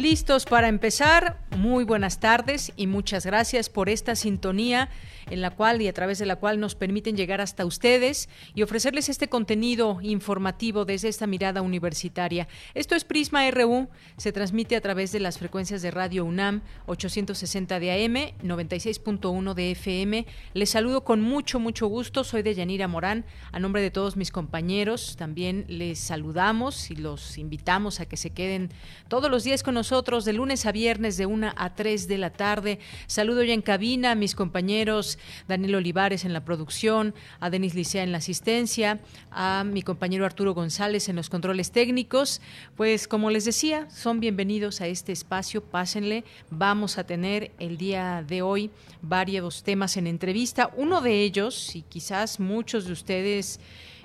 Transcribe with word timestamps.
Listos 0.00 0.46
para 0.46 0.68
empezar. 0.68 1.36
Muy 1.56 1.82
buenas 1.82 2.20
tardes 2.20 2.72
y 2.76 2.86
muchas 2.86 3.26
gracias 3.26 3.68
por 3.68 3.88
esta 3.88 4.14
sintonía 4.14 4.88
en 5.30 5.40
la 5.40 5.50
cual 5.50 5.82
y 5.82 5.88
a 5.88 5.92
través 5.92 6.18
de 6.18 6.26
la 6.26 6.36
cual 6.36 6.60
nos 6.60 6.76
permiten 6.76 7.16
llegar 7.16 7.40
hasta 7.40 7.66
ustedes 7.66 8.28
y 8.54 8.62
ofrecerles 8.62 9.08
este 9.08 9.28
contenido 9.28 9.98
informativo 10.00 10.84
desde 10.84 11.08
esta 11.08 11.26
mirada 11.26 11.60
universitaria. 11.60 12.46
Esto 12.74 12.94
es 12.94 13.04
Prisma 13.04 13.50
RU, 13.50 13.88
se 14.16 14.32
transmite 14.32 14.76
a 14.76 14.80
través 14.80 15.10
de 15.10 15.20
las 15.20 15.38
frecuencias 15.38 15.82
de 15.82 15.90
Radio 15.90 16.24
UNAM 16.24 16.62
860 16.86 17.80
de 17.80 17.92
AM, 17.92 18.14
96.1 18.46 19.54
de 19.54 19.70
FM. 19.72 20.26
Les 20.54 20.70
saludo 20.70 21.04
con 21.04 21.20
mucho, 21.20 21.58
mucho 21.58 21.88
gusto. 21.88 22.22
Soy 22.22 22.42
de 22.42 22.54
Yanira 22.54 22.86
Morán. 22.88 23.24
A 23.52 23.58
nombre 23.58 23.82
de 23.82 23.90
todos 23.90 24.16
mis 24.16 24.30
compañeros, 24.30 25.16
también 25.16 25.64
les 25.68 25.98
saludamos 25.98 26.90
y 26.90 26.96
los 26.96 27.38
invitamos 27.38 28.00
a 28.00 28.06
que 28.06 28.16
se 28.16 28.30
queden 28.30 28.70
todos 29.08 29.30
los 29.30 29.44
días 29.44 29.62
con 29.64 29.74
nosotros 29.74 30.24
de 30.24 30.32
lunes 30.32 30.64
a 30.64 30.72
viernes 30.72 31.16
de 31.16 31.26
1 31.26 31.39
a 31.44 31.74
3 31.74 32.08
de 32.08 32.18
la 32.18 32.30
tarde. 32.30 32.78
Saludo 33.06 33.42
ya 33.42 33.54
en 33.54 33.62
cabina 33.62 34.12
a 34.12 34.14
mis 34.14 34.34
compañeros 34.34 35.18
Daniel 35.48 35.76
Olivares 35.76 36.24
en 36.24 36.32
la 36.32 36.44
producción, 36.44 37.14
a 37.40 37.50
Denis 37.50 37.74
Licea 37.74 38.02
en 38.02 38.12
la 38.12 38.18
asistencia, 38.18 39.00
a 39.30 39.64
mi 39.64 39.82
compañero 39.82 40.24
Arturo 40.24 40.54
González 40.54 41.08
en 41.08 41.16
los 41.16 41.30
controles 41.30 41.70
técnicos. 41.70 42.40
Pues 42.76 43.08
como 43.08 43.30
les 43.30 43.44
decía, 43.44 43.88
son 43.90 44.20
bienvenidos 44.20 44.80
a 44.80 44.86
este 44.86 45.12
espacio, 45.12 45.62
pásenle. 45.62 46.24
Vamos 46.50 46.98
a 46.98 47.04
tener 47.04 47.52
el 47.58 47.76
día 47.76 48.24
de 48.26 48.42
hoy 48.42 48.70
varios 49.02 49.62
temas 49.62 49.96
en 49.96 50.06
entrevista. 50.06 50.70
Uno 50.76 51.00
de 51.00 51.22
ellos, 51.22 51.74
y 51.76 51.82
quizás 51.82 52.40
muchos 52.40 52.86
de 52.86 52.92
ustedes 52.92 53.60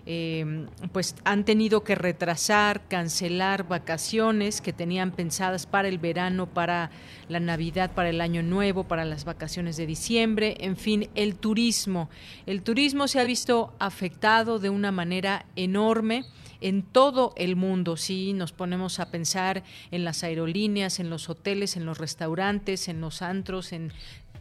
eh, 0.06 0.68
pues 0.92 1.16
han 1.24 1.46
tenido 1.46 1.84
que 1.84 1.96
retrasar, 1.96 2.88
cancelar 2.88 3.68
vacaciones 3.68 4.62
que 4.62 4.74
tenían 4.74 5.12
pensadas 5.12 5.66
para 5.66 5.88
el 5.88 5.98
verano, 5.98 6.48
para 6.48 6.92
la 7.28 7.40
Navidad, 7.40 7.92
para 7.94 8.10
el 8.10 8.22
Año 8.22 8.44
Nuevo, 8.44 8.84
para 8.84 9.06
las 9.06 9.26
vacaciones 9.26 9.78
de 9.78 9.88
diciembre, 9.88 10.58
en 10.60 10.78
fin, 10.78 11.10
el 11.16 11.36
turismo. 11.36 12.10
El 12.46 12.62
turismo 12.62 13.08
se 13.08 13.20
ha 13.20 13.24
visto 13.24 13.74
afectado 13.80 14.60
de 14.60 14.70
una 14.70 14.92
manera 14.92 15.46
enorme 15.56 16.26
en 16.62 16.84
todo 16.84 17.34
el 17.36 17.56
mundo. 17.56 17.98
Si 17.98 18.34
nos 18.34 18.52
ponemos 18.52 19.00
a 19.00 19.10
pensar 19.10 19.64
en 19.92 20.04
las 20.04 20.24
aerolíneas, 20.24 21.00
en 21.00 21.10
los 21.10 21.30
hoteles, 21.30 21.78
en 21.78 21.86
los 21.86 21.98
restaurantes, 21.98 22.88
en 22.88 23.02
los 23.02 23.22
antros, 23.22 23.72
en 23.72 23.92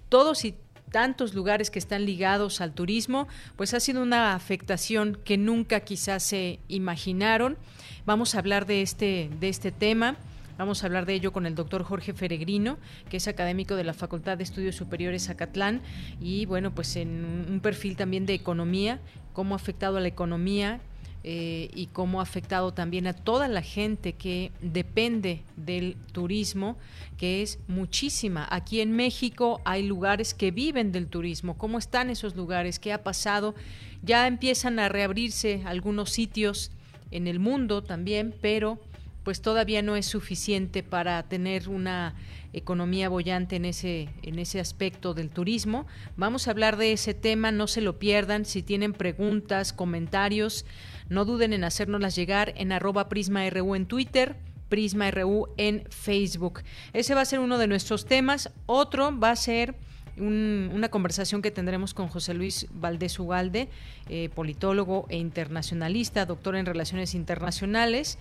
todos 0.08 0.44
y 0.44 0.54
tantos 0.94 1.34
lugares 1.34 1.72
que 1.72 1.80
están 1.80 2.06
ligados 2.06 2.60
al 2.60 2.72
turismo, 2.72 3.26
pues 3.56 3.74
ha 3.74 3.80
sido 3.80 4.00
una 4.00 4.36
afectación 4.36 5.18
que 5.24 5.36
nunca 5.36 5.80
quizás 5.80 6.22
se 6.22 6.60
imaginaron. 6.68 7.56
Vamos 8.06 8.36
a 8.36 8.38
hablar 8.38 8.64
de 8.64 8.80
este, 8.80 9.28
de 9.40 9.48
este 9.48 9.72
tema. 9.72 10.14
Vamos 10.56 10.84
a 10.84 10.86
hablar 10.86 11.04
de 11.04 11.14
ello 11.14 11.32
con 11.32 11.46
el 11.46 11.56
doctor 11.56 11.82
Jorge 11.82 12.12
Feregrino, 12.12 12.78
que 13.10 13.16
es 13.16 13.26
académico 13.26 13.74
de 13.74 13.82
la 13.82 13.92
Facultad 13.92 14.38
de 14.38 14.44
Estudios 14.44 14.76
Superiores 14.76 15.30
Acatlán 15.30 15.82
y 16.20 16.46
bueno, 16.46 16.72
pues 16.72 16.94
en 16.94 17.44
un 17.50 17.58
perfil 17.58 17.96
también 17.96 18.24
de 18.24 18.34
economía, 18.34 19.00
cómo 19.32 19.56
ha 19.56 19.56
afectado 19.56 19.96
a 19.96 20.00
la 20.00 20.06
economía 20.06 20.78
eh, 21.26 21.70
y 21.74 21.86
cómo 21.86 22.20
ha 22.20 22.22
afectado 22.22 22.74
también 22.74 23.06
a 23.06 23.14
toda 23.14 23.48
la 23.48 23.62
gente 23.62 24.12
que 24.12 24.52
depende 24.60 25.42
del 25.56 25.96
turismo, 26.12 26.76
que 27.16 27.40
es 27.40 27.58
muchísima. 27.66 28.46
Aquí 28.50 28.82
en 28.82 28.92
México 28.92 29.62
hay 29.64 29.84
lugares 29.84 30.34
que 30.34 30.50
viven 30.50 30.92
del 30.92 31.06
turismo. 31.06 31.56
¿Cómo 31.56 31.78
están 31.78 32.10
esos 32.10 32.36
lugares? 32.36 32.78
¿Qué 32.78 32.92
ha 32.92 33.02
pasado? 33.02 33.54
Ya 34.02 34.26
empiezan 34.26 34.78
a 34.78 34.90
reabrirse 34.90 35.62
algunos 35.64 36.10
sitios 36.10 36.70
en 37.10 37.26
el 37.26 37.38
mundo 37.38 37.82
también, 37.82 38.34
pero 38.42 38.78
pues 39.22 39.40
todavía 39.40 39.80
no 39.80 39.96
es 39.96 40.04
suficiente 40.04 40.82
para 40.82 41.22
tener 41.22 41.70
una 41.70 42.14
economía 42.52 43.08
bollante 43.08 43.56
en 43.56 43.64
ese, 43.64 44.10
en 44.22 44.38
ese 44.38 44.60
aspecto 44.60 45.14
del 45.14 45.30
turismo. 45.30 45.86
Vamos 46.18 46.46
a 46.46 46.50
hablar 46.50 46.76
de 46.76 46.92
ese 46.92 47.14
tema, 47.14 47.50
no 47.50 47.66
se 47.66 47.80
lo 47.80 47.98
pierdan. 47.98 48.44
Si 48.44 48.62
tienen 48.62 48.92
preguntas, 48.92 49.72
comentarios, 49.72 50.66
no 51.08 51.24
duden 51.24 51.52
en 51.52 51.64
hacérnoslas 51.64 52.16
llegar 52.16 52.52
en 52.56 52.72
arroba 52.72 53.08
prisma.ru 53.08 53.74
en 53.74 53.86
Twitter. 53.86 54.36
Prisma 54.68 55.10
RU 55.10 55.48
en 55.56 55.84
Facebook. 55.90 56.62
Ese 56.92 57.14
va 57.14 57.20
a 57.20 57.26
ser 57.26 57.38
uno 57.38 57.58
de 57.58 57.66
nuestros 57.66 58.06
temas. 58.06 58.50
Otro 58.66 59.16
va 59.16 59.30
a 59.30 59.36
ser 59.36 59.76
una 60.16 60.88
conversación 60.88 61.42
que 61.42 61.50
tendremos 61.50 61.94
con 61.94 62.08
José 62.08 62.34
Luis 62.34 62.66
Valdés 62.72 63.18
Ugalde, 63.18 63.68
eh, 64.08 64.28
politólogo 64.34 65.06
e 65.08 65.16
internacionalista, 65.16 66.26
doctor 66.26 66.56
en 66.56 66.66
relaciones 66.66 67.14
internacionales. 67.14 68.18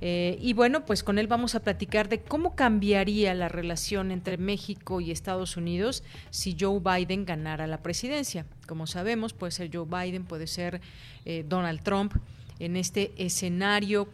Eh, 0.00 0.38
y 0.40 0.52
bueno, 0.52 0.84
pues 0.84 1.02
con 1.02 1.18
él 1.18 1.26
vamos 1.26 1.54
a 1.54 1.60
platicar 1.60 2.08
de 2.08 2.20
cómo 2.20 2.54
cambiaría 2.54 3.32
la 3.34 3.48
relación 3.48 4.10
entre 4.10 4.38
México 4.38 5.00
y 5.00 5.10
Estados 5.10 5.56
Unidos 5.56 6.02
si 6.30 6.56
Joe 6.58 6.80
Biden 6.80 7.24
ganara 7.24 7.66
la 7.66 7.82
presidencia. 7.82 8.46
Como 8.66 8.86
sabemos, 8.86 9.32
puede 9.32 9.52
ser 9.52 9.70
Joe 9.72 9.86
Biden, 9.86 10.24
puede 10.24 10.46
ser 10.46 10.80
eh, 11.24 11.44
Donald 11.48 11.82
Trump 11.82 12.14
en 12.58 12.76
este 12.76 13.12
escenario, 13.16 14.08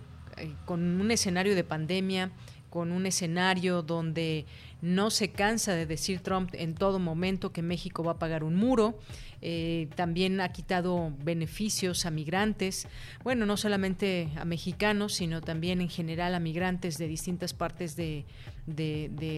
con 0.65 1.01
un 1.01 1.11
escenario 1.11 1.55
de 1.55 1.63
pandemia, 1.63 2.31
con 2.73 2.91
un 2.91 3.05
escenario 3.05 3.83
donde 3.83 4.47
no 4.83 5.11
se 5.11 5.31
cansa 5.31 5.75
de 5.75 5.87
decir 5.87 6.21
Trump 6.21 6.51
en 6.55 6.75
todo 6.75 6.99
momento 6.99 7.53
que 7.53 7.63
México 7.63 8.03
va 8.03 8.13
a 8.13 8.19
pagar 8.19 8.45
un 8.45 8.57
muro. 8.57 8.99
Eh, 9.41 9.89
también 9.95 10.41
ha 10.41 10.51
quitado 10.51 11.13
beneficios 11.23 12.05
a 12.05 12.11
migrantes, 12.11 12.87
bueno, 13.25 13.47
no 13.47 13.57
solamente 13.57 14.29
a 14.37 14.45
mexicanos, 14.45 15.15
sino 15.15 15.41
también 15.41 15.81
en 15.81 15.89
general 15.89 16.35
a 16.35 16.41
migrantes 16.41 16.99
de 16.99 17.09
distintas 17.09 17.55
partes 17.55 17.97
de, 17.97 18.25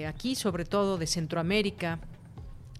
aquí, 0.06 0.34
sobre 0.34 0.64
todo 0.64 0.98
de 0.98 1.06
Centroamérica, 1.06 2.00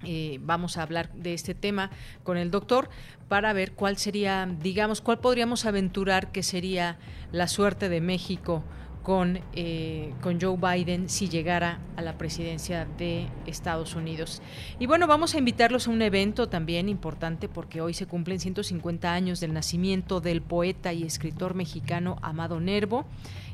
eh, 0.07 0.39
vamos 0.43 0.77
a 0.77 0.83
hablar 0.83 1.11
de 1.15 1.33
este 1.33 1.55
tema 1.55 1.91
con 2.25 2.37
el 2.37 2.51
doctor 2.51 2.91
para 3.29 3.55
ver 3.55 3.73
cuál 3.73 3.97
sería, 3.97 4.47
digamos, 4.61 5.01
cuál 5.01 5.19
podríamos 5.19 5.65
aventurar 5.65 6.31
que 6.31 6.43
sería 6.43 6.99
la 7.33 7.49
suerte 7.49 7.89
de 7.89 8.03
México 8.03 8.65
con, 9.05 9.39
eh, 9.53 10.13
con 10.23 10.41
Joe 10.41 10.57
Biden 10.57 11.09
si 11.09 11.29
llegara 11.29 11.79
a 11.97 12.03
la 12.03 12.19
presidencia 12.19 12.89
de 12.99 13.29
Estados 13.47 13.95
Unidos. 13.95 14.43
Y 14.81 14.87
bueno, 14.87 15.07
vamos 15.07 15.35
a 15.35 15.39
invitarlos 15.39 15.87
a 15.87 15.91
un 15.91 16.01
evento 16.03 16.49
también 16.49 16.89
importante 16.89 17.49
porque 17.49 17.83
hoy 17.83 17.93
se 17.95 18.07
cumplen 18.07 18.41
150 18.41 19.13
años 19.13 19.41
del 19.41 19.53
nacimiento 19.53 20.21
del 20.21 20.41
poeta 20.41 20.93
y 20.95 21.05
escritor 21.05 21.55
mexicano 21.55 22.17
Amado 22.23 22.59
Nervo 22.61 23.05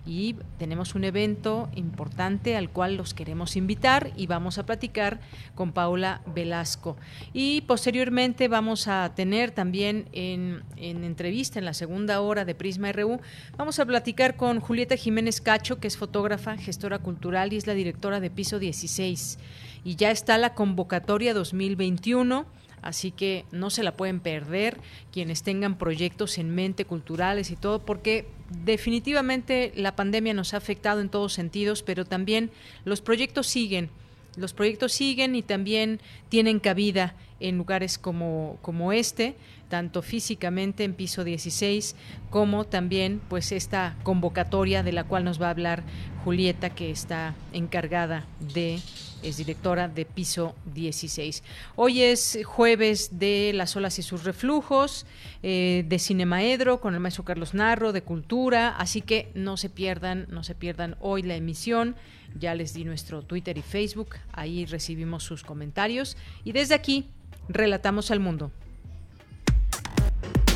y 0.06 0.36
tenemos 0.58 0.94
un 0.94 1.04
evento 1.04 1.68
importante 1.74 2.56
al 2.56 2.70
cual 2.70 2.96
los 2.96 3.14
queremos 3.14 3.56
invitar 3.56 4.12
y 4.16 4.26
vamos 4.26 4.58
a 4.58 4.66
platicar 4.66 5.20
con 5.54 5.72
Paula 5.72 6.22
Velasco. 6.34 6.96
Y 7.32 7.62
posteriormente 7.62 8.48
vamos 8.48 8.88
a 8.88 9.12
tener 9.14 9.50
también 9.50 10.08
en, 10.12 10.62
en 10.76 11.04
entrevista 11.04 11.58
en 11.58 11.64
la 11.64 11.74
segunda 11.74 12.20
hora 12.20 12.44
de 12.44 12.54
Prisma 12.54 12.92
RU, 12.92 13.20
vamos 13.56 13.78
a 13.78 13.86
platicar 13.86 14.36
con 14.36 14.60
Julieta 14.60 14.96
Jiménez 14.96 15.40
Cacho, 15.40 15.78
que 15.78 15.88
es 15.88 15.96
fotógrafa, 15.96 16.56
gestora 16.56 16.98
cultural 16.98 17.52
y 17.52 17.56
es 17.56 17.66
la 17.66 17.74
directora 17.74 18.20
de 18.20 18.30
Piso 18.30 18.58
16. 18.58 19.38
Y 19.84 19.96
ya 19.96 20.10
está 20.10 20.38
la 20.38 20.54
convocatoria 20.54 21.34
2021 21.34 22.46
así 22.82 23.10
que 23.10 23.44
no 23.52 23.70
se 23.70 23.82
la 23.82 23.96
pueden 23.96 24.20
perder 24.20 24.78
quienes 25.12 25.42
tengan 25.42 25.76
proyectos 25.76 26.38
en 26.38 26.54
mente 26.54 26.84
culturales 26.84 27.50
y 27.50 27.56
todo, 27.56 27.84
porque 27.84 28.26
definitivamente 28.50 29.72
la 29.76 29.96
pandemia 29.96 30.34
nos 30.34 30.54
ha 30.54 30.58
afectado 30.58 31.00
en 31.00 31.08
todos 31.08 31.32
sentidos, 31.32 31.82
pero 31.82 32.04
también 32.04 32.50
los 32.84 33.00
proyectos 33.00 33.46
siguen, 33.46 33.90
los 34.36 34.52
proyectos 34.52 34.92
siguen 34.92 35.34
y 35.34 35.42
también 35.42 36.00
tienen 36.28 36.60
cabida 36.60 37.14
en 37.40 37.56
lugares 37.56 37.98
como, 37.98 38.58
como 38.62 38.92
este, 38.92 39.34
tanto 39.68 40.02
físicamente 40.02 40.84
en 40.84 40.94
piso 40.94 41.24
16 41.24 41.96
como 42.28 42.64
también 42.64 43.20
pues 43.28 43.52
esta 43.52 43.96
convocatoria 44.02 44.82
de 44.82 44.92
la 44.92 45.04
cual 45.04 45.24
nos 45.24 45.40
va 45.40 45.46
a 45.46 45.50
hablar 45.50 45.84
Julieta 46.24 46.70
que 46.70 46.90
está 46.90 47.34
encargada 47.52 48.26
de 48.52 48.80
es 49.22 49.36
directora 49.36 49.88
de 49.88 50.04
piso 50.04 50.54
16. 50.74 51.42
Hoy 51.76 52.02
es 52.02 52.38
jueves 52.44 53.18
de 53.18 53.52
Las 53.54 53.76
olas 53.76 53.98
y 53.98 54.02
sus 54.02 54.24
reflujos, 54.24 55.06
eh, 55.42 55.84
de 55.88 55.98
Cinemaedro 55.98 56.80
con 56.80 56.94
el 56.94 57.00
maestro 57.00 57.24
Carlos 57.24 57.54
Narro, 57.54 57.92
de 57.92 58.02
Cultura, 58.02 58.76
así 58.76 59.00
que 59.02 59.30
no 59.34 59.56
se 59.56 59.68
pierdan, 59.68 60.26
no 60.30 60.42
se 60.44 60.54
pierdan 60.54 60.96
hoy 61.00 61.22
la 61.22 61.36
emisión. 61.36 61.96
Ya 62.38 62.54
les 62.54 62.74
di 62.74 62.84
nuestro 62.84 63.22
Twitter 63.22 63.58
y 63.58 63.62
Facebook, 63.62 64.16
ahí 64.32 64.64
recibimos 64.64 65.24
sus 65.24 65.42
comentarios 65.42 66.16
y 66.44 66.52
desde 66.52 66.74
aquí 66.74 67.08
relatamos 67.48 68.10
al 68.10 68.20
mundo. 68.20 68.52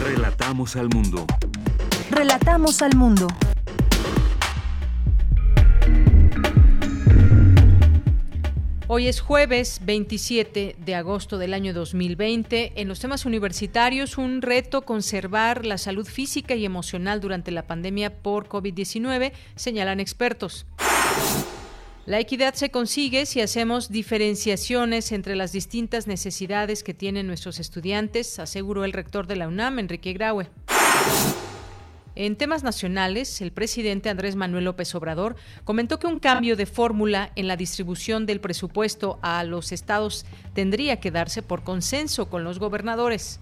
Relatamos 0.01 0.77
al 0.77 0.89
mundo. 0.89 1.27
Relatamos 2.11 2.83
al 2.83 2.95
mundo. 2.97 3.27
Hoy 8.87 9.09
es 9.09 9.23
jueves 9.23 9.81
27 9.83 10.77
de 10.79 10.95
agosto 10.95 11.39
del 11.39 11.55
año 11.55 11.73
2020. 11.73 12.75
En 12.77 12.87
los 12.87 13.01
temas 13.01 13.25
universitarios, 13.25 14.19
un 14.19 14.43
reto 14.43 14.83
conservar 14.83 15.65
la 15.65 15.79
salud 15.79 16.07
física 16.07 16.55
y 16.55 16.67
emocional 16.67 17.23
durante 17.23 17.51
la 17.51 17.67
pandemia 17.67 18.15
por 18.21 18.47
COVID-19, 18.47 19.33
señalan 19.57 20.01
expertos. 20.01 20.67
La 22.05 22.21
equidad 22.21 22.53
se 22.53 22.71
consigue 22.71 23.25
si 23.25 23.41
hacemos 23.41 23.89
diferenciaciones 23.89 25.13
entre 25.13 25.35
las 25.35 25.53
distintas 25.53 26.07
necesidades 26.07 26.83
que 26.83 26.93
tienen 26.93 27.27
nuestros 27.27 27.61
estudiantes, 27.61 28.39
aseguró 28.39 28.85
el 28.85 28.93
rector 28.93 29.27
de 29.27 29.37
la 29.37 29.49
UNAM, 29.49 29.79
Enrique 29.79 30.13
Graue. 30.13 30.51
En 32.17 32.37
temas 32.37 32.63
nacionales, 32.63 33.41
el 33.41 33.51
presidente 33.51 34.09
Andrés 34.09 34.37
Manuel 34.37 34.65
López 34.65 34.95
Obrador 34.95 35.35
comentó 35.65 35.99
que 35.99 36.07
un 36.07 36.21
cambio 36.21 36.55
de 36.55 36.67
fórmula 36.67 37.33
en 37.35 37.49
la 37.49 37.57
distribución 37.57 38.25
del 38.25 38.41
presupuesto 38.41 39.19
a 39.21 39.43
los 39.43 39.73
estados 39.73 40.25
tendría 40.53 41.01
que 41.01 41.11
darse 41.11 41.43
por 41.43 41.65
consenso 41.65 42.31
con 42.31 42.45
los 42.45 42.61
gobernadores. 42.61 43.41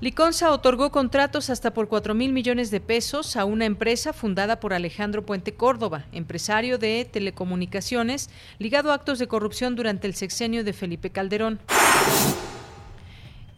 Liconza 0.00 0.50
otorgó 0.50 0.90
contratos 0.90 1.48
hasta 1.48 1.72
por 1.72 1.88
4 1.88 2.12
mil 2.12 2.32
millones 2.32 2.70
de 2.70 2.80
pesos 2.80 3.36
a 3.36 3.44
una 3.44 3.64
empresa 3.64 4.12
fundada 4.12 4.58
por 4.58 4.74
Alejandro 4.74 5.24
Puente 5.24 5.54
Córdoba, 5.54 6.04
empresario 6.12 6.76
de 6.76 7.08
telecomunicaciones, 7.10 8.28
ligado 8.58 8.90
a 8.90 8.94
actos 8.94 9.18
de 9.20 9.28
corrupción 9.28 9.76
durante 9.76 10.06
el 10.06 10.14
sexenio 10.14 10.64
de 10.64 10.72
Felipe 10.72 11.10
Calderón. 11.10 11.60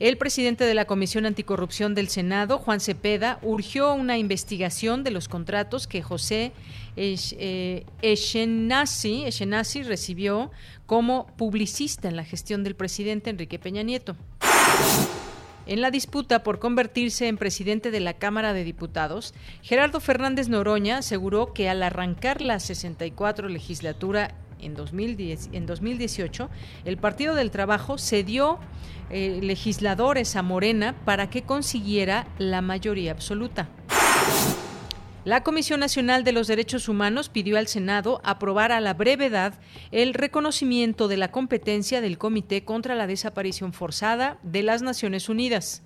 El 0.00 0.16
presidente 0.16 0.62
de 0.62 0.74
la 0.74 0.84
Comisión 0.84 1.26
Anticorrupción 1.26 1.96
del 1.96 2.06
Senado, 2.06 2.58
Juan 2.58 2.78
Cepeda, 2.78 3.40
urgió 3.42 3.92
una 3.94 4.16
investigación 4.16 5.02
de 5.02 5.10
los 5.10 5.26
contratos 5.26 5.88
que 5.88 6.02
José 6.02 6.52
eh, 6.94 7.84
Echenasi 8.00 9.82
recibió 9.82 10.52
como 10.86 11.26
publicista 11.36 12.06
en 12.06 12.14
la 12.14 12.24
gestión 12.24 12.62
del 12.62 12.76
presidente 12.76 13.30
Enrique 13.30 13.58
Peña 13.58 13.82
Nieto. 13.82 14.14
En 15.66 15.80
la 15.80 15.90
disputa 15.90 16.44
por 16.44 16.60
convertirse 16.60 17.26
en 17.26 17.36
presidente 17.36 17.90
de 17.90 17.98
la 17.98 18.14
Cámara 18.14 18.52
de 18.52 18.62
Diputados, 18.62 19.34
Gerardo 19.62 19.98
Fernández 19.98 20.48
Noroña 20.48 20.98
aseguró 20.98 21.52
que 21.52 21.68
al 21.68 21.82
arrancar 21.82 22.40
la 22.40 22.60
64 22.60 23.48
legislatura 23.48 24.34
en, 24.60 24.74
2010, 24.74 25.50
en 25.52 25.66
2018, 25.66 26.50
el 26.84 26.96
Partido 26.96 27.34
del 27.34 27.50
Trabajo 27.50 27.98
cedió 27.98 28.58
eh, 29.10 29.40
legisladores 29.42 30.36
a 30.36 30.42
Morena 30.42 30.94
para 31.04 31.30
que 31.30 31.42
consiguiera 31.42 32.26
la 32.38 32.60
mayoría 32.62 33.12
absoluta. 33.12 33.68
La 35.24 35.42
Comisión 35.42 35.80
Nacional 35.80 36.24
de 36.24 36.32
los 36.32 36.46
Derechos 36.46 36.88
Humanos 36.88 37.28
pidió 37.28 37.58
al 37.58 37.66
Senado 37.66 38.20
aprobar 38.24 38.72
a 38.72 38.80
la 38.80 38.94
brevedad 38.94 39.54
el 39.90 40.14
reconocimiento 40.14 41.06
de 41.06 41.18
la 41.18 41.30
competencia 41.30 42.00
del 42.00 42.16
Comité 42.16 42.64
contra 42.64 42.94
la 42.94 43.06
Desaparición 43.06 43.74
Forzada 43.74 44.38
de 44.42 44.62
las 44.62 44.80
Naciones 44.80 45.28
Unidas. 45.28 45.82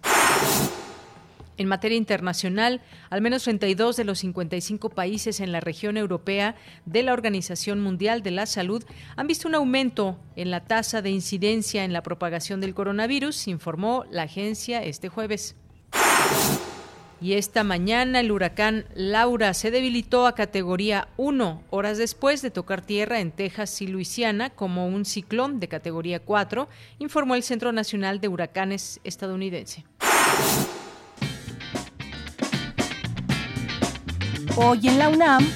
En 1.59 1.69
materia 1.69 1.99
internacional, 1.99 2.81
al 3.11 3.21
menos 3.21 3.45
32 3.45 3.97
de 3.97 4.05
los 4.05 4.21
55 4.21 4.89
países 4.91 5.41
en 5.41 5.53
la 5.53 5.61
región 5.61 5.97
europea 5.97 6.57
de 6.87 7.03
la 7.03 7.13
Organización 7.13 7.81
Mundial 7.81 8.23
de 8.23 8.31
la 8.31 8.47
Salud 8.47 8.83
han 9.17 9.27
visto 9.27 9.49
un 9.49 9.55
aumento 9.55 10.19
en 10.35 10.51
la 10.51 10.65
tasa 10.65 11.03
de 11.03 11.11
incidencia 11.11 11.85
en 11.85 11.93
la 11.93 12.03
propagación 12.03 12.61
del 12.61 12.75
coronavirus, 12.75 13.49
informó 13.49 14.05
la 14.11 14.23
agencia 14.23 14.83
este 14.83 15.09
jueves. 15.09 15.57
Y 17.21 17.35
esta 17.35 17.63
mañana 17.63 18.19
el 18.19 18.33
huracán 18.33 18.85
Laura 18.97 19.55
se 19.55 19.71
debilitó 19.71 20.27
a 20.27 20.35
categoría 20.35 21.07
1, 21.19 21.63
horas 21.71 21.97
después 21.97 22.43
de 22.43 22.51
tocar 22.51 22.81
tierra 22.81 23.21
en 23.21 23.31
Texas 23.31 23.81
y 23.81 23.87
Luisiana 23.87 24.51
como 24.51 24.89
un 24.89 25.05
ciclón 25.05 25.61
de 25.61 25.69
categoría 25.69 26.19
4, 26.19 26.69
informó 26.99 27.37
el 27.37 27.45
Centro 27.45 27.71
Nacional 27.71 28.21
de 28.21 28.27
Huracanes 28.27 29.01
estadounidense. 29.05 29.85
Hoy 34.57 34.81
en 34.87 34.99
la 34.99 35.09
UNAM, 35.09 35.49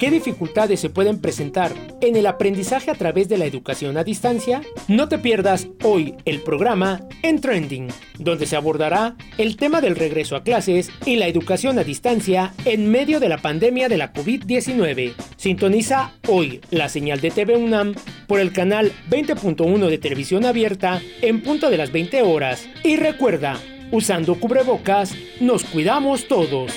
¿Qué 0.04 0.10
dificultades 0.10 0.80
se 0.80 0.90
pueden 0.90 1.18
presentar 1.18 1.72
en 2.02 2.14
el 2.14 2.26
aprendizaje 2.26 2.90
a 2.90 2.94
través 2.94 3.26
de 3.30 3.38
la 3.38 3.46
educación 3.46 3.96
a 3.96 4.04
distancia? 4.04 4.60
No 4.86 5.08
te 5.08 5.16
pierdas 5.16 5.68
hoy 5.82 6.14
el 6.26 6.42
programa 6.42 7.00
En 7.22 7.40
Trending, 7.40 7.88
donde 8.18 8.44
se 8.44 8.54
abordará 8.54 9.16
el 9.38 9.56
tema 9.56 9.80
del 9.80 9.96
regreso 9.96 10.36
a 10.36 10.42
clases 10.42 10.90
y 11.06 11.16
la 11.16 11.26
educación 11.26 11.78
a 11.78 11.84
distancia 11.84 12.52
en 12.66 12.90
medio 12.90 13.18
de 13.18 13.30
la 13.30 13.38
pandemia 13.38 13.88
de 13.88 13.96
la 13.96 14.12
COVID-19. 14.12 15.14
Sintoniza 15.38 16.12
hoy 16.28 16.60
la 16.70 16.90
señal 16.90 17.22
de 17.22 17.30
TV 17.30 17.56
UNAM 17.56 17.94
por 18.26 18.40
el 18.40 18.52
canal 18.52 18.92
20.1 19.08 19.88
de 19.88 19.96
televisión 19.96 20.44
abierta 20.44 21.00
en 21.22 21.40
punto 21.40 21.70
de 21.70 21.78
las 21.78 21.92
20 21.92 22.20
horas. 22.20 22.68
Y 22.82 22.96
recuerda, 22.96 23.58
usando 23.90 24.34
cubrebocas, 24.34 25.14
nos 25.40 25.64
cuidamos 25.64 26.28
todos. 26.28 26.74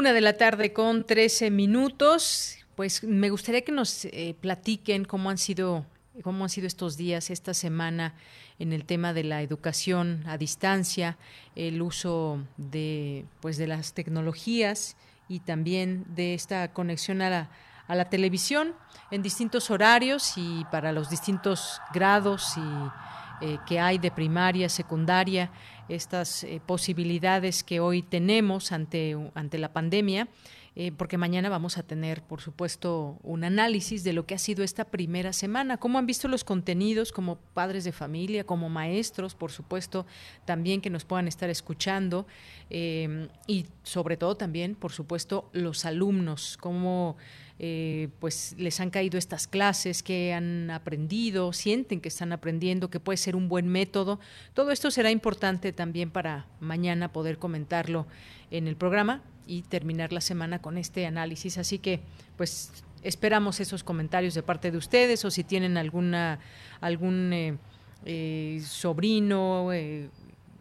Una 0.00 0.14
de 0.14 0.22
la 0.22 0.38
tarde 0.38 0.72
con 0.72 1.04
13 1.04 1.50
minutos. 1.50 2.56
Pues 2.74 3.04
me 3.04 3.28
gustaría 3.28 3.60
que 3.60 3.70
nos 3.70 4.06
eh, 4.06 4.34
platiquen 4.40 5.04
cómo 5.04 5.28
han 5.28 5.36
sido 5.36 5.84
cómo 6.22 6.44
han 6.44 6.48
sido 6.48 6.66
estos 6.66 6.96
días, 6.96 7.28
esta 7.28 7.52
semana 7.52 8.14
en 8.58 8.72
el 8.72 8.86
tema 8.86 9.12
de 9.12 9.24
la 9.24 9.42
educación 9.42 10.24
a 10.26 10.38
distancia, 10.38 11.18
el 11.54 11.82
uso 11.82 12.42
de 12.56 13.26
pues 13.42 13.58
de 13.58 13.66
las 13.66 13.92
tecnologías 13.92 14.96
y 15.28 15.40
también 15.40 16.06
de 16.14 16.32
esta 16.32 16.72
conexión 16.72 17.20
a 17.20 17.28
la, 17.28 17.50
a 17.86 17.94
la 17.94 18.06
televisión 18.06 18.72
en 19.10 19.20
distintos 19.20 19.70
horarios 19.70 20.32
y 20.38 20.64
para 20.70 20.92
los 20.92 21.10
distintos 21.10 21.78
grados 21.92 22.54
y 22.56 23.46
eh, 23.46 23.58
que 23.66 23.80
hay 23.80 23.96
de 23.96 24.10
primaria, 24.10 24.68
secundaria, 24.68 25.50
estas 25.90 26.44
eh, 26.44 26.60
posibilidades 26.64 27.62
que 27.62 27.80
hoy 27.80 28.02
tenemos 28.02 28.72
ante, 28.72 29.16
ante 29.34 29.58
la 29.58 29.72
pandemia. 29.72 30.28
Eh, 30.76 30.92
porque 30.92 31.18
mañana 31.18 31.48
vamos 31.48 31.78
a 31.78 31.82
tener, 31.82 32.22
por 32.22 32.40
supuesto, 32.40 33.18
un 33.24 33.42
análisis 33.42 34.04
de 34.04 34.12
lo 34.12 34.24
que 34.24 34.36
ha 34.36 34.38
sido 34.38 34.62
esta 34.62 34.84
primera 34.84 35.32
semana, 35.32 35.78
cómo 35.78 35.98
han 35.98 36.06
visto 36.06 36.28
los 36.28 36.44
contenidos 36.44 37.10
como 37.10 37.36
padres 37.36 37.82
de 37.82 37.90
familia, 37.90 38.44
como 38.44 38.68
maestros, 38.68 39.34
por 39.34 39.50
supuesto, 39.50 40.06
también 40.44 40.80
que 40.80 40.88
nos 40.88 41.04
puedan 41.04 41.26
estar 41.26 41.50
escuchando 41.50 42.26
eh, 42.70 43.28
y 43.48 43.66
sobre 43.82 44.16
todo 44.16 44.36
también, 44.36 44.76
por 44.76 44.92
supuesto, 44.92 45.50
los 45.52 45.84
alumnos, 45.84 46.56
cómo 46.56 47.16
eh, 47.62 48.08
pues 48.20 48.54
les 48.56 48.80
han 48.80 48.88
caído 48.88 49.18
estas 49.18 49.46
clases, 49.46 50.02
que 50.02 50.32
han 50.32 50.70
aprendido, 50.70 51.52
sienten 51.52 52.00
que 52.00 52.08
están 52.08 52.32
aprendiendo, 52.32 52.88
que 52.88 53.00
puede 53.00 53.18
ser 53.18 53.36
un 53.36 53.50
buen 53.50 53.68
método. 53.68 54.18
Todo 54.54 54.70
esto 54.70 54.90
será 54.90 55.10
importante 55.10 55.70
también 55.74 56.10
para 56.10 56.46
mañana 56.58 57.12
poder 57.12 57.36
comentarlo 57.36 58.06
en 58.50 58.66
el 58.66 58.76
programa 58.76 59.20
y 59.46 59.60
terminar 59.60 60.10
la 60.10 60.22
semana 60.22 60.62
con 60.62 60.78
este 60.78 61.04
análisis. 61.04 61.58
Así 61.58 61.78
que, 61.78 62.00
pues, 62.38 62.72
esperamos 63.02 63.60
esos 63.60 63.84
comentarios 63.84 64.32
de 64.32 64.42
parte 64.42 64.70
de 64.70 64.78
ustedes 64.78 65.22
o 65.26 65.30
si 65.30 65.44
tienen 65.44 65.76
alguna 65.76 66.38
algún 66.80 67.30
eh, 67.34 67.58
eh, 68.06 68.62
sobrino, 68.64 69.68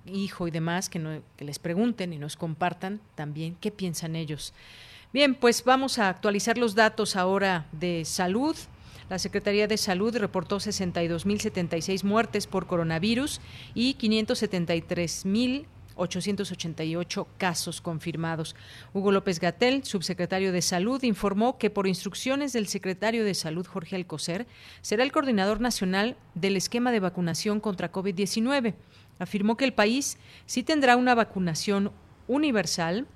hijo 0.06 0.50
y 0.50 0.52
demás 0.52 0.90
que, 0.90 1.22
que 1.38 1.46
les 1.46 1.60
pregunten 1.60 2.12
y 2.12 2.18
nos 2.18 2.36
compartan 2.36 3.00
también 3.16 3.56
qué 3.62 3.72
piensan 3.72 4.18
ellos. 4.18 4.54
Bien, 5.12 5.34
pues 5.34 5.64
vamos 5.64 5.98
a 5.98 6.08
actualizar 6.08 6.60
los 6.60 6.76
datos 6.76 7.16
ahora 7.16 7.66
de 7.72 8.06
salud. 8.06 8.56
La 9.10 9.18
Secretaría 9.18 9.66
de 9.66 9.78
Salud 9.78 10.16
reportó 10.16 10.58
62.076 10.58 12.04
muertes 12.04 12.46
por 12.46 12.68
coronavirus 12.68 13.42
y 13.74 13.96
573.000 13.96 15.66
888 15.96 17.28
casos 17.38 17.82
confirmados. 17.82 18.56
Hugo 18.94 19.12
López 19.12 19.40
Gatel, 19.40 19.84
subsecretario 19.84 20.54
de 20.54 20.62
Salud, 20.62 21.04
informó 21.04 21.58
que 21.58 21.70
por 21.70 21.88
instrucciones 21.88 22.54
del 22.54 22.68
secretario 22.68 23.26
de 23.26 23.34
Salud, 23.34 23.66
Jorge 23.66 23.96
Alcocer, 23.96 24.48
será 24.82 25.04
el 25.04 25.12
coordinador 25.12 25.60
nacional 25.60 26.16
del 26.36 26.56
esquema 26.56 26.92
de 26.92 27.02
vacunación 27.02 27.60
contra 27.60 27.92
COVID-19. 27.92 28.76
Afirmó 29.18 29.58
que 29.58 29.66
el 29.66 29.74
país 29.74 30.18
sí 30.46 30.64
tendrá 30.64 30.96
una 30.96 31.16
vacunación 31.16 31.92
universal 32.28 33.08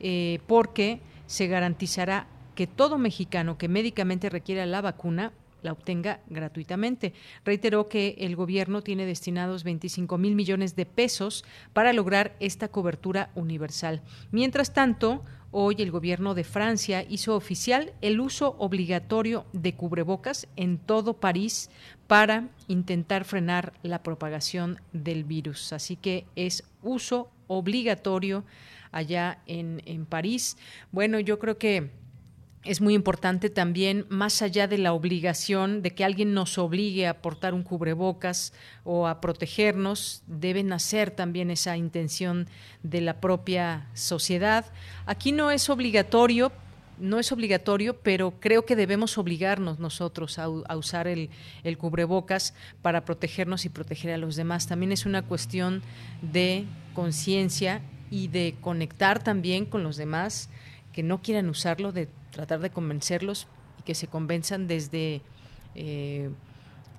eh, 0.00 0.40
porque 0.46 1.00
se 1.28 1.46
garantizará 1.46 2.26
que 2.56 2.66
todo 2.66 2.98
mexicano 2.98 3.56
que 3.56 3.68
médicamente 3.68 4.28
requiera 4.30 4.66
la 4.66 4.80
vacuna 4.80 5.32
la 5.62 5.72
obtenga 5.72 6.20
gratuitamente. 6.28 7.12
Reiteró 7.44 7.88
que 7.88 8.14
el 8.18 8.36
gobierno 8.36 8.82
tiene 8.82 9.06
destinados 9.06 9.64
25 9.64 10.16
mil 10.18 10.34
millones 10.34 10.76
de 10.76 10.86
pesos 10.86 11.44
para 11.72 11.92
lograr 11.92 12.36
esta 12.40 12.68
cobertura 12.68 13.30
universal. 13.34 14.02
Mientras 14.30 14.72
tanto, 14.72 15.22
Hoy 15.50 15.76
el 15.78 15.90
gobierno 15.90 16.34
de 16.34 16.44
Francia 16.44 17.06
hizo 17.08 17.34
oficial 17.34 17.94
el 18.02 18.20
uso 18.20 18.54
obligatorio 18.58 19.46
de 19.54 19.74
cubrebocas 19.74 20.46
en 20.56 20.76
todo 20.76 21.14
París 21.14 21.70
para 22.06 22.50
intentar 22.66 23.24
frenar 23.24 23.72
la 23.82 24.02
propagación 24.02 24.78
del 24.92 25.24
virus. 25.24 25.72
Así 25.72 25.96
que 25.96 26.26
es 26.36 26.64
uso 26.82 27.30
obligatorio 27.46 28.44
allá 28.92 29.42
en, 29.46 29.82
en 29.86 30.06
París. 30.06 30.56
Bueno, 30.92 31.20
yo 31.20 31.38
creo 31.38 31.58
que 31.58 31.90
es 32.64 32.80
muy 32.80 32.94
importante 32.94 33.50
también, 33.50 34.04
más 34.08 34.42
allá 34.42 34.66
de 34.66 34.78
la 34.78 34.92
obligación 34.92 35.80
de 35.80 35.94
que 35.94 36.04
alguien 36.04 36.34
nos 36.34 36.58
obligue 36.58 37.06
a 37.06 37.22
portar 37.22 37.54
un 37.54 37.62
cubrebocas 37.62 38.52
o 38.84 39.06
a 39.06 39.20
protegernos, 39.20 40.22
debe 40.26 40.62
nacer 40.62 41.10
también 41.10 41.50
esa 41.50 41.76
intención 41.76 42.48
de 42.82 43.00
la 43.00 43.20
propia 43.20 43.88
sociedad. 43.94 44.66
Aquí 45.06 45.32
no 45.32 45.50
es 45.50 45.70
obligatorio, 45.70 46.52
no 46.98 47.20
es 47.20 47.30
obligatorio, 47.30 48.00
pero 48.00 48.34
creo 48.40 48.66
que 48.66 48.74
debemos 48.74 49.18
obligarnos 49.18 49.78
nosotros 49.78 50.38
a, 50.38 50.48
usar 50.48 51.06
el, 51.06 51.30
el, 51.62 51.78
cubrebocas 51.78 52.54
para 52.82 53.04
protegernos 53.04 53.64
y 53.64 53.68
proteger 53.68 54.12
a 54.12 54.18
los 54.18 54.34
demás. 54.34 54.66
También 54.66 54.90
es 54.90 55.06
una 55.06 55.22
cuestión 55.22 55.80
de 56.20 56.66
conciencia 56.92 57.82
y 58.10 58.28
de 58.28 58.56
conectar 58.60 59.22
también 59.22 59.64
con 59.64 59.82
los 59.82 59.96
demás 59.96 60.50
que 60.92 61.02
no 61.02 61.22
quieran 61.22 61.48
usarlo, 61.48 61.92
de 61.92 62.08
tratar 62.30 62.60
de 62.60 62.70
convencerlos 62.70 63.46
y 63.78 63.82
que 63.82 63.94
se 63.94 64.06
convenzan 64.06 64.66
desde, 64.66 65.22
eh, 65.74 66.30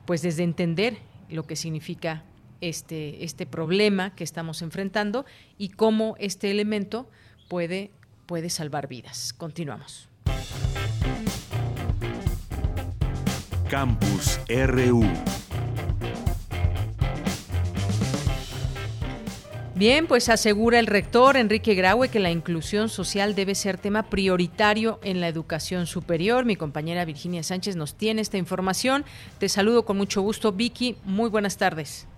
pues 0.06 0.22
desde 0.22 0.44
entender 0.44 0.98
lo 1.30 1.44
que 1.44 1.56
significa 1.56 2.24
este, 2.62 3.24
este 3.24 3.46
problema 3.46 4.16
que 4.16 4.24
estamos 4.24 4.62
enfrentando 4.62 5.26
y 5.58 5.70
cómo 5.70 6.16
este 6.20 6.52
elemento 6.52 7.10
puede, 7.48 7.92
puede 8.26 8.50
salvar 8.50 8.88
vidas. 8.88 9.34
Continuamos. 9.34 10.10
Campus 13.70 14.40
RU. 14.50 15.04
Bien, 19.80 20.08
pues 20.08 20.28
asegura 20.28 20.78
el 20.78 20.88
rector 20.88 21.38
Enrique 21.38 21.74
Graue 21.74 22.10
que 22.12 22.20
la 22.20 22.32
inclusión 22.32 22.90
social 22.90 23.34
debe 23.34 23.56
ser 23.56 23.78
tema 23.78 24.10
prioritario 24.10 25.00
en 25.06 25.22
la 25.22 25.30
educación 25.30 25.86
superior. 25.86 26.44
Mi 26.44 26.58
compañera 26.58 27.06
Virginia 27.06 27.44
Sánchez 27.44 27.78
nos 27.78 27.96
tiene 27.96 28.20
esta 28.20 28.38
información. 28.38 29.06
Te 29.40 29.48
saludo 29.48 29.86
con 29.86 29.96
mucho 29.96 30.22
gusto, 30.22 30.52
Vicky. 30.52 30.98
Muy 31.06 31.30
buenas 31.30 31.58
tardes. 31.58 32.10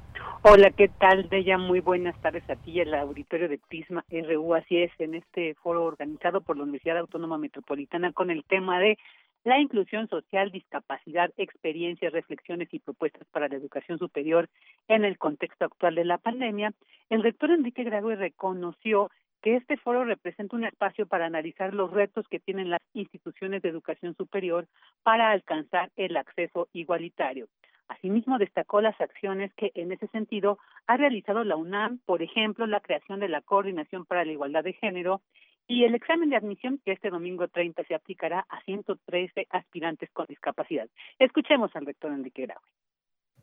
Hola, 0.41 0.71
¿qué 0.71 0.87
tal, 0.87 1.29
Deya? 1.29 1.59
Muy 1.59 1.81
buenas 1.81 2.19
tardes 2.19 2.41
a 2.49 2.55
ti 2.55 2.71
y 2.71 2.79
al 2.79 2.95
auditorio 2.95 3.47
de 3.47 3.59
Prisma 3.59 4.03
RU. 4.09 4.55
Así 4.55 4.77
es, 4.77 4.91
en 4.97 5.13
este 5.13 5.53
foro 5.61 5.83
organizado 5.83 6.41
por 6.41 6.57
la 6.57 6.63
Universidad 6.63 6.97
Autónoma 6.97 7.37
Metropolitana 7.37 8.11
con 8.11 8.31
el 8.31 8.43
tema 8.43 8.79
de 8.79 8.97
la 9.43 9.59
inclusión 9.59 10.07
social, 10.07 10.51
discapacidad, 10.51 11.31
experiencias, 11.37 12.13
reflexiones 12.13 12.69
y 12.71 12.79
propuestas 12.79 13.27
para 13.31 13.47
la 13.47 13.55
educación 13.55 13.97
superior 13.97 14.49
en 14.87 15.03
el 15.03 15.17
contexto 15.17 15.65
actual 15.65 15.95
de 15.95 16.05
la 16.05 16.17
pandemia, 16.17 16.73
el 17.09 17.23
rector 17.23 17.51
Enrique 17.51 17.83
Graue 17.83 18.15
reconoció 18.15 19.09
que 19.41 19.55
este 19.55 19.77
foro 19.77 20.05
representa 20.05 20.55
un 20.55 20.65
espacio 20.65 21.07
para 21.07 21.25
analizar 21.25 21.73
los 21.73 21.91
retos 21.91 22.27
que 22.27 22.39
tienen 22.39 22.69
las 22.69 22.81
instituciones 22.93 23.63
de 23.63 23.69
educación 23.69 24.15
superior 24.15 24.67
para 25.01 25.31
alcanzar 25.31 25.89
el 25.95 26.15
acceso 26.15 26.67
igualitario. 26.73 27.47
Asimismo, 27.87 28.37
destacó 28.37 28.79
las 28.79 28.99
acciones 29.01 29.51
que 29.55 29.71
en 29.75 29.91
ese 29.91 30.07
sentido 30.07 30.59
ha 30.87 30.95
realizado 30.95 31.43
la 31.43 31.57
UNAM, 31.57 31.99
por 32.05 32.21
ejemplo, 32.21 32.65
la 32.65 32.79
creación 32.79 33.19
de 33.19 33.27
la 33.27 33.41
Coordinación 33.41 34.05
para 34.05 34.23
la 34.23 34.31
Igualdad 34.31 34.63
de 34.63 34.73
Género 34.73 35.21
y 35.71 35.85
el 35.85 35.95
examen 35.95 36.29
de 36.29 36.35
admisión 36.35 36.81
que 36.83 36.91
este 36.91 37.09
domingo 37.09 37.47
30 37.47 37.85
se 37.85 37.95
aplicará 37.95 38.45
a 38.49 38.61
113 38.65 39.47
aspirantes 39.51 40.09
con 40.11 40.25
discapacidad. 40.27 40.89
Escuchemos 41.17 41.73
al 41.75 41.85
rector 41.85 42.11
Enrique 42.11 42.41
Graue. 42.41 42.61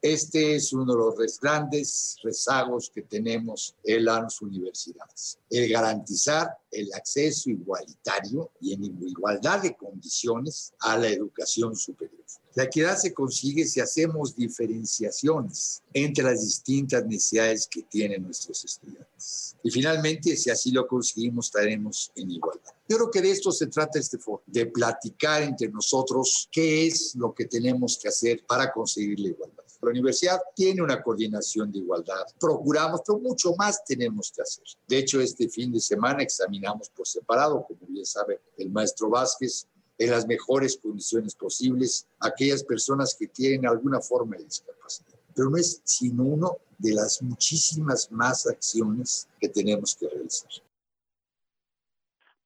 Este 0.03 0.55
es 0.55 0.75
uno 0.75 0.93
de 0.93 0.99
los 0.99 1.41
grandes 1.41 2.19
rezagos 2.23 2.91
que 2.95 3.01
tenemos 3.01 3.75
en 3.83 4.05
las 4.05 4.43
universidades. 4.43 5.41
El 5.49 5.73
garantizar 5.73 6.49
el 6.71 6.93
acceso 6.93 7.49
igualitario 7.49 8.51
y 8.61 8.75
en 8.75 8.85
igualdad 8.85 9.63
de 9.63 9.75
condiciones 9.75 10.75
a 10.81 10.99
la 10.99 11.09
educación 11.09 11.75
superior. 11.75 12.27
La 12.59 12.65
equidad 12.65 12.99
se 12.99 13.15
consigue 13.15 13.65
si 13.67 13.79
hacemos 13.79 14.35
diferenciaciones 14.35 15.81
entre 15.95 16.25
las 16.25 16.43
distintas 16.43 17.07
necesidades 17.07 17.69
que 17.69 17.85
tienen 17.85 18.25
nuestros 18.25 18.65
estudiantes. 18.65 19.55
Y 19.62 19.71
finalmente, 19.71 20.37
si 20.37 20.50
así 20.50 20.73
lo 20.73 20.85
conseguimos, 20.88 21.47
estaremos 21.47 22.11
en 22.17 22.33
igualdad. 22.33 22.73
Yo 22.88 22.97
creo 22.97 23.11
que 23.12 23.23
de 23.23 23.31
esto 23.31 23.53
se 23.53 23.69
trata 23.69 24.00
este 24.00 24.19
foro, 24.19 24.43
de 24.45 24.67
platicar 24.67 25.43
entre 25.43 25.69
nosotros 25.69 26.49
qué 26.50 26.88
es 26.88 27.15
lo 27.15 27.33
que 27.33 27.45
tenemos 27.45 27.97
que 27.97 28.09
hacer 28.09 28.45
para 28.45 28.73
conseguir 28.73 29.21
la 29.21 29.29
igualdad. 29.29 29.65
La 29.81 29.91
universidad 29.91 30.41
tiene 30.57 30.83
una 30.83 31.00
coordinación 31.00 31.71
de 31.71 31.79
igualdad. 31.79 32.27
Procuramos, 32.41 33.03
pero 33.07 33.21
mucho 33.21 33.55
más 33.55 33.85
tenemos 33.85 34.33
que 34.35 34.43
hacer. 34.43 34.65
De 34.88 34.99
hecho, 34.99 35.21
este 35.21 35.49
fin 35.49 35.71
de 35.71 35.79
semana 35.79 36.25
examinamos 36.25 36.88
por 36.88 37.07
separado, 37.07 37.65
como 37.69 37.87
bien 37.87 38.05
sabe 38.05 38.41
el 38.57 38.69
maestro 38.69 39.11
Vázquez, 39.11 39.69
en 39.99 40.11
las 40.11 40.26
mejores 40.26 40.78
condiciones 40.78 41.35
posibles 41.35 42.07
aquellas 42.21 42.62
personas 42.62 43.17
que 43.19 43.26
tienen 43.26 43.67
alguna 43.67 44.00
forma 44.00 44.37
de 44.37 44.45
discapacidad. 44.45 45.19
Pero 45.35 45.50
no 45.50 45.57
es 45.57 45.81
sino 45.85 46.23
uno 46.23 46.57
de 46.78 46.95
las 46.95 47.21
muchísimas 47.23 48.11
más 48.11 48.47
acciones 48.47 49.28
que 49.40 49.49
tenemos 49.49 49.97
que 49.97 50.09
realizar. 50.09 50.50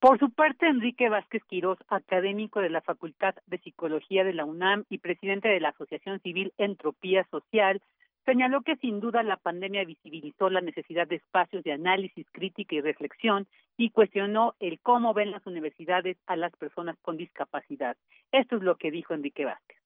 Por 0.00 0.18
su 0.18 0.30
parte, 0.30 0.66
Enrique 0.66 1.08
Vázquez 1.08 1.44
Quirós, 1.48 1.78
académico 1.86 2.58
de 2.60 2.70
la 2.70 2.80
Facultad 2.80 3.36
de 3.46 3.58
Psicología 3.58 4.24
de 4.24 4.32
la 4.32 4.44
UNAM 4.44 4.84
y 4.88 4.98
presidente 4.98 5.48
de 5.48 5.60
la 5.60 5.68
Asociación 5.68 6.20
Civil 6.22 6.52
Entropía 6.58 7.24
Social, 7.30 7.80
Señaló 8.24 8.62
que 8.62 8.76
sin 8.76 9.00
duda 9.00 9.22
la 9.24 9.36
pandemia 9.36 9.84
visibilizó 9.84 10.48
la 10.48 10.60
necesidad 10.60 11.08
de 11.08 11.16
espacios 11.16 11.64
de 11.64 11.72
análisis, 11.72 12.26
crítica 12.30 12.76
y 12.76 12.80
reflexión 12.80 13.48
y 13.76 13.90
cuestionó 13.90 14.54
el 14.60 14.78
cómo 14.80 15.12
ven 15.12 15.32
las 15.32 15.44
universidades 15.46 16.16
a 16.26 16.36
las 16.36 16.52
personas 16.56 16.96
con 17.02 17.16
discapacidad. 17.16 17.96
Esto 18.30 18.56
es 18.56 18.62
lo 18.62 18.76
que 18.76 18.92
dijo 18.92 19.12
Enrique 19.12 19.44
Vázquez 19.44 19.81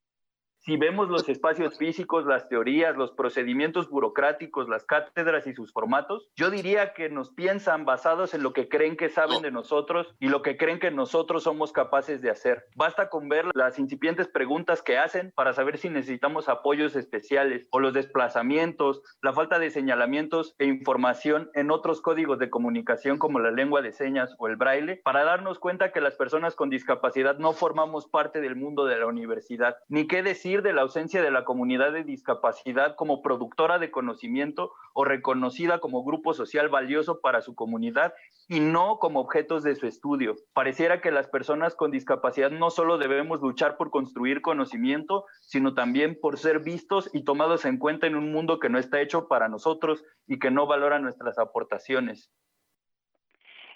si 0.67 0.77
vemos 0.77 1.09
los 1.09 1.29
espacios 1.29 1.79
físicos, 1.79 2.27
las 2.27 2.49
teorías, 2.49 2.97
los 2.97 3.13
procedimientos 3.13 3.89
burocráticos, 3.89 4.69
las 4.69 4.85
cátedras 4.85 5.47
y 5.47 5.55
sus 5.55 5.73
formatos, 5.73 6.29
yo 6.35 6.51
diría 6.51 6.93
que 6.93 7.09
nos 7.09 7.31
piensan 7.31 7.85
basados 7.85 8.35
en 8.35 8.43
lo 8.43 8.53
que 8.53 8.69
creen 8.69 8.97
que 8.97 9.09
saben 9.09 9.43
de 9.43 9.53
nosotros 9.53 10.13
y 10.19 10.27
lo 10.27 10.43
que 10.43 10.57
creen 10.57 10.81
que 10.81 10.91
nosotros 10.91 11.45
somos 11.45 11.71
capaces 11.71 12.21
de 12.21 12.31
hacer. 12.31 12.65
Basta 12.75 13.11
con 13.11 13.29
ver 13.29 13.45
las 13.55 13.79
incipientes 13.79 14.27
preguntas 14.27 14.83
que 14.83 14.99
hacen 14.99 15.33
para 15.37 15.53
saber 15.53 15.79
si 15.79 15.89
necesitamos 15.89 16.49
apoyos 16.49 16.97
especiales 16.97 17.69
o 17.71 17.79
los 17.79 17.95
desplazamientos, 17.95 19.03
la 19.23 19.33
falta 19.33 19.61
de 19.61 19.71
señalamientos 19.71 20.57
e 20.59 20.65
información 20.65 21.49
en 21.55 21.71
otros 21.71 22.01
códigos 22.01 22.41
de 22.41 22.51
comunicación 22.51 23.19
como 23.19 23.39
la 23.39 23.53
lengua 23.53 23.83
de 23.83 23.93
señas 23.93 24.35
o 24.39 24.49
el 24.49 24.57
braille 24.57 25.01
para 25.05 25.23
darnos 25.23 25.61
cuenta 25.61 25.93
que 25.93 26.01
las 26.01 26.17
personas 26.17 26.57
con 26.57 26.71
discapacidad 26.71 27.39
no 27.39 27.53
formamos 27.53 28.09
parte 28.09 28.41
del 28.41 28.57
mundo 28.57 28.85
de 28.85 28.99
la 28.99 29.07
universidad. 29.07 29.77
Ni 29.89 30.09
qué 30.09 30.25
decir 30.25 30.56
de 30.63 30.73
la 30.73 30.83
ausencia 30.83 31.23
de 31.23 31.31
la 31.31 31.45
comunidad 31.45 31.93
de 31.93 32.05
discapacidad 32.05 32.95
como 32.97 33.23
productora 33.23 33.79
de 33.79 33.91
conocimiento 33.91 34.73
o 34.93 35.05
reconocida 35.05 35.79
como 35.79 36.05
grupo 36.05 36.35
social 36.35 36.69
valioso 36.69 37.21
para 37.21 37.41
su 37.41 37.55
comunidad 37.55 38.15
y 38.49 38.61
no 38.61 38.99
como 38.99 39.21
objetos 39.21 39.63
de 39.63 39.75
su 39.75 39.87
estudio. 39.87 40.37
Pareciera 40.53 41.01
que 41.01 41.11
las 41.11 41.29
personas 41.29 41.75
con 41.75 41.91
discapacidad 41.91 42.51
no 42.51 42.71
solo 42.71 42.99
debemos 42.99 43.41
luchar 43.41 43.77
por 43.77 43.91
construir 43.91 44.43
conocimiento, 44.43 45.25
sino 45.41 45.75
también 45.75 46.19
por 46.21 46.39
ser 46.39 46.61
vistos 46.61 47.11
y 47.13 47.25
tomados 47.25 47.65
en 47.65 47.79
cuenta 47.79 48.07
en 48.07 48.17
un 48.17 48.33
mundo 48.33 48.59
que 48.59 48.69
no 48.69 48.79
está 48.79 49.01
hecho 49.01 49.29
para 49.29 49.49
nosotros 49.49 50.05
y 50.27 50.39
que 50.39 50.51
no 50.51 50.67
valora 50.67 50.99
nuestras 50.99 51.39
aportaciones. 51.39 52.31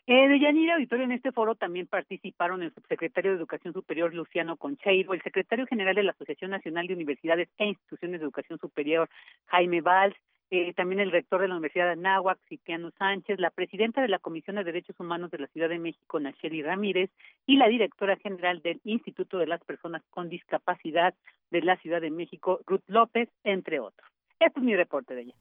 Eh, 0.07 0.28
de 0.28 0.40
Yanira 0.40 0.75
Auditorio, 0.75 1.04
en 1.04 1.12
este 1.12 1.33
foro 1.33 1.54
también 1.54 1.87
participaron 1.87 2.62
el 2.62 2.73
subsecretario 2.75 3.33
de 3.33 3.37
Educación 3.37 3.73
Superior 3.73 4.14
Luciano 4.14 4.57
Concheiro, 4.57 5.14
el 5.14 5.23
secretario 5.23 5.66
general 5.66 5.95
de 5.95 6.02
la 6.02 6.12
Asociación 6.12 6.50
Nacional 6.50 6.87
de 6.87 6.95
Universidades 6.95 7.49
e 7.59 7.66
Instituciones 7.66 8.21
de 8.21 8.25
Educación 8.25 8.59
Superior 8.59 9.09
Jaime 9.47 9.80
Valls, 9.80 10.16
eh, 10.52 10.75
también 10.75 11.00
el 11.00 11.12
rector 11.12 11.40
de 11.40 11.47
la 11.47 11.54
Universidad 11.54 11.87
de 11.87 11.92
Anáhuac, 11.92 12.38
Cipriano 12.49 12.90
Sánchez, 12.99 13.38
la 13.38 13.50
presidenta 13.50 14.02
de 14.02 14.09
la 14.09 14.19
Comisión 14.19 14.57
de 14.57 14.64
Derechos 14.64 14.99
Humanos 14.99 15.30
de 15.30 15.38
la 15.38 15.47
Ciudad 15.47 15.69
de 15.69 15.78
México, 15.78 16.19
Nacheli 16.19 16.62
Ramírez, 16.62 17.11
y 17.47 17.57
la 17.57 17.69
directora 17.69 18.16
general 18.16 18.61
del 18.62 18.80
Instituto 18.83 19.38
de 19.38 19.47
las 19.47 19.62
Personas 19.62 20.02
con 20.11 20.28
Discapacidad 20.28 21.14
de 21.52 21.62
la 21.62 21.76
Ciudad 21.76 22.00
de 22.00 22.11
México, 22.11 22.61
Ruth 22.66 22.83
López, 22.88 23.28
entre 23.45 23.78
otros. 23.78 24.11
Este 24.40 24.59
es 24.59 24.64
mi 24.64 24.75
reporte 24.75 25.14
de 25.14 25.23
ella. 25.23 25.35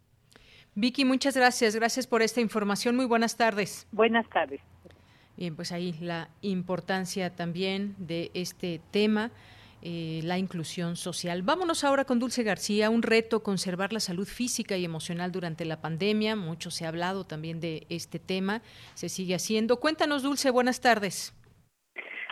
Vicky, 0.76 1.06
muchas 1.06 1.36
gracias. 1.36 1.76
Gracias 1.76 2.08
por 2.08 2.22
esta 2.22 2.42
información. 2.42 2.96
Muy 2.96 3.06
buenas 3.06 3.38
tardes. 3.38 3.88
Buenas 3.92 4.28
tardes. 4.30 4.62
Bien, 5.38 5.56
pues 5.56 5.72
ahí 5.72 5.96
la 6.02 6.30
importancia 6.42 7.36
también 7.36 7.96
de 7.98 8.32
este 8.34 8.82
tema. 8.92 9.32
Eh, 9.82 10.20
la 10.26 10.38
inclusión 10.38 10.98
social. 10.98 11.42
Vámonos 11.42 11.86
ahora 11.86 12.04
con 12.04 12.20
Dulce 12.20 12.44
García, 12.44 12.90
un 12.90 13.02
reto 13.02 13.44
conservar 13.44 13.94
la 13.94 14.02
salud 14.02 14.28
física 14.28 14.76
y 14.76 14.84
emocional 14.84 15.32
durante 15.32 15.64
la 15.64 15.80
pandemia. 15.80 16.36
Mucho 16.36 16.70
se 16.70 16.84
ha 16.84 16.90
hablado 16.90 17.24
también 17.26 17.62
de 17.62 17.88
este 17.90 18.20
tema, 18.20 18.62
se 18.94 19.08
sigue 19.08 19.36
haciendo. 19.36 19.80
Cuéntanos, 19.80 20.22
Dulce, 20.22 20.52
buenas 20.52 20.82
tardes. 20.82 21.34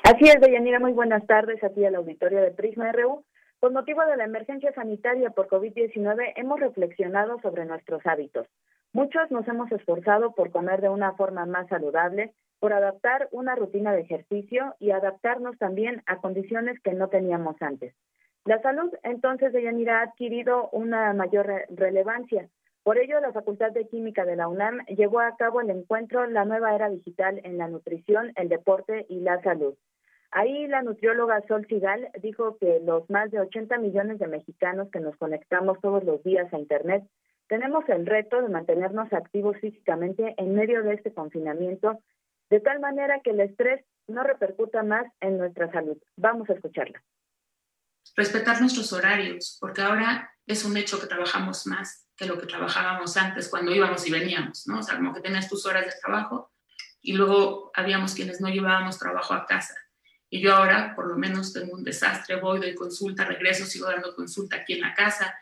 Así 0.03 0.25
es, 0.25 0.41
Deyanira, 0.41 0.81
muy 0.81 0.91
buenas 0.91 1.25
tardes 1.25 1.63
aquí 1.63 1.85
al 1.85 1.95
auditorio 1.95 2.41
de 2.41 2.51
Prisma 2.51 2.91
RU. 2.91 3.23
Con 3.59 3.73
motivo 3.73 4.05
de 4.05 4.17
la 4.17 4.25
emergencia 4.25 4.71
sanitaria 4.73 5.31
por 5.31 5.47
COVID-19, 5.47 6.33
hemos 6.35 6.59
reflexionado 6.59 7.39
sobre 7.41 7.65
nuestros 7.65 8.05
hábitos. 8.05 8.45
Muchos 8.93 9.31
nos 9.31 9.47
hemos 9.47 9.71
esforzado 9.71 10.35
por 10.35 10.51
comer 10.51 10.79
de 10.79 10.89
una 10.89 11.13
forma 11.13 11.47
más 11.47 11.67
saludable, 11.67 12.33
por 12.59 12.71
adaptar 12.71 13.29
una 13.31 13.55
rutina 13.55 13.93
de 13.93 14.01
ejercicio 14.01 14.75
y 14.79 14.91
adaptarnos 14.91 15.57
también 15.57 16.03
a 16.05 16.17
condiciones 16.17 16.79
que 16.81 16.93
no 16.93 17.07
teníamos 17.09 17.55
antes. 17.59 17.95
La 18.45 18.61
salud, 18.61 18.93
entonces, 19.01 19.51
de 19.51 19.63
Yanira 19.63 20.01
ha 20.01 20.03
adquirido 20.03 20.69
una 20.71 21.11
mayor 21.13 21.65
relevancia. 21.69 22.47
Por 22.83 22.99
ello, 22.99 23.19
la 23.19 23.33
Facultad 23.33 23.71
de 23.71 23.87
Química 23.87 24.23
de 24.23 24.35
la 24.35 24.47
UNAM 24.47 24.85
llevó 24.85 25.19
a 25.19 25.35
cabo 25.35 25.61
el 25.61 25.71
encuentro 25.71 26.27
La 26.27 26.45
nueva 26.45 26.75
era 26.75 26.89
digital 26.89 27.41
en 27.43 27.57
la 27.57 27.67
nutrición, 27.67 28.33
el 28.35 28.49
deporte 28.49 29.07
y 29.09 29.19
la 29.21 29.41
salud. 29.41 29.75
Ahí 30.31 30.67
la 30.67 30.81
nutrióloga 30.81 31.41
Sol 31.47 31.65
Sigal 31.67 32.09
dijo 32.21 32.57
que 32.59 32.81
los 32.85 33.09
más 33.09 33.31
de 33.31 33.39
80 33.39 33.77
millones 33.77 34.19
de 34.19 34.27
mexicanos 34.27 34.89
que 34.91 34.99
nos 34.99 35.15
conectamos 35.15 35.79
todos 35.81 36.03
los 36.03 36.21
días 36.23 36.53
a 36.53 36.59
Internet 36.59 37.03
tenemos 37.47 37.87
el 37.87 38.05
reto 38.05 38.41
de 38.41 38.49
mantenernos 38.49 39.11
activos 39.13 39.55
físicamente 39.61 40.35
en 40.37 40.53
medio 40.53 40.83
de 40.83 40.95
este 40.95 41.13
confinamiento, 41.13 42.03
de 42.49 42.59
tal 42.59 42.81
manera 42.81 43.21
que 43.23 43.29
el 43.29 43.39
estrés 43.39 43.85
no 44.07 44.23
repercuta 44.23 44.83
más 44.83 45.05
en 45.21 45.37
nuestra 45.37 45.71
salud. 45.71 45.97
Vamos 46.17 46.49
a 46.49 46.53
escucharla. 46.53 47.01
Respetar 48.15 48.59
nuestros 48.59 48.91
horarios, 48.91 49.57
porque 49.61 49.81
ahora 49.81 50.29
es 50.45 50.65
un 50.65 50.75
hecho 50.75 50.99
que 50.99 51.07
trabajamos 51.07 51.67
más 51.67 52.09
que 52.17 52.25
lo 52.25 52.37
que 52.37 52.47
trabajábamos 52.47 53.15
antes 53.15 53.47
cuando 53.49 53.73
íbamos 53.73 54.05
y 54.07 54.11
veníamos, 54.11 54.67
¿no? 54.67 54.79
O 54.79 54.83
sea, 54.83 54.97
como 54.97 55.13
que 55.13 55.21
tenías 55.21 55.47
tus 55.47 55.65
horas 55.65 55.85
de 55.85 55.93
trabajo 56.03 56.51
y 57.01 57.13
luego 57.13 57.71
habíamos 57.73 58.13
quienes 58.13 58.41
no 58.41 58.49
llevábamos 58.49 58.99
trabajo 58.99 59.33
a 59.33 59.45
casa 59.45 59.75
y 60.29 60.41
yo 60.41 60.55
ahora 60.55 60.93
por 60.95 61.07
lo 61.07 61.17
menos 61.17 61.53
tengo 61.53 61.73
un 61.73 61.83
desastre, 61.83 62.35
voy, 62.35 62.59
doy 62.59 62.75
consulta, 62.75 63.25
regreso, 63.25 63.65
sigo 63.65 63.87
dando 63.87 64.15
consulta 64.15 64.57
aquí 64.57 64.73
en 64.73 64.81
la 64.81 64.93
casa. 64.93 65.35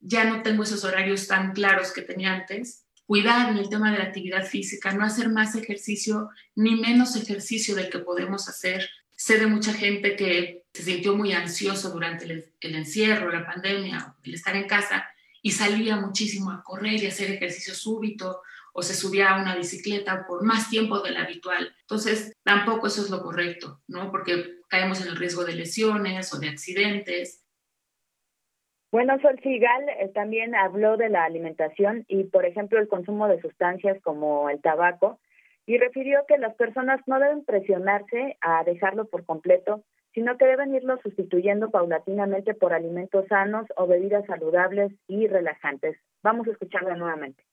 Ya 0.00 0.24
no 0.24 0.42
tengo 0.42 0.62
esos 0.62 0.84
horarios 0.84 1.26
tan 1.26 1.52
claros 1.52 1.92
que 1.92 2.02
tenía 2.02 2.32
antes. 2.32 2.86
Cuidar 3.04 3.50
en 3.50 3.58
el 3.58 3.68
tema 3.68 3.92
de 3.92 3.98
la 3.98 4.04
actividad 4.04 4.46
física, 4.46 4.92
no 4.92 5.04
hacer 5.04 5.28
más 5.28 5.54
ejercicio 5.56 6.30
ni 6.54 6.76
menos 6.76 7.16
ejercicio 7.16 7.74
del 7.74 7.90
que 7.90 7.98
podemos 7.98 8.48
hacer. 8.48 8.88
Sé 9.14 9.38
de 9.38 9.46
mucha 9.46 9.74
gente 9.74 10.16
que 10.16 10.64
se 10.72 10.84
sintió 10.84 11.14
muy 11.16 11.32
ansioso 11.32 11.90
durante 11.90 12.24
el, 12.24 12.52
el 12.60 12.74
encierro, 12.76 13.30
la 13.30 13.44
pandemia, 13.44 14.14
el 14.22 14.34
estar 14.34 14.56
en 14.56 14.66
casa 14.66 15.06
y 15.42 15.52
salía 15.52 15.96
muchísimo 15.96 16.50
a 16.50 16.62
correr 16.62 17.02
y 17.02 17.06
hacer 17.06 17.30
ejercicio 17.30 17.74
súbito 17.74 18.42
o 18.72 18.82
se 18.82 18.94
subía 18.94 19.30
a 19.30 19.40
una 19.40 19.56
bicicleta 19.56 20.26
por 20.26 20.44
más 20.44 20.70
tiempo 20.70 21.00
del 21.00 21.16
habitual. 21.16 21.74
Entonces, 21.80 22.36
tampoco 22.44 22.86
eso 22.86 23.02
es 23.02 23.10
lo 23.10 23.22
correcto, 23.22 23.80
¿no? 23.88 24.10
Porque 24.10 24.60
caemos 24.68 25.00
en 25.00 25.08
el 25.08 25.16
riesgo 25.16 25.44
de 25.44 25.54
lesiones 25.54 26.32
o 26.34 26.38
de 26.38 26.48
accidentes. 26.48 27.44
Bueno, 28.92 29.20
Sol 29.20 29.38
Sigal 29.42 29.88
eh, 29.88 30.10
también 30.12 30.54
habló 30.54 30.96
de 30.96 31.08
la 31.08 31.24
alimentación 31.24 32.04
y, 32.08 32.24
por 32.24 32.44
ejemplo, 32.44 32.80
el 32.80 32.88
consumo 32.88 33.28
de 33.28 33.40
sustancias 33.40 34.00
como 34.02 34.50
el 34.50 34.60
tabaco 34.60 35.20
y 35.64 35.78
refirió 35.78 36.24
que 36.26 36.38
las 36.38 36.56
personas 36.56 37.00
no 37.06 37.20
deben 37.20 37.44
presionarse 37.44 38.36
a 38.40 38.64
dejarlo 38.64 39.04
por 39.04 39.24
completo, 39.24 39.84
sino 40.12 40.36
que 40.36 40.46
deben 40.46 40.74
irlo 40.74 40.98
sustituyendo 41.02 41.70
paulatinamente 41.70 42.54
por 42.54 42.72
alimentos 42.72 43.26
sanos 43.28 43.66
o 43.76 43.86
bebidas 43.86 44.26
saludables 44.26 44.92
y 45.06 45.28
relajantes. 45.28 45.96
Vamos 46.22 46.48
a 46.48 46.50
escucharla 46.50 46.96
nuevamente. 46.96 47.44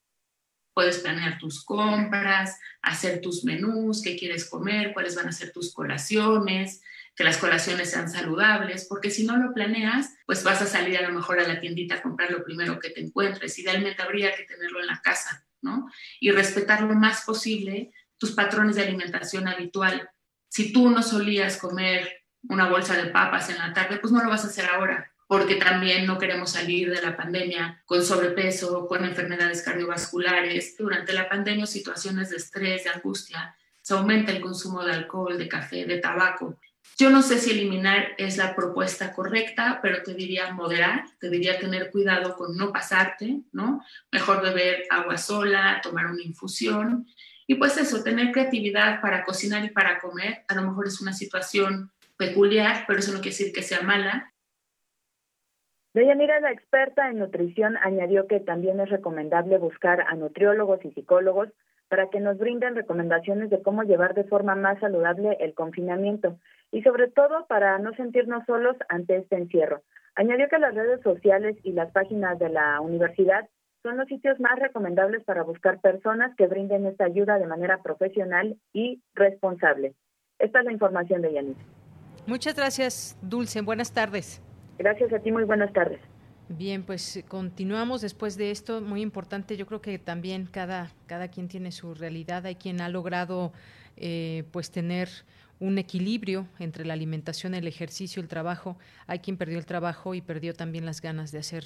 Puedes 0.78 0.98
planear 0.98 1.40
tus 1.40 1.64
compras, 1.64 2.56
hacer 2.82 3.20
tus 3.20 3.42
menús, 3.42 4.00
qué 4.00 4.16
quieres 4.16 4.48
comer, 4.48 4.92
cuáles 4.92 5.16
van 5.16 5.26
a 5.26 5.32
ser 5.32 5.50
tus 5.50 5.74
colaciones, 5.74 6.82
que 7.16 7.24
las 7.24 7.36
colaciones 7.38 7.90
sean 7.90 8.08
saludables, 8.08 8.86
porque 8.88 9.10
si 9.10 9.26
no 9.26 9.36
lo 9.38 9.52
planeas, 9.52 10.14
pues 10.24 10.44
vas 10.44 10.62
a 10.62 10.66
salir 10.66 10.96
a 10.96 11.02
lo 11.02 11.12
mejor 11.12 11.40
a 11.40 11.48
la 11.48 11.58
tiendita 11.58 11.96
a 11.96 12.02
comprar 12.02 12.30
lo 12.30 12.44
primero 12.44 12.78
que 12.78 12.90
te 12.90 13.00
encuentres. 13.00 13.58
Idealmente 13.58 14.02
habría 14.02 14.32
que 14.36 14.44
tenerlo 14.44 14.78
en 14.78 14.86
la 14.86 15.02
casa, 15.02 15.44
¿no? 15.62 15.90
Y 16.20 16.30
respetar 16.30 16.82
lo 16.82 16.94
más 16.94 17.22
posible 17.22 17.90
tus 18.16 18.30
patrones 18.30 18.76
de 18.76 18.82
alimentación 18.82 19.48
habitual. 19.48 20.08
Si 20.48 20.72
tú 20.72 20.90
no 20.90 21.02
solías 21.02 21.56
comer 21.56 22.22
una 22.42 22.68
bolsa 22.68 22.94
de 22.94 23.10
papas 23.10 23.50
en 23.50 23.58
la 23.58 23.72
tarde, 23.72 23.98
pues 23.98 24.12
no 24.12 24.22
lo 24.22 24.30
vas 24.30 24.44
a 24.44 24.46
hacer 24.46 24.66
ahora 24.66 25.12
porque 25.28 25.56
también 25.56 26.06
no 26.06 26.18
queremos 26.18 26.52
salir 26.52 26.90
de 26.90 27.02
la 27.02 27.16
pandemia 27.16 27.82
con 27.84 28.02
sobrepeso, 28.02 28.88
con 28.88 29.04
enfermedades 29.04 29.62
cardiovasculares. 29.62 30.76
Durante 30.78 31.12
la 31.12 31.28
pandemia, 31.28 31.66
situaciones 31.66 32.30
de 32.30 32.38
estrés, 32.38 32.84
de 32.84 32.90
angustia, 32.90 33.54
se 33.82 33.92
aumenta 33.92 34.32
el 34.32 34.40
consumo 34.40 34.82
de 34.82 34.94
alcohol, 34.94 35.36
de 35.38 35.46
café, 35.46 35.84
de 35.84 35.98
tabaco. 35.98 36.58
Yo 36.96 37.10
no 37.10 37.20
sé 37.20 37.38
si 37.38 37.50
eliminar 37.50 38.14
es 38.16 38.38
la 38.38 38.56
propuesta 38.56 39.12
correcta, 39.12 39.80
pero 39.82 40.02
te 40.02 40.14
diría 40.14 40.50
moderar, 40.52 41.04
te 41.20 41.28
diría 41.28 41.58
tener 41.58 41.90
cuidado 41.90 42.34
con 42.34 42.56
no 42.56 42.72
pasarte, 42.72 43.42
¿no? 43.52 43.84
Mejor 44.10 44.42
beber 44.42 44.84
agua 44.88 45.18
sola, 45.18 45.80
tomar 45.82 46.06
una 46.06 46.22
infusión. 46.22 47.06
Y 47.46 47.56
pues 47.56 47.76
eso, 47.76 48.02
tener 48.02 48.32
creatividad 48.32 49.02
para 49.02 49.24
cocinar 49.24 49.62
y 49.62 49.70
para 49.70 50.00
comer, 50.00 50.44
a 50.48 50.54
lo 50.54 50.62
mejor 50.62 50.86
es 50.86 51.02
una 51.02 51.12
situación 51.12 51.92
peculiar, 52.16 52.84
pero 52.86 52.98
eso 52.98 53.12
no 53.12 53.20
quiere 53.20 53.36
decir 53.36 53.52
que 53.52 53.62
sea 53.62 53.82
mala. 53.82 54.32
Deyanira, 55.94 56.40
la 56.40 56.52
experta 56.52 57.08
en 57.08 57.18
nutrición, 57.18 57.76
añadió 57.78 58.26
que 58.26 58.40
también 58.40 58.78
es 58.80 58.90
recomendable 58.90 59.58
buscar 59.58 60.02
a 60.02 60.14
nutriólogos 60.14 60.84
y 60.84 60.92
psicólogos 60.92 61.48
para 61.88 62.10
que 62.10 62.20
nos 62.20 62.38
brinden 62.38 62.76
recomendaciones 62.76 63.50
de 63.50 63.62
cómo 63.62 63.82
llevar 63.82 64.14
de 64.14 64.24
forma 64.24 64.54
más 64.54 64.78
saludable 64.80 65.36
el 65.40 65.54
confinamiento 65.54 66.36
y 66.70 66.82
sobre 66.82 67.08
todo 67.08 67.46
para 67.46 67.78
no 67.78 67.92
sentirnos 67.94 68.44
solos 68.46 68.76
ante 68.88 69.16
este 69.16 69.36
encierro. 69.36 69.82
Añadió 70.14 70.48
que 70.48 70.58
las 70.58 70.74
redes 70.74 71.00
sociales 71.02 71.56
y 71.62 71.72
las 71.72 71.90
páginas 71.92 72.38
de 72.38 72.50
la 72.50 72.80
universidad 72.80 73.48
son 73.82 73.96
los 73.96 74.08
sitios 74.08 74.38
más 74.40 74.58
recomendables 74.58 75.24
para 75.24 75.44
buscar 75.44 75.80
personas 75.80 76.34
que 76.36 76.46
brinden 76.46 76.86
esta 76.86 77.04
ayuda 77.04 77.38
de 77.38 77.46
manera 77.46 77.82
profesional 77.82 78.56
y 78.72 79.00
responsable. 79.14 79.94
Esta 80.38 80.58
es 80.58 80.64
la 80.64 80.72
información 80.72 81.22
de 81.22 81.32
Yanis. 81.32 81.56
Muchas 82.26 82.54
gracias, 82.54 83.16
Dulce. 83.22 83.62
Buenas 83.62 83.92
tardes. 83.92 84.42
Gracias 84.78 85.12
a 85.12 85.18
ti, 85.18 85.32
muy 85.32 85.44
buenas 85.44 85.72
tardes. 85.72 86.00
Bien, 86.48 86.82
pues 86.82 87.22
continuamos 87.28 88.00
después 88.00 88.36
de 88.36 88.50
esto. 88.50 88.80
Muy 88.80 89.02
importante, 89.02 89.56
yo 89.56 89.66
creo 89.66 89.82
que 89.82 89.98
también 89.98 90.46
cada, 90.46 90.90
cada 91.06 91.28
quien 91.28 91.48
tiene 91.48 91.72
su 91.72 91.94
realidad. 91.94 92.46
Hay 92.46 92.54
quien 92.54 92.80
ha 92.80 92.88
logrado 92.88 93.52
eh, 93.96 94.44
pues 94.50 94.70
tener 94.70 95.08
un 95.60 95.76
equilibrio 95.76 96.46
entre 96.58 96.84
la 96.86 96.94
alimentación, 96.94 97.54
el 97.54 97.66
ejercicio, 97.66 98.22
el 98.22 98.28
trabajo. 98.28 98.78
Hay 99.06 99.18
quien 99.18 99.36
perdió 99.36 99.58
el 99.58 99.66
trabajo 99.66 100.14
y 100.14 100.22
perdió 100.22 100.54
también 100.54 100.86
las 100.86 101.02
ganas 101.02 101.32
de 101.32 101.38
hacer 101.38 101.64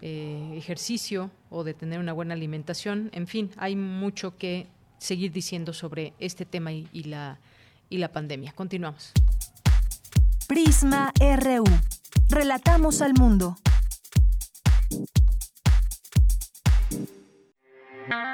eh, 0.00 0.54
ejercicio 0.56 1.30
o 1.50 1.64
de 1.64 1.74
tener 1.74 1.98
una 1.98 2.12
buena 2.12 2.34
alimentación. 2.34 3.10
En 3.12 3.26
fin, 3.26 3.50
hay 3.58 3.76
mucho 3.76 4.38
que 4.38 4.66
seguir 4.96 5.32
diciendo 5.32 5.72
sobre 5.72 6.14
este 6.20 6.46
tema 6.46 6.72
y, 6.72 6.88
y 6.92 7.04
la, 7.04 7.38
y 7.90 7.98
la 7.98 8.12
pandemia. 8.12 8.52
Continuamos. 8.52 9.12
Prisma 10.48 11.12
RU. 11.20 11.64
Relatamos 12.32 13.02
al 13.02 13.12
mundo. 13.12 13.58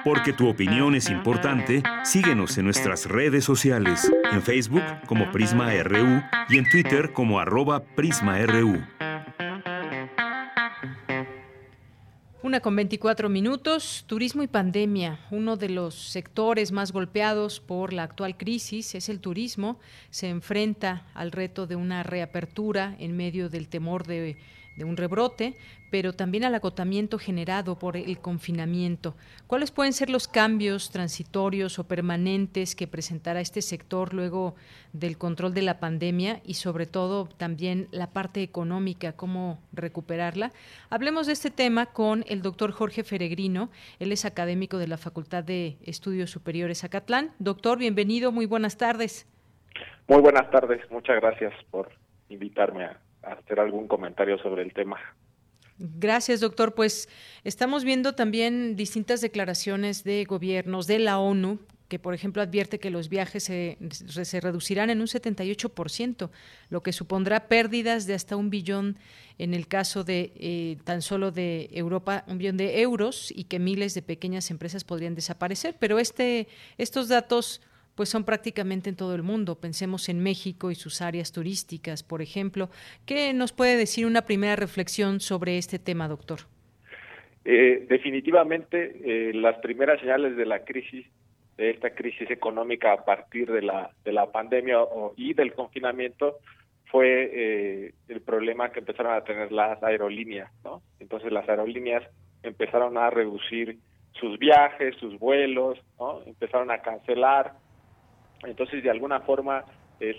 Porque 0.05 0.33
tu 0.33 0.49
opinión 0.49 0.95
es 0.95 1.11
importante, 1.11 1.83
síguenos 2.05 2.57
en 2.59 2.67
nuestras 2.67 3.07
redes 3.07 3.45
sociales, 3.45 4.09
en 4.31 4.41
Facebook 4.41 4.85
como 5.09 5.33
Prisma 5.33 5.73
RU 5.83 6.23
y 6.49 6.59
en 6.59 6.71
Twitter 6.71 7.13
como 7.13 7.41
arroba 7.41 7.83
PrismaRU. 7.97 8.79
Una 12.49 12.61
con 12.61 12.75
24 12.77 13.29
minutos, 13.29 14.05
turismo 14.07 14.43
y 14.43 14.47
pandemia. 14.47 15.21
Uno 15.31 15.59
de 15.59 15.69
los 15.69 15.95
sectores 15.95 16.73
más 16.73 16.93
golpeados 16.93 17.61
por 17.61 17.93
la 17.93 18.05
actual 18.05 18.39
crisis 18.39 18.95
es 18.95 19.11
el 19.11 19.21
turismo. 19.21 19.79
Se 20.09 20.31
enfrenta 20.31 21.07
al 21.13 21.31
reto 21.31 21.67
de 21.67 21.77
una 21.77 22.05
reapertura 22.05 22.97
en 23.01 23.15
medio 23.15 23.51
del 23.51 23.69
temor 23.69 24.07
de 24.07 24.39
de 24.79 24.85
un 24.85 24.97
rebrote, 24.97 25.57
pero 25.91 26.13
también 26.13 26.45
al 26.45 26.55
agotamiento 26.55 27.19
generado 27.19 27.79
por 27.79 27.97
el 27.97 28.19
confinamiento. 28.19 29.15
¿Cuáles 29.47 29.71
pueden 29.71 29.93
ser 29.93 30.09
los 30.09 30.29
cambios 30.29 30.91
transitorios 30.91 31.79
o 31.79 31.85
permanentes 31.85 32.75
que 32.75 32.87
presentará 32.87 33.41
este 33.41 33.61
sector 33.61 34.15
luego 34.15 34.55
del 34.93 35.19
control 35.19 35.53
de 35.53 35.63
la 35.63 35.81
pandemia 35.81 36.41
y 36.45 36.55
sobre 36.55 36.87
todo 36.87 37.27
también 37.27 37.89
la 37.91 38.11
parte 38.11 38.43
económica, 38.43 39.13
cómo 39.13 39.59
recuperarla? 39.73 40.53
Hablemos 40.91 41.27
de 41.27 41.33
este 41.33 41.51
tema 41.51 41.87
con 41.87 42.25
el 42.29 42.41
doctor 42.41 42.73
Jorge 42.73 43.03
Feregrino. 43.03 43.71
Él 43.99 44.13
es 44.13 44.25
académico 44.25 44.79
de 44.79 44.89
la 44.89 44.97
Facultad 44.97 45.43
de 45.43 45.77
Estudios 45.83 46.31
Superiores 46.31 46.85
Acatlán. 46.85 47.33
Doctor, 47.39 47.79
bienvenido, 47.79 48.31
muy 48.31 48.47
buenas 48.47 48.77
tardes. 48.77 49.27
Muy 50.07 50.21
buenas 50.23 50.51
tardes, 50.51 50.81
muchas 50.91 51.17
gracias 51.21 51.53
por 51.71 51.91
invitarme 52.29 52.85
a 52.85 52.99
hacer 53.23 53.61
algún 53.61 53.89
comentario 53.89 54.39
sobre 54.39 54.63
el 54.63 54.73
tema. 54.73 54.99
Gracias, 55.79 56.41
doctor. 56.41 56.75
Pues 56.75 57.09
estamos 57.45 57.85
viendo 57.85 58.15
también 58.15 58.75
distintas 58.75 59.21
declaraciones 59.21 60.03
de 60.03 60.25
gobiernos, 60.25 60.89
de 60.89 60.99
la 60.99 61.21
ONU, 61.21 61.61
que 61.89 61.99
por 61.99 62.15
ejemplo 62.15 62.43
advierte 62.43 62.79
que 62.79 62.91
los 62.91 63.09
viajes 63.09 63.45
se, 63.45 63.79
reducirán 64.41 64.91
en 64.91 65.01
un 65.01 65.07
78%, 65.07 66.31
lo 66.69 66.83
que 66.83 66.93
supondrá 66.93 67.49
pérdidas 67.49 68.07
de 68.07 68.15
hasta 68.15 68.37
un 68.37 68.51
billón 68.51 68.99
en 69.39 69.55
el 69.55 69.69
caso 69.69 70.05
de 70.05 70.33
eh, 70.37 70.79
tan 70.85 71.01
solo 71.01 71.31
de 71.31 71.71
Europa, 71.73 72.25
un 72.27 72.39
billón 72.39 72.57
de 72.57 72.83
euros 72.83 73.33
y 73.35 73.45
que 73.45 73.59
miles 73.59 73.95
de 73.95 74.03
pequeñas 74.03 74.51
empresas 74.51 74.85
podrían 74.85 75.15
desaparecer. 75.15 75.77
Pero 75.79 75.99
este, 75.99 76.49
estos 76.77 77.09
datos 77.09 77.63
pues 77.99 78.11
son 78.11 78.23
prácticamente 78.23 78.89
en 78.89 78.95
todo 78.95 79.17
el 79.17 79.25
mundo. 79.25 79.57
Pensemos 79.57 80.09
en 80.09 80.23
México 80.23 80.71
y 80.71 80.77
sus 80.77 81.03
áreas 81.03 81.33
turísticas, 81.33 82.05
por 82.05 82.23
ejemplo. 82.23 82.71
¿Qué 83.05 83.35
nos 83.35 83.53
puede 83.53 83.77
decir 83.77 84.07
una 84.07 84.23
primera 84.23 84.55
reflexión 84.55 85.19
sobre 85.19 85.59
este 85.59 85.81
tema, 85.81 86.07
doctor? 86.07 86.39
Eh, 87.45 87.87
definitivamente, 87.89 89.01
eh, 89.05 89.35
las 89.35 89.59
primeras 89.59 89.99
señales 89.99 90.37
de 90.37 90.47
la 90.47 90.65
crisis, 90.65 91.07
de 91.57 91.71
esta 91.71 91.91
crisis 91.91 92.31
económica 92.31 92.93
a 92.93 93.05
partir 93.05 93.51
de 93.51 93.63
la, 93.63 93.91
de 94.05 94.13
la 94.13 94.31
pandemia 94.31 94.79
y 95.17 95.35
del 95.35 95.53
confinamiento, 95.55 96.39
fue 96.93 97.31
eh, 97.33 97.95
el 98.07 98.21
problema 98.21 98.71
que 98.71 98.79
empezaron 98.79 99.13
a 99.13 99.25
tener 99.25 99.51
las 99.51 99.83
aerolíneas, 99.83 100.53
¿no? 100.63 100.83
Entonces 101.01 101.33
las 101.33 101.49
aerolíneas 101.49 102.05
empezaron 102.45 102.97
a 102.97 103.11
reducir 103.11 103.77
sus 104.13 104.39
viajes, 104.39 104.95
sus 105.01 105.19
vuelos, 105.19 105.81
¿no? 105.99 106.23
Empezaron 106.27 106.71
a 106.71 106.79
cancelar, 106.79 107.55
entonces, 108.45 108.83
de 108.83 108.91
alguna 108.91 109.21
forma, 109.21 109.65
es, 110.01 110.17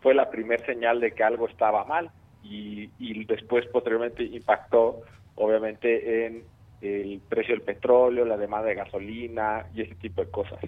fue 0.00 0.14
la 0.14 0.30
primera 0.30 0.64
señal 0.64 1.00
de 1.00 1.12
que 1.12 1.24
algo 1.24 1.48
estaba 1.48 1.84
mal 1.84 2.10
y, 2.42 3.24
después 3.24 3.66
posteriormente 3.66 4.22
impactó, 4.22 5.02
obviamente, 5.34 6.26
en 6.26 6.44
el 6.80 7.20
precio 7.28 7.54
del 7.54 7.64
petróleo, 7.64 8.24
la 8.24 8.36
demanda 8.36 8.68
de 8.68 8.76
gasolina 8.76 9.66
y 9.74 9.82
ese 9.82 9.96
tipo 9.96 10.24
de 10.24 10.30
cosas. 10.30 10.60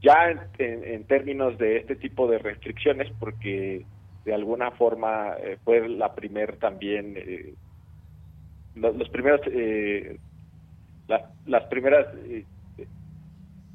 Ya 0.00 0.48
en, 0.58 1.04
términos 1.04 1.58
de 1.58 1.78
este 1.78 1.96
tipo 1.96 2.28
de 2.28 2.38
restricciones, 2.38 3.10
porque 3.18 3.84
de 4.24 4.34
alguna 4.34 4.70
forma 4.72 5.34
eh, 5.42 5.58
fue 5.64 5.88
la 5.88 6.14
primera 6.14 6.54
también, 6.56 7.14
eh, 7.16 7.54
los, 8.74 9.08
primeros, 9.08 9.40
eh, 9.46 10.18
las 11.46 11.64
primeras 11.64 12.06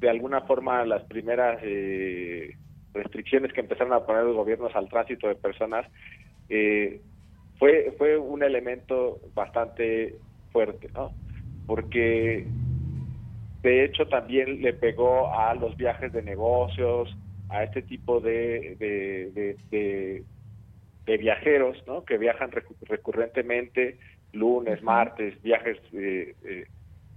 de 0.04 0.10
alguna 0.10 0.42
forma 0.42 0.84
las 0.84 1.02
primeras 1.04 1.58
eh, 1.62 2.54
restricciones 2.92 3.54
que 3.54 3.60
empezaron 3.60 3.94
a 3.94 4.04
poner 4.04 4.24
los 4.24 4.36
gobiernos 4.36 4.76
al 4.76 4.90
tránsito 4.90 5.28
de 5.28 5.34
personas 5.34 5.86
eh, 6.50 7.00
fue 7.58 7.94
fue 7.96 8.18
un 8.18 8.42
elemento 8.42 9.18
bastante 9.34 10.16
fuerte, 10.52 10.90
¿no? 10.92 11.12
Porque 11.66 12.46
de 13.62 13.84
hecho 13.84 14.06
también 14.08 14.60
le 14.60 14.74
pegó 14.74 15.32
a 15.32 15.54
los 15.54 15.74
viajes 15.74 16.12
de 16.12 16.22
negocios, 16.22 17.16
a 17.48 17.64
este 17.64 17.80
tipo 17.80 18.20
de, 18.20 18.76
de, 18.78 19.56
de, 21.06 21.16
viajeros, 21.16 21.82
¿no? 21.86 22.04
Que 22.04 22.18
viajan 22.18 22.50
recurrentemente 22.50 23.98
lunes, 24.32 24.82
martes, 24.82 25.40
viajes 25.42 25.78
eh, 25.94 26.34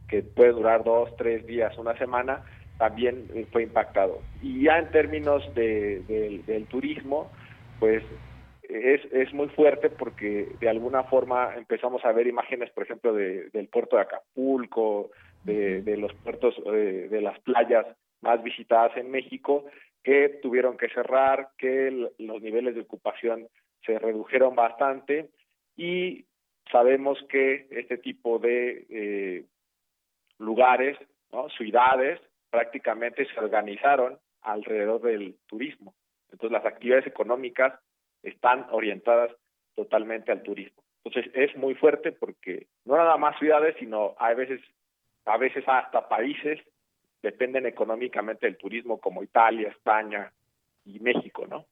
que 0.08 0.24
puede 0.24 0.54
durar 0.54 0.86
dos, 0.86 1.14
tres 1.18 1.46
días, 1.46 1.78
una 1.78 1.98
semana, 1.98 2.44
también 2.78 3.28
eh, 3.34 3.46
fue 3.52 3.64
impactado. 3.64 4.22
Y 4.42 4.64
ya 4.64 4.80
en 4.80 4.92
términos 4.92 5.44
de, 5.56 6.44
del 6.46 6.66
turismo, 6.68 7.32
pues 7.80 8.04
es, 8.64 9.02
es 9.12 9.34
muy 9.34 9.48
fuerte 9.50 9.90
porque 9.90 10.50
de 10.60 10.70
alguna 10.70 11.04
forma 11.04 11.56
empezamos 11.56 12.04
a 12.06 12.12
ver 12.12 12.28
imágenes, 12.28 12.70
por 12.72 12.84
ejemplo, 12.84 13.14
de, 13.14 13.50
del 13.50 13.68
puerto 13.68 13.96
de 13.96 14.04
Acapulco, 14.04 15.12
de, 15.44 15.82
de 15.82 15.98
los 15.98 16.14
puertos 16.16 16.56
de, 16.66 17.08
de 17.08 17.22
las 17.22 17.40
playas 17.40 17.86
más 18.22 18.44
visitadas 18.44 18.96
en 18.98 19.12
México, 19.12 19.66
que 20.04 20.40
tuvieron 20.42 20.78
que 20.78 20.90
cerrar, 20.90 21.50
que 21.58 22.10
los 22.18 22.42
niveles 22.42 22.76
de 22.76 22.82
ocupación 22.82 23.48
se 23.86 24.00
redujeron 24.00 24.56
bastante 24.56 25.30
y 25.76 26.26
sabemos 26.72 27.18
que 27.30 27.68
este 27.72 27.98
tipo 27.98 28.40
de 28.40 28.86
eh, 28.90 29.46
lugares, 30.40 30.98
¿no? 31.32 31.50
ciudades, 31.50 32.20
prácticamente 32.50 33.26
se 33.26 33.40
organizaron 33.40 34.20
alrededor 34.42 35.02
del 35.02 35.36
turismo. 35.48 35.94
Entonces 36.32 36.52
las 36.52 36.66
actividades 36.66 37.08
económicas 37.08 37.74
están 38.24 38.68
orientadas 38.72 39.32
totalmente 39.76 40.32
al 40.32 40.44
turismo. 40.44 40.84
Entonces 41.04 41.32
es 41.36 41.56
muy 41.56 41.76
fuerte 41.76 42.12
porque 42.12 42.68
no 42.86 42.98
nada 42.98 43.18
más 43.18 43.38
ciudades, 43.40 43.76
sino 43.80 44.16
a 44.20 44.34
veces, 44.34 44.62
a 45.26 45.38
veces 45.38 45.64
hasta 45.68 46.08
países 46.08 46.60
dependen 47.22 47.66
económicamente 47.66 48.46
del 48.46 48.58
turismo 48.58 49.00
como 49.00 49.24
Italia, 49.24 49.70
España 49.70 50.32
y 50.86 51.00
México, 51.00 51.46
¿no? 51.48 51.66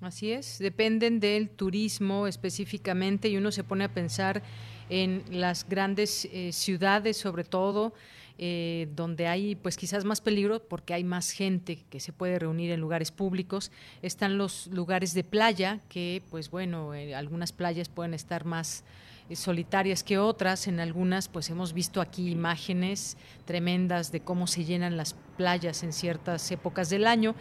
Así 0.00 0.30
es, 0.32 0.58
dependen 0.60 1.18
del 1.18 1.50
turismo 1.50 2.28
específicamente 2.28 3.28
y 3.28 3.36
uno 3.36 3.50
se 3.50 3.64
pone 3.64 3.84
a 3.84 3.92
pensar 3.92 4.42
en 4.88 5.24
las 5.30 5.68
grandes 5.68 6.24
eh, 6.26 6.52
ciudades 6.52 7.16
sobre 7.16 7.42
todo 7.42 7.92
eh, 8.38 8.88
donde 8.94 9.26
hay 9.26 9.56
pues 9.56 9.76
quizás 9.76 10.04
más 10.04 10.20
peligro 10.20 10.62
porque 10.62 10.94
hay 10.94 11.04
más 11.04 11.30
gente 11.30 11.84
que 11.90 12.00
se 12.00 12.12
puede 12.12 12.38
reunir 12.38 12.70
en 12.70 12.80
lugares 12.80 13.10
públicos. 13.10 13.70
Están 14.00 14.38
los 14.38 14.68
lugares 14.68 15.12
de 15.14 15.24
playa 15.24 15.80
que 15.88 16.22
pues 16.30 16.50
bueno, 16.50 16.94
eh, 16.94 17.14
algunas 17.14 17.52
playas 17.52 17.88
pueden 17.88 18.14
estar 18.14 18.44
más 18.44 18.84
eh, 19.28 19.36
solitarias 19.36 20.02
que 20.02 20.18
otras. 20.18 20.66
En 20.68 20.80
algunas, 20.80 21.28
pues 21.28 21.50
hemos 21.50 21.72
visto 21.72 22.00
aquí 22.00 22.30
imágenes 22.30 23.16
tremendas 23.44 24.10
de 24.10 24.20
cómo 24.20 24.46
se 24.46 24.64
llenan 24.64 24.96
las 24.96 25.14
playas 25.36 25.82
en 25.82 25.92
ciertas 25.92 26.50
épocas 26.50 26.88
del 26.88 27.06
año. 27.06 27.34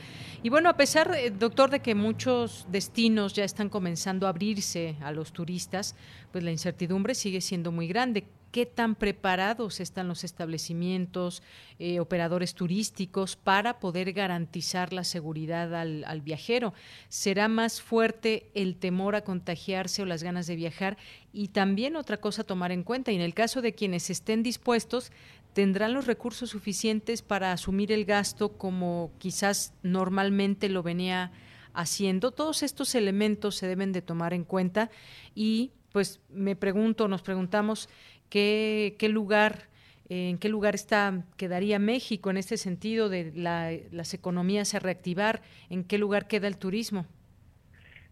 Y 0.43 0.49
bueno, 0.49 0.69
a 0.69 0.77
pesar, 0.77 1.15
eh, 1.15 1.31
doctor, 1.31 1.69
de 1.69 1.79
que 1.79 1.95
muchos 1.95 2.67
destinos 2.69 3.33
ya 3.33 3.43
están 3.43 3.69
comenzando 3.69 4.27
a 4.27 4.29
abrirse 4.29 4.95
a 5.01 5.11
los 5.11 5.31
turistas, 5.31 5.95
pues 6.31 6.43
la 6.43 6.51
incertidumbre 6.51 7.15
sigue 7.15 7.41
siendo 7.41 7.71
muy 7.71 7.87
grande 7.87 8.25
qué 8.57 8.65
tan 8.65 8.95
preparados 8.95 9.79
están 9.79 10.07
los 10.07 10.23
establecimientos, 10.23 11.43
eh, 11.77 11.99
operadores 11.99 12.55
turísticos 12.55 13.35
para 13.35 13.79
poder 13.79 14.13
garantizar 14.13 14.93
la 14.93 15.03
seguridad 15.03 15.75
al, 15.75 16.03
al, 16.05 16.21
viajero. 16.21 16.73
¿Será 17.07 17.49
más 17.49 17.83
fuerte 17.83 18.49
el 18.55 18.75
temor 18.77 19.15
a 19.15 19.23
contagiarse 19.23 20.01
o 20.01 20.07
las 20.07 20.23
ganas 20.23 20.47
de 20.47 20.55
viajar? 20.55 20.97
Y 21.31 21.49
también 21.49 21.95
otra 21.95 22.17
cosa 22.17 22.41
a 22.41 22.45
tomar 22.45 22.71
en 22.71 22.81
cuenta, 22.81 23.11
y 23.11 23.15
en 23.15 23.21
el 23.21 23.35
caso 23.35 23.61
de 23.61 23.75
quienes 23.75 24.09
estén 24.09 24.41
dispuestos, 24.41 25.11
¿tendrán 25.53 25.93
los 25.93 26.07
recursos 26.07 26.49
suficientes 26.49 27.21
para 27.21 27.51
asumir 27.51 27.91
el 27.91 28.05
gasto 28.05 28.57
como 28.57 29.11
quizás 29.19 29.71
normalmente 29.83 30.67
lo 30.67 30.81
venía 30.81 31.31
haciendo? 31.75 32.31
Todos 32.31 32.63
estos 32.63 32.95
elementos 32.95 33.55
se 33.55 33.67
deben 33.67 33.91
de 33.91 34.01
tomar 34.01 34.33
en 34.33 34.45
cuenta 34.45 34.89
y 35.35 35.73
pues 35.97 36.19
me 36.29 36.55
pregunto, 36.55 37.07
nos 37.07 37.23
preguntamos, 37.23 37.89
qué, 38.29 38.95
qué 38.99 39.09
lugar 39.09 39.67
en 40.09 40.37
qué 40.37 40.49
lugar 40.49 40.75
está 40.75 41.23
quedaría 41.37 41.79
México 41.79 42.29
en 42.29 42.37
este 42.37 42.57
sentido 42.57 43.09
de 43.09 43.31
las 43.35 44.13
economías 44.13 44.73
a 44.73 44.79
reactivar, 44.79 45.41
en 45.69 45.85
qué 45.85 45.97
lugar 45.97 46.27
queda 46.27 46.47
el 46.47 46.57
turismo. 46.57 47.05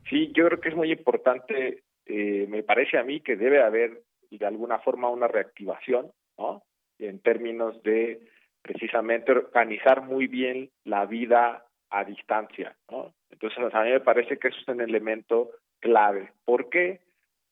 Sí, 0.10 0.32
yo 0.34 0.45
creo 0.45 0.60
que 0.60 0.69
es 0.69 0.75
muy 0.75 0.91
importante, 0.91 1.84
eh, 2.06 2.45
me 2.49 2.63
parece 2.63 2.97
a 2.97 3.04
mí 3.04 3.21
que 3.21 3.36
debe 3.36 3.63
haber 3.63 4.04
de 4.30 4.45
alguna 4.45 4.80
forma 4.80 5.10
una 5.10 5.28
reactivación, 5.28 6.12
¿no? 6.38 6.63
En 6.99 7.19
términos 7.19 7.82
de 7.84 8.19
precisamente 8.62 9.32
organizar 9.32 10.01
muy 10.01 10.28
bien 10.28 10.69
la 10.84 11.06
vida 11.06 11.65
a 11.89 12.04
distancia, 12.04 12.75
¿no? 12.91 13.13
Entonces 13.30 13.73
a 13.73 13.84
mí 13.84 13.91
me 13.91 13.99
parece 14.01 14.38
que 14.38 14.49
eso 14.49 14.58
es 14.60 14.67
un 14.67 14.82
elemento 14.82 15.51
clave. 15.80 16.32
¿Por 16.43 16.69
qué? 16.69 17.01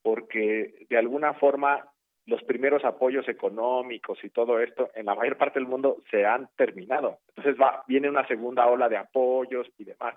Porque 0.02 0.86
de 0.90 0.98
alguna 0.98 1.34
forma 1.34 1.93
los 2.26 2.42
primeros 2.44 2.86
apoyos 2.86 3.28
económicos 3.28 4.24
y 4.24 4.30
todo 4.30 4.60
esto 4.60 4.90
en 4.96 5.08
la 5.08 5.16
mayor 5.16 5.38
parte 5.38 5.60
del 5.60 5.68
mundo 5.68 5.98
se 6.10 6.26
han 6.26 6.50
terminado. 6.56 7.20
Entonces 7.30 7.62
va, 7.62 7.84
viene 7.88 8.10
una 8.10 8.26
segunda 8.28 8.68
ola 8.68 8.88
de 8.88 8.98
apoyos 8.98 9.68
y 9.78 9.84
demás. 9.84 10.16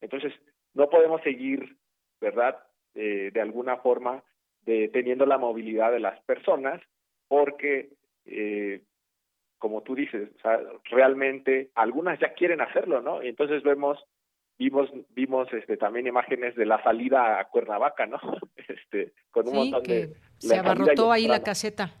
Entonces 0.00 0.32
no 0.74 0.90
podemos 0.90 1.22
seguir, 1.22 1.76
¿verdad? 2.20 2.58
Eh, 2.94 3.30
de 3.32 3.40
alguna 3.40 3.78
forma 3.78 4.22
de, 4.62 4.88
teniendo 4.88 5.24
la 5.24 5.38
movilidad 5.38 5.92
de 5.92 6.00
las 6.00 6.20
personas 6.24 6.80
porque, 7.28 7.90
eh, 8.26 8.82
como 9.58 9.82
tú 9.82 9.94
dices, 9.94 10.30
realmente 10.90 11.70
algunas 11.74 12.18
ya 12.18 12.34
quieren 12.34 12.60
hacerlo, 12.60 13.00
¿no? 13.00 13.22
Y 13.22 13.28
entonces 13.28 13.62
vemos 13.62 14.04
vimos 14.60 14.90
vimos 15.14 15.50
este 15.54 15.78
también 15.78 16.06
imágenes 16.06 16.54
de 16.54 16.66
la 16.66 16.82
salida 16.82 17.40
a 17.40 17.48
Cuernavaca, 17.48 18.06
¿no? 18.06 18.18
Este 18.68 19.14
con 19.30 19.48
un 19.48 19.54
montón 19.54 19.82
de 19.84 20.14
se 20.36 20.58
abarrotó 20.58 21.10
ahí 21.10 21.26
la 21.26 21.42
caseta. 21.42 21.94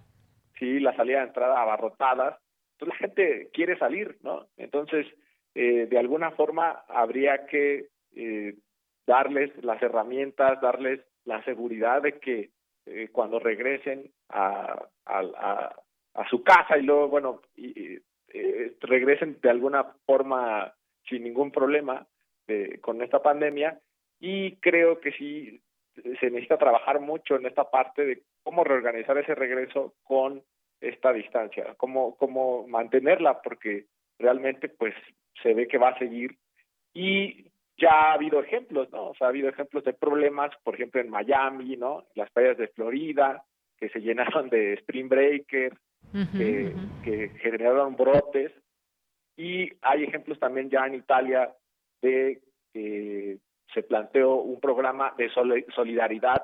Sí, 0.58 0.78
la 0.78 0.94
salida 0.94 1.20
de 1.20 1.28
entrada 1.28 1.60
abarrotada. 1.60 2.38
Entonces 2.72 3.00
la 3.00 3.06
gente 3.06 3.50
quiere 3.52 3.78
salir, 3.78 4.18
¿no? 4.22 4.46
Entonces, 4.58 5.06
eh, 5.54 5.86
de 5.90 5.98
alguna 5.98 6.32
forma 6.32 6.84
habría 6.88 7.46
que 7.46 7.88
eh, 8.14 8.54
darles 9.06 9.50
las 9.64 9.82
herramientas, 9.82 10.60
darles 10.60 11.00
la 11.24 11.42
seguridad 11.44 12.02
de 12.02 12.18
que 12.18 12.50
eh, 12.86 13.08
cuando 13.10 13.38
regresen 13.38 14.10
a, 14.28 14.86
a, 15.06 15.74
a, 16.14 16.28
su 16.28 16.42
casa 16.42 16.76
y 16.78 16.82
luego, 16.82 17.08
bueno, 17.08 17.40
y, 17.56 17.98
regresen 18.80 19.38
de 19.42 19.50
alguna 19.50 19.84
forma 20.06 20.72
sin 21.08 21.24
ningún 21.24 21.50
problema, 21.50 22.06
con 22.80 23.02
esta 23.02 23.22
pandemia 23.22 23.78
y 24.20 24.56
creo 24.56 25.00
que 25.00 25.12
sí 25.12 25.60
se 25.94 26.30
necesita 26.30 26.58
trabajar 26.58 27.00
mucho 27.00 27.36
en 27.36 27.46
esta 27.46 27.70
parte 27.70 28.04
de 28.04 28.22
cómo 28.42 28.64
reorganizar 28.64 29.16
ese 29.18 29.34
regreso 29.34 29.94
con 30.02 30.42
esta 30.80 31.12
distancia, 31.12 31.74
cómo, 31.76 32.16
cómo 32.16 32.66
mantenerla, 32.66 33.42
porque 33.42 33.86
realmente 34.18 34.68
pues 34.68 34.94
se 35.42 35.54
ve 35.54 35.66
que 35.66 35.78
va 35.78 35.90
a 35.90 35.98
seguir 35.98 36.36
y 36.94 37.46
ya 37.76 37.90
ha 37.90 38.12
habido 38.12 38.40
ejemplos, 38.40 38.90
¿no? 38.92 39.08
O 39.08 39.14
sea, 39.14 39.26
ha 39.26 39.30
habido 39.30 39.48
ejemplos 39.48 39.84
de 39.84 39.94
problemas, 39.94 40.50
por 40.62 40.74
ejemplo, 40.74 41.00
en 41.00 41.08
Miami, 41.08 41.76
¿no? 41.76 42.04
Las 42.14 42.30
playas 42.30 42.58
de 42.58 42.68
Florida, 42.68 43.42
que 43.78 43.88
se 43.88 44.00
llenaron 44.00 44.50
de 44.50 44.74
spring 44.74 45.08
breakers, 45.08 45.76
que, 46.36 46.74
que 47.04 47.28
generaron 47.40 47.96
brotes, 47.96 48.52
y 49.36 49.70
hay 49.80 50.04
ejemplos 50.04 50.38
también 50.38 50.68
ya 50.68 50.86
en 50.86 50.94
Italia 50.94 51.54
de 52.02 52.40
se 53.72 53.82
planteó 53.84 54.34
un 54.36 54.60
programa 54.60 55.14
de 55.16 55.30
solidaridad 55.30 56.42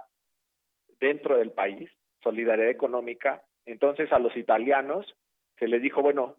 dentro 1.01 1.39
del 1.39 1.53
país, 1.53 1.91
solidaridad 2.23 2.71
económica. 2.71 3.43
Entonces 3.65 4.13
a 4.13 4.19
los 4.19 4.37
italianos 4.37 5.07
se 5.59 5.67
les 5.69 5.83
dijo, 5.83 6.03
bueno, 6.03 6.37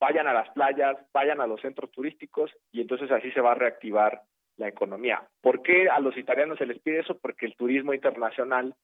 vayan 0.00 0.26
a 0.26 0.32
las 0.32 0.48
playas, 0.50 0.96
vayan 1.12 1.40
a 1.40 1.46
los 1.46 1.60
centros 1.60 1.90
turísticos 1.90 2.50
y 2.72 2.80
entonces 2.80 3.10
así 3.10 3.30
se 3.32 3.40
va 3.40 3.52
a 3.52 3.56
reactivar 3.56 4.22
la 4.56 4.68
economía. 4.68 5.22
¿Por 5.40 5.62
qué 5.62 5.88
a 5.88 6.00
los 6.00 6.16
italianos 6.16 6.58
se 6.58 6.66
les 6.66 6.80
pide 6.80 7.00
eso? 7.00 7.18
Porque 7.18 7.46
el 7.46 7.56
turismo 7.56 7.92
internacional 7.92 8.74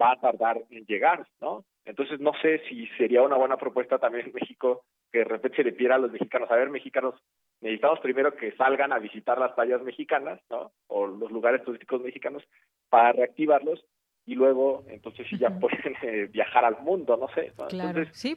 va 0.00 0.12
a 0.12 0.20
tardar 0.20 0.62
en 0.70 0.84
llegar, 0.84 1.26
¿no? 1.40 1.64
Entonces 1.84 2.20
no 2.20 2.32
sé 2.40 2.60
si 2.68 2.86
sería 2.98 3.22
una 3.22 3.36
buena 3.36 3.56
propuesta 3.56 3.98
también 3.98 4.26
en 4.26 4.32
México 4.32 4.84
que 5.10 5.18
de 5.18 5.24
repente 5.24 5.56
se 5.58 5.64
le 5.64 5.72
pidiera 5.72 5.96
a 5.96 5.98
los 5.98 6.12
mexicanos, 6.12 6.50
a 6.50 6.56
ver, 6.56 6.70
mexicanos, 6.70 7.20
necesitamos 7.62 8.00
primero 8.00 8.34
que 8.34 8.52
salgan 8.56 8.92
a 8.92 8.98
visitar 8.98 9.38
las 9.38 9.52
playas 9.52 9.82
mexicanas, 9.82 10.40
¿no? 10.50 10.72
O 10.88 11.06
los 11.06 11.30
lugares 11.30 11.64
turísticos 11.64 12.02
mexicanos 12.02 12.42
para 12.90 13.12
reactivarlos 13.12 13.84
y 14.26 14.34
luego 14.34 14.84
entonces 14.88 15.26
sí 15.30 15.38
ya 15.38 15.50
pueden 15.60 15.94
eh, 16.02 16.28
viajar 16.30 16.64
al 16.64 16.80
mundo, 16.82 17.16
no 17.16 17.28
sé. 17.34 17.52
Claro, 17.68 18.04
sí. 18.12 18.36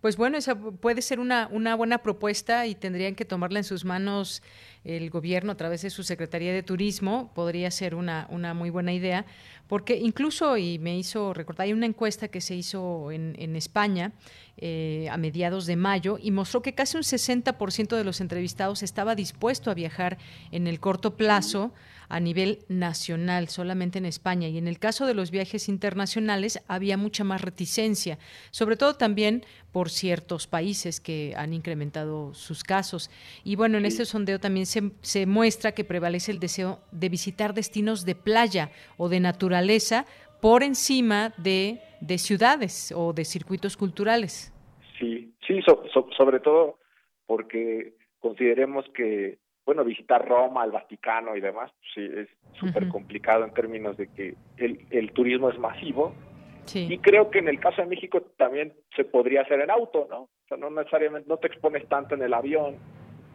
Pues 0.00 0.16
bueno, 0.16 0.36
esa 0.36 0.54
puede 0.54 1.02
ser 1.02 1.20
una, 1.20 1.48
una 1.50 1.74
buena 1.74 1.98
propuesta 1.98 2.66
y 2.66 2.74
tendrían 2.74 3.14
que 3.14 3.24
tomarla 3.24 3.60
en 3.60 3.64
sus 3.64 3.84
manos 3.84 4.42
el 4.86 5.10
gobierno 5.10 5.52
a 5.52 5.56
través 5.56 5.82
de 5.82 5.90
su 5.90 6.04
Secretaría 6.04 6.52
de 6.52 6.62
Turismo. 6.62 7.32
Podría 7.34 7.70
ser 7.70 7.94
una, 7.94 8.26
una 8.30 8.54
muy 8.54 8.70
buena 8.70 8.92
idea, 8.92 9.26
porque 9.66 9.96
incluso, 9.96 10.56
y 10.56 10.78
me 10.78 10.96
hizo 10.96 11.34
recordar, 11.34 11.64
hay 11.64 11.72
una 11.72 11.86
encuesta 11.86 12.28
que 12.28 12.40
se 12.40 12.54
hizo 12.54 13.10
en, 13.10 13.34
en 13.38 13.56
España 13.56 14.12
eh, 14.58 15.06
a 15.10 15.18
mediados 15.18 15.66
de 15.66 15.76
mayo 15.76 16.18
y 16.18 16.30
mostró 16.30 16.62
que 16.62 16.74
casi 16.74 16.96
un 16.96 17.02
60% 17.02 17.94
de 17.94 18.04
los 18.04 18.22
entrevistados 18.22 18.82
estaba 18.82 19.14
dispuesto 19.14 19.70
a 19.70 19.74
viajar 19.74 20.16
en 20.50 20.66
el 20.66 20.80
corto 20.80 21.14
plazo 21.14 21.74
a 22.08 22.20
nivel 22.20 22.64
nacional, 22.68 23.48
solamente 23.48 23.98
en 23.98 24.06
España. 24.06 24.48
Y 24.48 24.56
en 24.56 24.66
el 24.66 24.78
caso 24.78 25.04
de 25.04 25.12
los 25.12 25.30
viajes 25.30 25.68
internacionales 25.68 26.62
había 26.68 26.96
mucha 26.96 27.22
más 27.22 27.42
reticencia, 27.42 28.18
sobre 28.50 28.76
todo 28.76 28.94
también 28.94 29.44
por 29.72 29.90
ciertos 29.90 30.46
países 30.46 31.00
que 31.00 31.34
han 31.36 31.52
incrementado 31.52 32.32
sus 32.32 32.64
casos. 32.64 33.10
Y 33.44 33.56
bueno, 33.56 33.76
en 33.76 33.84
este 33.84 34.06
sondeo 34.06 34.40
también 34.40 34.64
se, 34.64 34.75
se 35.00 35.26
muestra 35.26 35.72
que 35.72 35.84
prevalece 35.84 36.32
el 36.32 36.40
deseo 36.40 36.80
de 36.92 37.08
visitar 37.08 37.54
destinos 37.54 38.04
de 38.04 38.14
playa 38.14 38.70
o 38.96 39.08
de 39.08 39.20
naturaleza 39.20 40.06
por 40.40 40.62
encima 40.62 41.32
de 41.38 41.80
de 42.00 42.18
ciudades 42.18 42.92
o 42.96 43.12
de 43.12 43.24
circuitos 43.24 43.76
culturales. 43.76 44.52
Sí, 44.98 45.32
sí, 45.46 45.60
sobre 46.16 46.40
todo 46.40 46.78
porque 47.26 47.94
consideremos 48.20 48.84
que, 48.94 49.38
bueno, 49.64 49.84
visitar 49.84 50.26
Roma, 50.26 50.64
el 50.64 50.70
Vaticano 50.70 51.36
y 51.36 51.40
demás, 51.40 51.72
sí, 51.94 52.02
es 52.02 52.28
súper 52.58 52.88
complicado 52.88 53.44
en 53.44 53.52
términos 53.52 53.96
de 53.96 54.08
que 54.08 54.34
el, 54.56 54.86
el 54.90 55.12
turismo 55.12 55.50
es 55.50 55.58
masivo. 55.58 56.14
Sí. 56.64 56.88
Y 56.90 56.98
creo 56.98 57.30
que 57.30 57.38
en 57.38 57.48
el 57.48 57.60
caso 57.60 57.82
de 57.82 57.88
México 57.88 58.22
también 58.36 58.72
se 58.96 59.04
podría 59.04 59.42
hacer 59.42 59.60
en 59.60 59.70
auto, 59.70 60.06
¿no? 60.10 60.22
O 60.22 60.48
sea, 60.48 60.56
no 60.56 60.70
necesariamente, 60.70 61.28
no 61.28 61.36
te 61.36 61.46
expones 61.46 61.86
tanto 61.88 62.14
en 62.14 62.22
el 62.22 62.34
avión, 62.34 62.76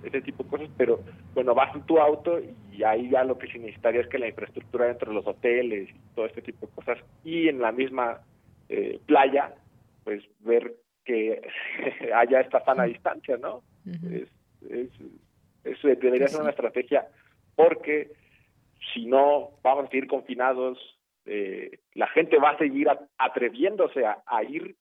ese 0.04 0.22
tipo 0.22 0.44
de 0.44 0.50
cosas, 0.50 0.70
pero 0.78 1.00
bueno, 1.34 1.54
vas 1.54 1.76
en 1.76 1.84
tu 1.84 2.00
auto 2.00 2.40
y 2.72 2.84
ahí 2.84 3.10
ya 3.10 3.24
lo 3.24 3.38
que 3.38 3.48
se 3.48 3.60
necesitaría 3.60 4.02
es 4.02 4.08
que 4.08 4.20
la 4.20 4.28
infraestructura 4.28 4.86
dentro 4.86 5.10
de 5.10 5.16
los 5.16 5.28
hoteles 5.28 5.90
y 5.90 6.16
todo 6.16 6.26
este 6.26 6.42
tipo 6.42 6.66
de 6.66 6.74
cosas 6.74 6.98
y 7.24 7.48
en 7.48 7.60
la 7.60 7.72
misma 7.72 8.22
eh, 8.70 9.00
playa, 9.06 9.54
pues 10.04 10.24
ver 10.40 10.74
que 11.06 11.42
haya 12.16 12.42
esta 12.42 12.64
sana 12.64 12.84
distancia, 12.84 13.38
¿no? 13.38 13.62
es, 13.86 14.30
eso 15.64 15.88
debería 15.88 16.28
ser 16.28 16.42
una 16.42 16.52
estrategia 16.52 17.08
porque 17.56 18.12
si 18.94 19.06
no 19.06 19.52
vamos 19.64 19.86
a 19.86 19.88
seguir 19.90 20.08
confinados, 20.08 20.78
eh, 21.26 21.80
la 21.94 22.08
gente 22.08 22.38
va 22.38 22.52
a 22.52 22.58
seguir 22.58 22.88
atreviéndose 23.18 24.06
a, 24.06 24.44
ir 24.44 24.76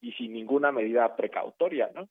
y 0.00 0.12
sin 0.12 0.32
ninguna 0.32 0.72
medida 0.72 1.14
precautoria, 1.16 1.90
¿no? 1.94 2.08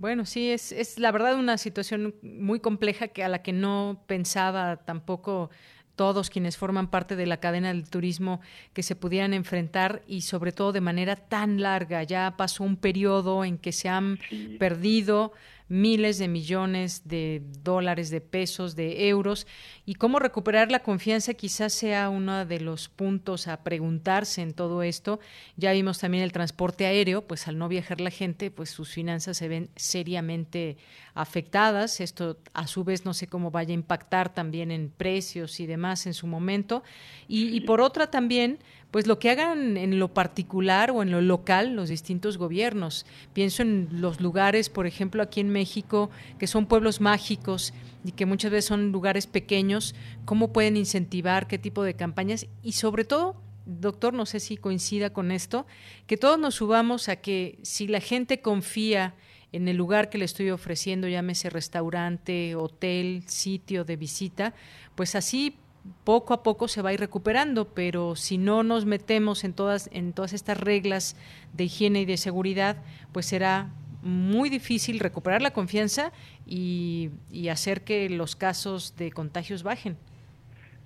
Bueno, 0.00 0.24
sí, 0.24 0.50
es, 0.50 0.72
es 0.72 0.98
la 0.98 1.12
verdad 1.12 1.38
una 1.38 1.58
situación 1.58 2.14
muy 2.22 2.58
compleja 2.58 3.08
que 3.08 3.22
a 3.22 3.28
la 3.28 3.42
que 3.42 3.52
no 3.52 4.02
pensaba 4.06 4.78
tampoco 4.78 5.50
todos 5.94 6.30
quienes 6.30 6.56
forman 6.56 6.88
parte 6.88 7.16
de 7.16 7.26
la 7.26 7.36
cadena 7.36 7.68
del 7.68 7.86
turismo 7.90 8.40
que 8.72 8.82
se 8.82 8.96
pudieran 8.96 9.34
enfrentar 9.34 10.00
y 10.06 10.22
sobre 10.22 10.52
todo 10.52 10.72
de 10.72 10.80
manera 10.80 11.16
tan 11.16 11.60
larga. 11.60 12.02
Ya 12.02 12.34
pasó 12.38 12.64
un 12.64 12.78
periodo 12.78 13.44
en 13.44 13.58
que 13.58 13.72
se 13.72 13.90
han 13.90 14.18
perdido 14.58 15.34
miles 15.70 16.18
de 16.18 16.26
millones 16.26 17.02
de 17.06 17.42
dólares, 17.62 18.10
de 18.10 18.20
pesos, 18.20 18.74
de 18.74 19.08
euros, 19.08 19.46
y 19.86 19.94
cómo 19.94 20.18
recuperar 20.18 20.70
la 20.70 20.80
confianza 20.80 21.32
quizás 21.34 21.72
sea 21.72 22.10
uno 22.10 22.44
de 22.44 22.60
los 22.60 22.88
puntos 22.88 23.46
a 23.46 23.62
preguntarse 23.62 24.42
en 24.42 24.52
todo 24.52 24.82
esto. 24.82 25.20
Ya 25.56 25.72
vimos 25.72 26.00
también 26.00 26.24
el 26.24 26.32
transporte 26.32 26.86
aéreo, 26.86 27.22
pues 27.22 27.46
al 27.46 27.56
no 27.56 27.68
viajar 27.68 28.00
la 28.00 28.10
gente, 28.10 28.50
pues 28.50 28.70
sus 28.70 28.90
finanzas 28.90 29.36
se 29.36 29.46
ven 29.46 29.70
seriamente 29.76 30.76
afectadas. 31.14 32.00
Esto 32.00 32.38
a 32.52 32.66
su 32.66 32.82
vez 32.82 33.04
no 33.04 33.14
sé 33.14 33.28
cómo 33.28 33.52
vaya 33.52 33.70
a 33.70 33.74
impactar 33.74 34.34
también 34.34 34.72
en 34.72 34.90
precios 34.90 35.60
y 35.60 35.66
demás 35.66 36.06
en 36.06 36.14
su 36.14 36.26
momento. 36.26 36.82
Y, 37.28 37.56
y 37.56 37.60
por 37.60 37.80
otra 37.80 38.10
también, 38.10 38.58
pues 38.90 39.06
lo 39.06 39.18
que 39.18 39.30
hagan 39.30 39.76
en 39.76 39.98
lo 39.98 40.12
particular 40.12 40.90
o 40.90 41.02
en 41.02 41.10
lo 41.10 41.20
local 41.20 41.74
los 41.74 41.88
distintos 41.88 42.38
gobiernos. 42.38 43.06
Pienso 43.32 43.62
en 43.62 43.88
los 43.92 44.20
lugares, 44.20 44.68
por 44.68 44.86
ejemplo, 44.86 45.22
aquí 45.22 45.40
en 45.40 45.50
México, 45.50 46.10
que 46.38 46.46
son 46.46 46.66
pueblos 46.66 47.00
mágicos 47.00 47.72
y 48.04 48.12
que 48.12 48.26
muchas 48.26 48.50
veces 48.50 48.66
son 48.66 48.92
lugares 48.92 49.26
pequeños, 49.26 49.94
cómo 50.24 50.52
pueden 50.52 50.76
incentivar, 50.76 51.46
qué 51.46 51.58
tipo 51.58 51.82
de 51.82 51.94
campañas 51.94 52.46
y 52.62 52.72
sobre 52.72 53.04
todo, 53.04 53.36
doctor, 53.66 54.12
no 54.12 54.26
sé 54.26 54.40
si 54.40 54.56
coincida 54.56 55.12
con 55.12 55.30
esto, 55.30 55.66
que 56.06 56.16
todos 56.16 56.38
nos 56.38 56.56
subamos 56.56 57.08
a 57.08 57.16
que 57.16 57.58
si 57.62 57.86
la 57.86 58.00
gente 58.00 58.40
confía 58.40 59.14
en 59.52 59.68
el 59.68 59.76
lugar 59.76 60.10
que 60.10 60.18
le 60.18 60.24
estoy 60.24 60.50
ofreciendo, 60.50 61.08
llámese 61.08 61.50
restaurante, 61.50 62.54
hotel, 62.54 63.24
sitio 63.26 63.84
de 63.84 63.96
visita, 63.96 64.54
pues 64.94 65.14
así 65.14 65.56
poco 66.04 66.34
a 66.34 66.42
poco 66.42 66.68
se 66.68 66.82
va 66.82 66.90
a 66.90 66.92
ir 66.92 67.00
recuperando, 67.00 67.68
pero 67.74 68.16
si 68.16 68.38
no 68.38 68.62
nos 68.62 68.86
metemos 68.86 69.44
en 69.44 69.54
todas, 69.54 69.88
en 69.92 70.12
todas 70.12 70.32
estas 70.32 70.58
reglas 70.58 71.16
de 71.52 71.64
higiene 71.64 72.02
y 72.02 72.04
de 72.04 72.16
seguridad, 72.16 72.76
pues 73.12 73.26
será 73.26 73.70
muy 74.02 74.48
difícil 74.48 74.98
recuperar 74.98 75.42
la 75.42 75.52
confianza 75.52 76.12
y, 76.46 77.10
hacer 77.50 77.82
que 77.82 78.08
los 78.08 78.36
casos 78.36 78.96
de 78.96 79.10
contagios 79.10 79.62
bajen. 79.62 79.96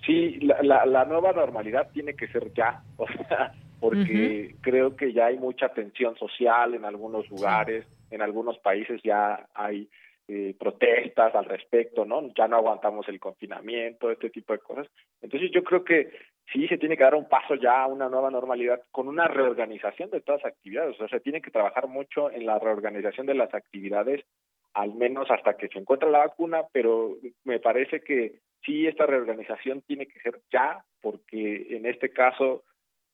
Sí, 0.05 0.39
la, 0.41 0.85
la, 0.85 1.05
nueva 1.05 1.31
normalidad 1.31 1.89
tiene 1.91 2.15
que 2.15 2.27
ser 2.27 2.53
ya, 2.53 2.83
o 2.97 3.07
sea, 3.07 3.53
porque 3.79 4.55
creo 4.61 4.95
que 4.95 5.13
ya 5.13 5.27
hay 5.27 5.37
mucha 5.37 5.69
tensión 5.69 6.15
social 6.17 6.73
en 6.73 6.85
algunos 6.85 7.29
lugares, 7.29 7.85
en 8.11 8.21
algunos 8.21 8.57
países 8.59 9.01
ya 9.03 9.47
hay 9.53 9.89
eh, 10.27 10.55
protestas 10.57 11.35
al 11.35 11.45
respecto, 11.45 12.05
¿no? 12.05 12.33
Ya 12.35 12.47
no 12.47 12.57
aguantamos 12.57 13.07
el 13.09 13.19
confinamiento, 13.19 14.09
este 14.09 14.29
tipo 14.29 14.53
de 14.53 14.59
cosas. 14.59 14.87
Entonces 15.21 15.51
yo 15.53 15.63
creo 15.63 15.83
que 15.83 16.11
sí 16.51 16.67
se 16.67 16.77
tiene 16.77 16.97
que 16.97 17.03
dar 17.03 17.15
un 17.15 17.29
paso 17.29 17.55
ya 17.55 17.83
a 17.83 17.87
una 17.87 18.09
nueva 18.09 18.31
normalidad 18.31 18.81
con 18.91 19.07
una 19.07 19.27
reorganización 19.27 20.09
de 20.09 20.21
todas 20.21 20.43
las 20.43 20.53
actividades. 20.53 20.95
O 20.95 20.97
sea, 20.97 21.07
se 21.07 21.19
tiene 21.19 21.41
que 21.41 21.51
trabajar 21.51 21.87
mucho 21.87 22.31
en 22.31 22.45
la 22.45 22.59
reorganización 22.59 23.27
de 23.27 23.35
las 23.35 23.53
actividades, 23.53 24.25
al 24.73 24.93
menos 24.93 25.29
hasta 25.29 25.57
que 25.57 25.67
se 25.67 25.79
encuentre 25.79 26.09
la 26.09 26.19
vacuna, 26.19 26.63
pero 26.71 27.17
me 27.43 27.59
parece 27.59 28.01
que 28.01 28.39
sí 28.65 28.87
esta 28.87 29.05
reorganización 29.05 29.81
tiene 29.81 30.07
que 30.07 30.19
ser 30.19 30.41
ya, 30.51 30.83
porque 31.01 31.67
en 31.69 31.85
este 31.85 32.09
caso 32.09 32.63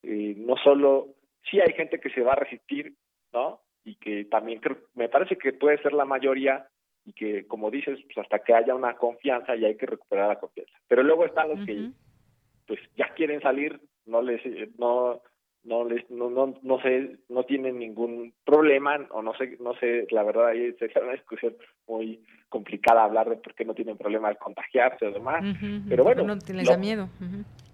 eh, 0.04 0.34
no 0.38 0.56
solo, 0.58 1.10
sí 1.50 1.60
hay 1.60 1.74
gente 1.74 2.00
que 2.00 2.10
se 2.10 2.22
va 2.22 2.34
a 2.34 2.38
resistir, 2.40 2.94
¿no? 3.34 3.62
Y 3.84 3.96
que 3.96 4.26
también 4.26 4.60
creo, 4.60 4.78
me 4.96 5.10
parece 5.10 5.38
que 5.38 5.54
puede 5.54 5.82
ser 5.82 5.94
la 5.94 6.06
mayoría, 6.06 6.68
y 7.06 7.14
que, 7.14 7.48
como 7.48 7.72
dices, 7.72 8.00
pues 8.06 8.18
hasta 8.20 8.40
que 8.40 8.54
haya 8.54 8.76
una 8.76 8.96
confianza 8.96 9.56
y 9.56 9.66
hay 9.66 9.76
que 9.76 9.86
recuperar 9.86 10.28
la 10.30 10.40
confianza. 10.40 10.74
Pero 10.88 11.04
luego 11.04 11.26
están 11.26 11.50
los 11.50 11.66
que 11.66 11.90
pues 12.68 12.80
ya 12.96 13.14
quieren 13.16 13.42
salir, 13.42 13.82
no 14.06 14.22
les 14.22 14.42
no 14.78 15.22
no 15.64 15.84
les 15.84 16.10
no 16.10 16.30
no 16.30 16.56
no 16.64 16.82
sé 16.82 17.18
no 17.30 17.44
tienen 17.44 17.78
ningún 17.78 18.34
problema 18.46 18.98
o 19.12 19.22
no 19.22 19.36
sé 19.36 19.58
no 19.60 19.76
sé 19.76 20.08
la 20.10 20.24
verdad 20.24 20.48
ahí 20.48 20.74
sería 20.74 21.04
una 21.04 21.12
discusión 21.12 21.56
muy 21.88 22.20
complicada 22.50 23.04
hablar 23.04 23.30
de 23.30 23.36
por 23.38 23.54
qué 23.54 23.64
no 23.64 23.76
tienen 23.76 23.98
problema 23.98 24.30
de 24.30 24.38
contagiarse 24.38 25.06
o 25.06 25.12
demás 25.12 25.44
pero 25.88 26.04
bueno 26.04 26.24
no 26.24 26.36
les 26.36 26.68
da 26.68 26.78
miedo. 26.78 27.10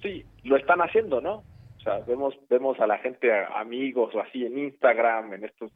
Sí 0.02 0.26
lo 0.44 0.58
están 0.58 0.82
haciendo 0.82 1.22
no 1.22 1.44
o 1.78 1.80
sea 1.82 2.00
vemos 2.00 2.38
vemos 2.50 2.78
a 2.82 2.88
la 2.88 2.98
gente 2.98 3.32
amigos 3.56 4.14
o 4.16 4.20
así 4.20 4.46
en 4.46 4.58
Instagram 4.58 5.34
en 5.34 5.46
estos 5.46 5.72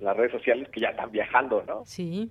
las 0.00 0.16
redes 0.16 0.32
sociales 0.32 0.68
que 0.70 0.80
ya 0.80 0.88
están 0.88 1.10
viajando, 1.10 1.62
¿no? 1.66 1.84
Sí. 1.84 2.30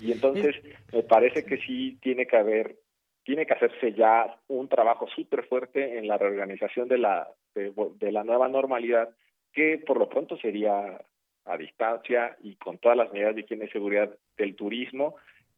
Y 0.00 0.12
entonces 0.12 0.56
me 0.92 1.02
parece 1.02 1.44
que 1.44 1.58
sí 1.58 1.98
tiene 2.02 2.26
que 2.26 2.36
haber, 2.36 2.76
tiene 3.24 3.46
que 3.46 3.54
hacerse 3.54 3.92
ya 3.92 4.38
un 4.48 4.68
trabajo 4.68 5.06
súper 5.14 5.44
fuerte 5.46 5.98
en 5.98 6.08
la 6.08 6.18
reorganización 6.18 6.88
de 6.88 6.98
la, 6.98 7.28
de, 7.54 8.12
la 8.12 8.24
nueva 8.24 8.48
normalidad, 8.48 9.10
que 9.52 9.82
por 9.86 9.98
lo 9.98 10.08
pronto 10.08 10.36
sería 10.38 11.00
a 11.44 11.56
distancia 11.56 12.36
y 12.42 12.54
con 12.56 12.78
todas 12.78 12.96
las 12.96 13.12
medidas 13.12 13.34
de 13.34 13.42
higiene 13.42 13.66
y 13.66 13.68
seguridad 13.68 14.10
del 14.36 14.54
turismo 14.54 15.16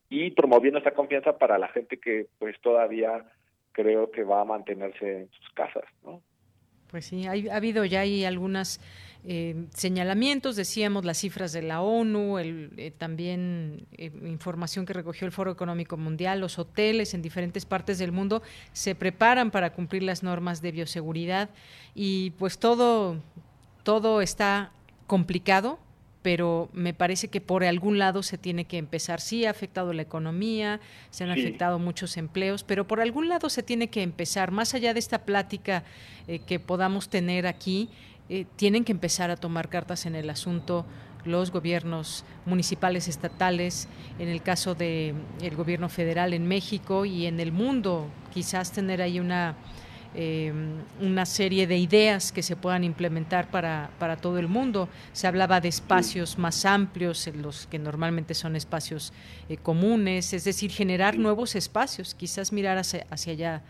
y 0.09 0.31
promoviendo 0.31 0.79
esta 0.79 0.95
confianza 0.95 1.39
para 1.39 1.59
la 1.59 1.69
gente 1.69 1.99
que 1.99 2.27
pues 2.39 2.59
todavía 2.61 3.25
creo 3.73 4.11
que 4.11 4.25
va 4.25 4.41
a 4.41 4.45
mantenerse 4.45 5.21
en 5.21 5.31
sus 5.31 5.51
casas, 5.51 5.85
¿no? 6.03 6.23
Pues 6.91 7.07
sí, 7.07 7.27
ha 7.27 7.57
habido 7.57 7.85
ya 7.85 8.01
ahí 8.01 8.25
algunas 8.25 8.81
eh, 9.27 9.69
señalamientos, 9.75 10.55
decíamos 10.55 11.07
las 11.07 11.17
cifras 11.17 11.53
de 11.53 11.63
la 11.63 11.81
ONU, 11.81 12.39
el, 12.39 12.73
eh, 12.77 12.91
también 12.91 13.87
eh, 13.97 14.13
información 14.27 14.85
que 14.85 14.93
recogió 14.93 15.25
el 15.25 15.33
Foro 15.33 15.51
Económico 15.51 15.97
Mundial, 15.97 16.41
los 16.41 16.59
hoteles 16.59 17.15
en 17.15 17.23
diferentes 17.23 17.65
partes 17.65 17.99
del 17.99 18.13
mundo 18.13 18.43
se 18.75 18.95
preparan 18.95 19.51
para 19.51 19.73
cumplir 19.73 20.03
las 20.03 20.23
normas 20.23 20.61
de 20.61 20.73
bioseguridad 20.73 21.49
y 21.95 22.33
pues 22.33 22.59
todo, 22.59 23.17
todo 23.83 24.21
está 24.21 24.73
complicado, 25.07 25.79
pero 26.21 26.69
me 26.75 26.93
parece 26.93 27.29
que 27.29 27.41
por 27.41 27.65
algún 27.65 27.99
lado 27.99 28.23
se 28.23 28.37
tiene 28.37 28.67
que 28.67 28.77
empezar. 28.77 29.23
Sí 29.23 29.47
ha 29.47 29.51
afectado 29.51 29.95
la 29.95 30.03
economía, 30.03 30.81
se 31.11 31.25
han 31.25 31.31
afectado 31.31 31.79
muchos 31.79 32.19
empleos, 32.19 32.63
pero 32.63 32.87
por 32.87 33.01
algún 33.01 33.29
lado 33.29 33.49
se 33.49 33.63
tiene 33.63 33.89
que 33.89 34.03
empezar, 34.03 34.51
más 34.51 34.75
allá 34.75 34.93
de 34.93 35.01
esta 35.01 35.25
plática 35.25 35.85
que 36.47 36.59
podamos 36.59 37.11
tener 37.11 37.47
aquí, 37.47 37.91
eh, 38.29 38.47
tienen 38.57 38.85
que 38.85 38.93
empezar 38.93 39.31
a 39.31 39.37
tomar 39.37 39.69
cartas 39.69 40.07
en 40.07 40.15
el 40.15 40.31
asunto 40.31 40.87
los 41.25 41.51
gobiernos 41.51 42.25
municipales, 42.45 43.09
estatales, 43.09 43.89
en 44.19 44.29
el 44.29 44.43
caso 44.43 44.75
del 44.75 45.15
el 45.43 45.57
gobierno 45.57 45.89
federal 45.89 46.35
en 46.35 46.47
México 46.47 47.05
y 47.05 47.27
en 47.27 47.41
el 47.41 47.53
mundo, 47.53 48.09
quizás 48.33 48.73
tener 48.73 49.01
ahí 49.01 49.21
una, 49.21 49.57
em, 50.15 50.77
una 51.01 51.27
serie 51.27 51.67
de 51.67 51.79
ideas 51.79 52.31
que 52.31 52.43
se 52.43 52.57
puedan 52.57 52.85
implementar 52.85 53.51
para, 53.51 53.91
para 53.99 54.17
todo 54.17 54.39
el 54.39 54.49
mundo. 54.49 54.89
Se 55.13 55.27
hablaba 55.27 55.61
de 55.61 55.69
espacios 55.69 56.39
más 56.39 56.65
amplios, 56.65 57.27
en 57.27 57.43
los 57.43 57.67
que 57.67 57.79
normalmente 57.79 58.35
son 58.35 58.55
espacios 58.57 59.13
eh, 59.49 59.57
comunes, 59.57 60.33
es 60.33 60.45
decir, 60.45 60.71
generar 60.71 61.19
nuevos 61.19 61.55
espacios, 61.57 62.15
quizás 62.15 62.53
mirar 62.53 62.79
hacia, 62.79 63.07
hacia 63.11 63.33
allá, 63.33 63.63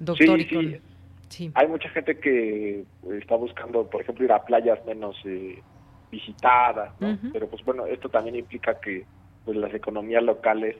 doctor. 0.00 0.40
y 0.40 0.80
hay 1.54 1.68
mucha 1.68 1.88
gente 1.90 2.18
que 2.18 2.84
está 3.18 3.36
buscando, 3.36 3.88
por 3.88 4.02
ejemplo, 4.02 4.24
ir 4.24 4.32
a 4.32 4.44
playas 4.44 4.84
menos 4.86 5.16
eh, 5.24 5.62
visitadas, 6.10 6.92
Pero 7.32 7.48
pues 7.48 7.64
bueno, 7.64 7.86
esto 7.86 8.08
también 8.08 8.36
implica 8.36 8.78
que 8.80 9.04
pues 9.44 9.56
las 9.56 9.72
economías 9.74 10.22
locales 10.22 10.76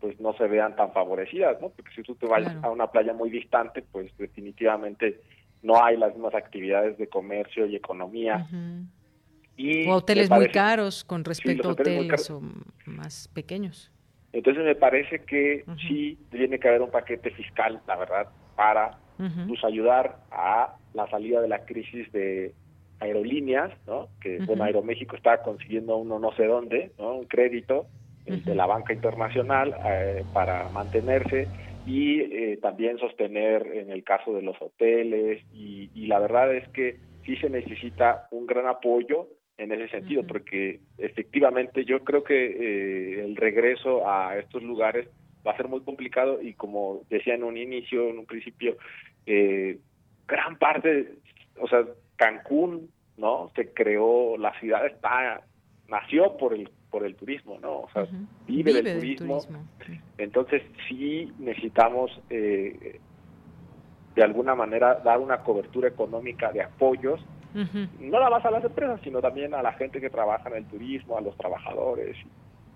pues 0.00 0.20
no 0.20 0.34
se 0.34 0.46
vean 0.46 0.76
tan 0.76 0.92
favorecidas, 0.92 1.60
¿no? 1.60 1.70
Porque 1.70 1.90
si 1.94 2.02
tú 2.02 2.14
te 2.14 2.26
vas 2.26 2.46
a 2.62 2.70
una 2.70 2.88
playa 2.88 3.14
muy 3.14 3.30
distante, 3.30 3.82
pues 3.90 4.12
definitivamente 4.18 5.20
no 5.62 5.82
hay 5.82 5.96
las 5.96 6.12
mismas 6.12 6.34
actividades 6.34 6.98
de 6.98 7.08
comercio 7.08 7.66
y 7.66 7.76
economía. 7.76 8.46
y 9.56 9.86
o 9.86 9.94
hoteles 9.94 10.30
muy 10.30 10.48
caros 10.48 11.04
con 11.04 11.24
respecto 11.24 11.68
a 11.68 11.72
hoteles, 11.72 12.32
más 12.86 13.28
pequeños. 13.28 13.90
Entonces 14.32 14.64
me 14.64 14.74
parece 14.74 15.20
que 15.20 15.64
sí 15.88 16.18
tiene 16.30 16.58
que 16.58 16.68
haber 16.68 16.82
un 16.82 16.90
paquete 16.90 17.30
fiscal, 17.30 17.80
la 17.86 17.96
verdad, 17.96 18.28
para 18.56 18.98
pues 19.16 19.64
ayudar 19.64 20.16
a 20.30 20.74
la 20.92 21.08
salida 21.08 21.40
de 21.40 21.48
la 21.48 21.64
crisis 21.64 22.10
de 22.12 22.52
aerolíneas, 23.00 23.72
¿no? 23.86 24.08
Que 24.20 24.38
bueno, 24.38 24.64
Aeroméxico 24.64 25.16
está 25.16 25.42
consiguiendo 25.42 25.96
uno 25.96 26.18
no 26.18 26.32
sé 26.32 26.46
dónde, 26.46 26.92
¿no? 26.98 27.16
Un 27.16 27.26
crédito 27.26 27.86
eh, 28.26 28.40
de 28.44 28.54
la 28.54 28.66
banca 28.66 28.92
internacional 28.92 29.74
eh, 29.84 30.24
para 30.32 30.68
mantenerse 30.70 31.48
y 31.86 32.20
eh, 32.20 32.58
también 32.62 32.98
sostener 32.98 33.66
en 33.66 33.90
el 33.90 34.02
caso 34.02 34.32
de 34.32 34.42
los 34.42 34.56
hoteles 34.60 35.44
y, 35.52 35.90
y, 35.94 36.06
la 36.06 36.18
verdad 36.18 36.54
es 36.54 36.66
que 36.70 36.96
sí 37.26 37.36
se 37.36 37.50
necesita 37.50 38.26
un 38.30 38.46
gran 38.46 38.66
apoyo 38.66 39.28
en 39.58 39.72
ese 39.72 39.88
sentido 39.88 40.26
porque 40.26 40.80
efectivamente 40.96 41.84
yo 41.84 42.02
creo 42.02 42.24
que 42.24 43.22
el 43.22 43.36
regreso 43.36 44.08
a 44.08 44.38
estos 44.38 44.62
lugares 44.62 45.08
va 45.46 45.52
a 45.52 45.56
ser 45.56 45.68
muy 45.68 45.80
complicado 45.80 46.40
y 46.40 46.54
como 46.54 47.02
decía 47.10 47.34
en 47.34 47.44
un 47.44 47.56
inicio, 47.56 48.08
en 48.08 48.18
un 48.18 48.26
principio, 48.26 48.76
eh, 49.26 49.78
gran 50.26 50.58
parte, 50.58 51.14
o 51.60 51.68
sea, 51.68 51.84
Cancún, 52.16 52.90
¿no? 53.16 53.50
Se 53.54 53.72
creó, 53.72 54.36
la 54.38 54.58
ciudad 54.60 54.86
está, 54.86 55.42
nació 55.88 56.36
por 56.36 56.54
el 56.54 56.70
por 56.94 57.04
el 57.04 57.16
turismo, 57.16 57.58
¿no? 57.60 57.80
O 57.80 57.90
sea, 57.92 58.06
vive, 58.46 58.72
del, 58.72 59.00
turismo. 59.00 59.40
Entonces 60.16 60.62
sí 60.88 61.28
necesitamos 61.40 62.22
eh, 62.30 63.00
de 64.14 64.22
alguna 64.22 64.54
manera 64.54 65.00
dar 65.04 65.18
una 65.18 65.38
cobertura 65.38 65.88
económica 65.88 66.52
de 66.52 66.62
apoyos, 66.62 67.20
no 67.52 68.10
nada 68.10 68.30
más 68.30 68.44
a 68.44 68.50
las 68.52 68.62
empresas, 68.62 69.00
sino 69.02 69.20
también 69.20 69.54
a 69.54 69.62
la 69.62 69.72
gente 69.72 70.00
que 70.00 70.08
trabaja 70.08 70.48
en 70.50 70.54
el 70.54 70.66
turismo, 70.66 71.18
a 71.18 71.20
los 71.20 71.36
trabajadores, 71.36 72.16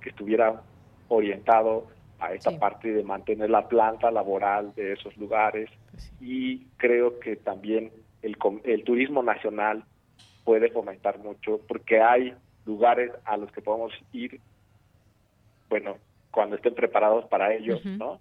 que 0.00 0.10
estuviera 0.10 0.62
orientado 1.06 1.86
a 2.20 2.32
esta 2.34 2.58
parte 2.58 2.92
de 2.92 3.02
mantener 3.02 3.50
la 3.50 3.68
planta 3.68 4.10
laboral 4.10 4.74
de 4.74 4.94
esos 4.94 5.16
lugares. 5.16 5.70
Pues 5.90 6.12
y 6.20 6.66
creo 6.76 7.18
que 7.20 7.36
también 7.36 7.92
el, 8.22 8.36
el 8.64 8.84
turismo 8.84 9.22
nacional 9.22 9.84
puede 10.44 10.70
fomentar 10.70 11.18
mucho 11.18 11.60
porque 11.68 12.00
hay 12.00 12.34
lugares 12.66 13.12
a 13.24 13.36
los 13.36 13.50
que 13.52 13.62
podemos 13.62 13.92
ir, 14.12 14.40
bueno, 15.68 15.96
cuando 16.30 16.56
estén 16.56 16.74
preparados 16.74 17.24
para 17.26 17.54
ellos, 17.54 17.84
¿no? 17.84 18.20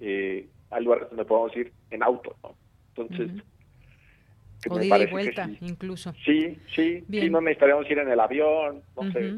Eh, 0.00 0.46
hay 0.70 0.84
lugares 0.84 1.08
donde 1.08 1.24
podemos 1.24 1.56
ir 1.56 1.72
en 1.90 2.02
auto, 2.02 2.36
¿no? 2.42 2.54
Entonces, 2.94 3.42
o 4.68 4.78
de 4.78 5.06
vuelta, 5.06 5.48
incluso. 5.60 6.12
Sí, 6.24 6.58
sí, 6.74 7.04
sí, 7.08 7.30
no 7.30 7.40
necesitaríamos 7.40 7.88
ir 7.90 7.98
en 7.98 8.10
el 8.10 8.20
avión, 8.20 8.82
no 8.96 9.12
sé, 9.12 9.34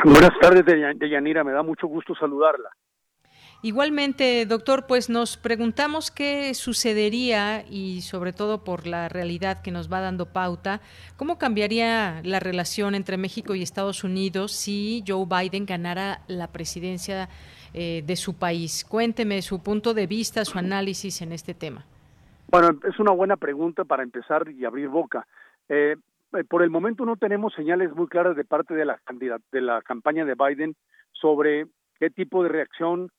Buenas 0.05 0.31
tardes, 0.39 0.63
Deyanira, 0.97 1.43
me 1.43 1.51
da 1.51 1.61
mucho 1.61 1.87
gusto 1.87 2.15
saludarla. 2.15 2.69
Igualmente, 3.65 4.45
doctor, 4.45 4.85
pues 4.87 5.09
nos 5.09 5.37
preguntamos 5.37 6.11
qué 6.11 6.53
sucedería 6.53 7.63
y 7.67 8.01
sobre 8.01 8.31
todo 8.31 8.63
por 8.63 8.85
la 8.85 9.09
realidad 9.09 9.63
que 9.63 9.71
nos 9.71 9.91
va 9.91 10.01
dando 10.01 10.27
pauta, 10.27 10.81
cómo 11.17 11.39
cambiaría 11.39 12.21
la 12.23 12.39
relación 12.39 12.93
entre 12.93 13.17
México 13.17 13.55
y 13.55 13.63
Estados 13.63 14.03
Unidos 14.03 14.51
si 14.51 15.03
Joe 15.07 15.25
Biden 15.25 15.65
ganara 15.65 16.19
la 16.27 16.51
presidencia 16.51 17.27
eh, 17.73 18.03
de 18.05 18.15
su 18.15 18.37
país. 18.37 18.85
Cuénteme 18.85 19.41
su 19.41 19.63
punto 19.63 19.95
de 19.95 20.05
vista, 20.05 20.45
su 20.45 20.59
análisis 20.59 21.23
en 21.23 21.31
este 21.31 21.55
tema. 21.55 21.83
Bueno, 22.51 22.69
es 22.87 22.99
una 22.99 23.13
buena 23.13 23.35
pregunta 23.35 23.83
para 23.83 24.03
empezar 24.03 24.47
y 24.47 24.63
abrir 24.63 24.89
boca. 24.89 25.25
Eh, 25.69 25.95
por 26.49 26.61
el 26.61 26.69
momento 26.69 27.03
no 27.03 27.15
tenemos 27.15 27.51
señales 27.55 27.91
muy 27.95 28.05
claras 28.09 28.35
de 28.35 28.45
parte 28.45 28.75
de 28.75 28.85
la, 28.85 28.99
de 29.51 29.61
la 29.61 29.81
campaña 29.81 30.23
de 30.23 30.35
Biden 30.35 30.75
sobre 31.13 31.65
qué 31.97 32.11
tipo 32.11 32.43
de 32.43 32.49
reacción 32.49 33.09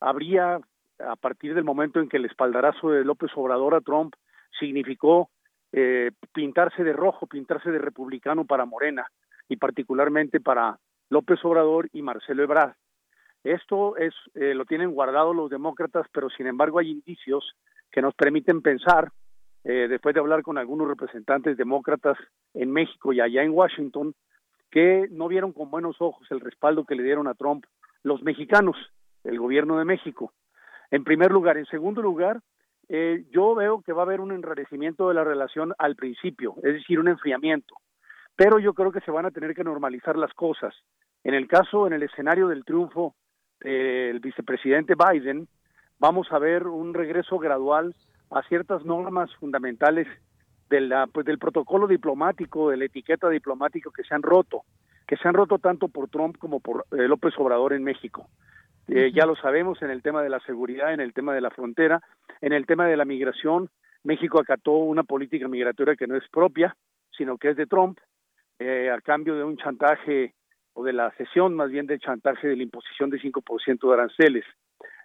habría, 0.00 0.60
a 0.98 1.16
partir 1.16 1.54
del 1.54 1.64
momento 1.64 2.00
en 2.00 2.08
que 2.08 2.16
el 2.16 2.24
espaldarazo 2.24 2.90
de 2.90 3.04
López 3.04 3.30
Obrador 3.36 3.74
a 3.74 3.80
Trump 3.80 4.14
significó 4.58 5.30
eh, 5.72 6.10
pintarse 6.32 6.82
de 6.82 6.92
rojo, 6.92 7.26
pintarse 7.26 7.70
de 7.70 7.78
republicano 7.78 8.44
para 8.44 8.64
Morena 8.64 9.06
y 9.48 9.56
particularmente 9.56 10.40
para 10.40 10.78
López 11.10 11.44
Obrador 11.44 11.88
y 11.92 12.02
Marcelo 12.02 12.42
Ebrard. 12.42 12.74
Esto 13.44 13.96
es 13.96 14.14
eh, 14.34 14.54
lo 14.54 14.64
tienen 14.64 14.92
guardado 14.92 15.32
los 15.32 15.50
demócratas, 15.50 16.06
pero 16.12 16.28
sin 16.30 16.46
embargo 16.46 16.78
hay 16.78 16.90
indicios 16.90 17.54
que 17.90 18.02
nos 18.02 18.14
permiten 18.14 18.62
pensar, 18.62 19.10
eh, 19.64 19.86
después 19.88 20.14
de 20.14 20.20
hablar 20.20 20.42
con 20.42 20.58
algunos 20.58 20.88
representantes 20.88 21.56
demócratas 21.56 22.18
en 22.54 22.70
México 22.72 23.12
y 23.12 23.20
allá 23.20 23.42
en 23.42 23.52
Washington, 23.52 24.14
que 24.70 25.06
no 25.10 25.28
vieron 25.28 25.52
con 25.52 25.70
buenos 25.70 25.96
ojos 26.00 26.26
el 26.30 26.40
respaldo 26.40 26.84
que 26.84 26.94
le 26.94 27.02
dieron 27.02 27.26
a 27.26 27.34
Trump 27.34 27.64
los 28.02 28.22
mexicanos 28.22 28.76
el 29.28 29.38
gobierno 29.38 29.78
de 29.78 29.84
México. 29.84 30.32
En 30.90 31.04
primer 31.04 31.30
lugar. 31.30 31.58
En 31.58 31.66
segundo 31.66 32.02
lugar, 32.02 32.40
eh, 32.88 33.24
yo 33.30 33.54
veo 33.54 33.82
que 33.82 33.92
va 33.92 34.02
a 34.02 34.06
haber 34.06 34.20
un 34.20 34.32
enrarecimiento 34.32 35.08
de 35.08 35.14
la 35.14 35.24
relación 35.24 35.74
al 35.78 35.96
principio, 35.96 36.54
es 36.58 36.74
decir, 36.74 36.98
un 36.98 37.08
enfriamiento. 37.08 37.74
Pero 38.34 38.58
yo 38.58 38.72
creo 38.72 38.92
que 38.92 39.00
se 39.00 39.10
van 39.10 39.26
a 39.26 39.30
tener 39.30 39.54
que 39.54 39.64
normalizar 39.64 40.16
las 40.16 40.32
cosas. 40.32 40.74
En 41.24 41.34
el 41.34 41.46
caso, 41.46 41.86
en 41.86 41.92
el 41.92 42.02
escenario 42.02 42.48
del 42.48 42.64
triunfo 42.64 43.14
del 43.60 44.20
vicepresidente 44.20 44.94
Biden, 44.94 45.48
vamos 45.98 46.28
a 46.30 46.38
ver 46.38 46.66
un 46.66 46.94
regreso 46.94 47.38
gradual 47.38 47.94
a 48.30 48.42
ciertas 48.44 48.84
normas 48.84 49.34
fundamentales 49.36 50.06
pues, 50.68 51.26
del 51.26 51.38
protocolo 51.38 51.86
diplomático, 51.86 52.70
de 52.70 52.76
la 52.76 52.84
etiqueta 52.84 53.28
diplomática 53.28 53.90
que 53.94 54.04
se 54.04 54.14
han 54.14 54.22
roto, 54.22 54.62
que 55.08 55.16
se 55.16 55.26
han 55.26 55.34
roto 55.34 55.58
tanto 55.58 55.88
por 55.88 56.10
Trump 56.10 56.36
como 56.38 56.60
por 56.60 56.84
eh, 56.92 57.08
López 57.08 57.32
Obrador 57.38 57.72
en 57.72 57.82
México. 57.82 58.28
Eh, 58.88 59.10
ya 59.12 59.24
lo 59.24 59.34
sabemos 59.36 59.80
en 59.80 59.90
el 59.90 60.02
tema 60.02 60.22
de 60.22 60.28
la 60.28 60.38
seguridad, 60.40 60.92
en 60.92 61.00
el 61.00 61.14
tema 61.14 61.34
de 61.34 61.40
la 61.40 61.50
frontera, 61.50 62.02
en 62.42 62.52
el 62.52 62.66
tema 62.66 62.86
de 62.86 62.96
la 62.96 63.06
migración. 63.06 63.70
México 64.04 64.38
acató 64.38 64.72
una 64.72 65.04
política 65.04 65.48
migratoria 65.48 65.96
que 65.96 66.06
no 66.06 66.14
es 66.14 66.28
propia, 66.28 66.76
sino 67.16 67.38
que 67.38 67.50
es 67.50 67.56
de 67.56 67.66
Trump, 67.66 67.98
eh, 68.58 68.90
a 68.90 69.00
cambio 69.00 69.34
de 69.34 69.44
un 69.44 69.56
chantaje 69.56 70.34
o 70.74 70.84
de 70.84 70.92
la 70.92 71.10
cesión 71.12 71.54
más 71.54 71.70
bien 71.70 71.86
del 71.86 72.00
chantaje 72.00 72.46
de 72.46 72.56
la 72.56 72.62
imposición 72.62 73.08
de 73.08 73.18
5% 73.18 73.88
de 73.88 73.94
aranceles. 73.94 74.44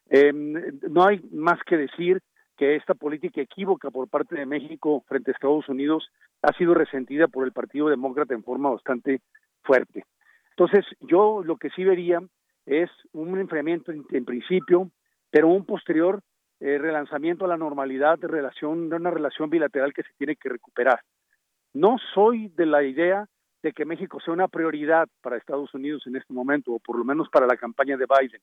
Em, 0.10 0.54
no 0.89 1.08
hay 1.08 1.22
más 1.32 1.60
que 1.66 1.78
decir 1.78 2.20
que 2.58 2.76
esta 2.76 2.93
política 2.93 3.41
equívoca 3.41 3.89
por 3.89 4.10
parte 4.10 4.36
de 4.36 4.45
México 4.45 5.04
frente 5.08 5.32
a 5.32 5.34
Estados 5.34 5.68
Unidos 5.70 6.10
ha 6.41 6.54
sido 6.58 6.74
resentida 6.74 7.28
por 7.28 7.45
el 7.45 7.54
Partido 7.54 7.88
Demócrata 7.88 8.34
en 8.34 8.43
forma 8.43 8.70
bastante 8.70 9.22
fuerte. 9.64 10.05
Entonces, 10.51 10.86
yo 11.01 11.41
lo 11.43 11.57
que 11.57 11.70
sí 11.72 11.84
vería 11.84 12.22
es 12.66 12.89
un 13.11 13.39
enfriamiento 13.39 13.91
en, 13.91 14.26
principio, 14.26 14.91
pero 15.30 15.47
un 15.47 15.66
posterior 15.66 16.22
eh, 16.59 16.78
relanzamiento 16.78 17.45
a 17.45 17.47
la 17.47 17.57
normalidad 17.57 18.20
de 18.20 18.28
relación 18.28 18.89
de 18.89 18.95
una 18.95 19.11
relación 19.11 19.49
bilateral 19.49 19.93
que 19.93 20.03
se 20.03 20.14
tiene 20.18 20.36
que 20.36 20.49
recuperar. 20.49 21.01
No 21.74 21.97
soy 22.14 22.49
de 22.49 22.66
la 22.66 22.84
idea 22.84 23.26
de 23.64 23.74
que 23.74 23.86
México 23.86 24.20
sea 24.20 24.34
una 24.34 24.47
prioridad 24.47 25.07
para 25.22 25.38
Estados 25.38 25.74
Unidos 25.74 26.03
en 26.05 26.18
este 26.18 26.34
momento, 26.34 26.74
o 26.74 26.80
por 26.80 26.97
lo 26.97 27.03
menos 27.03 27.30
para 27.30 27.47
la 27.47 27.57
campaña 27.57 27.97
de 27.97 28.05
Biden. 28.05 28.41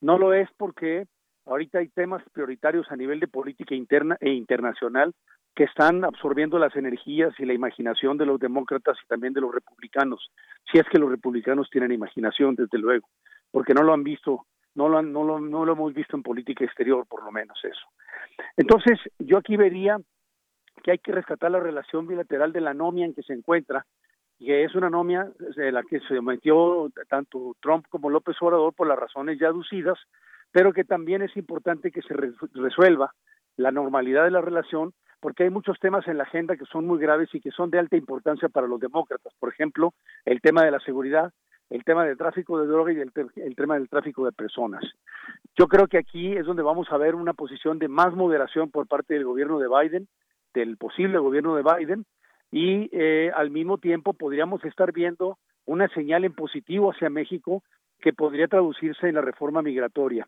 No 0.00 0.18
lo 0.18 0.32
es 0.32 0.48
porque 0.56 1.06
ahorita 1.46 1.78
hay 1.78 1.88
temas 1.88 2.22
prioritarios 2.32 2.90
a 2.90 2.96
nivel 2.96 3.20
de 3.20 3.28
política 3.28 3.74
interna 3.74 4.16
e 4.20 4.30
internacional 4.30 5.12
que 5.54 5.64
están 5.64 6.04
absorbiendo 6.04 6.58
las 6.58 6.74
energías 6.76 7.32
y 7.38 7.44
la 7.44 7.52
imaginación 7.52 8.16
de 8.16 8.26
los 8.26 8.38
demócratas 8.38 8.96
y 9.02 9.06
también 9.08 9.32
de 9.32 9.40
los 9.40 9.54
republicanos, 9.54 10.30
si 10.70 10.78
es 10.78 10.86
que 10.88 10.98
los 10.98 11.10
republicanos 11.10 11.68
tienen 11.70 11.92
imaginación, 11.92 12.54
desde 12.54 12.78
luego 12.78 13.08
porque 13.50 13.74
no 13.74 13.82
lo 13.82 13.92
han 13.92 14.04
visto, 14.04 14.46
no 14.74 14.88
lo, 14.88 15.02
no 15.02 15.24
lo, 15.24 15.40
no 15.40 15.64
lo 15.64 15.72
hemos 15.72 15.92
visto 15.92 16.16
en 16.16 16.22
política 16.22 16.64
exterior, 16.64 17.06
por 17.06 17.24
lo 17.24 17.32
menos 17.32 17.58
eso. 17.64 17.86
Entonces, 18.56 18.98
yo 19.18 19.38
aquí 19.38 19.56
vería 19.56 19.98
que 20.82 20.92
hay 20.92 20.98
que 20.98 21.12
rescatar 21.12 21.50
la 21.50 21.60
relación 21.60 22.06
bilateral 22.06 22.52
de 22.52 22.60
la 22.60 22.70
anomia 22.70 23.04
en 23.04 23.14
que 23.14 23.22
se 23.22 23.32
encuentra, 23.32 23.84
que 24.38 24.64
es 24.64 24.74
una 24.74 24.86
anomia 24.86 25.30
de 25.56 25.72
la 25.72 25.82
que 25.82 26.00
se 26.00 26.20
metió 26.20 26.90
tanto 27.08 27.56
Trump 27.60 27.86
como 27.88 28.08
López 28.08 28.36
Obrador 28.40 28.72
por 28.72 28.86
las 28.86 28.98
razones 28.98 29.38
ya 29.38 29.48
aducidas, 29.48 29.98
pero 30.50 30.72
que 30.72 30.84
también 30.84 31.22
es 31.22 31.36
importante 31.36 31.90
que 31.90 32.02
se 32.02 32.14
resuelva 32.54 33.12
la 33.56 33.70
normalidad 33.70 34.24
de 34.24 34.30
la 34.30 34.40
relación 34.40 34.94
porque 35.20 35.44
hay 35.44 35.50
muchos 35.50 35.78
temas 35.78 36.06
en 36.08 36.18
la 36.18 36.24
agenda 36.24 36.56
que 36.56 36.64
son 36.64 36.86
muy 36.86 36.98
graves 36.98 37.28
y 37.34 37.40
que 37.40 37.50
son 37.50 37.70
de 37.70 37.78
alta 37.78 37.96
importancia 37.96 38.48
para 38.48 38.66
los 38.66 38.80
demócratas. 38.80 39.32
Por 39.38 39.50
ejemplo, 39.50 39.92
el 40.24 40.40
tema 40.40 40.64
de 40.64 40.70
la 40.70 40.80
seguridad, 40.80 41.32
el 41.68 41.84
tema 41.84 42.04
del 42.04 42.16
tráfico 42.16 42.58
de 42.58 42.66
droga 42.66 42.92
y 42.92 42.96
el, 42.96 43.12
el, 43.36 43.56
tema 43.56 43.74
del 43.74 43.88
tráfico 43.88 44.24
de 44.24 44.32
personas. 44.32 44.82
Yo 45.56 45.68
creo 45.68 45.86
que 45.86 45.98
aquí 45.98 46.32
es 46.32 46.44
donde 46.44 46.62
vamos 46.62 46.88
a 46.90 46.96
ver 46.96 47.14
una 47.14 47.34
posición 47.34 47.78
de 47.78 47.88
más 47.88 48.14
moderación 48.14 48.70
por 48.70 48.88
parte 48.88 49.14
del 49.14 49.24
gobierno 49.24 49.58
de 49.58 49.68
Biden, 49.68 50.08
del 50.52 50.76
posible 50.76 51.18
gobierno 51.18 51.54
de 51.54 51.62
Biden, 51.62 52.06
y 52.50 52.88
eh, 52.92 53.30
al 53.34 53.50
mismo 53.50 53.78
tiempo 53.78 54.14
podríamos 54.14 54.64
estar 54.64 54.92
viendo 54.92 55.38
una 55.66 55.88
señal 55.88 56.24
en 56.24 56.32
positivo 56.32 56.90
hacia 56.90 57.10
México 57.10 57.62
que 58.00 58.12
podría 58.12 58.48
traducirse 58.48 59.08
en 59.08 59.14
la 59.14 59.20
reforma 59.20 59.62
migratoria. 59.62 60.26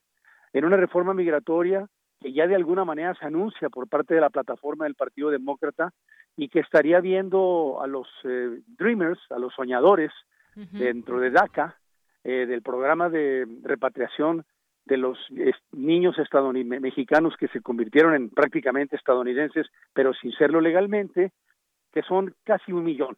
En 0.52 0.64
una 0.64 0.76
reforma 0.76 1.14
migratoria 1.14 1.88
que 2.22 2.32
ya 2.32 2.46
de 2.46 2.54
alguna 2.54 2.84
manera 2.84 3.14
se 3.14 3.26
anuncia 3.26 3.68
por 3.68 3.88
parte 3.88 4.14
de 4.14 4.20
la 4.20 4.30
plataforma 4.30 4.84
del 4.84 4.94
Partido 4.94 5.30
Demócrata 5.30 5.92
y 6.36 6.48
que 6.48 6.60
estaría 6.60 7.00
viendo 7.00 7.80
a 7.82 7.86
los 7.86 8.08
eh, 8.24 8.60
Dreamers, 8.78 9.20
a 9.30 9.38
los 9.38 9.52
soñadores 9.54 10.12
dentro 10.54 11.18
de 11.18 11.30
DACA, 11.30 11.78
eh, 12.24 12.44
del 12.46 12.60
programa 12.60 13.08
de 13.08 13.46
repatriación 13.62 14.44
de 14.84 14.98
los 14.98 15.18
niños 15.72 16.18
estadounidenses 16.18 16.82
mexicanos 16.82 17.34
que 17.38 17.48
se 17.48 17.62
convirtieron 17.62 18.14
en 18.14 18.28
prácticamente 18.28 18.96
estadounidenses, 18.96 19.66
pero 19.94 20.12
sin 20.12 20.32
serlo 20.32 20.60
legalmente, 20.60 21.32
que 21.92 22.02
son 22.02 22.34
casi 22.44 22.72
un 22.72 22.84
millón. 22.84 23.16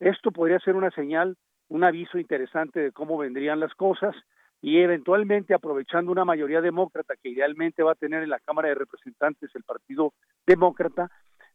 Esto 0.00 0.30
podría 0.30 0.60
ser 0.60 0.76
una 0.76 0.90
señal, 0.90 1.36
un 1.68 1.84
aviso 1.84 2.18
interesante 2.18 2.80
de 2.80 2.92
cómo 2.92 3.18
vendrían 3.18 3.60
las 3.60 3.74
cosas 3.74 4.14
y 4.62 4.78
eventualmente 4.78 5.54
aprovechando 5.54 6.12
una 6.12 6.24
mayoría 6.24 6.60
demócrata 6.60 7.14
que 7.20 7.30
idealmente 7.30 7.82
va 7.82 7.92
a 7.92 7.96
tener 7.96 8.22
en 8.22 8.30
la 8.30 8.38
Cámara 8.38 8.68
de 8.68 8.76
Representantes 8.76 9.50
el 9.54 9.64
Partido 9.64 10.14
Demócrata, 10.46 11.10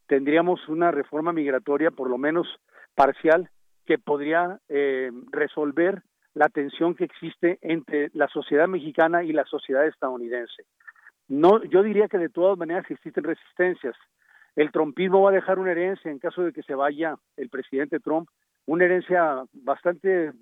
tendríamos 0.07 0.67
una 0.67 0.91
reforma 0.91 1.31
migratoria 1.31 1.89
por 1.89 2.09
lo 2.09 2.17
menos 2.17 2.47
parcial 2.95 3.49
que 3.85 3.97
podría 3.97 4.59
eh, 4.67 5.09
resolver 5.31 6.03
la 6.33 6.49
tensión 6.49 6.95
que 6.95 7.05
existe 7.05 7.57
entre 7.61 8.09
la 8.13 8.27
sociedad 8.27 8.67
mexicana 8.67 9.23
y 9.23 9.31
la 9.31 9.45
sociedad 9.45 9.87
estadounidense. 9.87 10.65
No, 11.29 11.63
yo 11.63 11.83
diría 11.83 12.09
que 12.09 12.17
de 12.17 12.29
todas 12.29 12.57
maneras 12.57 12.85
existen 12.89 13.23
resistencias. 13.23 13.95
El 14.55 14.71
trumpismo 14.71 15.21
va 15.21 15.29
a 15.29 15.33
dejar 15.33 15.59
una 15.59 15.71
herencia 15.71 16.11
en 16.11 16.19
caso 16.19 16.43
de 16.43 16.51
que 16.51 16.63
se 16.63 16.75
vaya 16.75 17.15
el 17.37 17.49
presidente 17.49 17.99
Trump, 17.99 18.27
una 18.65 18.85
herencia 18.85 19.43
bastante 19.53 20.33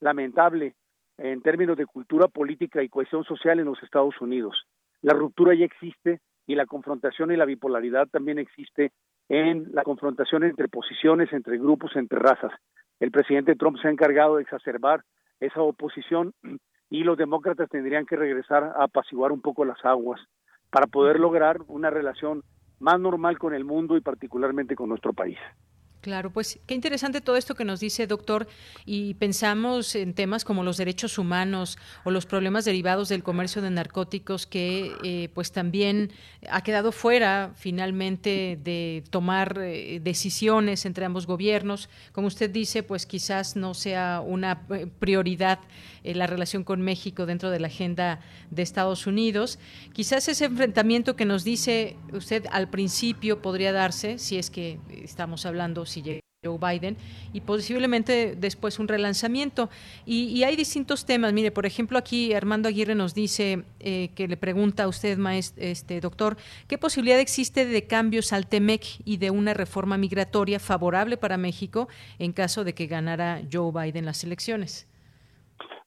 lamentable 0.00 0.74
en 1.18 1.42
términos 1.42 1.76
de 1.76 1.86
cultura 1.86 2.28
política 2.28 2.82
y 2.82 2.88
cohesión 2.88 3.24
social 3.24 3.60
en 3.60 3.66
los 3.66 3.82
Estados 3.82 4.20
Unidos. 4.20 4.66
La 5.02 5.14
ruptura 5.14 5.54
ya 5.54 5.64
existe 5.64 6.20
y 6.46 6.54
la 6.54 6.66
confrontación 6.66 7.30
y 7.30 7.36
la 7.36 7.44
bipolaridad 7.44 8.08
también 8.08 8.38
existe 8.38 8.92
en 9.28 9.68
la 9.72 9.82
confrontación 9.82 10.44
entre 10.44 10.68
posiciones, 10.68 11.32
entre 11.32 11.58
grupos, 11.58 11.96
entre 11.96 12.18
razas. 12.18 12.52
El 13.00 13.10
presidente 13.10 13.56
Trump 13.56 13.78
se 13.80 13.88
ha 13.88 13.90
encargado 13.90 14.36
de 14.36 14.42
exacerbar 14.42 15.02
esa 15.40 15.62
oposición 15.62 16.32
y 16.90 17.04
los 17.04 17.16
demócratas 17.16 17.68
tendrían 17.70 18.06
que 18.06 18.16
regresar 18.16 18.64
a 18.64 18.84
apaciguar 18.84 19.32
un 19.32 19.40
poco 19.40 19.64
las 19.64 19.82
aguas 19.84 20.20
para 20.70 20.86
poder 20.86 21.18
lograr 21.18 21.58
una 21.68 21.90
relación 21.90 22.42
más 22.80 23.00
normal 23.00 23.38
con 23.38 23.54
el 23.54 23.64
mundo 23.64 23.96
y 23.96 24.00
particularmente 24.00 24.74
con 24.74 24.88
nuestro 24.88 25.12
país. 25.12 25.38
Claro, 26.04 26.30
pues 26.30 26.58
qué 26.66 26.74
interesante 26.74 27.22
todo 27.22 27.36
esto 27.36 27.54
que 27.54 27.64
nos 27.64 27.80
dice, 27.80 28.06
doctor, 28.06 28.46
y 28.84 29.14
pensamos 29.14 29.94
en 29.94 30.12
temas 30.12 30.44
como 30.44 30.62
los 30.62 30.76
derechos 30.76 31.16
humanos 31.16 31.78
o 32.04 32.10
los 32.10 32.26
problemas 32.26 32.66
derivados 32.66 33.08
del 33.08 33.22
comercio 33.22 33.62
de 33.62 33.70
narcóticos 33.70 34.46
que 34.46 34.92
eh, 35.02 35.30
pues 35.32 35.50
también 35.50 36.12
ha 36.50 36.60
quedado 36.60 36.92
fuera 36.92 37.52
finalmente 37.56 38.58
de 38.62 39.02
tomar 39.08 39.58
eh, 39.62 39.98
decisiones 40.02 40.84
entre 40.84 41.06
ambos 41.06 41.26
gobiernos. 41.26 41.88
Como 42.12 42.26
usted 42.26 42.50
dice, 42.50 42.82
pues 42.82 43.06
quizás 43.06 43.56
no 43.56 43.72
sea 43.72 44.20
una 44.22 44.66
eh, 44.68 44.86
prioridad 44.98 45.60
la 46.04 46.26
relación 46.26 46.64
con 46.64 46.82
México 46.82 47.24
dentro 47.24 47.50
de 47.50 47.60
la 47.60 47.68
agenda 47.68 48.20
de 48.50 48.60
Estados 48.60 49.06
Unidos. 49.06 49.58
Quizás 49.94 50.28
ese 50.28 50.44
enfrentamiento 50.44 51.16
que 51.16 51.24
nos 51.24 51.44
dice 51.44 51.96
usted 52.12 52.44
al 52.52 52.68
principio 52.68 53.40
podría 53.40 53.72
darse, 53.72 54.18
si 54.18 54.36
es 54.36 54.50
que 54.50 54.78
estamos 55.02 55.46
hablando 55.46 55.86
llega 56.02 56.20
Joe 56.44 56.58
Biden 56.58 56.96
y 57.32 57.40
posiblemente 57.40 58.36
después 58.36 58.78
un 58.78 58.86
relanzamiento. 58.86 59.70
Y, 60.04 60.42
hay 60.44 60.56
distintos 60.56 61.06
temas. 61.06 61.32
Mire, 61.32 61.50
por 61.50 61.66
ejemplo, 61.66 61.98
aquí 61.98 62.34
Armando 62.34 62.68
Aguirre 62.68 62.94
nos 62.94 63.14
dice 63.14 63.64
eh, 63.80 64.10
que 64.14 64.28
le 64.28 64.36
pregunta 64.36 64.84
a 64.84 64.88
usted, 64.88 65.16
maestro, 65.16 65.64
este 65.64 66.00
doctor, 66.00 66.36
¿qué 66.68 66.76
posibilidad 66.78 67.18
existe 67.18 67.64
de 67.64 67.86
cambios 67.86 68.32
al 68.32 68.46
TEMEC 68.46 68.82
y 69.04 69.16
de 69.16 69.30
una 69.30 69.54
reforma 69.54 69.96
migratoria 69.96 70.60
favorable 70.60 71.16
para 71.16 71.38
México 71.38 71.88
en 72.18 72.32
caso 72.32 72.64
de 72.64 72.74
que 72.74 72.86
ganara 72.86 73.40
Joe 73.50 73.72
Biden 73.72 74.04
las 74.04 74.22
elecciones? 74.24 74.88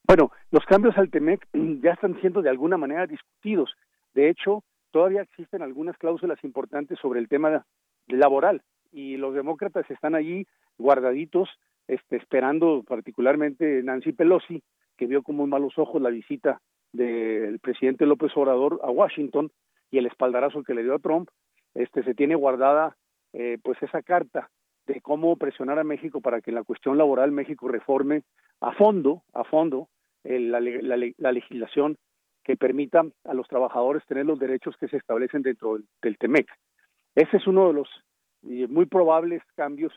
Bueno, 0.07 0.31
los 0.51 0.65
cambios 0.65 0.97
al 0.97 1.09
TEMEC 1.09 1.47
ya 1.83 1.91
están 1.91 2.19
siendo 2.21 2.41
de 2.41 2.49
alguna 2.49 2.77
manera 2.77 3.05
discutidos. 3.05 3.69
De 4.15 4.29
hecho, 4.29 4.63
todavía 4.91 5.21
existen 5.21 5.61
algunas 5.61 5.97
cláusulas 5.97 6.43
importantes 6.43 6.97
sobre 6.99 7.19
el 7.19 7.27
tema 7.27 7.63
laboral 8.07 8.63
y 8.97 9.15
los 9.15 9.35
demócratas 9.35 9.89
están 9.91 10.15
allí 10.15 10.47
guardaditos, 10.79 11.47
este, 11.87 12.15
esperando 12.15 12.83
particularmente 12.83 13.83
Nancy 13.83 14.11
Pelosi, 14.11 14.63
que 14.97 15.05
vio 15.05 15.21
como 15.21 15.45
malos 15.45 15.77
ojos 15.77 16.01
la 16.01 16.09
visita 16.09 16.61
del 16.93 17.59
presidente 17.59 18.07
López 18.07 18.31
Obrador 18.35 18.79
a 18.83 18.89
Washington 18.89 19.51
y 19.91 19.99
el 19.99 20.07
espaldarazo 20.07 20.63
que 20.63 20.73
le 20.73 20.81
dio 20.81 20.95
a 20.95 20.99
Trump, 20.99 21.29
este, 21.75 22.03
se 22.03 22.15
tiene 22.15 22.33
guardada 22.33 22.97
eh, 23.33 23.59
pues 23.63 23.77
esa 23.83 24.01
carta 24.01 24.49
de 24.87 24.99
cómo 25.01 25.35
presionar 25.35 25.77
a 25.77 25.83
México 25.83 26.19
para 26.19 26.41
que 26.41 26.49
en 26.49 26.55
la 26.55 26.63
cuestión 26.63 26.97
laboral 26.97 27.31
México 27.31 27.67
reforme 27.67 28.23
a 28.61 28.71
fondo, 28.71 29.21
a 29.31 29.43
fondo, 29.43 29.89
la, 30.23 30.59
la, 30.59 31.31
legislación 31.31 31.97
que 32.43 32.57
permita 32.57 33.03
a 33.25 33.33
los 33.35 33.47
trabajadores 33.47 34.03
tener 34.07 34.25
los 34.25 34.39
derechos 34.39 34.75
que 34.77 34.87
se 34.87 34.97
establecen 34.97 35.43
dentro 35.43 35.77
del 36.01 36.17
TEMEC. 36.17 36.47
Ese 37.15 37.37
es 37.37 37.47
uno 37.47 37.67
de 37.67 37.73
los 37.73 37.87
y 38.47 38.65
muy 38.67 38.85
probables 38.85 39.41
cambios 39.55 39.93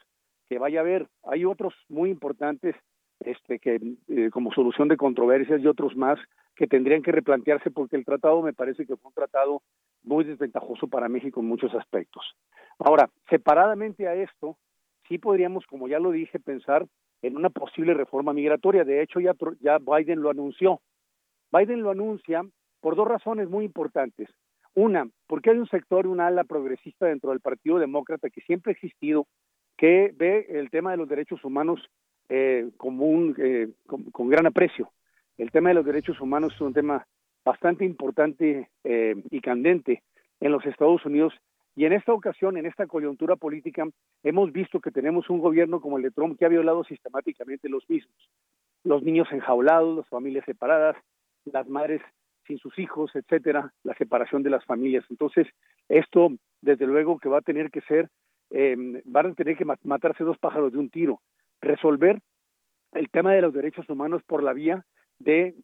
que 0.48 0.58
vaya 0.58 0.80
a 0.80 0.82
haber. 0.82 1.08
Hay 1.24 1.44
otros 1.44 1.74
muy 1.88 2.10
importantes 2.10 2.74
este 3.20 3.58
que 3.58 3.78
eh, 4.08 4.30
como 4.30 4.52
solución 4.52 4.88
de 4.88 4.96
controversias 4.96 5.60
y 5.60 5.66
otros 5.66 5.94
más 5.94 6.18
que 6.56 6.66
tendrían 6.66 7.02
que 7.02 7.12
replantearse 7.12 7.70
porque 7.70 7.96
el 7.96 8.04
tratado 8.04 8.42
me 8.42 8.52
parece 8.52 8.86
que 8.86 8.96
fue 8.96 9.08
un 9.08 9.14
tratado 9.14 9.62
muy 10.02 10.24
desventajoso 10.24 10.88
para 10.88 11.08
México 11.08 11.40
en 11.40 11.46
muchos 11.46 11.74
aspectos. 11.74 12.24
Ahora, 12.78 13.10
separadamente 13.28 14.08
a 14.08 14.14
esto, 14.14 14.56
sí 15.08 15.18
podríamos, 15.18 15.66
como 15.66 15.88
ya 15.88 15.98
lo 15.98 16.10
dije, 16.10 16.40
pensar 16.40 16.86
en 17.22 17.36
una 17.36 17.50
posible 17.50 17.94
reforma 17.94 18.32
migratoria. 18.32 18.84
De 18.84 19.02
hecho, 19.02 19.20
ya, 19.20 19.34
ya 19.60 19.78
Biden 19.78 20.22
lo 20.22 20.30
anunció. 20.30 20.80
Biden 21.52 21.82
lo 21.82 21.90
anuncia 21.90 22.42
por 22.80 22.96
dos 22.96 23.06
razones 23.06 23.48
muy 23.48 23.64
importantes. 23.64 24.28
Una, 24.74 25.08
porque 25.26 25.50
hay 25.50 25.58
un 25.58 25.68
sector, 25.68 26.06
un 26.06 26.20
ala 26.20 26.44
progresista 26.44 27.06
dentro 27.06 27.30
del 27.30 27.40
Partido 27.40 27.78
Demócrata 27.78 28.30
que 28.30 28.40
siempre 28.42 28.70
ha 28.70 28.74
existido, 28.74 29.26
que 29.76 30.12
ve 30.16 30.46
el 30.50 30.70
tema 30.70 30.92
de 30.92 30.96
los 30.96 31.08
derechos 31.08 31.44
humanos 31.44 31.80
eh, 32.28 32.70
como 32.76 33.06
un, 33.06 33.34
eh, 33.38 33.68
con, 33.86 34.28
gran 34.28 34.46
aprecio. 34.46 34.90
El 35.38 35.50
tema 35.50 35.70
de 35.70 35.74
los 35.74 35.84
derechos 35.84 36.20
humanos 36.20 36.54
es 36.54 36.60
un 36.60 36.72
tema 36.72 37.06
bastante 37.44 37.84
importante 37.84 38.68
eh, 38.84 39.16
y 39.30 39.40
candente 39.40 40.02
en 40.38 40.52
los 40.52 40.64
Estados 40.66 41.04
Unidos 41.04 41.34
y 41.76 41.84
en 41.84 41.92
esta 41.92 42.12
ocasión, 42.12 42.56
en 42.56 42.66
esta 42.66 42.86
coyuntura 42.86 43.36
política, 43.36 43.88
hemos 44.22 44.52
visto 44.52 44.80
que 44.80 44.90
tenemos 44.90 45.30
un 45.30 45.38
gobierno 45.38 45.80
como 45.80 45.96
el 45.96 46.02
de 46.02 46.10
Trump 46.10 46.38
que 46.38 46.44
ha 46.44 46.48
violado 46.48 46.84
sistemáticamente 46.84 47.68
los 47.68 47.88
mismos. 47.88 48.14
Los 48.84 49.02
niños 49.02 49.28
enjaulados, 49.30 49.96
las 49.96 50.08
familias 50.08 50.44
separadas, 50.44 50.96
las 51.44 51.68
madres 51.68 52.02
sin 52.50 52.58
sus 52.58 52.76
hijos, 52.80 53.12
etcétera, 53.14 53.72
la 53.84 53.94
separación 53.94 54.42
de 54.42 54.50
las 54.50 54.64
familias. 54.64 55.04
Entonces, 55.08 55.46
esto, 55.88 56.30
desde 56.60 56.86
luego, 56.86 57.18
que 57.20 57.28
va 57.28 57.38
a 57.38 57.42
tener 57.42 57.70
que 57.70 57.80
ser, 57.82 58.08
eh, 58.50 58.76
van 59.04 59.26
a 59.26 59.34
tener 59.34 59.56
que 59.56 59.64
matarse 59.64 60.24
dos 60.24 60.36
pájaros 60.38 60.72
de 60.72 60.78
un 60.78 60.90
tiro, 60.90 61.20
resolver 61.60 62.18
el 62.92 63.08
tema 63.10 63.32
de 63.32 63.42
los 63.42 63.54
derechos 63.54 63.88
humanos 63.88 64.22
por 64.26 64.42
la 64.42 64.52
vía 64.52 64.84
de, 65.20 65.54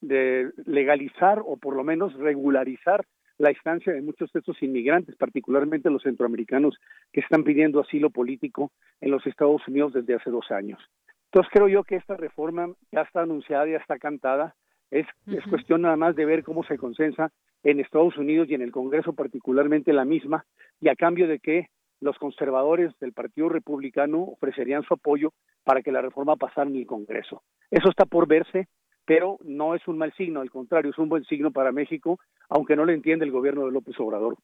de 0.00 0.50
legalizar 0.64 1.42
o 1.44 1.58
por 1.58 1.76
lo 1.76 1.84
menos 1.84 2.14
regularizar 2.14 3.04
la 3.36 3.50
estancia 3.50 3.92
de 3.92 4.00
muchos 4.00 4.32
de 4.32 4.38
estos 4.38 4.62
inmigrantes, 4.62 5.16
particularmente 5.16 5.90
los 5.90 6.04
centroamericanos 6.04 6.78
que 7.12 7.20
están 7.20 7.44
pidiendo 7.44 7.80
asilo 7.80 8.08
político 8.08 8.70
en 9.02 9.10
los 9.10 9.26
Estados 9.26 9.66
Unidos 9.68 9.92
desde 9.92 10.14
hace 10.14 10.30
dos 10.30 10.50
años. 10.50 10.80
Entonces 11.26 11.52
creo 11.52 11.68
yo 11.68 11.84
que 11.84 11.96
esta 11.96 12.16
reforma 12.16 12.68
ya 12.92 13.02
está 13.02 13.22
anunciada, 13.22 13.66
ya 13.66 13.78
está 13.78 13.98
cantada, 13.98 14.54
es, 14.90 15.06
es 15.26 15.44
cuestión 15.48 15.82
nada 15.82 15.96
más 15.96 16.16
de 16.16 16.24
ver 16.24 16.42
cómo 16.42 16.64
se 16.64 16.78
consensa 16.78 17.30
en 17.62 17.80
Estados 17.80 18.16
Unidos 18.18 18.48
y 18.48 18.54
en 18.54 18.62
el 18.62 18.72
Congreso 18.72 19.14
particularmente 19.14 19.92
la 19.92 20.04
misma, 20.04 20.44
y 20.80 20.88
a 20.88 20.96
cambio 20.96 21.26
de 21.26 21.38
que 21.38 21.68
los 22.00 22.18
conservadores 22.18 22.92
del 23.00 23.12
Partido 23.12 23.48
Republicano 23.48 24.22
ofrecerían 24.22 24.82
su 24.82 24.94
apoyo 24.94 25.32
para 25.64 25.82
que 25.82 25.92
la 25.92 26.02
reforma 26.02 26.36
pasara 26.36 26.68
en 26.68 26.76
el 26.76 26.86
Congreso. 26.86 27.42
Eso 27.70 27.88
está 27.88 28.04
por 28.04 28.28
verse, 28.28 28.68
pero 29.06 29.38
no 29.42 29.74
es 29.74 29.86
un 29.88 29.98
mal 29.98 30.12
signo, 30.12 30.40
al 30.40 30.50
contrario, 30.50 30.90
es 30.90 30.98
un 30.98 31.08
buen 31.08 31.24
signo 31.24 31.50
para 31.50 31.72
México, 31.72 32.18
aunque 32.48 32.76
no 32.76 32.84
lo 32.84 32.92
entiende 32.92 33.24
el 33.24 33.30
gobierno 33.30 33.64
de 33.64 33.72
López 33.72 33.98
Obrador. 33.98 34.36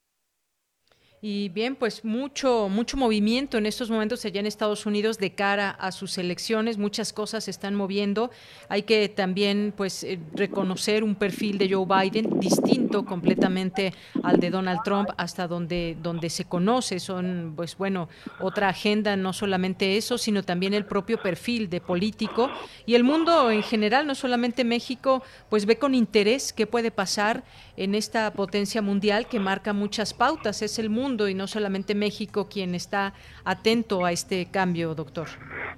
Y 1.23 1.51
bien, 1.51 1.77
pues 1.77 2.03
mucho, 2.03 2.71
mucho 2.71 2.97
movimiento 2.97 3.59
en 3.59 3.67
estos 3.67 3.91
momentos 3.91 4.25
allá 4.25 4.41
en 4.41 4.47
Estados 4.47 4.87
Unidos 4.87 5.19
de 5.19 5.35
cara 5.35 5.69
a 5.69 5.93
sus 5.93 6.17
elecciones. 6.17 6.79
Muchas 6.79 7.13
cosas 7.13 7.45
se 7.45 7.51
están 7.51 7.75
moviendo. 7.75 8.31
Hay 8.71 8.85
que 8.85 9.07
también, 9.11 9.75
pues, 9.77 10.03
eh, 10.03 10.19
reconocer 10.33 11.05
un 11.05 11.15
perfil 11.15 11.59
de 11.59 11.71
Joe 11.71 11.85
Biden 11.85 12.41
distinto 12.41 13.05
completamente 13.05 13.93
al 14.23 14.41
de 14.41 14.49
Donald 14.49 14.81
Trump, 14.83 15.11
hasta 15.19 15.47
donde, 15.47 15.95
donde 16.03 16.31
se 16.31 16.47
conoce. 16.47 16.99
Son, 16.99 17.53
pues, 17.55 17.77
bueno, 17.77 18.09
otra 18.41 18.71
agenda, 18.71 19.15
no 19.15 19.35
solamente 19.35 19.99
eso, 19.99 20.17
sino 20.17 20.43
también 20.43 20.73
el 20.73 20.87
propio 20.87 21.21
perfil 21.21 21.69
de 21.69 21.83
político. 21.83 22.51
Y 22.87 22.95
el 22.95 23.05
mundo 23.05 23.51
en 23.51 23.63
general, 23.63 24.07
no 24.07 24.15
solamente 24.15 24.65
México, 24.65 25.23
pues 25.51 25.67
ve 25.67 25.77
con 25.77 25.95
interés 25.95 26.55
qué 26.55 26.67
puede 26.67 26.91
pasar 26.91 27.45
en 27.77 27.95
esta 27.95 28.33
potencia 28.33 28.81
mundial 28.81 29.29
que 29.29 29.39
marca 29.39 29.75
muchas 29.75 30.15
pautas. 30.15 30.63
Es 30.63 30.79
el 30.79 30.89
mundo 30.89 31.10
y 31.29 31.35
no 31.35 31.47
solamente 31.47 31.95
México 31.95 32.49
quien 32.49 32.75
está 32.75 33.13
atento 33.45 34.05
a 34.05 34.13
este 34.13 34.51
cambio, 34.51 34.95
doctor. 34.95 35.29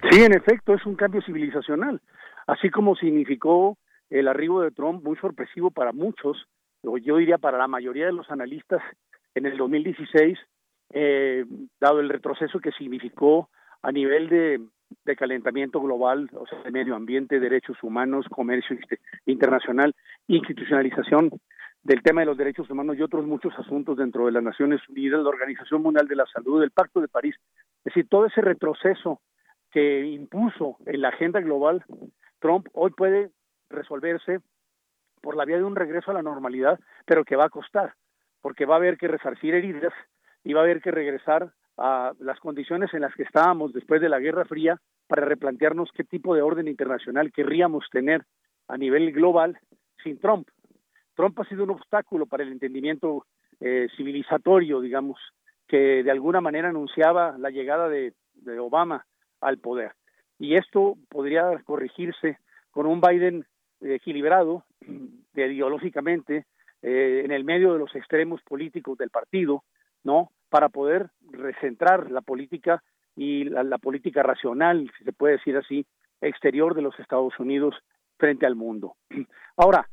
Sí, 0.09 0.21
en 0.21 0.33
efecto, 0.33 0.73
es 0.73 0.85
un 0.85 0.95
cambio 0.95 1.21
civilizacional, 1.21 2.01
así 2.47 2.69
como 2.69 2.95
significó 2.95 3.77
el 4.09 4.27
arribo 4.27 4.61
de 4.61 4.71
Trump 4.71 5.03
muy 5.03 5.17
sorpresivo 5.17 5.71
para 5.71 5.91
muchos, 5.91 6.45
o 6.83 6.97
yo 6.97 7.17
diría 7.17 7.37
para 7.37 7.57
la 7.57 7.67
mayoría 7.67 8.05
de 8.05 8.13
los 8.13 8.29
analistas 8.29 8.81
en 9.33 9.45
el 9.45 9.57
2016, 9.57 10.37
eh, 10.93 11.45
dado 11.79 11.99
el 11.99 12.09
retroceso 12.09 12.59
que 12.59 12.71
significó 12.71 13.49
a 13.81 13.91
nivel 13.91 14.29
de, 14.29 14.61
de 15.05 15.15
calentamiento 15.15 15.81
global, 15.81 16.29
o 16.33 16.45
sea, 16.45 16.61
de 16.61 16.71
medio 16.71 16.95
ambiente, 16.95 17.39
derechos 17.39 17.77
humanos, 17.81 18.27
comercio 18.29 18.77
internacional, 19.25 19.95
institucionalización 20.27 21.31
del 21.83 22.01
tema 22.01 22.21
de 22.21 22.27
los 22.27 22.37
derechos 22.37 22.69
humanos 22.69 22.97
y 22.97 23.01
otros 23.01 23.25
muchos 23.25 23.53
asuntos 23.59 23.97
dentro 23.97 24.25
de 24.25 24.31
las 24.31 24.43
Naciones 24.43 24.81
Unidas, 24.87 25.21
la 25.21 25.29
Organización 25.29 25.81
Mundial 25.81 26.07
de 26.07 26.15
la 26.15 26.25
Salud, 26.27 26.63
el 26.63 26.71
Pacto 26.71 27.01
de 27.01 27.09
París. 27.09 27.35
Es 27.79 27.93
decir, 27.93 28.07
todo 28.09 28.25
ese 28.25 28.41
retroceso 28.41 29.21
que 29.69 30.05
impuso 30.05 30.77
en 30.85 31.01
la 31.01 31.09
agenda 31.09 31.41
global, 31.41 31.83
Trump 32.39 32.67
hoy 32.73 32.91
puede 32.91 33.31
resolverse 33.69 34.39
por 35.21 35.35
la 35.35 35.45
vía 35.45 35.57
de 35.57 35.63
un 35.63 35.75
regreso 35.75 36.11
a 36.11 36.13
la 36.13 36.21
normalidad, 36.21 36.79
pero 37.05 37.25
que 37.25 37.35
va 37.35 37.45
a 37.45 37.49
costar, 37.49 37.93
porque 38.41 38.65
va 38.65 38.75
a 38.75 38.77
haber 38.77 38.97
que 38.97 39.07
resarcir 39.07 39.53
heridas 39.53 39.93
y 40.43 40.53
va 40.53 40.61
a 40.61 40.63
haber 40.63 40.81
que 40.81 40.91
regresar 40.91 41.51
a 41.77 42.13
las 42.19 42.39
condiciones 42.39 42.93
en 42.93 43.01
las 43.01 43.15
que 43.15 43.23
estábamos 43.23 43.73
después 43.73 43.99
de 43.99 44.09
la 44.09 44.19
Guerra 44.19 44.45
Fría 44.45 44.79
para 45.07 45.25
replantearnos 45.25 45.89
qué 45.93 46.03
tipo 46.03 46.35
de 46.35 46.41
orden 46.41 46.67
internacional 46.67 47.31
querríamos 47.31 47.85
tener 47.91 48.23
a 48.67 48.77
nivel 48.77 49.11
global 49.11 49.57
sin 50.03 50.19
Trump. 50.19 50.47
Trump 51.15 51.39
ha 51.39 51.45
sido 51.45 51.63
un 51.63 51.71
obstáculo 51.71 52.25
para 52.25 52.43
el 52.43 52.51
entendimiento 52.51 53.25
eh, 53.59 53.87
civilizatorio, 53.95 54.81
digamos, 54.81 55.19
que 55.67 56.03
de 56.03 56.11
alguna 56.11 56.41
manera 56.41 56.69
anunciaba 56.69 57.37
la 57.37 57.49
llegada 57.49 57.89
de, 57.89 58.13
Obama 58.59 59.05
al 59.39 59.57
poder. 59.57 59.93
Y 60.37 60.55
esto 60.55 60.97
podría 61.09 61.57
corregirse 61.63 62.39
con 62.71 62.85
un 62.85 62.99
Biden 62.99 63.45
equilibrado 63.81 64.65
ideológicamente 65.33 66.45
eh, 66.81 67.21
en 67.23 67.31
el 67.31 67.45
medio 67.45 67.73
de 67.73 67.79
los 67.79 67.95
extremos 67.95 68.41
políticos 68.41 68.97
del 68.97 69.11
partido, 69.11 69.63
¿no? 70.03 70.31
Para 70.49 70.69
poder 70.69 71.09
recentrar 71.31 72.11
la 72.11 72.21
política 72.21 72.83
y 73.15 73.45
la, 73.45 73.63
la 73.63 73.77
política 73.77 74.23
racional, 74.23 74.91
si 74.97 75.05
se 75.05 75.13
puede 75.13 75.37
decir 75.37 75.55
así, 75.55 75.85
exterior 76.19 76.75
de 76.75 76.81
los 76.81 76.99
Estados 76.99 77.39
Unidos 77.39 77.75
frente 78.17 78.45
al 78.45 78.55
mundo. 78.55 78.95
Ahora, 79.55 79.87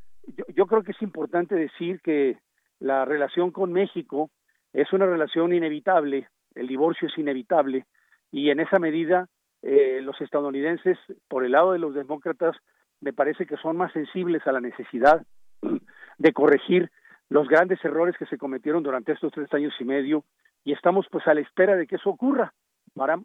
yo, 0.54 0.66
creo 0.66 0.82
que 0.82 0.92
es 0.92 1.02
importante 1.02 1.54
decir 1.54 2.00
que 2.00 2.38
la 2.78 3.04
relación 3.04 3.50
con 3.50 3.72
México 3.72 4.30
es 4.72 4.92
una 4.92 5.06
relación 5.06 5.52
inevitable, 5.52 6.28
el 6.54 6.66
divorcio 6.66 7.08
es 7.08 7.18
inevitable, 7.18 7.86
y 8.30 8.50
en 8.50 8.60
esa 8.60 8.78
medida 8.78 9.28
eh, 9.62 10.00
los 10.02 10.20
estadounidenses, 10.20 10.98
por 11.28 11.44
el 11.44 11.52
lado 11.52 11.72
de 11.72 11.78
los 11.78 11.94
demócratas, 11.94 12.56
me 13.00 13.12
parece 13.12 13.46
que 13.46 13.56
son 13.56 13.76
más 13.76 13.92
sensibles 13.92 14.46
a 14.46 14.52
la 14.52 14.60
necesidad 14.60 15.24
de 16.18 16.32
corregir 16.32 16.90
los 17.28 17.48
grandes 17.48 17.82
errores 17.84 18.16
que 18.18 18.26
se 18.26 18.38
cometieron 18.38 18.82
durante 18.82 19.12
estos 19.12 19.32
tres 19.32 19.52
años 19.54 19.74
y 19.78 19.84
medio, 19.84 20.24
y 20.64 20.72
estamos 20.72 21.06
pues 21.10 21.26
a 21.26 21.34
la 21.34 21.40
espera 21.40 21.76
de 21.76 21.86
que 21.86 21.96
eso 21.96 22.10
ocurra. 22.10 22.52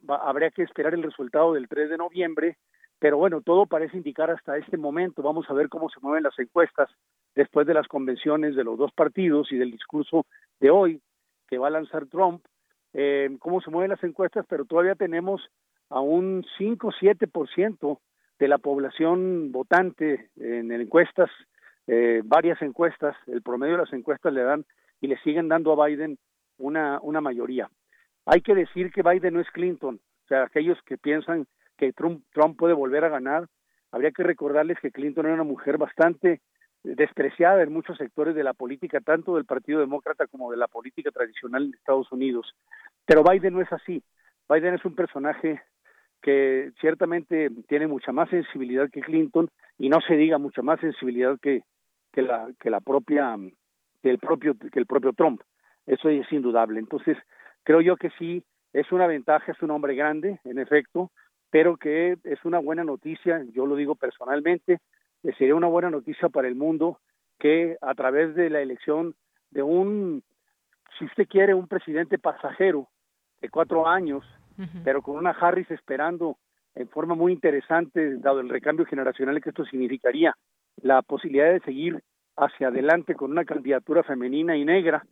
habría 0.07 0.51
que 0.51 0.63
esperar 0.63 0.93
el 0.93 1.03
resultado 1.03 1.53
del 1.53 1.67
3 1.67 1.89
de 1.89 1.97
noviembre 1.97 2.57
pero 2.99 3.17
bueno, 3.17 3.41
todo 3.41 3.65
parece 3.65 3.97
indicar 3.97 4.31
hasta 4.31 4.57
este 4.57 4.77
momento, 4.77 5.21
vamos 5.21 5.49
a 5.49 5.53
ver 5.53 5.69
cómo 5.69 5.89
se 5.89 5.99
mueven 5.99 6.23
las 6.23 6.37
encuestas 6.39 6.89
después 7.35 7.67
de 7.67 7.73
las 7.73 7.87
convenciones 7.87 8.55
de 8.55 8.63
los 8.63 8.77
dos 8.77 8.91
partidos 8.93 9.51
y 9.51 9.57
del 9.57 9.71
discurso 9.71 10.25
de 10.59 10.69
hoy 10.69 11.01
que 11.47 11.57
va 11.57 11.67
a 11.67 11.71
lanzar 11.71 12.07
Trump, 12.07 12.43
eh, 12.93 13.29
cómo 13.39 13.61
se 13.61 13.69
mueven 13.69 13.91
las 13.91 14.03
encuestas, 14.03 14.45
pero 14.49 14.65
todavía 14.65 14.95
tenemos 14.95 15.41
a 15.89 15.99
un 15.99 16.45
5 16.57 16.91
7% 16.99 17.99
de 18.39 18.47
la 18.47 18.57
población 18.57 19.51
votante 19.51 20.29
en 20.37 20.71
encuestas, 20.71 21.29
eh, 21.87 22.21
varias 22.23 22.61
encuestas, 22.61 23.15
el 23.27 23.41
promedio 23.41 23.73
de 23.73 23.83
las 23.83 23.93
encuestas 23.93 24.33
le 24.33 24.43
dan 24.43 24.65
y 25.01 25.07
le 25.07 25.17
siguen 25.19 25.47
dando 25.47 25.71
a 25.71 25.85
Biden 25.85 26.17
una, 26.57 26.99
una 27.01 27.21
mayoría. 27.21 27.69
Hay 28.25 28.41
que 28.41 28.55
decir 28.55 28.91
que 28.91 29.03
Biden 29.03 29.35
no 29.35 29.39
es 29.41 29.49
Clinton, 29.51 29.99
o 30.23 30.27
sea, 30.27 30.43
aquellos 30.43 30.81
que 30.83 30.97
piensan 30.97 31.45
que 31.77 31.93
Trump, 31.93 32.23
Trump 32.31 32.57
puede 32.57 32.73
volver 32.73 33.03
a 33.05 33.09
ganar. 33.09 33.47
Habría 33.91 34.11
que 34.11 34.23
recordarles 34.23 34.79
que 34.79 34.91
Clinton 34.91 35.25
era 35.25 35.35
una 35.35 35.43
mujer 35.43 35.77
bastante 35.77 36.41
despreciada 36.83 37.63
en 37.63 37.73
muchos 37.73 37.97
sectores 37.97 38.35
de 38.35 38.43
la 38.43 38.53
política, 38.53 38.99
tanto 38.99 39.35
del 39.35 39.45
Partido 39.45 39.79
Demócrata 39.79 40.27
como 40.27 40.51
de 40.51 40.57
la 40.57 40.67
política 40.67 41.11
tradicional 41.11 41.65
en 41.65 41.73
Estados 41.73 42.11
Unidos. 42.11 42.53
Pero 43.05 43.23
Biden 43.23 43.53
no 43.53 43.61
es 43.61 43.71
así. 43.71 44.03
Biden 44.47 44.75
es 44.75 44.85
un 44.85 44.95
personaje 44.95 45.61
que 46.21 46.71
ciertamente 46.79 47.49
tiene 47.67 47.87
mucha 47.87 48.11
más 48.11 48.29
sensibilidad 48.29 48.89
que 48.91 49.01
Clinton 49.01 49.49
y 49.77 49.89
no 49.89 49.99
se 50.01 50.15
diga 50.15 50.37
mucha 50.37 50.61
más 50.61 50.79
sensibilidad 50.79 51.37
que, 51.39 51.63
que 52.11 52.21
la 52.21 52.49
que 52.59 52.69
la 52.69 52.81
propia 52.81 53.35
que 54.01 54.09
el 54.09 54.19
propio 54.19 54.55
que 54.57 54.79
el 54.79 54.85
propio 54.85 55.13
Trump. 55.13 55.41
Eso 55.85 56.09
es 56.09 56.31
indudable. 56.31 56.79
Entonces, 56.79 57.17
creo 57.63 57.81
yo 57.81 57.95
que 57.95 58.09
sí 58.17 58.43
es 58.73 58.91
una 58.91 59.07
ventaja, 59.07 59.51
es 59.51 59.61
un 59.61 59.71
hombre 59.71 59.95
grande, 59.95 60.39
en 60.43 60.59
efecto, 60.59 61.11
pero 61.49 61.77
que 61.77 62.17
es 62.23 62.43
una 62.43 62.59
buena 62.59 62.83
noticia, 62.83 63.43
yo 63.53 63.65
lo 63.65 63.75
digo 63.75 63.95
personalmente, 63.95 64.79
sería 65.37 65.55
una 65.55 65.67
buena 65.67 65.89
noticia 65.89 66.29
para 66.29 66.47
el 66.47 66.55
mundo 66.55 66.99
que 67.39 67.77
a 67.81 67.93
través 67.95 68.35
de 68.35 68.49
la 68.49 68.61
elección 68.61 69.15
de 69.51 69.63
un, 69.63 70.23
si 70.97 71.05
usted 71.05 71.27
quiere, 71.27 71.53
un 71.53 71.67
presidente 71.67 72.17
pasajero 72.17 72.87
de 73.41 73.49
cuatro 73.49 73.87
años, 73.87 74.23
pero 74.83 75.01
con 75.01 75.17
una 75.17 75.31
Harris 75.31 75.69
esperando 75.69 76.37
en 76.75 76.87
forma 76.89 77.15
muy 77.15 77.31
interesante, 77.33 78.17
dado 78.17 78.39
el 78.39 78.49
recambio 78.49 78.85
generacional 78.85 79.41
que 79.41 79.49
esto 79.49 79.65
significaría, 79.65 80.35
la 80.81 81.01
posibilidad 81.01 81.51
de 81.51 81.61
seguir 81.61 82.01
hacia 82.37 82.67
adelante 82.67 83.15
con 83.15 83.31
una 83.31 83.45
candidatura 83.45 84.03
femenina 84.03 84.57
y 84.57 84.65
negra 84.65 85.05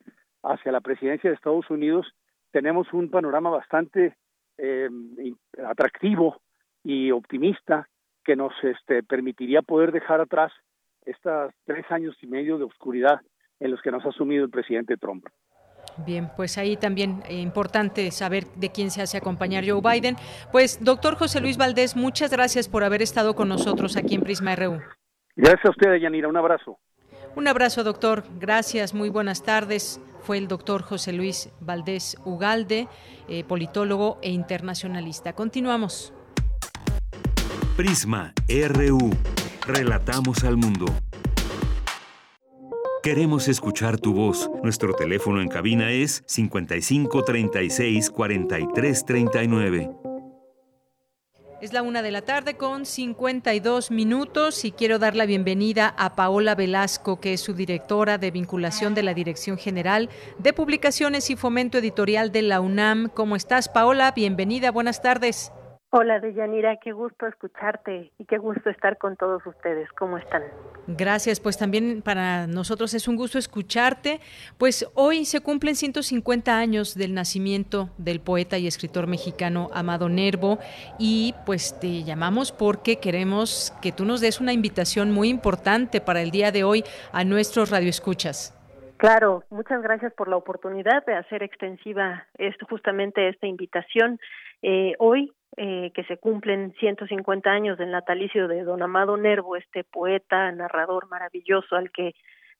hacia 0.43 0.71
la 0.71 0.81
presidencia 0.81 1.29
de 1.29 1.35
Estados 1.35 1.69
Unidos, 1.69 2.13
tenemos 2.51 2.91
un 2.93 3.09
panorama 3.09 3.49
bastante 3.49 4.15
eh, 4.57 4.89
atractivo 5.65 6.41
y 6.83 7.11
optimista 7.11 7.87
que 8.23 8.35
nos 8.35 8.53
este, 8.63 9.03
permitiría 9.03 9.61
poder 9.61 9.91
dejar 9.91 10.21
atrás 10.21 10.51
estos 11.05 11.53
tres 11.65 11.85
años 11.89 12.15
y 12.21 12.27
medio 12.27 12.57
de 12.57 12.63
oscuridad 12.63 13.21
en 13.59 13.71
los 13.71 13.81
que 13.81 13.91
nos 13.91 14.05
ha 14.05 14.09
asumido 14.09 14.45
el 14.45 14.49
presidente 14.49 14.97
Trump. 14.97 15.25
Bien, 16.05 16.29
pues 16.35 16.57
ahí 16.57 16.77
también 16.77 17.21
es 17.27 17.39
importante 17.39 18.09
saber 18.11 18.45
de 18.55 18.71
quién 18.71 18.89
se 18.89 19.01
hace 19.01 19.17
acompañar 19.17 19.63
Joe 19.67 19.81
Biden. 19.81 20.15
Pues, 20.51 20.83
doctor 20.83 21.15
José 21.15 21.39
Luis 21.39 21.57
Valdés, 21.57 21.95
muchas 21.95 22.31
gracias 22.31 22.67
por 22.69 22.83
haber 22.83 23.01
estado 23.01 23.35
con 23.35 23.49
nosotros 23.49 23.97
aquí 23.97 24.15
en 24.15 24.21
Prisma 24.21 24.55
RU. 24.55 24.79
Gracias 25.35 25.65
a 25.65 25.69
usted, 25.69 25.95
Yanira. 25.97 26.27
Un 26.29 26.37
abrazo. 26.37 26.79
Un 27.35 27.47
abrazo, 27.47 27.83
doctor. 27.83 28.23
Gracias. 28.39 28.93
Muy 28.93 29.09
buenas 29.09 29.43
tardes 29.43 29.99
fue 30.23 30.37
el 30.37 30.47
doctor 30.47 30.81
José 30.81 31.13
Luis 31.13 31.49
Valdés 31.59 32.17
Ugalde, 32.25 32.87
eh, 33.27 33.43
politólogo 33.43 34.17
e 34.21 34.31
internacionalista. 34.31 35.33
Continuamos. 35.33 36.13
Prisma 37.75 38.33
RU. 38.47 39.11
Relatamos 39.65 40.43
al 40.43 40.57
mundo. 40.57 40.85
Queremos 43.01 43.49
escuchar 43.49 43.99
tu 43.99 44.13
voz. 44.13 44.49
Nuestro 44.63 44.93
teléfono 44.93 45.41
en 45.41 45.49
cabina 45.49 45.91
es 45.91 46.23
55 46.25 47.23
36 47.23 48.09
43 48.09 49.05
39. 49.05 50.02
Es 51.63 51.71
la 51.71 51.81
una 51.81 52.01
de 52.01 52.11
la 52.11 52.21
tarde 52.23 52.55
con 52.55 52.85
52 52.85 53.89
minutos 53.89 54.65
y 54.65 54.73
quiero 54.73 54.99
dar 54.99 55.15
la 55.15 55.25
bienvenida 55.25 55.95
a 55.97 56.13
Paola 56.13 56.55
Velasco, 56.55 57.21
que 57.21 57.31
es 57.31 57.39
su 57.39 57.53
directora 57.53 58.17
de 58.17 58.31
vinculación 58.31 58.93
de 58.93 59.01
la 59.01 59.13
Dirección 59.13 59.57
General 59.57 60.09
de 60.39 60.51
Publicaciones 60.51 61.29
y 61.29 61.37
Fomento 61.37 61.77
Editorial 61.77 62.33
de 62.33 62.41
la 62.41 62.59
UNAM. 62.59 63.07
¿Cómo 63.13 63.37
estás, 63.37 63.69
Paola? 63.69 64.11
Bienvenida, 64.11 64.71
buenas 64.71 65.01
tardes. 65.01 65.53
Hola, 65.95 66.19
Deyanira, 66.19 66.77
qué 66.77 66.91
gusto 66.91 67.27
escucharte 67.27 68.11
y 68.17 68.25
qué 68.25 68.39
gusto 68.39 68.71
estar 68.71 68.97
con 68.97 69.15
todos 69.15 69.45
ustedes. 69.45 69.87
¿Cómo 69.91 70.17
están? 70.17 70.41
Gracias, 70.87 71.39
pues 71.39 71.55
también 71.55 72.01
para 72.01 72.47
nosotros 72.47 72.95
es 72.95 73.07
un 73.07 73.15
gusto 73.15 73.37
escucharte. 73.37 74.19
Pues 74.57 74.89
hoy 74.95 75.23
se 75.23 75.41
cumplen 75.41 75.75
150 75.75 76.57
años 76.57 76.95
del 76.95 77.13
nacimiento 77.13 77.89
del 77.99 78.21
poeta 78.21 78.57
y 78.57 78.65
escritor 78.65 79.05
mexicano 79.05 79.69
Amado 79.71 80.09
Nervo 80.09 80.57
y 80.97 81.35
pues 81.45 81.79
te 81.79 82.01
llamamos 82.01 82.51
porque 82.51 82.95
queremos 82.95 83.71
que 83.79 83.91
tú 83.91 84.03
nos 84.03 84.19
des 84.19 84.41
una 84.41 84.51
invitación 84.51 85.11
muy 85.11 85.29
importante 85.29 86.01
para 86.01 86.23
el 86.23 86.31
día 86.31 86.51
de 86.51 86.63
hoy 86.63 86.83
a 87.11 87.23
nuestros 87.23 87.69
radioescuchas. 87.69 88.59
Claro, 88.97 89.43
muchas 89.51 89.83
gracias 89.83 90.11
por 90.13 90.27
la 90.27 90.37
oportunidad 90.37 91.05
de 91.05 91.13
hacer 91.13 91.43
extensiva 91.43 92.25
esto, 92.39 92.65
justamente 92.67 93.29
esta 93.29 93.45
invitación. 93.45 94.19
Eh, 94.63 94.95
hoy 94.97 95.31
eh, 95.57 95.91
que 95.93 96.03
se 96.05 96.17
cumplen 96.17 96.73
150 96.79 97.49
años 97.49 97.77
del 97.77 97.91
natalicio 97.91 98.47
de 98.47 98.63
don 98.63 98.81
Amado 98.81 99.17
Nervo, 99.17 99.55
este 99.55 99.83
poeta, 99.83 100.51
narrador 100.51 101.07
maravilloso 101.09 101.75
al 101.75 101.91
que 101.91 102.13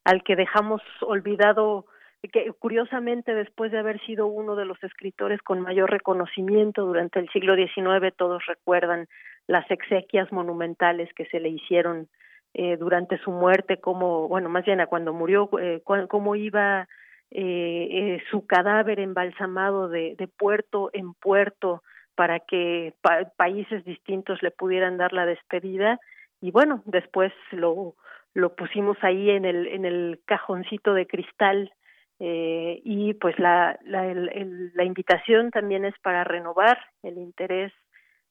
al 0.04 0.24
que 0.24 0.36
dejamos 0.36 0.82
olvidado 1.02 1.86
que 2.32 2.52
curiosamente 2.54 3.34
después 3.34 3.72
de 3.72 3.80
haber 3.80 4.00
sido 4.06 4.28
uno 4.28 4.56
de 4.56 4.66
los 4.66 4.82
escritores 4.84 5.41
con 5.41 5.60
mayor 5.60 5.89
reconocimiento 5.91 6.86
durante 6.86 7.20
el 7.20 7.30
siglo 7.30 7.56
XIX, 7.56 8.16
todos 8.16 8.46
recuerdan 8.46 9.08
las 9.48 9.70
exequias 9.70 10.32
monumentales 10.32 11.14
que 11.14 11.26
se 11.26 11.39
le 11.39 11.50
hicieron 11.50 12.08
eh, 12.54 12.78
durante 12.78 13.18
su 13.18 13.32
muerte, 13.32 13.78
como, 13.78 14.28
bueno, 14.28 14.48
más 14.48 14.64
bien 14.64 14.80
a 14.80 14.88
cuando 14.88 15.12
murió, 15.12 15.50
eh, 15.60 15.82
cómo 16.08 16.36
iba 16.36 16.88
eh, 17.36 17.88
eh, 17.91 18.24
su 18.30 18.46
cadáver 18.46 19.00
embalsamado 19.00 19.89
de, 19.89 20.16
de 20.18 20.28
puerto 20.28 20.91
en 20.94 21.16
puerto, 21.16 21.82
para 22.16 22.39
que 22.39 22.93
países 23.38 23.84
distintos 23.86 24.41
le 24.41 24.51
pudieran 24.51 24.97
dar 24.97 25.14
la 25.14 25.26
despedida. 25.26 25.99
Y 26.41 26.51
bueno 26.51 26.82
después 26.86 27.32
lo 27.51 27.95
lo 28.34 28.55
pusimos 28.55 28.97
ahí 29.01 29.30
en 29.30 29.45
el 29.45 29.68
en 29.68 29.86
el 29.86 30.20
cajoncito 30.26 30.93
de 30.93 31.07
cristal 31.07 31.72
eh, 32.20 32.82
y 32.84 33.14
pues 33.16 33.38
la 33.39 33.80
la, 33.86 34.07
el, 34.07 34.72
la 34.74 34.84
invitación 34.84 35.51
también 35.51 35.86
es 35.86 35.93
para 35.99 36.24
renovar 36.24 36.80
el 37.03 37.18
interés 37.18 37.72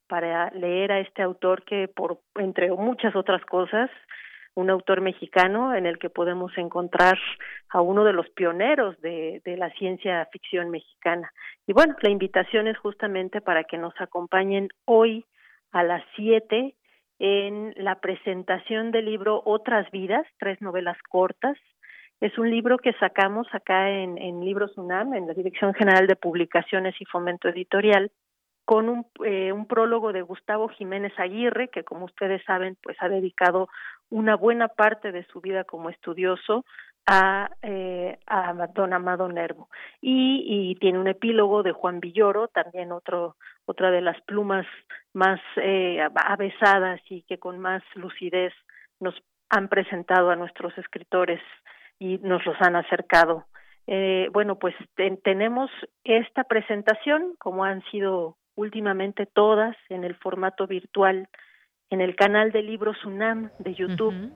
para 0.09 0.51
leer 0.51 0.93
a 0.93 1.01
este 1.01 1.23
autor 1.23 1.65
que 1.65 1.89
por 1.89 2.21
entre 2.35 2.71
muchas 2.73 3.15
otras 3.17 3.45
cosas 3.45 3.91
un 4.55 4.71
autor 4.71 5.01
mexicano 5.01 5.75
en 5.75 5.87
el 5.87 5.99
que 5.99 6.11
podemos 6.11 6.57
encontrar 6.59 7.19
a 7.71 7.81
uno 7.81 8.05
de 8.05 8.13
los 8.13 8.29
pioneros 8.31 9.01
de, 9.01 9.41
de 9.45 9.57
la 9.57 9.71
ciencia 9.71 10.27
ficción 10.31 10.71
mexicana. 10.71 11.33
Y 11.67 11.73
bueno, 11.73 11.95
la 12.03 12.11
invitación 12.11 12.67
es 12.67 12.77
justamente 12.79 13.41
para 13.41 13.65
que 13.65 13.79
nos 13.79 13.95
acompañen 13.99 14.69
hoy 14.85 15.25
a 15.73 15.83
las 15.83 16.05
siete 16.17 16.75
en 17.19 17.73
la 17.77 18.01
presentación 18.01 18.91
del 18.91 19.07
libro 19.07 19.43
Otras 19.45 19.91
Vidas, 19.91 20.27
tres 20.39 20.61
novelas 20.61 20.99
cortas. 21.09 21.57
Es 22.21 22.37
un 22.39 22.51
libro 22.51 22.79
que 22.79 22.93
sacamos 22.95 23.47
acá 23.53 23.91
en, 23.91 24.19
en 24.19 24.45
Libros 24.45 24.77
UNAM, 24.77 25.15
en 25.15 25.27
la 25.27 25.35
Dirección 25.35 25.73
General 25.75 26.07
de 26.07 26.17
Publicaciones 26.17 26.95
y 27.01 27.05
Fomento 27.05 27.49
Editorial, 27.49 28.11
con 28.65 28.89
un, 28.89 29.07
eh, 29.25 29.53
un 29.53 29.67
prólogo 29.67 30.13
de 30.13 30.23
Gustavo 30.23 30.69
Jiménez 30.69 31.13
Aguirre, 31.19 31.69
que 31.69 31.85
como 31.85 32.05
ustedes 32.07 32.43
saben, 32.45 32.77
pues 32.83 32.97
ha 33.01 33.09
dedicado 33.09 33.69
una 34.11 34.37
buena 34.37 34.69
parte 34.69 35.11
de 35.11 35.25
su 35.25 35.41
vida 35.41 35.65
como 35.65 35.91
estudioso 35.91 36.65
a, 37.07 37.51
eh, 37.63 38.19
a 38.27 38.53
don 38.75 38.93
Amado 38.93 39.29
Nervo. 39.29 39.69
Y, 40.01 40.77
tiene 40.81 40.99
un 40.99 41.09
epílogo 41.09 41.63
de 41.63 41.73
Juan 41.73 42.01
Villoro, 42.01 42.49
también 42.49 42.93
otro, 42.93 43.37
otra 43.67 43.91
de 43.91 44.01
las 44.01 44.21
plumas 44.23 44.67
más 45.13 45.41
eh, 45.57 46.01
avesadas 46.15 47.01
y 47.09 47.23
que 47.23 47.39
con 47.39 47.59
más 47.59 47.83
lucidez 47.95 48.53
nos 49.01 49.15
han 49.49 49.69
presentado 49.69 50.31
a 50.31 50.37
nuestros 50.37 50.77
escritores 50.79 51.41
y 51.99 52.19
nos 52.19 52.45
los 52.47 52.57
han 52.61 52.75
acercado. 52.77 53.47
Eh, 53.87 54.29
bueno, 54.33 54.59
pues 54.59 54.75
tenemos 55.23 55.71
esta 56.05 56.45
presentación, 56.45 57.35
como 57.39 57.65
han 57.65 57.83
sido 57.91 58.37
últimamente 58.55 59.27
todas, 59.27 59.77
en 59.89 60.05
el 60.05 60.15
formato 60.17 60.67
virtual 60.67 61.29
en 61.93 62.01
el 62.01 62.17
canal 62.17 62.53
de 62.53 62.63
libros 62.63 63.05
UNAM 63.05 63.51
de 63.59 63.75
YouTube. 63.75 64.33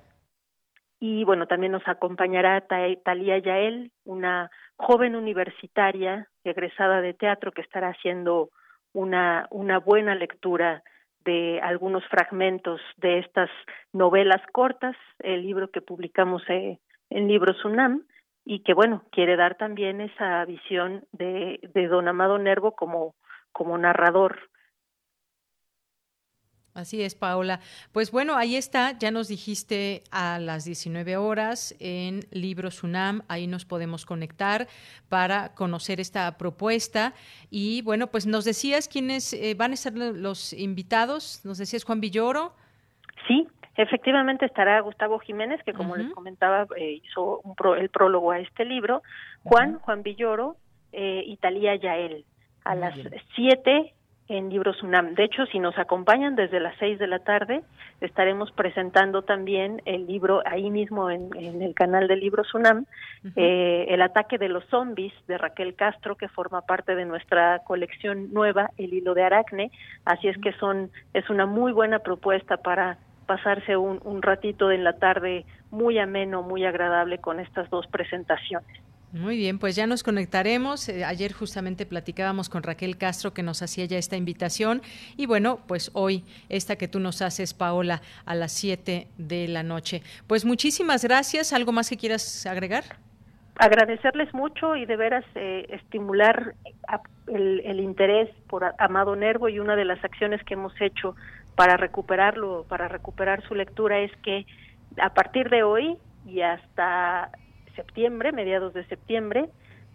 Y 1.01 1.25
bueno, 1.25 1.47
también 1.47 1.73
nos 1.73 1.89
acompañará 1.89 2.67
Talía 3.03 3.39
Yael, 3.39 3.93
una 4.05 4.51
joven 4.77 5.17
universitaria 5.17 6.29
egresada 6.45 7.01
de 7.01 7.15
teatro 7.15 7.53
que 7.53 7.63
estará 7.63 7.89
haciendo 7.89 8.51
una, 8.93 9.47
una 9.51 9.79
buena 9.79 10.15
lectura 10.15 10.83
de 11.25 11.59
algunos 11.63 12.05
fragmentos 12.09 12.83
de 12.99 13.21
estas 13.21 13.49
novelas 13.91 14.43
cortas, 14.53 14.95
el 15.21 15.41
libro 15.41 15.71
que 15.71 15.81
publicamos 15.81 16.43
eh, 16.51 16.79
en 17.09 17.27
Libros 17.27 17.65
UNAM, 17.65 18.05
y 18.45 18.61
que 18.61 18.75
bueno, 18.75 19.03
quiere 19.13 19.37
dar 19.37 19.57
también 19.57 20.03
esa 20.03 20.45
visión 20.45 21.07
de, 21.13 21.59
de 21.75 21.89
don 21.89 22.07
Amado 22.07 22.37
Nervo 22.39 22.73
como, 22.73 23.15
como 23.57 23.79
narrador 23.79 24.51
Así 26.77 27.03
es, 27.03 27.15
Paola. 27.15 27.61
Pues 27.93 28.13
bueno, 28.13 28.37
ahí 28.37 28.55
está, 28.55 28.93
ya 28.99 29.11
nos 29.11 29.29
dijiste 29.29 30.03
a 30.11 30.39
las 30.39 30.67
19 30.67 31.17
horas 31.17 31.75
en 31.81 32.21
Libros 32.31 32.83
UNAM, 32.83 33.23
ahí 33.29 33.47
nos 33.47 33.65
podemos 33.65 34.05
conectar 34.05 34.67
para 35.09 35.55
conocer 35.55 36.01
esta 36.01 36.37
propuesta. 36.37 37.15
Y 37.51 37.81
bueno, 37.81 38.09
pues 38.09 38.27
nos 38.27 38.45
decías 38.45 38.89
quiénes 38.89 39.33
eh, 39.33 39.55
van 39.57 39.73
a 39.73 39.77
ser 39.77 39.97
los 39.97 40.53
invitados, 40.53 41.41
nos 41.47 41.57
decías 41.57 41.83
Juan 41.83 42.03
Villoro. 42.03 42.53
Sí, 43.27 43.49
efectivamente 43.77 44.45
estará 44.45 44.79
Gustavo 44.81 45.19
Jiménez, 45.19 45.63
que 45.65 45.73
como 45.73 45.97
les 45.97 46.13
comentaba, 46.13 46.67
eh, 46.77 47.01
hizo 47.03 47.41
un 47.41 47.57
el 47.79 47.89
prólogo 47.89 48.33
a 48.33 48.41
este 48.41 48.67
libro, 48.67 49.03
Juan, 49.45 49.79
Juan 49.79 50.03
Villoro 50.03 50.57
eh, 50.93 51.23
y 51.25 51.39
Talía 51.39 51.75
Yael. 51.75 52.27
A 52.67 52.75
las 52.75 52.95
7 53.37 53.95
en 54.29 54.51
Libros 54.51 54.83
UNAM. 54.83 55.15
De 55.15 55.25
hecho, 55.25 55.47
si 55.47 55.61
nos 55.61 55.79
acompañan 55.79 56.35
desde 56.35 56.59
las 56.59 56.77
seis 56.79 56.99
de 56.99 57.07
la 57.07 57.21
tarde, 57.21 57.63
estaremos 58.01 58.51
presentando 58.51 59.23
también 59.23 59.81
el 59.85 60.07
libro 60.07 60.43
ahí 60.45 60.71
mismo 60.71 61.11
en, 61.11 61.31
el 61.37 61.75
canal 61.75 62.09
de 62.09 62.17
Libros 62.17 62.53
UNAM, 62.53 62.87
eh, 63.37 63.87
El 63.89 64.03
ataque 64.03 64.37
de 64.39 64.49
los 64.49 64.65
zombies 64.67 65.13
de 65.29 65.39
Raquel 65.39 65.75
Castro, 65.77 66.17
que 66.17 66.29
forma 66.29 66.63
parte 66.63 66.97
de 66.97 67.05
nuestra 67.05 67.61
colección 67.61 68.33
nueva, 68.33 68.71
El 68.77 68.95
hilo 68.95 69.15
de 69.15 69.23
Aracne. 69.23 69.71
Así 70.05 70.27
es 70.27 70.37
que 70.39 70.53
son 70.55 70.91
es 71.15 71.31
una 71.31 71.47
muy 71.47 71.73
buena 71.73 72.01
propuesta 72.01 72.57
para 72.57 72.99
pasarse 73.27 73.77
un, 73.77 74.01
un 74.05 74.23
ratito 74.23 74.73
en 74.73 74.83
la 74.83 74.95
tarde 74.95 75.45
muy 75.71 75.99
ameno, 75.99 76.43
muy 76.43 76.65
agradable 76.65 77.19
con 77.19 77.39
estas 77.39 77.71
dos 77.71 77.87
presentaciones. 77.87 78.86
Muy 79.13 79.37
bien, 79.37 79.59
pues 79.59 79.77
ya 79.77 79.87
nos 79.87 80.03
conectaremos. 80.03 80.89
Eh, 80.89 81.05
ayer 81.05 81.33
justamente 81.33 81.87
platicábamos 81.87 82.49
con 82.49 82.63
Raquel 82.63 82.99
Castro 82.99 83.33
que 83.33 83.43
nos 83.43 83.63
hacía 83.63 83.85
ya 83.85 83.99
esta 83.99 84.17
invitación 84.17 84.83
y 85.17 85.27
bueno, 85.27 85.61
pues 85.67 85.91
hoy 85.95 86.25
esta 86.49 86.77
que 86.77 86.89
tú 86.89 86.99
nos 86.99 87.23
haces, 87.23 87.55
Paola, 87.55 88.03
a 88.25 88.35
las 88.35 88.53
7 88.53 89.07
de 89.17 89.49
la 89.49 89.63
noche. 89.63 90.03
Pues 90.27 90.45
muchísimas 90.45 91.05
gracias. 91.05 91.53
¿Algo 91.53 91.73
más 91.73 91.89
que 91.89 91.97
quieras 91.97 92.47
agregar? 92.47 92.85
Agradecerles 93.59 94.35
mucho 94.35 94.77
y 94.77 94.85
de 94.85 94.97
veras 94.97 95.25
eh, 95.35 95.67
estimular 95.71 96.55
el, 97.29 97.61
el 97.61 97.81
interés 97.81 98.29
por 98.49 98.75
Amado 98.79 99.17
Nervo 99.17 99.49
y 99.49 99.61
una 99.61 99.77
de 99.77 99.87
las 99.87 100.05
acciones 100.05 100.43
que 100.45 100.55
hemos 100.55 100.79
hecho 100.81 101.15
para 101.55 101.79
recuperarlo, 101.79 102.67
para 102.69 102.89
recuperar 102.89 103.43
su 103.49 103.55
lectura 103.55 104.01
es 104.01 104.15
que 104.23 104.45
a 105.01 105.15
partir 105.15 105.49
de 105.49 105.63
hoy 105.63 105.97
y 106.27 106.43
hasta 106.43 107.31
septiembre, 107.77 108.33
mediados 108.33 108.75
de 108.75 108.85
septiembre, 108.87 109.49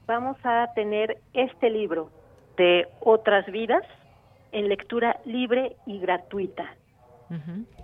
vamos 0.07 0.37
a 0.43 0.67
tener 0.73 1.17
este 1.33 1.69
libro 1.69 2.09
de 2.57 2.87
Otras 3.01 3.45
Vidas 3.47 3.83
en 4.51 4.69
lectura 4.69 5.19
libre 5.25 5.75
y 5.85 5.99
gratuita. 5.99 6.75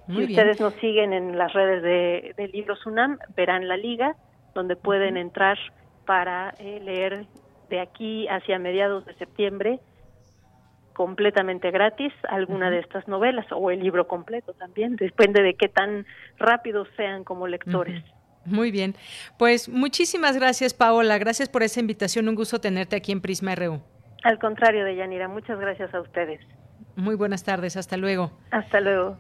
si 0.07 0.23
ustedes 0.23 0.59
nos 0.59 0.73
siguen 0.75 1.13
en 1.13 1.37
las 1.37 1.53
redes 1.53 1.81
de, 1.81 2.33
de, 2.37 2.47
Libros 2.49 2.85
UNAM, 2.85 3.17
verán 3.35 3.67
la 3.67 3.77
liga 3.77 4.15
donde 4.53 4.75
pueden 4.75 5.17
entrar 5.17 5.57
para 6.05 6.53
eh, 6.59 6.79
leer 6.81 7.25
de 7.69 7.79
aquí 7.79 8.27
hacia 8.27 8.59
mediados 8.59 9.05
de 9.05 9.13
septiembre 9.15 9.79
completamente 10.97 11.69
gratis 11.69 12.11
alguna 12.27 12.71
de 12.71 12.79
estas 12.79 13.07
novelas 13.07 13.45
o 13.51 13.69
el 13.69 13.81
libro 13.81 14.07
completo 14.07 14.53
también, 14.53 14.95
depende 14.95 15.43
de 15.43 15.53
qué 15.53 15.67
tan 15.69 16.07
rápidos 16.39 16.87
sean 16.97 17.23
como 17.23 17.47
lectores. 17.47 18.03
Muy 18.47 18.71
bien. 18.71 18.95
Pues 19.37 19.69
muchísimas 19.69 20.37
gracias, 20.37 20.73
Paola. 20.73 21.17
Gracias 21.17 21.49
por 21.49 21.63
esa 21.63 21.79
invitación. 21.79 22.29
Un 22.29 22.35
gusto 22.35 22.59
tenerte 22.59 22.95
aquí 22.95 23.11
en 23.11 23.21
Prisma 23.21 23.55
RU. 23.55 23.81
Al 24.23 24.39
contrario, 24.39 24.83
Deyanira, 24.83 25.27
muchas 25.27 25.59
gracias 25.59 25.93
a 25.93 26.01
ustedes. 26.01 26.39
Muy 26.95 27.15
buenas 27.15 27.43
tardes. 27.43 27.77
Hasta 27.77 27.97
luego. 27.97 28.31
Hasta 28.51 28.79
luego. 28.81 29.17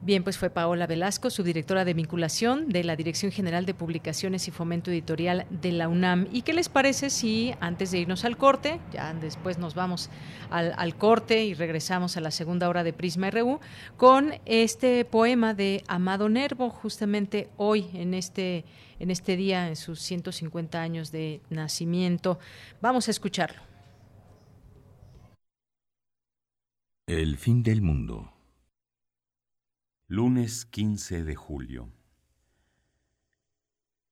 Bien, 0.00 0.22
pues 0.22 0.38
fue 0.38 0.48
Paola 0.48 0.86
Velasco, 0.86 1.28
subdirectora 1.28 1.84
de 1.84 1.92
vinculación 1.92 2.68
de 2.68 2.84
la 2.84 2.94
Dirección 2.94 3.32
General 3.32 3.66
de 3.66 3.74
Publicaciones 3.74 4.46
y 4.46 4.52
Fomento 4.52 4.92
Editorial 4.92 5.44
de 5.50 5.72
la 5.72 5.88
UNAM. 5.88 6.28
¿Y 6.30 6.42
qué 6.42 6.52
les 6.52 6.68
parece 6.68 7.10
si 7.10 7.52
antes 7.58 7.90
de 7.90 7.98
irnos 7.98 8.24
al 8.24 8.36
corte, 8.36 8.78
ya 8.92 9.12
después 9.12 9.58
nos 9.58 9.74
vamos 9.74 10.08
al, 10.50 10.94
corte 10.94 11.44
y 11.44 11.54
regresamos 11.54 12.16
a 12.16 12.20
la 12.20 12.30
segunda 12.30 12.68
hora 12.68 12.84
de 12.84 12.92
Prisma 12.92 13.28
RU, 13.30 13.58
con 13.96 14.34
este 14.46 15.04
poema 15.04 15.52
de 15.52 15.82
Amado 15.88 16.28
Nervo, 16.28 16.70
justamente 16.70 17.48
hoy 17.56 17.90
en 17.92 18.14
este, 18.14 18.64
en 19.00 19.10
este 19.10 19.36
día, 19.36 19.66
en 19.66 19.74
sus 19.74 20.00
150 20.00 20.80
años 20.80 21.10
de 21.10 21.40
nacimiento? 21.50 22.38
Vamos 22.80 23.08
a 23.08 23.10
escucharlo. 23.10 23.60
El 27.08 27.36
fin 27.36 27.64
del 27.64 27.82
mundo. 27.82 28.37
Lunes 30.10 30.64
15 30.64 31.22
de 31.22 31.34
julio. 31.34 31.92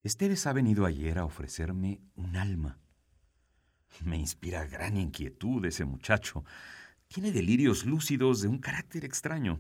Esteves 0.03 0.47
ha 0.47 0.53
venido 0.53 0.85
ayer 0.85 1.19
a 1.19 1.25
ofrecerme 1.25 2.03
un 2.17 2.37
alma. 2.37 2.79
Me 4.05 4.19
inspira 4.19 4.67
gran 4.67 4.99
inquietud 4.99 5.65
ese 5.65 5.87
muchacho. 5.87 6.45
Tiene 7.09 7.33
delirios 7.33 7.87
lúcidos 7.87 8.43
de 8.43 8.49
un 8.49 8.59
carácter 8.59 9.07
extraño. 9.07 9.59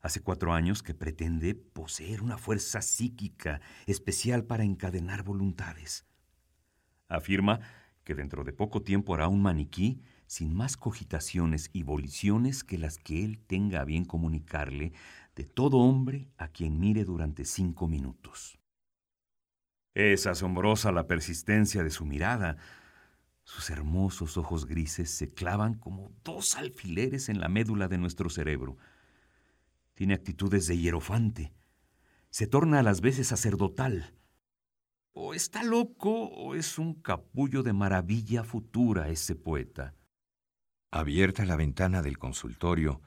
Hace 0.00 0.22
cuatro 0.22 0.54
años 0.54 0.82
que 0.82 0.94
pretende 0.94 1.54
poseer 1.54 2.22
una 2.22 2.38
fuerza 2.38 2.80
psíquica 2.80 3.60
especial 3.84 4.44
para 4.44 4.64
encadenar 4.64 5.22
voluntades. 5.22 6.06
Afirma 7.08 7.60
que 8.04 8.14
dentro 8.14 8.42
de 8.42 8.54
poco 8.54 8.80
tiempo 8.80 9.14
hará 9.14 9.28
un 9.28 9.42
maniquí 9.42 10.00
sin 10.26 10.54
más 10.54 10.76
cogitaciones 10.76 11.70
y 11.72 11.82
voliciones 11.82 12.64
que 12.64 12.78
las 12.78 12.98
que 12.98 13.24
él 13.24 13.38
tenga 13.38 13.80
a 13.80 13.84
bien 13.84 14.04
comunicarle 14.04 14.92
de 15.34 15.44
todo 15.44 15.78
hombre 15.78 16.28
a 16.38 16.48
quien 16.48 16.80
mire 16.80 17.04
durante 17.04 17.44
cinco 17.44 17.86
minutos. 17.86 18.58
Es 19.94 20.26
asombrosa 20.26 20.92
la 20.92 21.06
persistencia 21.06 21.82
de 21.82 21.90
su 21.90 22.04
mirada. 22.04 22.56
Sus 23.44 23.70
hermosos 23.70 24.36
ojos 24.36 24.66
grises 24.66 25.10
se 25.10 25.32
clavan 25.32 25.74
como 25.74 26.12
dos 26.24 26.56
alfileres 26.56 27.28
en 27.28 27.40
la 27.40 27.48
médula 27.48 27.88
de 27.88 27.98
nuestro 27.98 28.28
cerebro. 28.28 28.76
Tiene 29.94 30.14
actitudes 30.14 30.66
de 30.66 30.76
hierofante. 30.76 31.54
Se 32.30 32.46
torna 32.46 32.80
a 32.80 32.82
las 32.82 33.00
veces 33.00 33.28
sacerdotal. 33.28 34.14
O 35.12 35.32
está 35.32 35.62
loco 35.62 36.26
o 36.26 36.54
es 36.54 36.78
un 36.78 36.94
capullo 36.94 37.62
de 37.62 37.72
maravilla 37.72 38.44
futura 38.44 39.08
ese 39.08 39.34
poeta. 39.34 39.94
Abierta 40.96 41.44
la 41.44 41.56
ventana 41.56 42.00
del 42.00 42.16
consultorio, 42.16 43.02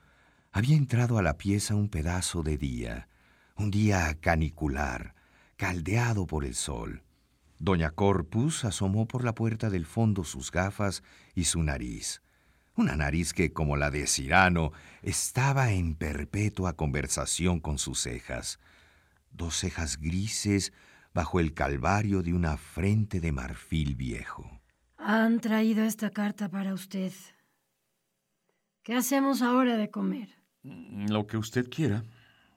había 0.52 0.78
entrado 0.78 1.18
a 1.18 1.24
la 1.24 1.38
pieza 1.38 1.74
un 1.74 1.90
pedazo 1.90 2.44
de 2.44 2.56
día, 2.56 3.10
un 3.56 3.72
día 3.72 4.16
canicular, 4.22 5.16
caldeado 5.56 6.28
por 6.28 6.46
el 6.46 6.54
sol. 6.54 7.02
Doña 7.58 7.90
Corpus 7.90 8.64
asomó 8.64 9.08
por 9.08 9.24
la 9.24 9.34
puerta 9.34 9.72
del 9.72 9.88
fondo 9.88 10.24
sus 10.24 10.52
gafas 10.52 11.02
y 11.34 11.46
su 11.46 11.64
nariz. 11.64 12.22
Una 12.76 12.96
nariz 12.96 13.34
que, 13.34 13.54
como 13.54 13.76
la 13.76 13.90
de 13.90 14.06
Cirano, 14.06 14.72
estaba 15.02 15.72
en 15.72 15.96
perpetua 15.96 16.74
conversación 16.74 17.60
con 17.60 17.80
sus 17.80 18.02
cejas. 18.02 18.60
Dos 19.32 19.56
cejas 19.56 19.98
grises 19.98 20.74
bajo 21.12 21.40
el 21.40 21.56
calvario 21.56 22.22
de 22.22 22.36
una 22.36 22.56
frente 22.58 23.20
de 23.20 23.32
marfil 23.32 23.96
viejo. 23.96 24.62
Han 25.00 25.40
traído 25.40 25.84
esta 25.84 26.12
carta 26.12 26.50
para 26.50 26.76
usted. 26.76 27.12
¿Qué 28.90 28.96
hacemos 28.96 29.44
ahora 29.44 29.78
de 29.78 29.92
comer? 29.92 30.30
Mm, 30.64 31.12
lo 31.12 31.28
que 31.28 31.38
usted 31.38 31.70
quiera. 31.70 32.04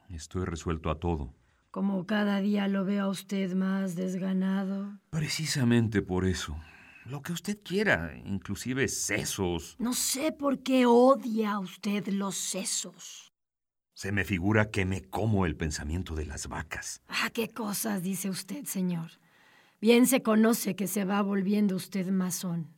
Estoy 0.08 0.46
resuelto 0.46 0.88
a 0.88 0.98
todo. 0.98 1.34
Como 1.70 2.06
cada 2.06 2.40
día 2.40 2.68
lo 2.68 2.86
veo 2.86 3.04
a 3.04 3.08
usted 3.08 3.52
más 3.52 3.96
desganado. 3.96 4.98
Precisamente 5.10 6.00
por 6.00 6.24
eso. 6.24 6.56
Lo 7.04 7.20
que 7.20 7.34
usted 7.34 7.58
quiera, 7.62 8.16
inclusive 8.24 8.88
sesos. 8.88 9.76
No 9.78 9.92
sé 9.92 10.32
por 10.32 10.62
qué 10.62 10.86
odia 10.86 11.52
a 11.52 11.58
usted 11.58 12.08
los 12.08 12.34
sesos. 12.34 13.34
Se 13.92 14.10
me 14.10 14.24
figura 14.24 14.70
que 14.70 14.86
me 14.86 15.02
como 15.02 15.44
el 15.44 15.54
pensamiento 15.54 16.14
de 16.14 16.24
las 16.24 16.48
vacas. 16.48 17.02
Ah, 17.08 17.28
qué 17.28 17.50
cosas 17.50 18.02
dice 18.02 18.30
usted, 18.30 18.64
señor. 18.64 19.10
Bien 19.82 20.06
se 20.06 20.22
conoce 20.22 20.76
que 20.76 20.86
se 20.86 21.04
va 21.04 21.20
volviendo 21.20 21.76
usted 21.76 22.08
masón. 22.08 22.72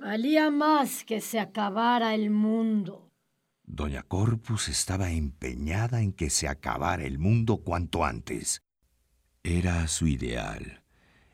Valía 0.00 0.50
más 0.50 1.04
que 1.04 1.22
se 1.22 1.40
acabara 1.40 2.14
el 2.14 2.30
mundo. 2.30 3.10
Doña 3.64 4.02
Corpus 4.02 4.68
estaba 4.68 5.10
empeñada 5.10 6.02
en 6.02 6.12
que 6.12 6.28
se 6.28 6.48
acabara 6.48 7.04
el 7.04 7.18
mundo 7.18 7.58
cuanto 7.58 8.04
antes. 8.04 8.62
Era 9.42 9.88
su 9.88 10.06
ideal, 10.06 10.82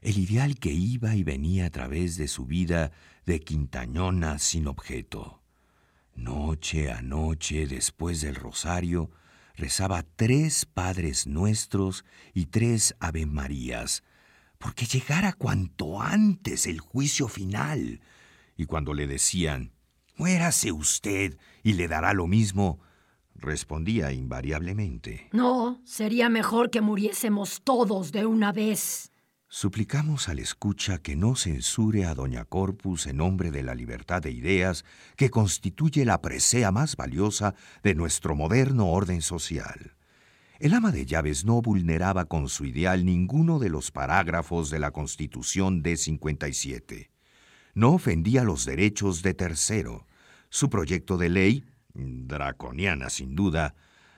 el 0.00 0.16
ideal 0.16 0.58
que 0.60 0.70
iba 0.70 1.16
y 1.16 1.24
venía 1.24 1.66
a 1.66 1.70
través 1.70 2.16
de 2.16 2.28
su 2.28 2.46
vida 2.46 2.92
de 3.26 3.40
quintañona 3.40 4.38
sin 4.38 4.68
objeto. 4.68 5.42
Noche 6.14 6.92
a 6.92 7.02
noche, 7.02 7.66
después 7.66 8.20
del 8.20 8.36
rosario, 8.36 9.10
rezaba 9.56 10.04
tres 10.04 10.66
Padres 10.66 11.26
Nuestros 11.26 12.04
y 12.32 12.46
tres 12.46 12.94
Ave 13.00 13.26
Marías, 13.26 14.04
porque 14.58 14.86
llegara 14.86 15.32
cuanto 15.32 16.00
antes 16.00 16.68
el 16.68 16.78
juicio 16.78 17.26
final. 17.26 18.00
Y 18.56 18.66
cuando 18.66 18.94
le 18.94 19.06
decían, 19.06 19.72
Muérase 20.16 20.72
usted 20.72 21.38
y 21.62 21.72
le 21.72 21.88
dará 21.88 22.12
lo 22.12 22.26
mismo, 22.26 22.80
respondía 23.34 24.12
invariablemente. 24.12 25.28
No, 25.32 25.80
sería 25.84 26.28
mejor 26.28 26.70
que 26.70 26.80
muriésemos 26.80 27.62
todos 27.64 28.12
de 28.12 28.26
una 28.26 28.52
vez. 28.52 29.10
Suplicamos 29.48 30.28
al 30.28 30.38
escucha 30.38 30.98
que 30.98 31.16
no 31.16 31.34
censure 31.34 32.06
a 32.06 32.14
Doña 32.14 32.44
Corpus 32.44 33.06
en 33.06 33.18
nombre 33.18 33.50
de 33.50 33.62
la 33.62 33.74
libertad 33.74 34.22
de 34.22 34.30
ideas 34.30 34.84
que 35.16 35.28
constituye 35.28 36.04
la 36.04 36.22
presea 36.22 36.70
más 36.70 36.96
valiosa 36.96 37.54
de 37.82 37.94
nuestro 37.94 38.34
moderno 38.34 38.90
orden 38.90 39.20
social. 39.22 39.96
El 40.58 40.74
ama 40.74 40.92
de 40.92 41.04
llaves 41.04 41.44
no 41.44 41.60
vulneraba 41.60 42.26
con 42.26 42.48
su 42.48 42.64
ideal 42.64 43.04
ninguno 43.04 43.58
de 43.58 43.68
los 43.68 43.90
parágrafos 43.90 44.70
de 44.70 44.78
la 44.78 44.90
Constitución 44.90 45.82
de 45.82 45.96
57 45.96 47.11
no 47.74 47.92
ofendía 47.92 48.44
los 48.44 48.64
derechos 48.64 49.22
de 49.22 49.34
tercero. 49.34 50.06
Su 50.48 50.68
proyecto 50.68 51.16
de 51.16 51.30
ley, 51.30 51.64
draconiana 51.94 53.10
sin 53.10 53.34
duda, 53.34 53.74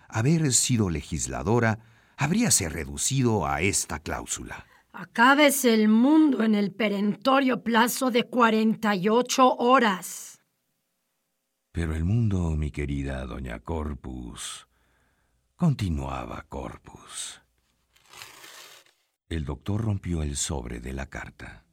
haber 0.08 0.52
sido 0.52 0.90
legisladora, 0.90 1.78
habríase 2.16 2.68
reducido 2.68 3.46
a 3.46 3.60
esta 3.60 3.98
cláusula. 3.98 4.66
Acábese 4.92 5.74
el 5.74 5.88
mundo 5.88 6.44
en 6.44 6.54
el 6.54 6.72
perentorio 6.72 7.62
plazo 7.64 8.10
de 8.10 8.24
48 8.24 9.56
horas. 9.56 10.40
Pero 11.72 11.96
el 11.96 12.04
mundo, 12.04 12.50
mi 12.52 12.70
querida 12.70 13.26
doña 13.26 13.58
Corpus, 13.58 14.68
continuaba 15.56 16.46
Corpus. 16.48 17.42
El 19.28 19.44
doctor 19.44 19.80
rompió 19.82 20.22
el 20.22 20.36
sobre 20.36 20.78
de 20.78 20.92
la 20.92 21.06
carta. 21.06 21.63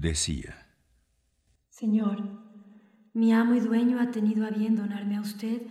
Decía. 0.00 0.56
Señor, 1.68 2.18
mi 3.12 3.32
amo 3.32 3.54
y 3.54 3.60
dueño 3.60 4.00
ha 4.00 4.10
tenido 4.10 4.46
a 4.46 4.50
bien 4.50 4.74
donarme 4.74 5.16
a 5.16 5.20
usted 5.20 5.62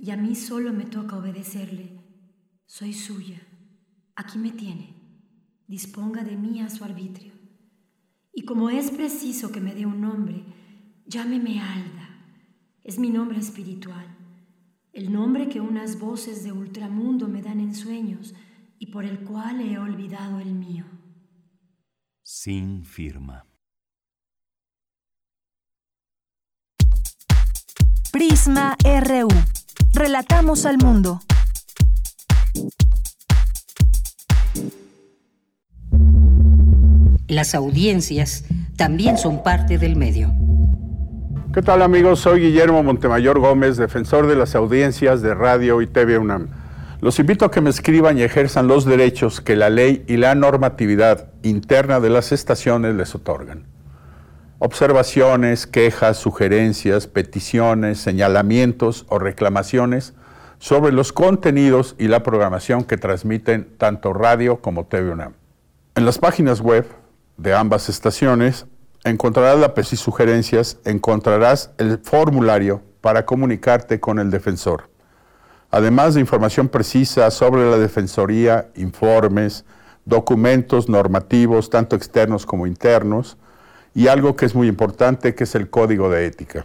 y 0.00 0.10
a 0.10 0.16
mí 0.16 0.34
solo 0.34 0.72
me 0.72 0.84
toca 0.84 1.16
obedecerle. 1.16 2.00
Soy 2.66 2.92
suya. 2.92 3.40
Aquí 4.16 4.38
me 4.38 4.50
tiene. 4.50 4.94
Disponga 5.68 6.24
de 6.24 6.36
mí 6.36 6.60
a 6.60 6.70
su 6.70 6.82
arbitrio. 6.84 7.32
Y 8.34 8.42
como 8.44 8.68
es 8.68 8.90
preciso 8.90 9.52
que 9.52 9.60
me 9.60 9.74
dé 9.74 9.86
un 9.86 10.00
nombre, 10.00 10.44
llámeme 11.06 11.60
Alda. 11.60 12.08
Es 12.82 12.98
mi 12.98 13.10
nombre 13.10 13.38
espiritual. 13.38 14.06
El 14.92 15.12
nombre 15.12 15.48
que 15.48 15.60
unas 15.60 16.00
voces 16.00 16.42
de 16.42 16.50
ultramundo 16.50 17.28
me 17.28 17.42
dan 17.42 17.60
en 17.60 17.74
sueños 17.74 18.34
y 18.80 18.86
por 18.86 19.04
el 19.04 19.20
cual 19.20 19.60
he 19.60 19.78
olvidado 19.78 20.40
el 20.40 20.52
mío. 20.52 20.84
Sin 22.22 22.84
firma. 22.84 23.47
Prisma 28.18 28.76
RU. 28.82 29.28
Relatamos 29.94 30.66
al 30.66 30.76
mundo. 30.78 31.20
Las 37.28 37.54
audiencias 37.54 38.44
también 38.76 39.18
son 39.18 39.44
parte 39.44 39.78
del 39.78 39.94
medio. 39.94 40.32
¿Qué 41.54 41.62
tal 41.62 41.80
amigos? 41.80 42.18
Soy 42.18 42.40
Guillermo 42.40 42.82
Montemayor 42.82 43.38
Gómez, 43.38 43.76
defensor 43.76 44.26
de 44.26 44.34
las 44.34 44.56
audiencias 44.56 45.22
de 45.22 45.34
Radio 45.34 45.80
y 45.80 45.86
TV 45.86 46.18
UNAM. 46.18 46.48
Los 47.00 47.20
invito 47.20 47.44
a 47.44 47.52
que 47.52 47.60
me 47.60 47.70
escriban 47.70 48.18
y 48.18 48.22
ejerzan 48.22 48.66
los 48.66 48.84
derechos 48.84 49.40
que 49.40 49.54
la 49.54 49.70
ley 49.70 50.04
y 50.08 50.16
la 50.16 50.34
normatividad 50.34 51.30
interna 51.44 52.00
de 52.00 52.10
las 52.10 52.32
estaciones 52.32 52.96
les 52.96 53.14
otorgan 53.14 53.77
observaciones, 54.58 55.66
quejas, 55.66 56.16
sugerencias, 56.16 57.06
peticiones, 57.06 57.98
señalamientos 57.98 59.06
o 59.08 59.18
reclamaciones 59.18 60.14
sobre 60.58 60.92
los 60.92 61.12
contenidos 61.12 61.94
y 61.98 62.08
la 62.08 62.22
programación 62.22 62.84
que 62.84 62.96
transmiten 62.96 63.76
tanto 63.78 64.12
radio 64.12 64.60
como 64.60 64.86
TV 64.86 65.12
UNAM. 65.12 65.34
En 65.94 66.04
las 66.04 66.18
páginas 66.18 66.60
web 66.60 66.86
de 67.36 67.54
ambas 67.54 67.88
estaciones 67.88 68.66
encontrarás 69.04 69.58
la 69.58 69.74
sugerencias, 69.84 70.78
encontrarás 70.84 71.70
el 71.78 71.98
formulario 71.98 72.82
para 73.00 73.24
comunicarte 73.24 74.00
con 74.00 74.18
el 74.18 74.30
defensor. 74.30 74.90
Además 75.70 76.14
de 76.14 76.20
información 76.20 76.68
precisa 76.68 77.30
sobre 77.30 77.70
la 77.70 77.78
defensoría, 77.78 78.70
informes, 78.74 79.64
documentos 80.04 80.88
normativos, 80.88 81.70
tanto 81.70 81.94
externos 81.94 82.46
como 82.46 82.66
internos, 82.66 83.36
y 83.98 84.06
algo 84.06 84.36
que 84.36 84.46
es 84.46 84.54
muy 84.54 84.68
importante, 84.68 85.34
que 85.34 85.42
es 85.42 85.56
el 85.56 85.70
código 85.70 86.08
de 86.08 86.24
ética. 86.24 86.64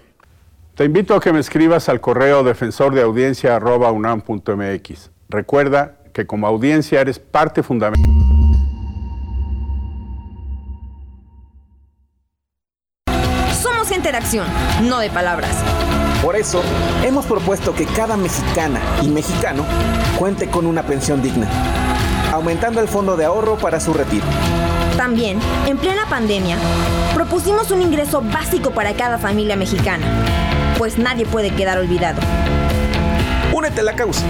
Te 0.76 0.86
invito 0.86 1.16
a 1.16 1.20
que 1.20 1.34
me 1.34 1.40
escribas 1.40 1.90
al 1.90 2.00
correo 2.00 2.44
defensordeaudiencia.unam.mx. 2.44 5.10
Recuerda 5.30 5.96
que 6.14 6.28
como 6.28 6.46
audiencia 6.46 7.02
eres 7.02 7.18
parte 7.18 7.64
fundamental. 7.64 8.08
Somos 13.60 13.92
interacción, 13.92 14.46
no 14.84 15.00
de 15.00 15.10
palabras. 15.10 15.58
Por 16.22 16.36
eso, 16.36 16.62
hemos 17.04 17.26
propuesto 17.26 17.74
que 17.74 17.88
cada 17.88 18.16
mexicana 18.16 18.80
y 19.02 19.08
mexicano 19.08 19.66
cuente 20.20 20.52
con 20.52 20.68
una 20.68 20.84
pensión 20.84 21.24
digna, 21.24 21.48
aumentando 22.32 22.80
el 22.80 22.88
fondo 22.88 23.18
de 23.18 23.26
ahorro 23.26 23.58
para 23.58 23.80
su 23.80 23.92
retiro. 23.92 24.28
También, 24.98 25.39
en 25.66 25.78
plena 25.78 26.06
pandemia, 26.08 26.58
propusimos 27.14 27.72
un 27.72 27.82
ingreso 27.82 28.22
básico 28.22 28.72
para 28.72 28.94
cada 28.94 29.18
familia 29.18 29.56
mexicana, 29.56 30.06
pues 30.78 30.98
nadie 30.98 31.26
puede 31.26 31.50
quedar 31.50 31.78
olvidado. 31.78 32.22
Únete 33.52 33.82
a 33.82 33.84
la 33.84 33.96
causa, 33.96 34.24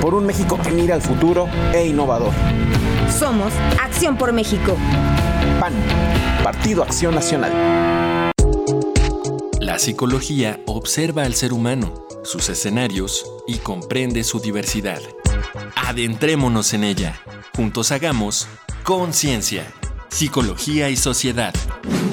por 0.00 0.14
un 0.14 0.26
México 0.26 0.58
que 0.62 0.70
mira 0.70 0.94
al 0.94 1.02
futuro 1.02 1.48
e 1.72 1.86
innovador. 1.86 2.32
Somos 3.16 3.52
Acción 3.80 4.16
por 4.16 4.32
México. 4.32 4.76
PAN, 5.60 5.72
Partido 6.42 6.82
Acción 6.82 7.14
Nacional. 7.14 7.52
La 9.60 9.78
psicología 9.78 10.60
observa 10.66 11.22
al 11.22 11.34
ser 11.34 11.52
humano, 11.52 12.06
sus 12.24 12.48
escenarios 12.48 13.24
y 13.46 13.58
comprende 13.58 14.24
su 14.24 14.40
diversidad. 14.40 15.00
Adentrémonos 15.76 16.72
en 16.74 16.84
ella. 16.84 17.20
Juntos 17.54 17.92
hagamos 17.92 18.48
conciencia. 18.82 19.66
Psicología 20.10 20.90
y 20.90 20.96
Sociedad. 20.96 21.54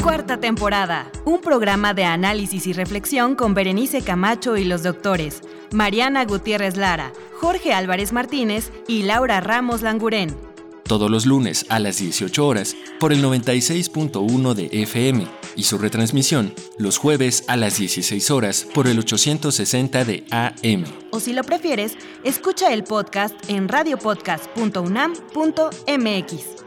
Cuarta 0.02 0.40
temporada. 0.40 1.12
Un 1.26 1.42
programa 1.42 1.94
de 1.94 2.06
análisis 2.06 2.68
y 2.68 2.74
reflexión 2.74 3.36
con 3.36 3.54
Berenice 3.54 4.02
Camacho 4.02 4.56
y 4.56 4.64
los 4.64 4.84
doctores 4.84 5.42
Mariana 5.72 6.24
Gutiérrez 6.26 6.78
Lara, 6.78 7.12
Jorge 7.40 7.74
Álvarez 7.74 8.14
Martínez 8.14 8.72
y 8.88 9.04
Laura 9.04 9.42
Ramos 9.42 9.82
Langurén. 9.82 10.36
Todos 10.84 11.12
los 11.12 11.26
lunes 11.26 11.66
a 11.68 11.80
las 11.80 11.98
18 11.98 12.48
horas 12.48 12.78
por 13.00 13.12
el 13.12 13.22
96.1 13.22 14.54
de 14.54 14.70
FM 14.72 15.28
y 15.58 15.64
su 15.64 15.78
retransmisión 15.78 16.54
los 16.78 16.98
jueves 16.98 17.44
a 17.48 17.58
las 17.58 17.78
16 17.78 18.32
horas 18.32 18.66
por 18.74 18.88
el 18.88 18.98
860 19.00 20.06
de 20.06 20.24
AM. 20.32 20.86
O 21.12 21.20
si 21.20 21.34
lo 21.34 21.44
prefieres, 21.44 21.98
escucha 22.24 22.72
el 22.72 22.86
podcast 22.86 23.36
en 23.50 23.68
radiopodcast.unam.mx. 23.68 26.67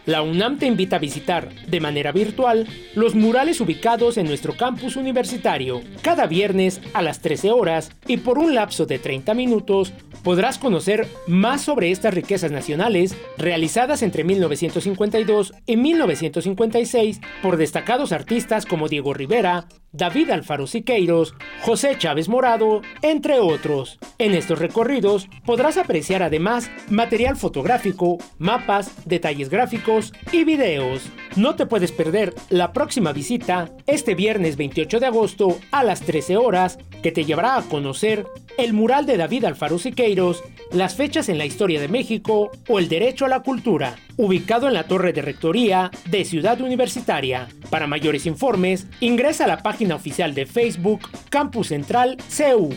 La 0.07 0.23
UNAM 0.23 0.59
te 0.59 0.67
invita 0.67 0.97
a 0.97 1.01
visitar, 1.01 1.53
de 1.67 1.81
manera 1.81 2.13
virtual, 2.13 2.69
los 2.95 3.17
murales 3.17 3.61
ubicados 3.61 4.17
en 4.19 4.27
nuestro 4.27 4.57
campus 4.57 4.95
universitario. 4.95 5.81
Cada 6.01 6.29
viernes 6.29 6.81
a 6.95 7.03
las 7.03 7.21
13 7.21 7.51
horas 7.51 7.91
y 8.07 8.19
por 8.19 8.39
un 8.39 8.55
lapso 8.55 8.87
de 8.87 9.01
30 9.01 9.35
minutos 9.35 9.93
podrás 10.23 10.59
conocer 10.59 11.09
más 11.27 11.63
sobre 11.63 11.91
estas 11.91 12.15
riquezas 12.15 12.53
nacionales 12.53 13.17
realizadas 13.37 14.03
entre 14.03 14.23
1952 14.23 15.55
y 15.67 15.77
1956 15.77 17.21
por 17.43 17.57
destacados 17.57 18.13
artistas 18.13 18.65
como 18.65 18.89
Diego 18.89 19.13
Rivera, 19.13 19.67
David 19.97 20.31
Alfaro 20.31 20.67
Siqueiros, 20.67 21.35
José 21.63 21.97
Chávez 21.97 22.29
Morado, 22.29 22.83
entre 23.03 23.39
otros. 23.41 23.99
En 24.19 24.35
estos 24.35 24.59
recorridos 24.59 25.29
podrás 25.45 25.79
apreciar 25.79 26.23
además 26.23 26.71
material 26.91 27.37
fotográfico, 27.37 28.19
mapas, 28.39 28.93
detalles 29.07 29.49
gráficos 29.49 30.13
y 30.33 30.45
videos. 30.45 31.11
No 31.37 31.55
te 31.57 31.67
puedes 31.67 31.93
perder 31.93 32.35
la 32.51 32.73
próxima 32.73 33.13
visita 33.13 33.71
este 33.87 34.15
viernes 34.15 34.57
28 34.57 35.01
de 35.01 35.07
agosto 35.07 35.59
a 35.71 35.83
las 35.83 36.01
13 36.03 36.37
horas 36.37 36.79
que 37.03 37.13
te 37.13 37.25
llevará 37.25 37.57
a 37.57 37.63
conocer 37.63 38.27
el 38.59 38.73
mural 38.73 39.07
de 39.07 39.17
David 39.17 39.45
Alfaro 39.45 39.79
Siqueiros, 39.79 40.43
las 40.73 40.97
fechas 40.97 41.29
en 41.29 41.39
la 41.39 41.45
historia 41.45 41.81
de 41.81 41.89
México 41.89 42.51
o 42.69 42.79
el 42.79 42.89
derecho 42.89 43.27
a 43.27 43.29
la 43.29 43.43
cultura, 43.43 43.97
ubicado 44.17 44.67
en 44.67 44.75
la 44.75 44.85
Torre 44.85 45.13
de 45.13 45.23
Rectoría 45.23 45.91
de 46.07 46.25
Ciudad 46.25 46.61
Universitaria. 46.61 47.49
Para 47.71 47.87
mayores 47.87 48.27
informes, 48.27 48.87
ingresa 49.01 49.45
a 49.45 49.49
la 49.49 49.63
página 49.63 49.86
oficial 49.95 50.35
de 50.35 50.47
Facebook 50.47 51.09
Campus 51.31 51.69
Central 51.69 52.17
CEU. 52.29 52.71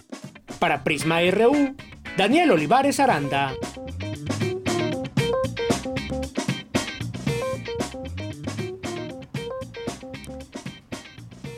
Para 0.60 0.84
Prisma 0.84 1.20
RU, 1.32 1.76
Daniel 2.16 2.52
Olivares 2.52 3.00
Aranda. 3.00 3.54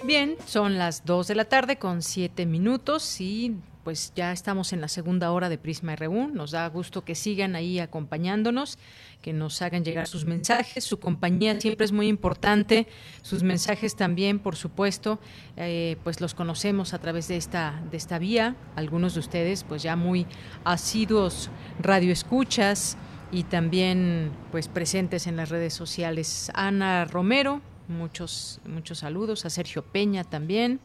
Bien, 0.05 0.37
son 0.45 0.77
las 0.77 1.05
2 1.05 1.27
de 1.27 1.35
la 1.35 1.45
tarde 1.45 1.77
con 1.77 2.01
7 2.01 2.45
minutos 2.45 3.19
y 3.19 3.55
pues 3.83 4.13
ya 4.15 4.31
estamos 4.31 4.73
en 4.73 4.81
la 4.81 4.87
segunda 4.87 5.31
hora 5.31 5.49
de 5.49 5.57
Prisma 5.57 5.95
RU. 5.95 6.27
Nos 6.27 6.51
da 6.51 6.67
gusto 6.67 7.03
que 7.03 7.15
sigan 7.15 7.55
ahí 7.55 7.79
acompañándonos, 7.79 8.77
que 9.21 9.33
nos 9.33 9.61
hagan 9.61 9.83
llegar 9.83 10.07
sus 10.07 10.25
mensajes. 10.25 10.83
Su 10.83 10.99
compañía 10.99 11.59
siempre 11.59 11.85
es 11.85 11.91
muy 11.91 12.07
importante. 12.07 12.87
Sus 13.21 13.43
mensajes 13.43 13.95
también, 13.95 14.39
por 14.39 14.55
supuesto, 14.55 15.19
eh, 15.57 15.97
pues 16.03 16.21
los 16.21 16.35
conocemos 16.35 16.93
a 16.93 16.99
través 16.99 17.27
de 17.27 17.37
esta, 17.37 17.81
de 17.89 17.97
esta 17.97 18.19
vía. 18.19 18.55
Algunos 18.75 19.15
de 19.15 19.19
ustedes, 19.21 19.63
pues 19.63 19.81
ya 19.83 19.95
muy 19.95 20.27
asiduos 20.63 21.49
radioescuchas 21.79 22.97
y 23.31 23.43
también 23.43 24.31
pues 24.51 24.67
presentes 24.67 25.25
en 25.25 25.37
las 25.37 25.49
redes 25.49 25.73
sociales. 25.73 26.51
Ana 26.53 27.05
Romero, 27.05 27.61
muchos, 27.87 28.59
muchos 28.65 28.99
saludos. 28.99 29.45
A 29.45 29.49
Sergio 29.49 29.83
Peña 29.83 30.23
también. 30.23 30.79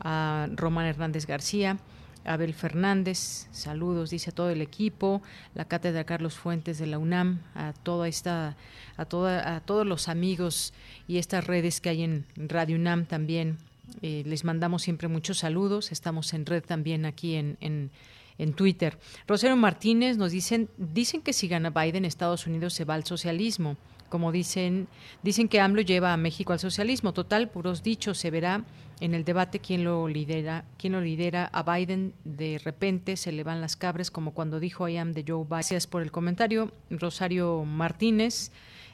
A 0.00 0.48
Román 0.54 0.86
Hernández 0.86 1.26
García. 1.26 1.78
Abel 2.24 2.54
Fernández, 2.54 3.48
saludos, 3.52 4.10
dice 4.10 4.30
a 4.30 4.34
todo 4.34 4.50
el 4.50 4.62
equipo, 4.62 5.22
la 5.54 5.66
cátedra 5.66 6.04
Carlos 6.04 6.34
Fuentes 6.34 6.78
de 6.78 6.86
la 6.86 6.98
UNAM, 6.98 7.40
a 7.54 7.72
toda 7.72 8.08
esta, 8.08 8.56
a 8.96 9.04
toda, 9.04 9.56
a 9.56 9.60
todos 9.60 9.86
los 9.86 10.08
amigos 10.08 10.72
y 11.06 11.18
estas 11.18 11.46
redes 11.46 11.80
que 11.80 11.90
hay 11.90 12.02
en 12.02 12.26
Radio 12.36 12.76
UNAM 12.76 13.06
también. 13.06 13.58
Eh, 14.00 14.22
les 14.26 14.44
mandamos 14.44 14.82
siempre 14.82 15.08
muchos 15.08 15.38
saludos. 15.38 15.92
Estamos 15.92 16.32
en 16.32 16.46
red 16.46 16.64
también 16.64 17.04
aquí 17.04 17.34
en, 17.34 17.58
en, 17.60 17.90
en 18.38 18.54
Twitter. 18.54 18.98
Rosero 19.26 19.56
Martínez 19.56 20.16
nos 20.16 20.32
dicen, 20.32 20.70
dicen 20.78 21.20
que 21.20 21.34
si 21.34 21.48
gana 21.48 21.70
Biden, 21.70 22.04
Estados 22.04 22.46
Unidos 22.46 22.72
se 22.72 22.84
va 22.84 22.94
al 22.94 23.04
socialismo 23.04 23.76
como 24.14 24.30
dicen, 24.30 24.86
dicen 25.24 25.48
que 25.48 25.60
AMLO 25.60 25.82
lleva 25.82 26.12
a 26.12 26.16
México 26.16 26.52
al 26.52 26.60
socialismo. 26.60 27.12
Total, 27.12 27.48
puros 27.48 27.82
dichos, 27.82 28.16
se 28.16 28.30
verá 28.30 28.62
en 29.00 29.14
el 29.14 29.24
debate 29.24 29.58
quién 29.58 29.84
lo 29.84 30.08
lidera, 30.08 30.64
quién 30.78 30.92
lo 30.92 31.00
lidera 31.00 31.46
a 31.52 31.62
Biden. 31.62 32.14
De 32.24 32.60
repente 32.62 33.16
se 33.16 33.32
le 33.32 33.44
van 33.44 33.60
las 33.60 33.76
cabres, 33.76 34.10
como 34.10 34.32
cuando 34.32 34.60
dijo 34.60 34.88
I 34.88 34.98
am 34.98 35.12
de 35.12 35.24
Joe 35.26 35.44
Biden. 35.44 35.48
Gracias 35.48 35.86
por 35.86 36.02
el 36.02 36.10
comentario. 36.10 36.72
Rosario 36.90 37.64
Martínez, 37.64 38.50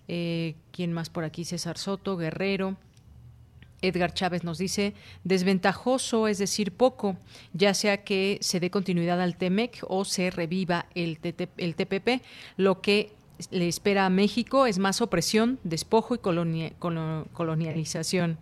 eh, 0.08 0.54
¿quién 0.72 0.92
más 0.92 1.10
por 1.10 1.24
aquí? 1.24 1.44
César 1.44 1.78
Soto, 1.78 2.16
Guerrero. 2.16 2.76
Edgar 3.82 4.12
Chávez 4.12 4.44
nos 4.44 4.58
dice, 4.58 4.92
desventajoso, 5.24 6.28
es 6.28 6.38
decir, 6.38 6.72
poco, 6.72 7.16
ya 7.54 7.72
sea 7.72 8.04
que 8.04 8.36
se 8.42 8.60
dé 8.60 8.70
continuidad 8.70 9.22
al 9.22 9.36
TEMEC 9.36 9.84
o 9.88 10.04
se 10.04 10.30
reviva 10.30 10.84
el, 10.94 11.18
el 11.56 11.74
TPP, 11.74 12.22
lo 12.58 12.82
que 12.82 13.10
le 13.50 13.68
espera 13.68 14.06
a 14.06 14.10
México 14.10 14.66
es 14.66 14.78
más 14.78 15.00
opresión, 15.00 15.58
despojo 15.64 16.14
y 16.14 16.18
colonialización. 16.18 18.38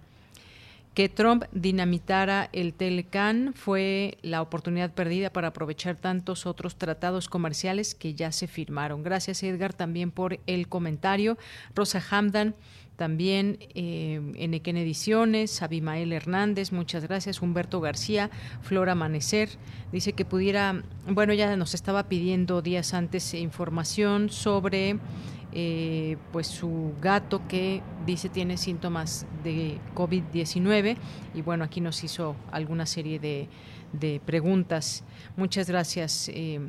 Que 0.98 1.08
Trump 1.08 1.44
dinamitara 1.52 2.48
el 2.52 2.74
Telecan 2.74 3.54
fue 3.54 4.18
la 4.20 4.42
oportunidad 4.42 4.92
perdida 4.94 5.30
para 5.30 5.46
aprovechar 5.46 5.94
tantos 5.94 6.44
otros 6.44 6.74
tratados 6.74 7.28
comerciales 7.28 7.94
que 7.94 8.14
ya 8.14 8.32
se 8.32 8.48
firmaron. 8.48 9.04
Gracias, 9.04 9.44
Edgar, 9.44 9.72
también 9.72 10.10
por 10.10 10.40
el 10.48 10.66
comentario. 10.66 11.38
Rosa 11.72 12.02
Hamdan 12.10 12.56
también 12.96 13.58
eh, 13.76 14.20
en 14.34 14.76
Ediciones, 14.76 15.62
Abimael 15.62 16.12
Hernández, 16.12 16.72
muchas 16.72 17.04
gracias, 17.04 17.42
Humberto 17.42 17.80
García, 17.80 18.28
Flora 18.60 18.90
Amanecer, 18.90 19.50
dice 19.92 20.14
que 20.14 20.24
pudiera, 20.24 20.82
bueno, 21.06 21.32
ya 21.32 21.54
nos 21.54 21.74
estaba 21.74 22.08
pidiendo 22.08 22.60
días 22.60 22.94
antes 22.94 23.34
información 23.34 24.30
sobre 24.30 24.98
eh, 25.52 26.16
pues 26.32 26.46
su 26.46 26.92
gato 27.00 27.46
que 27.48 27.82
dice 28.04 28.28
tiene 28.28 28.56
síntomas 28.56 29.26
de 29.42 29.78
COVID-19 29.94 30.96
y 31.34 31.42
bueno, 31.42 31.64
aquí 31.64 31.80
nos 31.80 32.04
hizo 32.04 32.36
alguna 32.52 32.86
serie 32.86 33.18
de, 33.18 33.48
preguntas. 34.26 35.04
Muchas 35.36 35.68
gracias, 35.68 36.28
eh, 36.28 36.60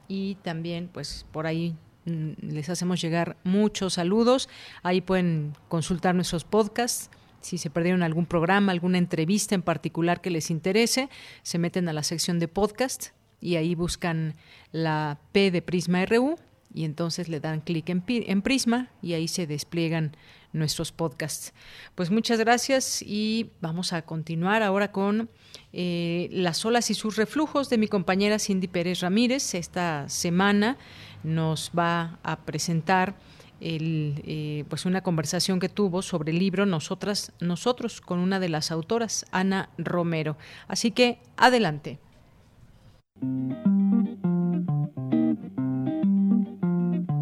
y 0.09 0.37
también 0.37 0.89
pues 0.91 1.27
por 1.33 1.47
ahí 1.47 1.77
les 2.05 2.69
hacemos 2.69 3.01
llegar 3.01 3.37
muchos 3.45 3.95
saludos. 3.95 4.49
Ahí 4.83 5.01
pueden 5.01 5.55
consultar 5.69 6.15
nuestros 6.15 6.45
podcasts. 6.45 7.11
Si 7.41 7.59
se 7.59 7.71
perdieron 7.71 8.03
algún 8.03 8.27
programa, 8.27 8.73
alguna 8.73 8.99
entrevista 8.99 9.55
en 9.55 9.63
particular 9.63 10.21
que 10.21 10.31
les 10.31 10.51
interese, 10.51 11.11
se 11.43 11.59
meten 11.59 11.89
a 11.89 11.93
la 11.93 12.03
sección 12.03 12.39
de 12.39 12.49
podcast 12.49 13.09
y 13.41 13.57
ahí 13.57 13.75
buscan 13.75 14.35
la 14.73 15.19
P 15.33 15.51
de 15.51 15.61
Prisma 15.61 16.07
RU 16.07 16.37
y 16.73 16.85
entonces 16.85 17.29
le 17.29 17.41
dan 17.41 17.61
clic 17.61 17.89
en, 17.91 18.03
en, 18.07 18.43
Prisma 18.43 18.89
y 19.03 19.13
ahí 19.13 19.29
se 19.29 19.47
despliegan 19.47 20.17
nuestros 20.55 20.93
podcasts. 20.93 21.53
Pues 21.95 22.11
muchas 22.11 22.39
gracias 22.39 23.03
y 23.03 23.51
vamos 23.61 23.93
a 23.93 24.03
continuar 24.03 24.63
ahora 24.63 24.91
con 24.93 25.29
eh, 25.73 26.29
las 26.33 26.65
olas 26.65 26.91
y 26.91 26.95
sus 26.95 27.17
reflujos 27.17 27.69
de 27.69 27.77
mi 27.77 27.89
compañera 27.89 28.39
Cindy 28.39 28.69
Pérez 28.69 29.01
Ramírez. 29.01 29.55
Esta 29.55 30.09
semana 30.09 30.79
nos 31.23 31.71
va 31.77 32.19
a 32.23 32.41
presentar 32.41 33.17
el, 33.61 34.23
eh, 34.25 34.65
pues 34.69 34.87
una 34.87 35.03
conversación 35.03 35.59
que 35.61 35.69
tuvo 35.69 36.03
sobre 36.03 36.33
el 36.33 36.39
libro 36.39 36.67
Nosotras, 36.67 37.33
Nosotros 37.41 38.01
con 38.01 38.19
una 38.19 38.41
de 38.41 38.49
las 38.49 38.71
autoras, 38.71 39.27
Ana 39.33 39.71
Romero. 39.79 40.37
Así 40.69 40.91
que 40.91 41.19
adelante. 41.37 41.99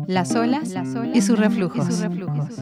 Las 0.07 0.35
olas, 0.35 0.75
y 1.15 1.23
sus 1.23 1.39
reflujos. 1.39 1.89
Y 1.89 1.93
sus 1.93 2.01
reflujos. 2.01 2.57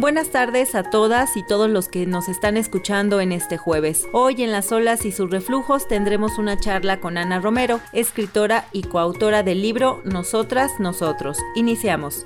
Buenas 0.00 0.30
tardes 0.30 0.74
a 0.74 0.82
todas 0.82 1.36
y 1.36 1.42
todos 1.42 1.68
los 1.68 1.88
que 1.88 2.06
nos 2.06 2.30
están 2.30 2.56
escuchando 2.56 3.20
en 3.20 3.32
este 3.32 3.58
jueves. 3.58 4.08
Hoy 4.14 4.42
en 4.42 4.50
Las 4.50 4.72
olas 4.72 5.04
y 5.04 5.12
sus 5.12 5.30
reflujos 5.30 5.88
tendremos 5.88 6.38
una 6.38 6.58
charla 6.58 7.00
con 7.00 7.18
Ana 7.18 7.38
Romero, 7.38 7.80
escritora 7.92 8.64
y 8.72 8.84
coautora 8.84 9.42
del 9.42 9.60
libro 9.60 10.00
Nosotras, 10.06 10.80
Nosotros. 10.80 11.36
Iniciamos. 11.54 12.24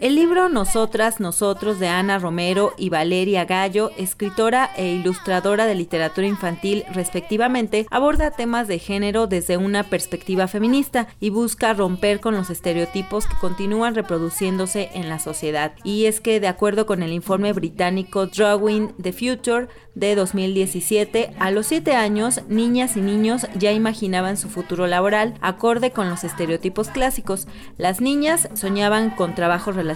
El 0.00 0.14
libro 0.14 0.48
Nosotras, 0.48 1.18
Nosotros 1.18 1.80
de 1.80 1.88
Ana 1.88 2.20
Romero 2.20 2.72
y 2.78 2.88
Valeria 2.88 3.44
Gallo, 3.46 3.90
escritora 3.96 4.70
e 4.76 4.92
ilustradora 4.92 5.66
de 5.66 5.74
literatura 5.74 6.24
infantil 6.24 6.84
respectivamente, 6.92 7.84
aborda 7.90 8.30
temas 8.30 8.68
de 8.68 8.78
género 8.78 9.26
desde 9.26 9.56
una 9.56 9.82
perspectiva 9.82 10.46
feminista 10.46 11.08
y 11.18 11.30
busca 11.30 11.74
romper 11.74 12.20
con 12.20 12.36
los 12.36 12.48
estereotipos 12.48 13.26
que 13.26 13.34
continúan 13.40 13.96
reproduciéndose 13.96 14.90
en 14.94 15.08
la 15.08 15.18
sociedad. 15.18 15.72
Y 15.82 16.04
es 16.04 16.20
que, 16.20 16.38
de 16.38 16.46
acuerdo 16.46 16.86
con 16.86 17.02
el 17.02 17.12
informe 17.12 17.52
británico 17.52 18.26
Drawing 18.26 18.94
the 19.02 19.12
Future 19.12 19.66
de 19.96 20.14
2017, 20.14 21.32
a 21.40 21.50
los 21.50 21.66
7 21.66 21.96
años, 21.96 22.42
niñas 22.48 22.96
y 22.96 23.00
niños 23.00 23.48
ya 23.56 23.72
imaginaban 23.72 24.36
su 24.36 24.48
futuro 24.48 24.86
laboral 24.86 25.34
acorde 25.40 25.90
con 25.90 26.08
los 26.08 26.22
estereotipos 26.22 26.88
clásicos. 26.88 27.48
Las 27.78 28.00
niñas 28.00 28.48
soñaban 28.54 29.10
con 29.10 29.34
trabajos 29.34 29.74
relacionados 29.74 29.87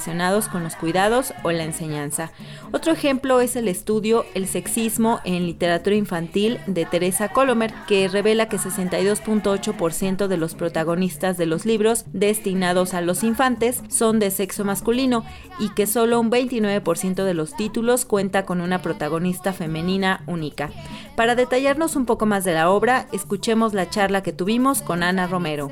con 0.50 0.62
los 0.62 0.76
cuidados 0.76 1.34
o 1.42 1.52
la 1.52 1.64
enseñanza. 1.64 2.30
Otro 2.72 2.92
ejemplo 2.92 3.40
es 3.40 3.56
el 3.56 3.68
estudio 3.68 4.24
El 4.34 4.46
sexismo 4.46 5.20
en 5.24 5.46
literatura 5.46 5.96
infantil 5.96 6.58
de 6.66 6.86
Teresa 6.86 7.28
Colomer, 7.28 7.72
que 7.86 8.08
revela 8.08 8.48
que 8.48 8.56
62.8% 8.56 10.26
de 10.28 10.36
los 10.36 10.54
protagonistas 10.54 11.36
de 11.36 11.46
los 11.46 11.66
libros 11.66 12.04
destinados 12.12 12.94
a 12.94 13.00
los 13.00 13.22
infantes 13.22 13.82
son 13.88 14.18
de 14.18 14.30
sexo 14.30 14.64
masculino 14.64 15.24
y 15.58 15.68
que 15.70 15.86
solo 15.86 16.20
un 16.20 16.30
29% 16.30 17.24
de 17.24 17.34
los 17.34 17.54
títulos 17.54 18.04
cuenta 18.04 18.44
con 18.44 18.60
una 18.60 18.80
protagonista 18.80 19.52
femenina 19.52 20.24
única. 20.26 20.70
Para 21.16 21.34
detallarnos 21.34 21.96
un 21.96 22.06
poco 22.06 22.26
más 22.26 22.44
de 22.44 22.54
la 22.54 22.70
obra, 22.70 23.06
escuchemos 23.12 23.74
la 23.74 23.90
charla 23.90 24.22
que 24.22 24.32
tuvimos 24.32 24.80
con 24.82 25.02
Ana 25.02 25.26
Romero. 25.26 25.70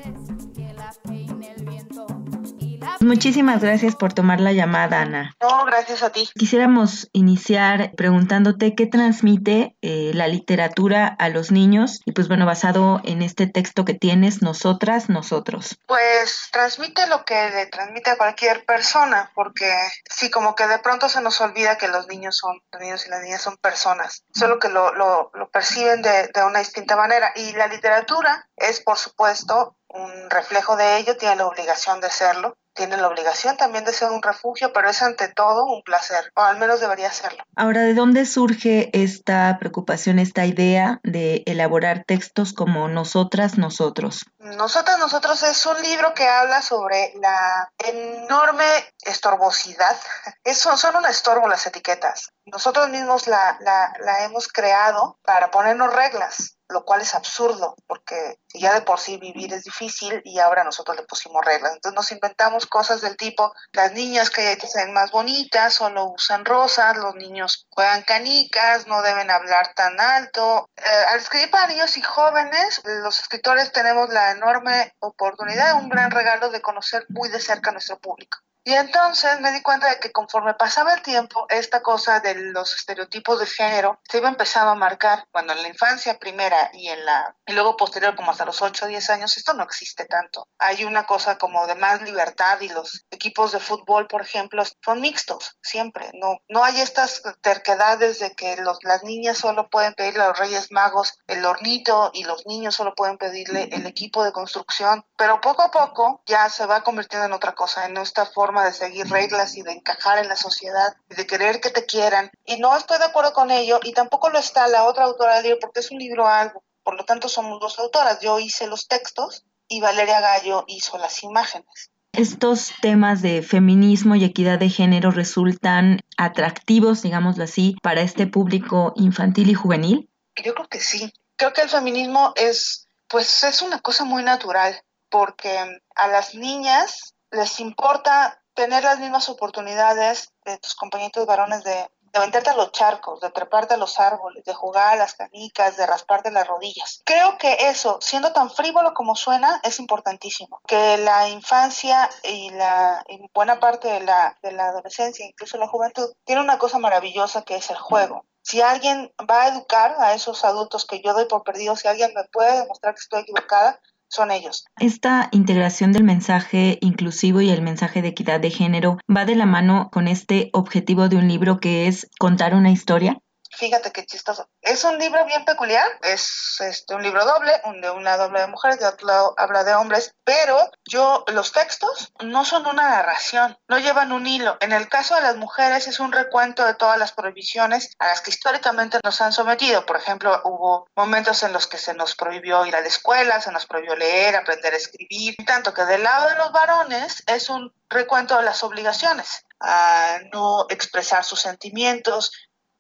Muchísimas 3.03 3.63
gracias 3.63 3.97
por 3.97 4.13
tomar 4.13 4.41
la 4.41 4.53
llamada, 4.53 5.01
Ana. 5.01 5.35
No, 5.41 5.65
gracias 5.65 6.03
a 6.03 6.11
ti. 6.11 6.29
Quisiéramos 6.35 7.09
iniciar 7.15 7.93
preguntándote 7.97 8.75
qué 8.75 8.87
transmite 8.87 9.75
eh, 9.81 10.11
la 10.13 10.29
literatura 10.29 11.07
a 11.19 11.31
los 11.31 11.51
niños 11.51 12.03
y 12.05 12.13
pues 12.13 12.29
bueno, 12.29 12.45
basado 12.45 13.01
en 13.05 13.23
este 13.23 13.47
texto 13.47 13.87
que 13.87 13.95
tienes, 13.95 14.43
nosotras, 14.43 15.09
nosotros. 15.09 15.79
Pues 15.87 16.51
transmite 16.53 17.07
lo 17.07 17.25
que 17.25 17.51
le 17.51 17.67
transmite 17.67 18.11
a 18.11 18.19
cualquier 18.19 18.67
persona, 18.67 19.33
porque 19.35 19.73
sí, 20.11 20.31
como 20.31 20.55
que 20.55 20.67
de 20.67 20.79
pronto 20.79 21.09
se 21.09 21.23
nos 21.23 21.41
olvida 21.41 21.79
que 21.79 21.89
los 21.89 22.07
niños 22.07 22.37
son, 22.37 22.61
los 22.71 22.83
niños 22.83 23.07
y 23.07 23.09
las 23.09 23.23
niñas 23.23 23.41
son 23.41 23.57
personas, 23.57 24.25
solo 24.35 24.59
que 24.59 24.69
lo, 24.69 24.95
lo, 24.95 25.31
lo 25.33 25.49
perciben 25.49 26.03
de, 26.03 26.29
de 26.35 26.45
una 26.45 26.59
distinta 26.59 26.97
manera. 26.97 27.33
Y 27.35 27.53
la 27.53 27.67
literatura 27.67 28.47
es, 28.57 28.81
por 28.81 28.99
supuesto, 28.99 29.75
un 29.89 30.29
reflejo 30.29 30.77
de 30.77 30.99
ello, 30.99 31.17
tiene 31.17 31.37
la 31.37 31.47
obligación 31.47 32.01
de 32.01 32.11
serlo, 32.11 32.57
tiene 32.81 32.97
la 32.97 33.09
obligación 33.09 33.59
también 33.59 33.85
de 33.85 33.93
ser 33.93 34.11
un 34.11 34.23
refugio, 34.23 34.73
pero 34.73 34.89
es 34.89 35.03
ante 35.03 35.29
todo 35.29 35.67
un 35.67 35.83
placer, 35.83 36.33
o 36.35 36.41
al 36.41 36.57
menos 36.57 36.81
debería 36.81 37.13
serlo. 37.13 37.45
Ahora, 37.55 37.83
¿de 37.83 37.93
dónde 37.93 38.25
surge 38.25 38.89
esta 38.95 39.59
preocupación, 39.61 40.19
esta 40.19 40.47
idea 40.47 40.99
de 41.03 41.43
elaborar 41.45 42.05
textos 42.07 42.55
como 42.55 42.89
Nosotras, 42.89 43.59
Nosotros? 43.59 44.25
Nosotras, 44.39 44.99
Nosotros 44.99 45.43
es 45.43 45.67
un 45.67 45.79
libro 45.83 46.15
que 46.15 46.27
habla 46.27 46.63
sobre 46.63 47.13
la 47.21 47.71
enorme 47.87 48.65
estorbosidad. 49.05 49.99
Eso, 50.45 50.75
son 50.79 50.97
un 50.97 51.05
estorbo 51.05 51.49
las 51.49 51.67
etiquetas. 51.67 52.33
Nosotros 52.47 52.89
mismos 52.89 53.27
la, 53.27 53.59
la, 53.61 53.93
la 54.01 54.25
hemos 54.25 54.49
creado 54.49 55.19
para 55.23 55.51
ponernos 55.51 55.93
reglas 55.95 56.57
lo 56.71 56.85
cual 56.85 57.01
es 57.01 57.15
absurdo, 57.15 57.75
porque 57.87 58.39
ya 58.55 58.75
de 58.75 58.83
por 58.83 58.99
sí 58.99 59.17
vivir 59.17 59.53
es 59.53 59.65
difícil 59.65 60.23
y 60.25 60.39
ahora 60.39 60.65
nosotros 60.65 60.97
le 60.97 61.03
pusimos 61.05 61.45
reglas. 61.45 61.73
Entonces 61.75 61.97
nos 61.97 62.13
inventamos 62.13 62.67
cosas 62.67 63.01
del 63.01 63.17
tipo, 63.17 63.53
las 63.73 63.93
niñas 63.93 64.31
que 64.31 64.59
se 64.61 64.85
ven 64.85 64.93
más 64.93 65.11
bonitas 65.11 65.75
solo 65.75 66.07
usan 66.07 66.45
rosas, 66.45 66.97
los 66.97 67.15
niños 67.15 67.67
juegan 67.71 68.03
canicas, 68.03 68.87
no 68.87 69.03
deben 69.03 69.31
hablar 69.31 69.75
tan 69.75 70.01
alto. 70.01 70.71
Eh, 70.77 70.83
al 71.09 71.19
escribir 71.19 71.51
para 71.51 71.67
niños 71.67 71.97
y 71.97 72.03
jóvenes, 72.03 72.81
los 72.85 73.21
escritores 73.21 73.73
tenemos 73.73 74.09
la 74.11 74.31
enorme 74.31 74.95
oportunidad, 75.01 75.75
un 75.75 75.89
gran 75.89 76.11
regalo 76.11 76.51
de 76.51 76.61
conocer 76.61 77.05
muy 77.09 77.29
de 77.29 77.41
cerca 77.41 77.71
a 77.71 77.73
nuestro 77.73 77.99
público. 77.99 78.39
Y 78.63 78.75
entonces 78.75 79.41
me 79.41 79.53
di 79.53 79.63
cuenta 79.63 79.89
de 79.89 79.99
que 79.99 80.13
conforme 80.13 80.53
pasaba 80.53 80.93
el 80.93 81.01
tiempo, 81.01 81.47
esta 81.49 81.81
cosa 81.83 82.21
de 82.21 82.35
los 82.35 82.75
estereotipos 82.75 83.41
de 83.41 83.47
género 83.47 83.99
se 84.07 84.19
iba 84.19 84.29
empezando 84.29 84.73
a 84.73 84.75
marcar. 84.75 85.27
Cuando 85.31 85.55
en 85.55 85.63
la 85.63 85.69
infancia 85.69 86.19
primera 86.19 86.71
y 86.75 86.89
en 86.89 87.05
la 87.07 87.35
y 87.47 87.53
luego 87.53 87.77
posterior, 87.77 88.15
como 88.15 88.33
hasta 88.33 88.45
los 88.45 88.61
8 88.61 88.85
o 88.85 88.89
10 88.89 89.11
años, 89.11 89.37
esto 89.37 89.55
no 89.55 89.65
existe 89.65 90.05
tanto. 90.05 90.47
Hay 90.59 90.85
una 90.85 91.07
cosa 91.07 91.39
como 91.39 91.67
de 91.67 91.75
más 91.75 92.03
libertad 92.03 92.61
y 92.61 92.69
los 92.69 93.07
equipos 93.11 93.53
de 93.53 93.61
fútbol, 93.61 94.07
por 94.07 94.21
ejemplo, 94.21 94.63
son 94.85 95.01
mixtos 95.01 95.57
siempre. 95.63 96.11
No, 96.15 96.39
no 96.49 96.63
hay 96.63 96.81
estas 96.81 97.23
terquedades 97.41 98.19
de 98.19 98.35
que 98.35 98.57
los, 98.59 98.79
las 98.83 99.03
niñas 99.05 99.39
solo 99.39 99.71
pueden 99.71 99.95
pedirle 99.95 100.23
a 100.23 100.29
los 100.29 100.39
Reyes 100.39 100.71
Magos 100.71 101.19
el 101.27 101.45
hornito 101.47 102.11
y 102.13 102.25
los 102.25 102.47
niños 102.47 102.75
solo 102.75 102.95
pueden 102.95 103.17
pedirle 103.17 103.71
el 103.73 103.87
equipo 103.87 104.23
de 104.23 104.33
construcción. 104.33 105.07
Pero 105.17 105.41
poco 105.41 105.63
a 105.63 105.71
poco 105.71 106.23
ya 106.27 106.51
se 106.51 106.67
va 106.67 106.83
convirtiendo 106.83 107.27
en 107.27 107.33
otra 107.33 107.55
cosa, 107.55 107.87
en 107.87 107.97
esta 107.97 108.27
forma 108.27 108.50
de 108.59 108.73
seguir 108.73 109.09
reglas 109.09 109.57
y 109.57 109.63
de 109.63 109.73
encajar 109.73 110.19
en 110.19 110.29
la 110.29 110.37
sociedad 110.37 110.95
y 111.09 111.15
de 111.15 111.27
querer 111.27 111.61
que 111.61 111.71
te 111.71 111.87
quieran. 111.87 112.31
Y 112.45 112.59
no 112.59 112.77
estoy 112.77 112.99
de 112.99 113.05
acuerdo 113.05 113.33
con 113.33 113.51
ello 113.51 113.81
y 113.83 113.93
tampoco 113.93 114.31
lo 114.31 114.39
está 114.39 114.67
la 114.69 114.85
otra 114.85 115.05
autora 115.05 115.37
del 115.37 115.45
libro 115.45 115.59
porque 115.61 115.81
es 115.81 115.91
un 115.91 115.99
libro 115.99 116.27
algo. 116.27 116.63
Por 116.83 116.97
lo 116.97 117.05
tanto, 117.05 117.29
somos 117.29 117.61
dos 117.61 117.79
autoras. 117.79 118.21
Yo 118.21 118.39
hice 118.39 118.67
los 118.67 118.89
textos 118.89 119.45
y 119.69 119.81
Valeria 119.81 120.21
Gallo 120.21 120.65
hizo 120.67 120.99
las 120.99 121.23
imágenes. 121.23 121.91
Estos 122.13 122.73
temas 122.83 123.23
de 123.23 123.43
feminismo 123.43 124.17
y 124.17 124.25
equidad 124.25 124.59
de 124.59 124.69
género 124.69 125.13
resultan 125.13 126.01
atractivos, 126.17 127.03
digámoslo 127.03 127.45
así, 127.45 127.77
para 127.83 128.01
este 128.01 128.27
público 128.27 128.93
infantil 128.97 129.49
y 129.51 129.55
juvenil. 129.55 130.11
Yo 130.43 130.55
creo 130.55 130.69
que 130.69 130.81
sí. 130.81 131.13
Creo 131.37 131.53
que 131.53 131.63
el 131.63 131.69
feminismo 131.69 132.33
es, 132.35 132.89
pues, 133.09 133.45
es 133.45 133.63
una 133.63 133.79
cosa 133.79 134.05
muy 134.05 134.25
natural 134.25 134.83
porque 135.09 135.81
a 135.95 136.09
las 136.09 136.35
niñas 136.35 137.15
les 137.31 137.61
importa 137.61 138.40
tener 138.55 138.85
las 138.85 138.99
mismas 138.99 139.29
oportunidades 139.29 140.33
de 140.45 140.59
tus 140.59 140.75
compañeros 140.75 141.27
varones 141.27 141.65
de, 141.65 141.89
de 142.13 142.21
meterte 142.21 142.51
a 142.51 142.57
los 142.57 142.73
charcos, 142.73 143.21
de 143.21 143.31
treparte 143.31 143.75
a 143.75 143.77
los 143.77 143.99
árboles, 144.01 144.45
de 144.45 144.55
jugar 144.55 144.95
a 144.95 144.97
las 144.97 145.15
canicas, 145.15 145.77
de 145.77 145.87
rasparte 145.87 146.31
las 146.31 146.47
rodillas. 146.47 147.03
Creo 147.05 147.39
que 147.39 147.57
eso, 147.69 147.99
siendo 148.01 148.33
tan 148.33 148.51
frívolo 148.51 148.95
como 148.95 149.15
suena, 149.15 149.61
es 149.63 149.79
importantísimo. 149.79 150.61
Que 150.67 150.99
la 150.99 151.29
infancia 151.29 152.11
y 152.25 152.51
la 152.51 153.05
buena 153.35 153.61
parte 153.61 153.89
de 153.89 154.01
la, 154.01 154.37
de 154.43 154.53
la 154.53 154.69
adolescencia, 154.69 155.27
incluso 155.27 155.59
la 155.59 155.69
juventud, 155.69 156.11
tiene 156.25 156.43
una 156.43 156.59
cosa 156.59 156.79
maravillosa 156.79 157.43
que 157.43 157.57
es 157.57 157.71
el 157.71 157.79
juego. 157.79 158.27
Si 158.43 158.61
alguien 158.63 159.13
va 159.31 159.43
a 159.43 159.49
educar 159.49 159.97
a 159.99 160.15
esos 160.15 160.45
adultos 160.45 160.87
que 160.87 161.01
yo 161.03 161.13
doy 161.13 161.27
por 161.27 161.45
perdidos, 161.45 161.81
si 161.81 161.89
alguien 161.89 162.13
me 162.15 162.25
puede 162.25 162.61
demostrar 162.61 162.95
que 162.95 163.01
estoy 163.01 163.21
equivocada, 163.21 163.79
son 164.11 164.31
ellos. 164.31 164.65
Esta 164.79 165.29
integración 165.33 165.93
del 165.93 166.05
mensaje 166.05 166.79
inclusivo 166.81 167.41
y 167.41 167.51
el 167.51 167.63
mensaje 167.63 168.03
de 168.03 168.09
equidad 168.09 168.41
de 168.41 168.51
género 168.51 168.99
va 169.09 169.25
de 169.25 169.37
la 169.37 169.47
mano 169.47 169.89
con 169.93 170.09
este 170.09 170.51
objetivo 170.53 171.09
de 171.09 171.17
un 171.17 171.29
libro 171.29 171.61
que 171.61 171.87
es 171.87 172.11
contar 172.19 172.55
una 172.55 172.71
historia. 172.71 173.19
Fíjate 173.51 173.91
qué 173.91 174.07
chistoso. 174.07 174.49
Es 174.63 174.85
un 174.85 174.99
libro 174.99 175.25
bien 175.25 175.45
peculiar, 175.45 175.87
es 176.03 176.57
este, 176.61 176.95
un 176.95 177.03
libro 177.03 177.25
doble, 177.25 177.53
un 177.65 177.81
de 177.81 177.91
un 177.91 178.05
lado 178.05 178.25
habla 178.25 178.43
de 178.43 178.47
mujeres, 178.47 178.79
de 178.79 178.87
otro 178.87 179.07
lado 179.07 179.35
habla 179.37 179.65
de 179.65 179.75
hombres, 179.75 180.15
pero 180.25 180.71
yo, 180.85 181.25
los 181.29 181.51
textos 181.53 182.13
no 182.21 182.45
son 182.45 182.67
una 182.67 182.89
narración, 182.89 183.59
no 183.69 183.79
llevan 183.79 184.13
un 184.13 184.27
hilo. 184.27 184.57
En 184.61 184.73
el 184.73 184.89
caso 184.89 185.17
de 185.17 185.23
las 185.23 185.37
mujeres 185.37 185.89
es 185.89 185.99
un 185.99 186.13
recuento 186.13 186.65
de 186.65 186.75
todas 186.75 186.97
las 186.97 187.13
prohibiciones 187.13 187.95
a 187.99 188.07
las 188.07 188.21
que 188.21 188.31
históricamente 188.31 189.01
nos 189.03 189.21
han 189.21 189.33
sometido. 189.33 189.85
Por 189.85 189.97
ejemplo, 189.97 190.41
hubo 190.45 190.87
momentos 190.95 191.43
en 191.43 191.53
los 191.53 191.67
que 191.67 191.79
se 191.79 191.95
nos 191.95 192.15
prohibió 192.15 192.65
ir 192.67 192.77
a 192.77 192.81
la 192.81 192.89
escuela, 192.89 193.41
se 193.41 193.51
nos 193.51 193.67
prohibió 193.67 193.97
leer, 193.97 194.37
aprender 194.37 194.75
a 194.75 194.77
escribir, 194.77 195.35
tanto 195.45 195.75
que 195.75 195.85
del 195.85 196.05
lado 196.05 196.29
de 196.29 196.37
los 196.37 196.53
varones 196.53 197.25
es 197.27 197.51
un 197.51 197.75
recuento 197.89 198.37
de 198.37 198.45
las 198.45 198.63
obligaciones 198.63 199.45
a 199.61 200.21
no 200.33 200.67
expresar 200.71 201.25
sus 201.25 201.41
sentimientos, 201.41 202.33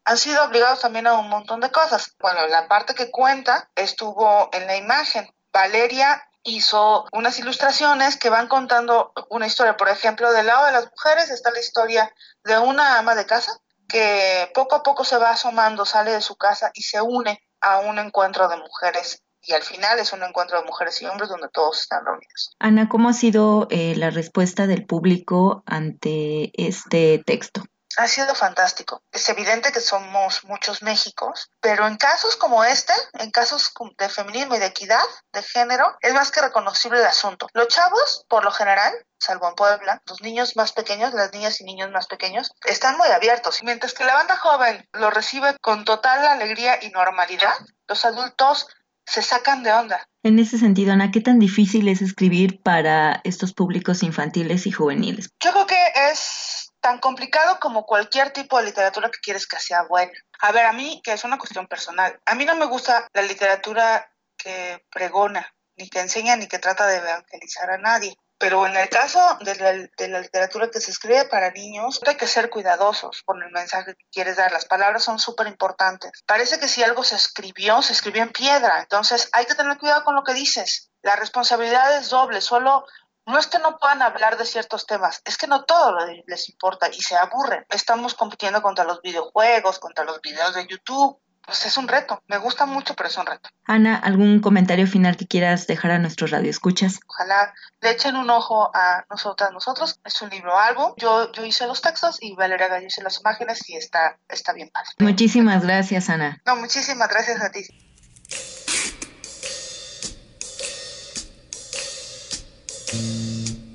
han 0.04 0.18
sido 0.18 0.44
obligados 0.44 0.80
también 0.80 1.06
a 1.06 1.14
un 1.14 1.28
montón 1.28 1.60
de 1.60 1.70
cosas. 1.70 2.14
Bueno, 2.20 2.46
la 2.46 2.68
parte 2.68 2.94
que 2.94 3.10
cuenta 3.10 3.70
estuvo 3.74 4.48
en 4.52 4.66
la 4.66 4.76
imagen. 4.76 5.28
Valeria 5.52 6.22
hizo 6.42 7.06
unas 7.12 7.38
ilustraciones 7.38 8.16
que 8.16 8.30
van 8.30 8.48
contando 8.48 9.12
una 9.28 9.46
historia. 9.46 9.76
Por 9.76 9.88
ejemplo, 9.88 10.32
del 10.32 10.46
lado 10.46 10.66
de 10.66 10.72
las 10.72 10.90
mujeres 10.90 11.30
está 11.30 11.50
la 11.50 11.60
historia 11.60 12.12
de 12.44 12.58
una 12.58 12.98
ama 12.98 13.14
de 13.14 13.26
casa 13.26 13.52
que 13.88 14.50
poco 14.54 14.76
a 14.76 14.82
poco 14.82 15.04
se 15.04 15.18
va 15.18 15.30
asomando, 15.30 15.84
sale 15.84 16.12
de 16.12 16.20
su 16.20 16.36
casa 16.36 16.70
y 16.74 16.82
se 16.82 17.00
une 17.00 17.42
a 17.60 17.80
un 17.80 17.98
encuentro 17.98 18.48
de 18.48 18.56
mujeres. 18.56 19.22
Y 19.42 19.52
al 19.52 19.62
final 19.62 19.98
es 19.98 20.12
un 20.12 20.22
encuentro 20.22 20.60
de 20.60 20.66
mujeres 20.66 21.00
y 21.02 21.06
hombres 21.06 21.28
donde 21.28 21.48
todos 21.48 21.80
están 21.80 22.04
reunidos. 22.04 22.54
Ana, 22.58 22.88
¿cómo 22.88 23.08
ha 23.08 23.14
sido 23.14 23.66
eh, 23.70 23.94
la 23.96 24.10
respuesta 24.10 24.66
del 24.66 24.86
público 24.86 25.62
ante 25.66 26.52
este 26.54 27.22
texto? 27.24 27.64
Ha 27.96 28.06
sido 28.08 28.34
fantástico. 28.34 29.02
Es 29.12 29.28
evidente 29.28 29.72
que 29.72 29.80
somos 29.80 30.44
muchos 30.44 30.82
Méxicos, 30.82 31.50
pero 31.60 31.86
en 31.86 31.96
casos 31.96 32.36
como 32.36 32.64
este, 32.64 32.92
en 33.14 33.30
casos 33.30 33.72
de 33.98 34.08
feminismo 34.08 34.54
y 34.54 34.58
de 34.58 34.66
equidad 34.66 35.02
de 35.32 35.42
género, 35.42 35.96
es 36.00 36.14
más 36.14 36.30
que 36.30 36.40
reconocible 36.40 36.98
el 36.98 37.06
asunto. 37.06 37.48
Los 37.52 37.68
chavos, 37.68 38.24
por 38.28 38.44
lo 38.44 38.50
general, 38.50 38.94
salvo 39.18 39.48
en 39.48 39.54
Puebla, 39.54 40.02
los 40.06 40.22
niños 40.22 40.56
más 40.56 40.72
pequeños, 40.72 41.12
las 41.12 41.32
niñas 41.32 41.60
y 41.60 41.64
niños 41.64 41.90
más 41.90 42.06
pequeños, 42.06 42.52
están 42.64 42.96
muy 42.96 43.08
abiertos. 43.08 43.62
Mientras 43.62 43.94
que 43.94 44.04
la 44.04 44.14
banda 44.14 44.36
joven 44.36 44.88
lo 44.92 45.10
recibe 45.10 45.56
con 45.60 45.84
total 45.84 46.26
alegría 46.26 46.78
y 46.82 46.90
normalidad, 46.90 47.54
los 47.86 48.04
adultos 48.04 48.68
se 49.04 49.22
sacan 49.22 49.62
de 49.62 49.72
onda. 49.72 50.08
En 50.22 50.38
ese 50.38 50.58
sentido, 50.58 50.92
Ana, 50.92 51.10
¿qué 51.10 51.20
tan 51.20 51.38
difícil 51.38 51.88
es 51.88 52.02
escribir 52.02 52.62
para 52.62 53.20
estos 53.24 53.52
públicos 53.52 54.02
infantiles 54.02 54.66
y 54.66 54.70
juveniles? 54.70 55.30
Yo 55.40 55.52
creo 55.52 55.66
que 55.66 55.82
es 56.12 56.59
tan 56.80 56.98
complicado 56.98 57.58
como 57.60 57.86
cualquier 57.86 58.32
tipo 58.32 58.58
de 58.58 58.64
literatura 58.64 59.10
que 59.10 59.20
quieres 59.20 59.46
que 59.46 59.58
sea 59.58 59.82
buena. 59.82 60.12
A 60.40 60.52
ver, 60.52 60.66
a 60.66 60.72
mí, 60.72 61.00
que 61.04 61.12
es 61.12 61.24
una 61.24 61.38
cuestión 61.38 61.66
personal, 61.66 62.18
a 62.24 62.34
mí 62.34 62.44
no 62.44 62.54
me 62.56 62.66
gusta 62.66 63.06
la 63.12 63.22
literatura 63.22 64.10
que 64.36 64.84
pregona, 64.90 65.46
ni 65.76 65.88
que 65.88 66.00
enseña, 66.00 66.36
ni 66.36 66.46
que 66.46 66.58
trata 66.58 66.86
de 66.86 66.96
evangelizar 66.96 67.70
a 67.70 67.78
nadie. 67.78 68.16
Pero 68.40 68.66
en 68.66 68.74
el 68.74 68.88
caso 68.88 69.20
de 69.40 69.54
la, 69.56 69.72
de 69.72 70.08
la, 70.08 70.20
literatura 70.20 70.70
que 70.70 70.80
se 70.80 70.90
escribe 70.90 71.26
para 71.26 71.50
niños, 71.50 72.00
hay 72.06 72.16
que 72.16 72.26
ser 72.26 72.48
cuidadosos 72.48 73.22
con 73.26 73.42
el 73.42 73.50
mensaje 73.50 73.94
que 73.94 74.06
quieres 74.10 74.36
dar. 74.36 74.50
Las 74.50 74.64
palabras 74.64 75.04
son 75.04 75.18
súper 75.18 75.46
importantes. 75.46 76.22
Parece 76.26 76.58
que 76.58 76.66
si 76.66 76.82
algo 76.82 77.04
se 77.04 77.16
escribió, 77.16 77.82
se 77.82 77.92
escribió 77.92 78.22
en 78.22 78.32
piedra. 78.32 78.80
Entonces 78.80 79.28
hay 79.32 79.44
que 79.44 79.54
tener 79.54 79.76
cuidado 79.76 80.04
con 80.04 80.14
lo 80.14 80.24
que 80.24 80.32
dices. 80.32 80.90
La 81.02 81.16
responsabilidad 81.16 81.98
es 81.98 82.08
doble. 82.08 82.40
Solo 82.40 82.86
no 83.30 83.38
es 83.38 83.46
que 83.46 83.58
no 83.58 83.78
puedan 83.78 84.02
hablar 84.02 84.36
de 84.36 84.44
ciertos 84.44 84.86
temas, 84.86 85.22
es 85.24 85.36
que 85.36 85.46
no 85.46 85.64
todo 85.64 85.96
les 86.26 86.48
importa 86.48 86.88
y 86.88 87.00
se 87.00 87.16
aburren. 87.16 87.64
Estamos 87.70 88.14
compitiendo 88.14 88.62
contra 88.62 88.84
los 88.84 89.00
videojuegos, 89.02 89.78
contra 89.78 90.04
los 90.04 90.20
videos 90.20 90.54
de 90.54 90.66
YouTube, 90.66 91.18
pues 91.44 91.66
es 91.66 91.76
un 91.78 91.88
reto. 91.88 92.22
Me 92.28 92.38
gusta 92.38 92.66
mucho, 92.66 92.94
pero 92.94 93.08
es 93.08 93.16
un 93.16 93.26
reto. 93.26 93.48
Ana, 93.64 93.96
¿algún 93.96 94.40
comentario 94.40 94.86
final 94.86 95.16
que 95.16 95.26
quieras 95.26 95.66
dejar 95.66 95.90
a 95.92 95.98
nuestros 95.98 96.30
radioescuchas? 96.30 97.00
Ojalá 97.08 97.52
le 97.80 97.90
echen 97.90 98.16
un 98.16 98.30
ojo 98.30 98.70
a 98.74 99.04
nosotras, 99.10 99.50
nosotros. 99.52 100.00
Es 100.04 100.20
un 100.22 100.30
libro 100.30 100.56
álbum. 100.56 100.92
Yo, 100.96 101.32
yo 101.32 101.44
hice 101.44 101.66
los 101.66 101.80
textos 101.80 102.18
y 102.20 102.34
Valeria 102.34 102.68
Gallo 102.68 102.86
hice 102.86 103.02
las 103.02 103.18
imágenes 103.20 103.68
y 103.68 103.76
está, 103.76 104.18
está 104.28 104.52
bien 104.52 104.70
padre. 104.70 104.90
Muchísimas 104.98 105.64
gracias, 105.64 106.08
Ana. 106.08 106.40
No, 106.44 106.56
muchísimas 106.56 107.08
gracias 107.08 107.40
a 107.42 107.50
ti. 107.50 107.66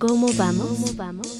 ¿Cómo 0.07 0.27
vamos? 0.37 0.67
¿Cómo 0.67 0.87
vamos? 0.95 1.39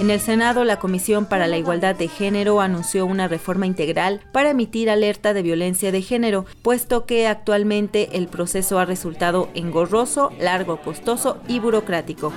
En 0.00 0.10
el 0.10 0.20
Senado, 0.20 0.64
la 0.64 0.78
Comisión 0.78 1.26
para 1.26 1.46
la 1.46 1.58
Igualdad 1.58 1.94
de 1.94 2.08
Género 2.08 2.60
anunció 2.62 3.04
una 3.04 3.28
reforma 3.28 3.66
integral 3.66 4.22
para 4.32 4.50
emitir 4.50 4.88
alerta 4.88 5.34
de 5.34 5.42
violencia 5.42 5.92
de 5.92 6.00
género, 6.00 6.46
puesto 6.62 7.04
que 7.04 7.26
actualmente 7.26 8.16
el 8.16 8.26
proceso 8.26 8.78
ha 8.78 8.86
resultado 8.86 9.50
engorroso, 9.54 10.32
largo, 10.40 10.80
costoso 10.80 11.38
y 11.46 11.58
burocrático. 11.58 12.32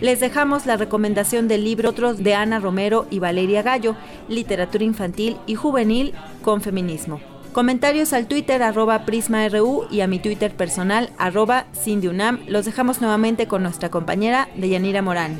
Les 0.00 0.20
dejamos 0.20 0.66
la 0.66 0.76
recomendación 0.76 1.46
del 1.46 1.64
libro 1.64 1.90
Otros 1.90 2.22
de 2.22 2.34
Ana 2.34 2.58
Romero 2.58 3.06
y 3.10 3.20
Valeria 3.20 3.62
Gallo, 3.62 3.94
Literatura 4.28 4.84
Infantil 4.84 5.36
y 5.46 5.54
Juvenil 5.54 6.12
con 6.42 6.60
Feminismo. 6.60 7.37
Comentarios 7.58 8.12
al 8.12 8.28
Twitter 8.28 8.62
arroba 8.62 9.04
PrismaRU 9.04 9.88
y 9.90 10.02
a 10.02 10.06
mi 10.06 10.20
Twitter 10.20 10.54
personal 10.54 11.10
arroba 11.18 11.66
CindyUNAM. 11.74 12.42
Los 12.46 12.66
dejamos 12.66 13.00
nuevamente 13.00 13.48
con 13.48 13.64
nuestra 13.64 13.90
compañera 13.90 14.48
Deyanira 14.54 15.02
Morán. 15.02 15.36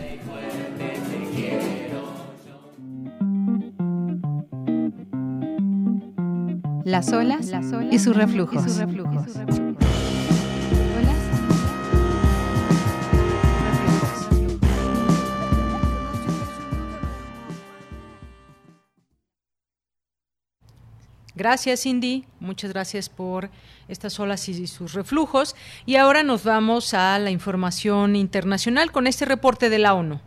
Las 6.84 7.12
olas, 7.12 7.52
y 7.88 8.00
sus 8.00 8.16
reflujos. 8.16 8.64
Gracias, 21.38 21.82
Cindy. 21.82 22.24
Muchas 22.40 22.72
gracias 22.72 23.08
por 23.08 23.48
estas 23.86 24.18
olas 24.18 24.48
y 24.48 24.66
sus 24.66 24.92
reflujos. 24.92 25.54
Y 25.86 25.94
ahora 25.94 26.24
nos 26.24 26.42
vamos 26.42 26.94
a 26.94 27.16
la 27.20 27.30
información 27.30 28.16
internacional 28.16 28.90
con 28.90 29.06
este 29.06 29.24
reporte 29.24 29.70
de 29.70 29.78
la 29.78 29.94
ONU. 29.94 30.20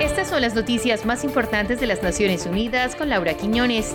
Estas 0.00 0.30
son 0.30 0.40
las 0.40 0.54
noticias 0.54 1.04
más 1.04 1.24
importantes 1.24 1.78
de 1.78 1.86
las 1.86 2.02
Naciones 2.02 2.46
Unidas 2.46 2.96
con 2.96 3.10
Laura 3.10 3.34
Quiñones. 3.34 3.94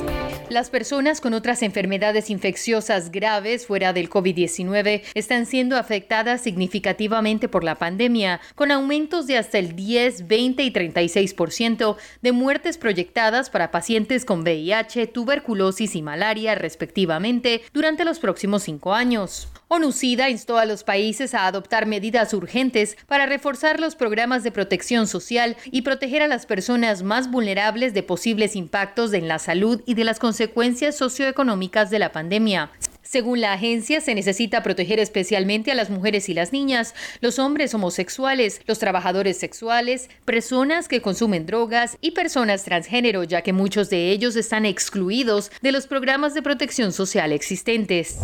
Las 0.49 0.69
personas 0.69 1.19
con 1.19 1.33
otras 1.33 1.63
enfermedades 1.63 2.29
infecciosas 2.29 3.11
graves 3.11 3.65
fuera 3.65 3.91
del 3.91 4.07
COVID-19 4.07 5.01
están 5.15 5.47
siendo 5.47 5.77
afectadas 5.77 6.41
significativamente 6.41 7.47
por 7.47 7.63
la 7.63 7.73
pandemia, 7.73 8.39
con 8.53 8.69
aumentos 8.71 9.25
de 9.25 9.39
hasta 9.39 9.57
el 9.57 9.75
10, 9.75 10.27
20 10.27 10.61
y 10.61 10.71
36% 10.71 11.95
de 12.21 12.31
muertes 12.31 12.77
proyectadas 12.77 13.49
para 13.49 13.71
pacientes 13.71 14.25
con 14.25 14.41
VIH, 14.41 15.07
tuberculosis 15.07 15.95
y 15.95 16.03
malaria, 16.03 16.53
respectivamente, 16.53 17.63
durante 17.73 18.05
los 18.05 18.19
próximos 18.19 18.61
cinco 18.61 18.93
años. 18.93 19.47
ONUCIDA 19.67 20.29
instó 20.29 20.57
a 20.57 20.65
los 20.65 20.83
países 20.83 21.33
a 21.33 21.47
adoptar 21.47 21.87
medidas 21.87 22.33
urgentes 22.33 22.97
para 23.07 23.25
reforzar 23.25 23.79
los 23.79 23.95
programas 23.95 24.43
de 24.43 24.51
protección 24.51 25.07
social 25.07 25.57
y 25.71 25.81
proteger 25.81 26.21
a 26.21 26.27
las 26.27 26.45
personas 26.45 27.01
más 27.01 27.31
vulnerables 27.31 27.93
de 27.93 28.03
posibles 28.03 28.55
impactos 28.55 29.13
en 29.13 29.27
la 29.27 29.39
salud 29.39 29.81
y 29.87 29.95
de 29.95 30.03
las 30.03 30.19
consecuencias 30.19 30.95
socioeconómicas 30.95 31.89
de 31.89 31.99
la 31.99 32.11
pandemia. 32.11 32.71
Según 33.01 33.39
la 33.39 33.53
agencia, 33.53 34.01
se 34.01 34.13
necesita 34.13 34.61
proteger 34.61 34.99
especialmente 34.99 35.71
a 35.71 35.75
las 35.75 35.89
mujeres 35.89 36.27
y 36.27 36.33
las 36.33 36.51
niñas, 36.51 36.93
los 37.21 37.39
hombres 37.39 37.73
homosexuales, 37.73 38.61
los 38.65 38.79
trabajadores 38.79 39.37
sexuales, 39.37 40.09
personas 40.25 40.87
que 40.87 41.01
consumen 41.01 41.45
drogas 41.45 41.97
y 42.01 42.11
personas 42.11 42.63
transgénero, 42.63 43.23
ya 43.23 43.41
que 43.41 43.53
muchos 43.53 43.89
de 43.89 44.09
ellos 44.11 44.35
están 44.35 44.65
excluidos 44.65 45.51
de 45.61 45.71
los 45.71 45.87
programas 45.87 46.33
de 46.33 46.41
protección 46.41 46.91
social 46.91 47.31
existentes. 47.31 48.17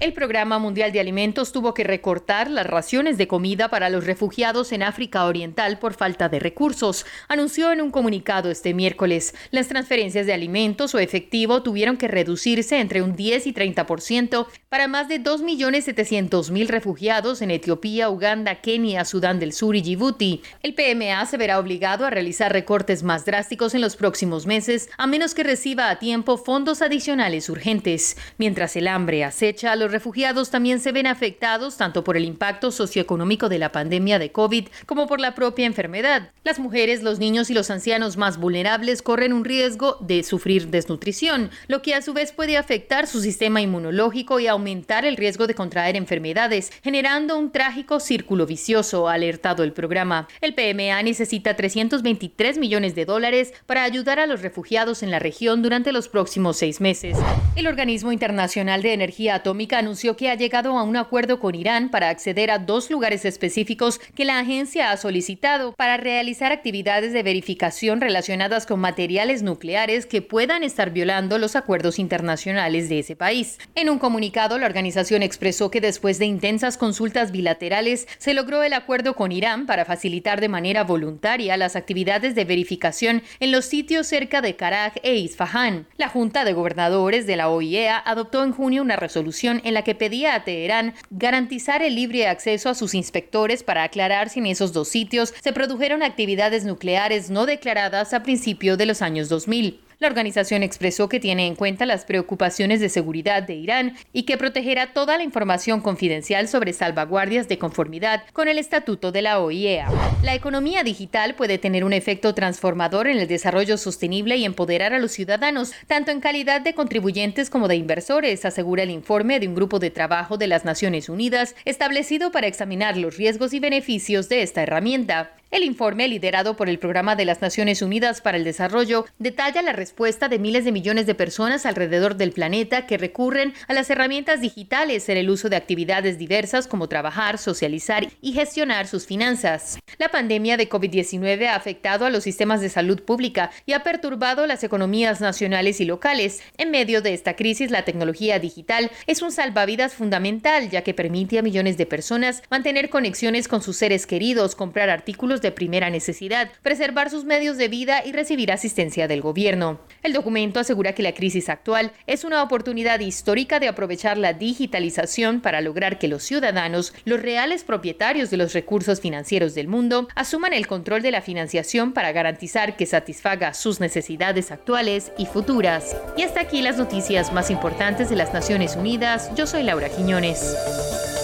El 0.00 0.12
Programa 0.12 0.58
Mundial 0.58 0.90
de 0.90 0.98
Alimentos 0.98 1.52
tuvo 1.52 1.72
que 1.72 1.84
recortar 1.84 2.50
las 2.50 2.66
raciones 2.66 3.16
de 3.16 3.28
comida 3.28 3.68
para 3.68 3.88
los 3.88 4.04
refugiados 4.04 4.72
en 4.72 4.82
África 4.82 5.24
Oriental 5.24 5.78
por 5.78 5.94
falta 5.94 6.28
de 6.28 6.40
recursos, 6.40 7.06
anunció 7.28 7.70
en 7.72 7.80
un 7.80 7.92
comunicado 7.92 8.50
este 8.50 8.74
miércoles. 8.74 9.34
Las 9.52 9.68
transferencias 9.68 10.26
de 10.26 10.34
alimentos 10.34 10.94
o 10.94 10.98
efectivo 10.98 11.62
tuvieron 11.62 11.96
que 11.96 12.08
reducirse 12.08 12.80
entre 12.80 13.02
un 13.02 13.14
10 13.14 13.46
y 13.46 13.54
30% 13.54 14.46
para 14.68 14.88
más 14.88 15.08
de 15.08 15.22
2.700.000 15.22 16.66
refugiados 16.66 17.40
en 17.40 17.52
Etiopía, 17.52 18.10
Uganda, 18.10 18.60
Kenia, 18.60 19.04
Sudán 19.04 19.38
del 19.38 19.52
Sur 19.52 19.76
y 19.76 19.80
Djibouti. 19.80 20.42
El 20.62 20.74
PMA 20.74 21.24
se 21.24 21.36
verá 21.36 21.60
obligado 21.60 22.04
a 22.04 22.10
realizar 22.10 22.52
recortes 22.52 23.04
más 23.04 23.24
drásticos 23.24 23.74
en 23.74 23.80
los 23.80 23.94
próximos 23.94 24.44
meses, 24.44 24.90
a 24.98 25.06
menos 25.06 25.34
que 25.34 25.44
reciba 25.44 25.88
a 25.88 26.00
tiempo 26.00 26.36
fondos 26.36 26.82
adicionales 26.82 27.48
urgentes. 27.48 28.16
Mientras 28.36 28.74
el 28.74 28.88
hambre 28.88 29.24
acecha 29.24 29.70
a 29.72 29.76
los 29.76 29.93
refugiados 29.94 30.50
también 30.50 30.80
se 30.80 30.90
ven 30.90 31.06
afectados 31.06 31.76
tanto 31.76 32.02
por 32.02 32.16
el 32.16 32.24
impacto 32.24 32.72
socioeconómico 32.72 33.48
de 33.48 33.60
la 33.60 33.70
pandemia 33.70 34.18
de 34.18 34.32
COVID 34.32 34.66
como 34.86 35.06
por 35.06 35.20
la 35.20 35.36
propia 35.36 35.66
enfermedad. 35.66 36.32
Las 36.42 36.58
mujeres, 36.58 37.04
los 37.04 37.20
niños 37.20 37.48
y 37.48 37.54
los 37.54 37.70
ancianos 37.70 38.16
más 38.16 38.36
vulnerables 38.36 39.02
corren 39.02 39.32
un 39.32 39.44
riesgo 39.44 39.96
de 40.00 40.24
sufrir 40.24 40.66
desnutrición, 40.66 41.50
lo 41.68 41.80
que 41.80 41.94
a 41.94 42.02
su 42.02 42.12
vez 42.12 42.32
puede 42.32 42.56
afectar 42.56 43.06
su 43.06 43.20
sistema 43.20 43.60
inmunológico 43.60 44.40
y 44.40 44.48
aumentar 44.48 45.04
el 45.04 45.16
riesgo 45.16 45.46
de 45.46 45.54
contraer 45.54 45.94
enfermedades, 45.94 46.72
generando 46.82 47.38
un 47.38 47.52
trágico 47.52 48.00
círculo 48.00 48.46
vicioso, 48.46 49.08
ha 49.08 49.14
alertado 49.14 49.62
el 49.62 49.72
programa. 49.72 50.26
El 50.40 50.54
PMA 50.54 51.00
necesita 51.04 51.54
323 51.54 52.58
millones 52.58 52.96
de 52.96 53.04
dólares 53.04 53.54
para 53.66 53.84
ayudar 53.84 54.18
a 54.18 54.26
los 54.26 54.42
refugiados 54.42 55.04
en 55.04 55.12
la 55.12 55.20
región 55.20 55.62
durante 55.62 55.92
los 55.92 56.08
próximos 56.08 56.56
seis 56.56 56.80
meses. 56.80 57.16
El 57.54 57.68
Organismo 57.68 58.10
Internacional 58.10 58.82
de 58.82 58.92
Energía 58.92 59.36
Atómica 59.36 59.73
anunció 59.74 60.16
que 60.16 60.30
ha 60.30 60.34
llegado 60.34 60.78
a 60.78 60.82
un 60.82 60.96
acuerdo 60.96 61.40
con 61.40 61.54
Irán 61.54 61.90
para 61.90 62.08
acceder 62.08 62.50
a 62.50 62.58
dos 62.58 62.90
lugares 62.90 63.24
específicos 63.24 64.00
que 64.14 64.24
la 64.24 64.38
agencia 64.38 64.90
ha 64.90 64.96
solicitado 64.96 65.72
para 65.72 65.96
realizar 65.96 66.52
actividades 66.52 67.12
de 67.12 67.22
verificación 67.22 68.00
relacionadas 68.00 68.66
con 68.66 68.80
materiales 68.80 69.42
nucleares 69.42 70.06
que 70.06 70.22
puedan 70.22 70.62
estar 70.62 70.90
violando 70.90 71.38
los 71.38 71.56
acuerdos 71.56 71.98
internacionales 71.98 72.88
de 72.88 73.00
ese 73.00 73.16
país. 73.16 73.58
En 73.74 73.90
un 73.90 73.98
comunicado, 73.98 74.58
la 74.58 74.66
organización 74.66 75.22
expresó 75.22 75.70
que 75.70 75.80
después 75.80 76.18
de 76.18 76.26
intensas 76.26 76.76
consultas 76.76 77.32
bilaterales 77.32 78.06
se 78.18 78.34
logró 78.34 78.62
el 78.62 78.72
acuerdo 78.72 79.14
con 79.14 79.32
Irán 79.32 79.66
para 79.66 79.84
facilitar 79.84 80.40
de 80.40 80.48
manera 80.48 80.84
voluntaria 80.84 81.56
las 81.56 81.76
actividades 81.76 82.34
de 82.34 82.44
verificación 82.44 83.22
en 83.40 83.52
los 83.52 83.64
sitios 83.64 84.06
cerca 84.06 84.40
de 84.40 84.56
Karaj 84.56 84.94
e 85.02 85.16
Isfahan. 85.16 85.86
La 85.96 86.08
Junta 86.08 86.44
de 86.44 86.52
Gobernadores 86.52 87.26
de 87.26 87.36
la 87.36 87.48
OIEA 87.48 87.98
adoptó 87.98 88.44
en 88.44 88.52
junio 88.52 88.82
una 88.82 88.96
resolución 88.96 89.60
en 89.64 89.74
la 89.74 89.82
que 89.82 89.96
pedía 89.96 90.34
a 90.34 90.44
Teherán 90.44 90.94
garantizar 91.10 91.82
el 91.82 91.96
libre 91.96 92.28
acceso 92.28 92.68
a 92.68 92.74
sus 92.74 92.94
inspectores 92.94 93.64
para 93.64 93.82
aclarar 93.82 94.28
si 94.28 94.38
en 94.38 94.46
esos 94.46 94.72
dos 94.72 94.88
sitios 94.88 95.34
se 95.42 95.52
produjeron 95.52 96.02
actividades 96.02 96.64
nucleares 96.64 97.30
no 97.30 97.46
declaradas 97.46 98.14
a 98.14 98.22
principios 98.22 98.78
de 98.78 98.86
los 98.86 99.02
años 99.02 99.28
2000. 99.28 99.80
La 99.98 100.08
organización 100.08 100.62
expresó 100.62 101.08
que 101.08 101.20
tiene 101.20 101.46
en 101.46 101.54
cuenta 101.54 101.86
las 101.86 102.04
preocupaciones 102.04 102.80
de 102.80 102.88
seguridad 102.88 103.42
de 103.42 103.54
Irán 103.54 103.96
y 104.12 104.24
que 104.24 104.36
protegerá 104.36 104.92
toda 104.92 105.16
la 105.16 105.24
información 105.24 105.80
confidencial 105.80 106.48
sobre 106.48 106.72
salvaguardias 106.72 107.48
de 107.48 107.58
conformidad 107.58 108.24
con 108.32 108.48
el 108.48 108.58
estatuto 108.58 109.12
de 109.12 109.22
la 109.22 109.40
OIEA. 109.40 109.88
La 110.22 110.34
economía 110.34 110.82
digital 110.82 111.34
puede 111.34 111.58
tener 111.58 111.84
un 111.84 111.92
efecto 111.92 112.34
transformador 112.34 113.06
en 113.06 113.18
el 113.18 113.28
desarrollo 113.28 113.76
sostenible 113.76 114.36
y 114.36 114.44
empoderar 114.44 114.92
a 114.94 114.98
los 114.98 115.12
ciudadanos, 115.12 115.72
tanto 115.86 116.10
en 116.10 116.20
calidad 116.20 116.60
de 116.60 116.74
contribuyentes 116.74 117.50
como 117.50 117.68
de 117.68 117.76
inversores, 117.76 118.44
asegura 118.44 118.82
el 118.82 118.90
informe 118.90 119.38
de 119.40 119.48
un 119.48 119.54
grupo 119.54 119.78
de 119.78 119.90
trabajo 119.90 120.36
de 120.36 120.46
las 120.46 120.64
Naciones 120.64 121.08
Unidas 121.08 121.54
establecido 121.64 122.32
para 122.32 122.46
examinar 122.46 122.96
los 122.96 123.16
riesgos 123.16 123.52
y 123.52 123.60
beneficios 123.60 124.28
de 124.28 124.42
esta 124.42 124.62
herramienta. 124.62 125.30
El 125.54 125.62
informe, 125.62 126.08
liderado 126.08 126.56
por 126.56 126.68
el 126.68 126.80
Programa 126.80 127.14
de 127.14 127.24
las 127.24 127.40
Naciones 127.40 127.80
Unidas 127.80 128.20
para 128.20 128.36
el 128.36 128.42
Desarrollo, 128.42 129.06
detalla 129.20 129.62
la 129.62 129.72
respuesta 129.72 130.28
de 130.28 130.40
miles 130.40 130.64
de 130.64 130.72
millones 130.72 131.06
de 131.06 131.14
personas 131.14 131.64
alrededor 131.64 132.16
del 132.16 132.32
planeta 132.32 132.88
que 132.88 132.98
recurren 132.98 133.54
a 133.68 133.72
las 133.72 133.88
herramientas 133.88 134.40
digitales 134.40 135.08
en 135.08 135.16
el 135.16 135.30
uso 135.30 135.48
de 135.48 135.54
actividades 135.54 136.18
diversas 136.18 136.66
como 136.66 136.88
trabajar, 136.88 137.38
socializar 137.38 138.08
y 138.20 138.32
gestionar 138.32 138.88
sus 138.88 139.06
finanzas. 139.06 139.78
La 139.98 140.08
pandemia 140.08 140.56
de 140.56 140.68
COVID-19 140.68 141.46
ha 141.46 141.54
afectado 141.54 142.04
a 142.04 142.10
los 142.10 142.24
sistemas 142.24 142.60
de 142.60 142.68
salud 142.68 143.02
pública 143.02 143.52
y 143.64 143.74
ha 143.74 143.84
perturbado 143.84 144.48
las 144.48 144.64
economías 144.64 145.20
nacionales 145.20 145.80
y 145.80 145.84
locales. 145.84 146.42
En 146.58 146.72
medio 146.72 147.00
de 147.00 147.14
esta 147.14 147.36
crisis, 147.36 147.70
la 147.70 147.84
tecnología 147.84 148.40
digital 148.40 148.90
es 149.06 149.22
un 149.22 149.30
salvavidas 149.30 149.94
fundamental, 149.94 150.68
ya 150.68 150.82
que 150.82 150.94
permite 150.94 151.38
a 151.38 151.42
millones 151.42 151.76
de 151.76 151.86
personas 151.86 152.42
mantener 152.50 152.90
conexiones 152.90 153.46
con 153.46 153.62
sus 153.62 153.76
seres 153.76 154.04
queridos, 154.08 154.56
comprar 154.56 154.90
artículos 154.90 155.43
de 155.44 155.52
primera 155.52 155.90
necesidad, 155.90 156.50
preservar 156.62 157.10
sus 157.10 157.24
medios 157.24 157.56
de 157.56 157.68
vida 157.68 158.02
y 158.04 158.10
recibir 158.10 158.50
asistencia 158.50 159.06
del 159.06 159.20
gobierno. 159.20 159.78
El 160.02 160.12
documento 160.12 160.58
asegura 160.58 160.94
que 160.94 161.04
la 161.04 161.14
crisis 161.14 161.48
actual 161.48 161.92
es 162.08 162.24
una 162.24 162.42
oportunidad 162.42 162.98
histórica 162.98 163.60
de 163.60 163.68
aprovechar 163.68 164.18
la 164.18 164.32
digitalización 164.32 165.40
para 165.40 165.60
lograr 165.60 165.98
que 165.98 166.08
los 166.08 166.24
ciudadanos, 166.24 166.92
los 167.04 167.22
reales 167.22 167.62
propietarios 167.62 168.30
de 168.30 168.38
los 168.38 168.52
recursos 168.52 169.00
financieros 169.00 169.54
del 169.54 169.68
mundo, 169.68 170.08
asuman 170.14 170.52
el 170.52 170.66
control 170.66 171.02
de 171.02 171.12
la 171.12 171.22
financiación 171.22 171.92
para 171.92 172.12
garantizar 172.12 172.76
que 172.76 172.86
satisfaga 172.86 173.54
sus 173.54 173.80
necesidades 173.80 174.50
actuales 174.50 175.12
y 175.18 175.26
futuras. 175.26 175.96
Y 176.16 176.22
hasta 176.22 176.40
aquí 176.40 176.62
las 176.62 176.78
noticias 176.78 177.32
más 177.32 177.50
importantes 177.50 178.10
de 178.10 178.16
las 178.16 178.32
Naciones 178.32 178.76
Unidas. 178.76 179.30
Yo 179.36 179.46
soy 179.46 179.62
Laura 179.62 179.88
Quiñones. 179.88 181.23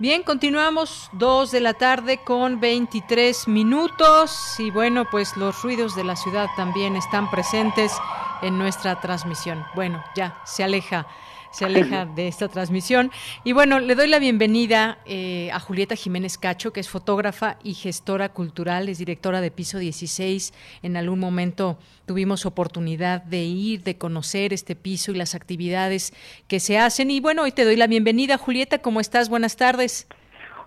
Bien, 0.00 0.22
continuamos 0.22 1.10
dos 1.12 1.50
de 1.50 1.58
la 1.58 1.74
tarde 1.74 2.18
con 2.22 2.60
23 2.60 3.48
minutos 3.48 4.54
y 4.60 4.70
bueno, 4.70 5.06
pues 5.10 5.36
los 5.36 5.60
ruidos 5.64 5.96
de 5.96 6.04
la 6.04 6.14
ciudad 6.14 6.46
también 6.56 6.94
están 6.94 7.28
presentes 7.32 7.92
en 8.40 8.58
nuestra 8.58 9.00
transmisión. 9.00 9.66
Bueno, 9.74 10.04
ya 10.14 10.40
se 10.44 10.62
aleja 10.62 11.08
se 11.50 11.64
aleja 11.64 12.06
de 12.06 12.28
esta 12.28 12.48
transmisión. 12.48 13.10
Y 13.44 13.52
bueno, 13.52 13.78
le 13.78 13.94
doy 13.94 14.08
la 14.08 14.18
bienvenida 14.18 14.98
eh, 15.06 15.50
a 15.52 15.60
Julieta 15.60 15.96
Jiménez 15.96 16.38
Cacho, 16.38 16.72
que 16.72 16.80
es 16.80 16.88
fotógrafa 16.88 17.56
y 17.62 17.74
gestora 17.74 18.30
cultural, 18.30 18.88
es 18.88 18.98
directora 18.98 19.40
de 19.40 19.50
Piso 19.50 19.78
16. 19.78 20.52
En 20.82 20.96
algún 20.96 21.20
momento 21.20 21.78
tuvimos 22.06 22.46
oportunidad 22.46 23.22
de 23.22 23.42
ir, 23.44 23.82
de 23.82 23.98
conocer 23.98 24.52
este 24.52 24.76
piso 24.76 25.12
y 25.12 25.16
las 25.16 25.34
actividades 25.34 26.12
que 26.46 26.60
se 26.60 26.78
hacen. 26.78 27.10
Y 27.10 27.20
bueno, 27.20 27.42
hoy 27.42 27.52
te 27.52 27.64
doy 27.64 27.76
la 27.76 27.86
bienvenida, 27.86 28.38
Julieta, 28.38 28.78
¿cómo 28.78 29.00
estás? 29.00 29.28
Buenas 29.28 29.56
tardes. 29.56 30.08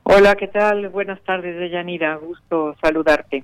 Hola, 0.03 0.35
¿qué 0.35 0.47
tal? 0.47 0.89
Buenas 0.89 1.21
tardes, 1.21 1.57
Deyanira. 1.57 2.15
Gusto 2.15 2.75
saludarte. 2.81 3.43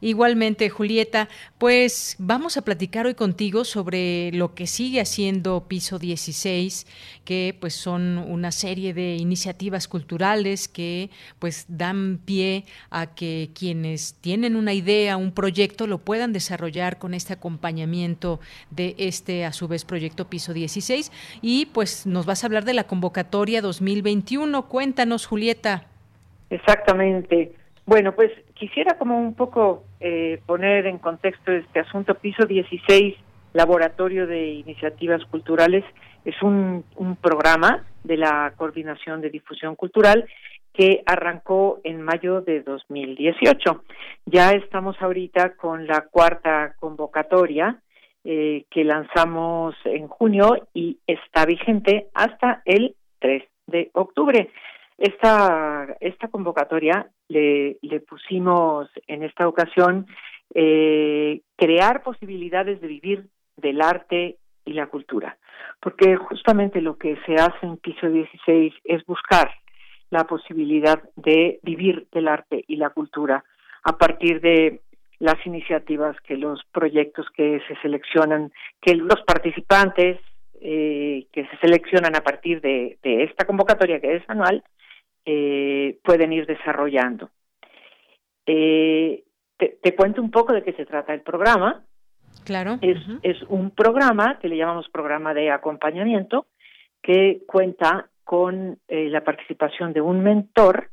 Igualmente, 0.00 0.70
Julieta, 0.70 1.28
pues 1.58 2.14
vamos 2.18 2.56
a 2.56 2.62
platicar 2.62 3.06
hoy 3.06 3.14
contigo 3.14 3.64
sobre 3.64 4.30
lo 4.32 4.54
que 4.54 4.68
sigue 4.68 5.00
haciendo 5.00 5.64
Piso 5.66 5.98
16, 5.98 6.86
que 7.24 7.56
pues 7.58 7.74
son 7.74 8.18
una 8.18 8.52
serie 8.52 8.94
de 8.94 9.16
iniciativas 9.16 9.88
culturales 9.88 10.68
que 10.68 11.10
pues 11.40 11.66
dan 11.68 12.20
pie 12.24 12.64
a 12.90 13.14
que 13.14 13.50
quienes 13.58 14.14
tienen 14.20 14.54
una 14.54 14.72
idea, 14.72 15.16
un 15.16 15.32
proyecto 15.32 15.88
lo 15.88 15.98
puedan 15.98 16.32
desarrollar 16.32 16.98
con 16.98 17.12
este 17.12 17.32
acompañamiento 17.32 18.38
de 18.70 18.94
este 18.98 19.44
a 19.44 19.52
su 19.52 19.66
vez 19.66 19.84
proyecto 19.84 20.28
Piso 20.28 20.52
16 20.52 21.10
y 21.42 21.66
pues 21.66 22.06
nos 22.06 22.24
vas 22.24 22.44
a 22.44 22.46
hablar 22.46 22.64
de 22.64 22.74
la 22.74 22.84
convocatoria 22.84 23.62
2021. 23.62 24.68
Cuéntanos, 24.68 25.26
Julieta. 25.26 25.86
Exactamente. 26.50 27.52
Bueno, 27.84 28.14
pues 28.14 28.30
quisiera 28.58 28.98
como 28.98 29.18
un 29.18 29.34
poco 29.34 29.84
eh, 30.00 30.40
poner 30.44 30.86
en 30.86 30.98
contexto 30.98 31.52
este 31.52 31.80
asunto. 31.80 32.14
Piso 32.14 32.44
16, 32.44 33.14
Laboratorio 33.52 34.26
de 34.26 34.48
Iniciativas 34.48 35.24
Culturales, 35.26 35.84
es 36.24 36.40
un, 36.42 36.84
programa 37.22 37.84
de 38.04 38.16
la 38.16 38.52
Coordinación 38.56 39.20
de 39.20 39.30
Difusión 39.30 39.76
Cultural 39.76 40.26
que 40.72 41.02
arrancó 41.06 41.80
en 41.84 42.02
mayo 42.02 42.40
de 42.42 42.62
2018. 42.62 43.82
Ya 44.26 44.50
estamos 44.50 45.00
ahorita 45.00 45.54
con 45.56 45.86
la 45.86 46.02
cuarta 46.10 46.74
convocatoria 46.78 47.80
eh, 48.24 48.64
que 48.70 48.84
lanzamos 48.84 49.74
en 49.84 50.08
junio 50.08 50.68
y 50.74 50.98
está 51.06 51.46
vigente 51.46 52.08
hasta 52.14 52.62
el 52.64 52.94
3 53.20 53.42
de 53.66 53.90
octubre. 53.94 54.50
Esta, 54.98 55.96
esta 56.00 56.26
convocatoria 56.26 57.08
le, 57.28 57.78
pusimos 58.08 58.90
en 59.06 59.22
esta 59.22 59.46
ocasión 59.46 60.08
eh, 60.54 61.40
crear 61.56 62.02
posibilidades 62.02 62.80
de 62.80 62.88
vivir 62.88 63.28
del 63.56 63.80
arte 63.80 64.38
y 64.64 64.72
la 64.72 64.88
cultura, 64.88 65.38
porque 65.80 66.16
justamente 66.16 66.80
lo 66.80 66.98
que 66.98 67.16
se 67.26 67.34
hace 67.36 67.64
en 67.64 67.76
Piso 67.76 68.08
16 68.08 68.74
es 68.84 69.06
buscar 69.06 69.52
la 70.10 70.24
posibilidad 70.24 71.00
de 71.14 71.60
vivir 71.62 72.08
del 72.12 72.26
arte 72.26 72.64
y 72.66 72.76
la 72.76 72.90
cultura 72.90 73.44
a 73.84 73.96
partir 73.96 74.40
de 74.40 74.80
las 75.20 75.36
iniciativas 75.46 76.16
que 76.22 76.36
los 76.36 76.60
proyectos 76.72 77.26
que 77.36 77.60
se 77.68 77.76
seleccionan, 77.82 78.52
que 78.80 78.96
los 78.96 79.22
participantes 79.24 80.18
eh, 80.60 81.26
que 81.32 81.46
se 81.46 81.56
seleccionan 81.58 82.16
a 82.16 82.20
partir 82.20 82.60
de 82.60 82.98
esta 83.02 83.46
convocatoria 83.46 84.00
que 84.00 84.16
es 84.16 84.24
anual, 84.28 84.64
eh, 85.24 85.98
pueden 86.02 86.32
ir 86.32 86.46
desarrollando. 86.46 87.30
Eh, 88.46 89.24
te, 89.56 89.94
cuento 89.94 90.22
un 90.22 90.30
poco 90.30 90.52
de 90.52 90.62
qué 90.62 90.72
se 90.72 90.86
trata 90.86 91.12
el 91.12 91.20
programa. 91.22 91.84
Claro. 92.44 92.78
Es, 92.80 92.98
es 93.22 93.42
un 93.48 93.70
programa 93.72 94.38
que 94.38 94.48
le 94.48 94.56
llamamos 94.56 94.88
programa 94.88 95.34
de 95.34 95.50
acompañamiento 95.50 96.46
que 97.02 97.42
cuenta 97.46 98.08
con 98.24 98.78
eh, 98.88 99.08
la 99.08 99.24
participación 99.24 99.92
de 99.92 100.00
un 100.00 100.22
mentor 100.22 100.90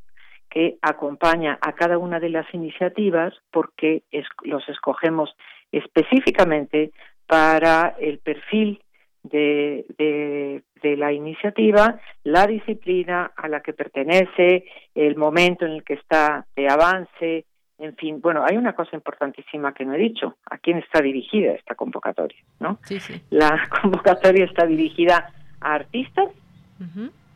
que 0.49 0.77
acompaña 0.81 1.57
a 1.61 1.73
cada 1.73 1.97
una 1.97 2.19
de 2.19 2.29
las 2.29 2.45
iniciativas 2.53 3.33
porque 3.51 4.03
los 4.43 4.67
escogemos 4.69 5.35
específicamente 5.71 6.91
para 7.27 7.95
el 7.99 8.19
perfil 8.19 8.81
de, 9.29 10.61
de, 10.81 10.97
la 10.97 11.11
iniciativa, 11.11 11.99
la 12.23 12.45
disciplina 12.47 13.31
a 13.35 13.47
la 13.47 13.61
que 13.61 13.73
pertenece, 13.73 14.65
el 14.93 15.15
momento 15.15 15.65
en 15.65 15.71
el 15.71 15.83
que 15.83 15.95
está 15.95 16.45
de 16.55 16.69
avance, 16.69 17.45
en 17.77 17.95
fin, 17.95 18.21
bueno, 18.21 18.45
hay 18.47 18.55
una 18.55 18.73
cosa 18.73 18.95
importantísima 18.95 19.73
que 19.73 19.83
no 19.83 19.93
he 19.93 19.97
dicho, 19.97 20.37
a 20.49 20.57
quién 20.57 20.77
está 20.77 21.01
dirigida 21.01 21.53
esta 21.53 21.75
convocatoria, 21.75 22.37
¿no? 22.59 22.79
Sí, 22.83 22.99
sí. 22.99 23.21
La 23.31 23.67
convocatoria 23.81 24.45
está 24.45 24.65
dirigida 24.65 25.33
a 25.59 25.73
artistas 25.73 26.29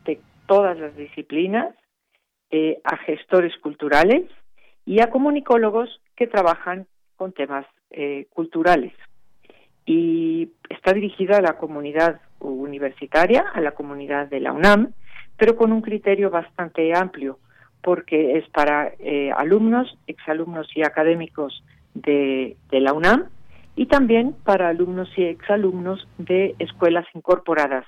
de 0.04 0.20
todas 0.46 0.78
las 0.78 0.96
disciplinas, 0.96 1.74
eh, 2.50 2.80
a 2.84 2.96
gestores 2.98 3.56
culturales 3.58 4.24
y 4.84 5.00
a 5.00 5.10
comunicólogos 5.10 6.00
que 6.16 6.26
trabajan 6.26 6.86
con 7.16 7.32
temas 7.32 7.66
eh, 7.90 8.26
culturales, 8.30 8.92
y 9.86 10.50
está 10.68 10.92
dirigida 10.92 11.38
a 11.38 11.42
la 11.42 11.58
comunidad 11.58 12.20
universitaria, 12.40 13.44
a 13.52 13.60
la 13.60 13.72
comunidad 13.72 14.28
de 14.28 14.40
la 14.40 14.52
UNAM, 14.52 14.92
pero 15.36 15.56
con 15.56 15.72
un 15.72 15.82
criterio 15.82 16.30
bastante 16.30 16.94
amplio, 16.94 17.38
porque 17.82 18.38
es 18.38 18.48
para 18.50 18.92
eh, 18.98 19.30
alumnos, 19.36 19.98
exalumnos 20.06 20.68
y 20.74 20.82
académicos 20.82 21.64
de, 21.94 22.56
de 22.70 22.80
la 22.80 22.92
UNAM 22.92 23.28
y 23.74 23.86
también 23.86 24.34
para 24.44 24.68
alumnos 24.68 25.08
y 25.16 25.24
exalumnos 25.24 26.06
de 26.18 26.54
escuelas 26.58 27.06
incorporadas 27.14 27.86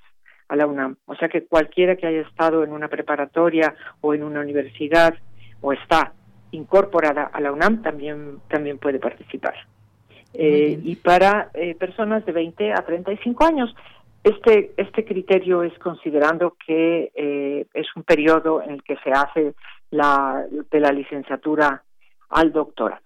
a 0.48 0.56
la 0.56 0.66
UNAM. 0.66 0.96
O 1.06 1.14
sea 1.16 1.28
que 1.28 1.44
cualquiera 1.44 1.96
que 1.96 2.06
haya 2.06 2.22
estado 2.22 2.64
en 2.64 2.72
una 2.72 2.88
preparatoria 2.88 3.74
o 4.00 4.14
en 4.14 4.22
una 4.22 4.40
universidad 4.40 5.14
o 5.60 5.72
está 5.72 6.14
incorporada 6.50 7.24
a 7.24 7.40
la 7.40 7.52
UNAM 7.52 7.82
también, 7.82 8.38
también 8.48 8.78
puede 8.78 8.98
participar 8.98 9.54
eh, 10.34 10.78
y 10.82 10.96
para 10.96 11.50
eh, 11.54 11.74
personas 11.74 12.24
de 12.24 12.32
20 12.32 12.72
a 12.72 12.84
35 12.84 13.44
años. 13.44 13.74
Este, 14.24 14.72
este 14.76 15.04
criterio 15.04 15.64
es 15.64 15.76
considerando 15.80 16.56
que 16.64 17.10
eh, 17.14 17.66
es 17.74 17.86
un 17.96 18.04
periodo 18.04 18.62
en 18.62 18.70
el 18.70 18.82
que 18.84 18.96
se 18.98 19.10
hace 19.10 19.54
la, 19.90 20.44
de 20.70 20.80
la 20.80 20.92
licenciatura 20.92 21.82
al 22.30 22.52
doctorado. 22.52 23.02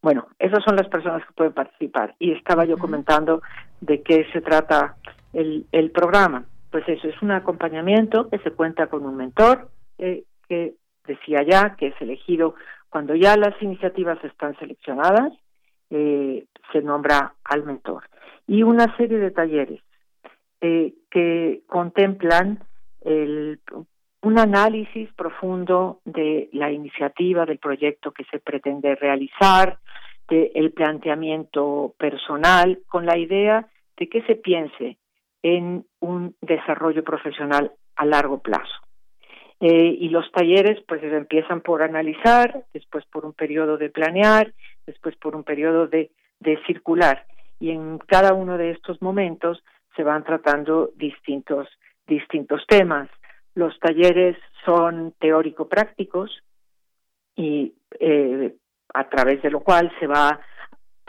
Bueno, 0.00 0.28
esas 0.38 0.62
son 0.62 0.76
las 0.76 0.86
personas 0.88 1.26
que 1.26 1.32
pueden 1.32 1.54
participar. 1.54 2.14
Y 2.18 2.32
estaba 2.32 2.66
yo 2.66 2.78
comentando 2.78 3.42
de 3.80 4.02
qué 4.02 4.26
se 4.32 4.42
trata 4.42 4.96
el, 5.32 5.66
el 5.72 5.90
programa. 5.90 6.44
Pues 6.70 6.88
eso, 6.88 7.08
es 7.08 7.20
un 7.22 7.30
acompañamiento 7.30 8.28
que 8.28 8.38
se 8.38 8.50
cuenta 8.50 8.86
con 8.86 9.06
un 9.06 9.16
mentor 9.16 9.70
eh, 9.98 10.24
que 10.48 10.74
decía 11.06 11.42
ya 11.42 11.76
que 11.76 11.88
es 11.88 11.94
elegido 12.00 12.54
cuando 12.90 13.14
ya 13.14 13.36
las 13.36 13.60
iniciativas 13.62 14.22
están 14.24 14.56
seleccionadas 14.58 15.32
eh, 15.90 16.46
se 16.72 16.82
nombra 16.82 17.34
al 17.44 17.64
mentor. 17.64 18.04
Y 18.46 18.62
una 18.62 18.94
serie 18.96 19.18
de 19.18 19.30
talleres 19.30 19.80
eh, 20.60 20.94
que 21.10 21.62
contemplan 21.66 22.64
el, 23.02 23.60
un 24.22 24.38
análisis 24.38 25.12
profundo 25.12 26.00
de 26.04 26.48
la 26.52 26.70
iniciativa, 26.70 27.44
del 27.44 27.58
proyecto 27.58 28.12
que 28.12 28.24
se 28.24 28.38
pretende 28.38 28.94
realizar, 28.94 29.78
del 30.28 30.72
planteamiento 30.72 31.94
personal 31.98 32.78
con 32.88 33.04
la 33.04 33.18
idea 33.18 33.68
de 33.98 34.08
que 34.08 34.22
se 34.22 34.36
piense 34.36 34.96
en 35.42 35.84
un 36.00 36.34
desarrollo 36.40 37.04
profesional 37.04 37.72
a 37.96 38.06
largo 38.06 38.38
plazo. 38.38 38.72
Eh, 39.66 39.96
y 39.98 40.10
los 40.10 40.30
talleres 40.30 40.78
pues 40.86 41.02
empiezan 41.02 41.62
por 41.62 41.82
analizar, 41.82 42.64
después 42.74 43.02
por 43.06 43.24
un 43.24 43.32
periodo 43.32 43.78
de 43.78 43.88
planear, 43.88 44.52
después 44.86 45.16
por 45.16 45.34
un 45.34 45.42
periodo 45.42 45.86
de, 45.86 46.10
de 46.38 46.58
circular. 46.66 47.24
Y 47.58 47.70
en 47.70 47.96
cada 47.96 48.34
uno 48.34 48.58
de 48.58 48.72
estos 48.72 49.00
momentos 49.00 49.64
se 49.96 50.02
van 50.02 50.22
tratando 50.22 50.90
distintos, 50.96 51.66
distintos 52.06 52.66
temas. 52.68 53.08
Los 53.54 53.80
talleres 53.80 54.36
son 54.66 55.14
teórico-prácticos 55.18 56.42
y 57.34 57.72
eh, 58.00 58.54
a 58.92 59.08
través 59.08 59.40
de 59.40 59.50
lo 59.50 59.60
cual 59.60 59.90
se 59.98 60.06
va 60.06 60.40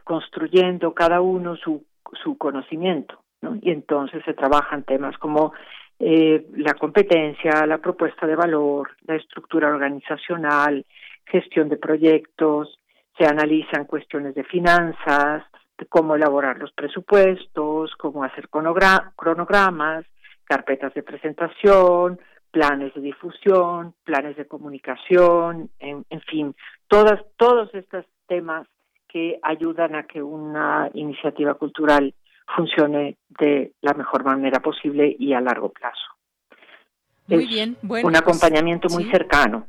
construyendo 0.06 0.94
cada 0.94 1.20
uno 1.20 1.58
su, 1.58 1.84
su 2.24 2.38
conocimiento. 2.38 3.20
Y 3.62 3.72
entonces 3.72 4.24
se 4.24 4.34
trabajan 4.34 4.84
temas 4.84 5.18
como 5.18 5.52
eh, 6.00 6.48
la 6.58 6.74
competencia, 6.74 7.66
la 7.66 7.78
propuesta 7.78 8.28
de 8.28 8.36
valor, 8.36 8.92
la 9.08 9.16
estructura 9.16 9.70
organizacional, 9.70 10.86
gestión 11.26 11.70
de 11.70 11.78
proyectos, 11.78 12.80
se 13.18 13.26
analizan 13.26 13.86
cuestiones 13.86 14.36
de 14.36 14.44
finanzas, 14.44 15.44
de 15.78 15.86
cómo 15.88 16.16
elaborar 16.16 16.58
los 16.58 16.72
presupuestos, 16.74 17.94
cómo 17.98 18.24
hacer 18.24 18.50
cronogramas, 18.50 20.06
carpetas 20.44 20.94
de 20.94 21.04
presentación, 21.04 22.20
planes 22.52 22.94
de 22.94 23.02
difusión, 23.02 23.94
planes 24.04 24.38
de 24.38 24.48
comunicación, 24.48 25.70
en, 25.80 26.06
en 26.10 26.22
fin, 26.22 26.56
todas, 26.88 27.22
todos 27.38 27.74
estos 27.74 28.06
temas 28.28 28.68
que 29.08 29.40
ayudan 29.42 29.96
a 29.96 30.04
que 30.04 30.22
una 30.22 30.90
iniciativa 30.94 31.54
cultural 31.56 32.14
funcione 32.48 33.18
de 33.40 33.74
la 33.82 33.94
mejor 33.94 34.24
manera 34.24 34.60
posible 34.60 35.16
y 35.18 35.34
a 35.34 35.42
largo 35.42 35.70
plazo. 35.70 36.16
Muy 37.28 37.48
bien, 37.48 37.78
bueno. 37.82 38.08
Un 38.08 38.14
pues, 38.14 38.22
acompañamiento 38.22 38.88
muy 38.90 39.06
cercano. 39.06 39.68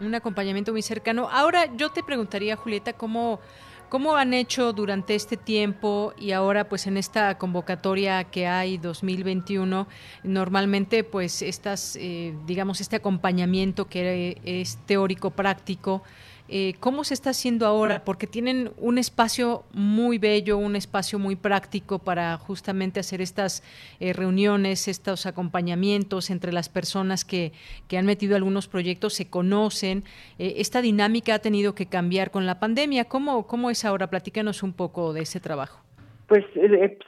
Un 0.00 0.14
acompañamiento 0.14 0.72
muy 0.72 0.82
cercano. 0.82 1.28
Ahora 1.30 1.66
yo 1.74 1.90
te 1.90 2.04
preguntaría, 2.04 2.54
Julieta, 2.54 2.92
cómo, 2.92 3.40
cómo 3.88 4.14
han 4.16 4.32
hecho 4.32 4.72
durante 4.72 5.16
este 5.16 5.36
tiempo 5.36 6.14
y 6.16 6.30
ahora 6.30 6.68
pues 6.68 6.86
en 6.86 6.96
esta 6.96 7.36
convocatoria 7.36 8.22
que 8.24 8.46
hay 8.46 8.78
2021, 8.78 9.88
normalmente 10.22 11.02
pues 11.02 11.42
estas, 11.42 11.96
eh, 11.96 12.32
digamos, 12.46 12.80
este 12.80 12.96
acompañamiento 12.96 13.86
que 13.86 14.40
es 14.44 14.78
teórico 14.86 15.30
práctico, 15.30 16.04
eh, 16.50 16.74
¿Cómo 16.80 17.04
se 17.04 17.12
está 17.12 17.30
haciendo 17.30 17.66
ahora? 17.66 18.02
Porque 18.04 18.26
tienen 18.26 18.70
un 18.78 18.96
espacio 18.96 19.64
muy 19.74 20.16
bello, 20.16 20.56
un 20.56 20.76
espacio 20.76 21.18
muy 21.18 21.36
práctico 21.36 21.98
para 21.98 22.36
justamente 22.38 23.00
hacer 23.00 23.20
estas 23.20 23.62
eh, 24.00 24.14
reuniones, 24.14 24.88
estos 24.88 25.26
acompañamientos 25.26 26.30
entre 26.30 26.52
las 26.52 26.70
personas 26.70 27.26
que, 27.26 27.52
que 27.86 27.98
han 27.98 28.06
metido 28.06 28.34
algunos 28.34 28.66
proyectos, 28.66 29.12
se 29.12 29.28
conocen. 29.28 30.04
Eh, 30.38 30.54
esta 30.56 30.80
dinámica 30.80 31.34
ha 31.34 31.38
tenido 31.40 31.74
que 31.74 31.86
cambiar 31.86 32.30
con 32.30 32.46
la 32.46 32.58
pandemia. 32.58 33.04
¿Cómo, 33.04 33.46
cómo 33.46 33.68
es 33.68 33.84
ahora? 33.84 34.06
Platícanos 34.06 34.62
un 34.62 34.72
poco 34.72 35.12
de 35.12 35.22
ese 35.22 35.40
trabajo. 35.40 35.82
Pues 36.28 36.44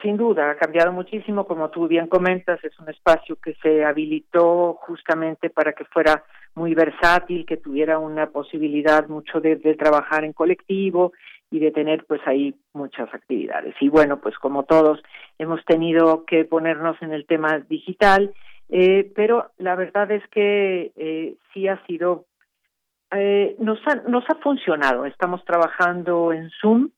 sin 0.03 0.17
duda, 0.17 0.51
ha 0.51 0.57
cambiado 0.57 0.93
muchísimo, 0.93 1.47
como 1.47 1.69
tú 1.69 1.87
bien 1.87 2.07
comentas, 2.09 2.63
es 2.65 2.79
un 2.79 2.89
espacio 2.89 3.37
que 3.37 3.55
se 3.63 3.85
habilitó 3.85 4.79
justamente 4.81 5.51
para 5.51 5.75
que 5.75 5.85
fuera 5.85 6.25
muy 6.55 6.75
versátil, 6.75 7.47
que 7.47 7.57
tuviera 7.57 7.99
una 7.99 8.31
posibilidad 8.31 9.09
mucho 9.09 9.41
de, 9.41 9.57
trabajar 9.77 10.25
en 10.25 10.33
colectivo 10.33 11.13
y 11.51 11.59
de 11.59 11.71
tener 11.71 12.05
pues 12.07 12.21
ahí 12.27 12.55
muchas 12.73 13.13
actividades. 13.13 13.75
Y 13.81 13.89
bueno, 13.89 14.21
pues 14.21 14.37
como 14.39 14.65
todos 14.65 15.01
hemos 15.39 15.65
tenido 15.65 16.25
que 16.25 16.45
ponernos 16.45 17.01
en 17.03 17.13
el 17.13 17.27
tema 17.27 17.59
digital, 17.69 18.33
eh, 18.69 19.11
pero 19.15 19.51
la 19.59 19.75
verdad 19.75 20.11
es 20.11 20.27
que 20.29 20.93
eh, 20.97 21.35
sí 21.53 21.67
ha 21.67 21.85
sido, 21.87 22.27
eh, 23.13 23.57
nos, 23.59 23.79
ha, 23.87 23.97
nos 24.09 24.25
ha 24.29 24.37
funcionado. 24.37 25.07
Estamos 25.07 25.45
trabajando 25.45 26.33
en 26.33 26.51
Zoom, 26.61 26.91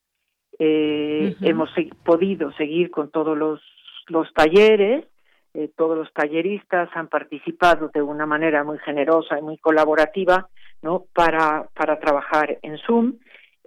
eh, 0.58 1.34
hemos 1.40 1.70
podido 2.04 2.52
seguir 2.52 2.90
con 2.90 3.10
todos 3.10 3.36
los, 3.36 3.60
los 4.08 4.32
talleres 4.34 5.06
eh, 5.54 5.70
todos 5.76 5.96
los 5.96 6.12
talleristas 6.12 6.88
han 6.94 7.08
participado 7.08 7.90
de 7.92 8.02
una 8.02 8.26
manera 8.26 8.64
muy 8.64 8.78
generosa 8.78 9.38
y 9.38 9.42
muy 9.42 9.58
colaborativa 9.58 10.48
no 10.82 11.04
para 11.14 11.68
para 11.74 11.98
trabajar 11.98 12.58
en 12.62 12.78
Zoom. 12.78 13.14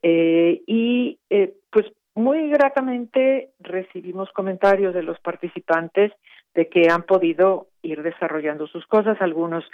Eh, 0.01 0.61
y 0.67 1.17
eh, 1.29 1.55
pues 1.71 1.85
muy 2.13 2.49
gratamente 2.49 3.49
recibimos 3.59 4.29
comentarios 4.31 4.93
de 4.93 5.03
los 5.03 5.19
participantes 5.19 6.11
de 6.53 6.69
que 6.69 6.89
han 6.89 7.03
podido 7.03 7.67
ir 7.81 8.03
desarrollando 8.03 8.67
sus 8.67 8.85
cosas. 8.87 9.17
Algunos 9.19 9.65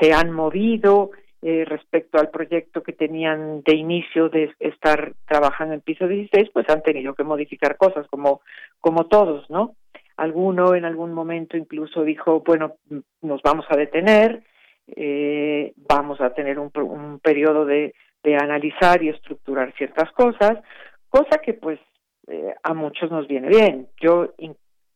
se 0.00 0.12
han 0.12 0.32
movido 0.32 1.12
eh, 1.40 1.64
respecto 1.66 2.18
al 2.18 2.30
proyecto 2.30 2.82
que 2.82 2.92
tenían 2.92 3.62
de 3.62 3.74
inicio 3.76 4.28
de 4.28 4.54
estar 4.60 5.14
trabajando 5.26 5.74
en 5.74 5.80
piso 5.80 6.08
16, 6.08 6.50
pues 6.52 6.68
han 6.68 6.82
tenido 6.82 7.14
que 7.14 7.24
modificar 7.24 7.76
cosas 7.76 8.06
como 8.08 8.40
como 8.80 9.06
todos, 9.06 9.48
¿no? 9.50 9.74
Alguno 10.16 10.74
en 10.74 10.84
algún 10.84 11.12
momento 11.12 11.56
incluso 11.56 12.04
dijo, 12.04 12.42
bueno, 12.46 12.76
nos 13.22 13.42
vamos 13.42 13.66
a 13.68 13.76
detener, 13.76 14.42
eh, 14.88 15.72
vamos 15.76 16.20
a 16.20 16.30
tener 16.34 16.58
un, 16.58 16.70
un 16.74 17.18
periodo 17.18 17.64
de, 17.64 17.94
de 18.22 18.36
analizar 18.36 19.02
y 19.02 19.08
estructurar 19.08 19.72
ciertas 19.74 20.10
cosas, 20.12 20.58
cosa 21.08 21.38
que 21.38 21.54
pues 21.54 21.78
eh, 22.26 22.54
a 22.62 22.74
muchos 22.74 23.10
nos 23.10 23.28
viene 23.28 23.48
bien. 23.48 23.88
Yo 24.00 24.32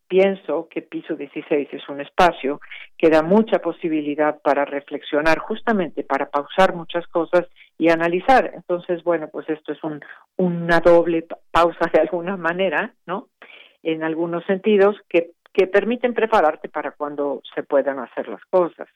pienso 0.09 0.69
que 0.71 0.81
Piso 0.81 1.15
16 1.15 1.69
es 1.71 1.89
un 1.89 2.01
espacio 2.01 2.61
que 2.97 3.11
da 3.11 3.23
mucha 3.23 3.59
posibilidad 3.59 4.41
para 4.41 4.65
reflexionar, 4.65 5.39
justamente 5.39 6.03
para 6.03 6.31
pausar 6.31 6.75
muchas 6.75 7.07
cosas 7.09 7.47
y 7.77 7.91
analizar. 7.91 8.51
Entonces, 8.55 9.05
bueno, 9.05 9.29
pues 9.31 9.49
esto 9.51 9.73
es 9.73 9.85
un, 9.85 10.01
una 10.37 10.81
doble 10.81 11.27
pausa 11.51 11.91
de 11.93 12.01
alguna 12.01 12.37
manera, 12.37 12.95
¿no? 13.07 13.29
En 13.83 14.03
algunos 14.03 14.45
sentidos 14.45 14.97
que, 15.09 15.33
que 15.53 15.67
permiten 15.67 16.15
prepararte 16.15 16.69
para 16.69 16.93
cuando 16.93 17.43
se 17.55 17.63
puedan 17.63 17.99
hacer 17.99 18.29
las 18.29 18.45
cosas. 18.47 18.89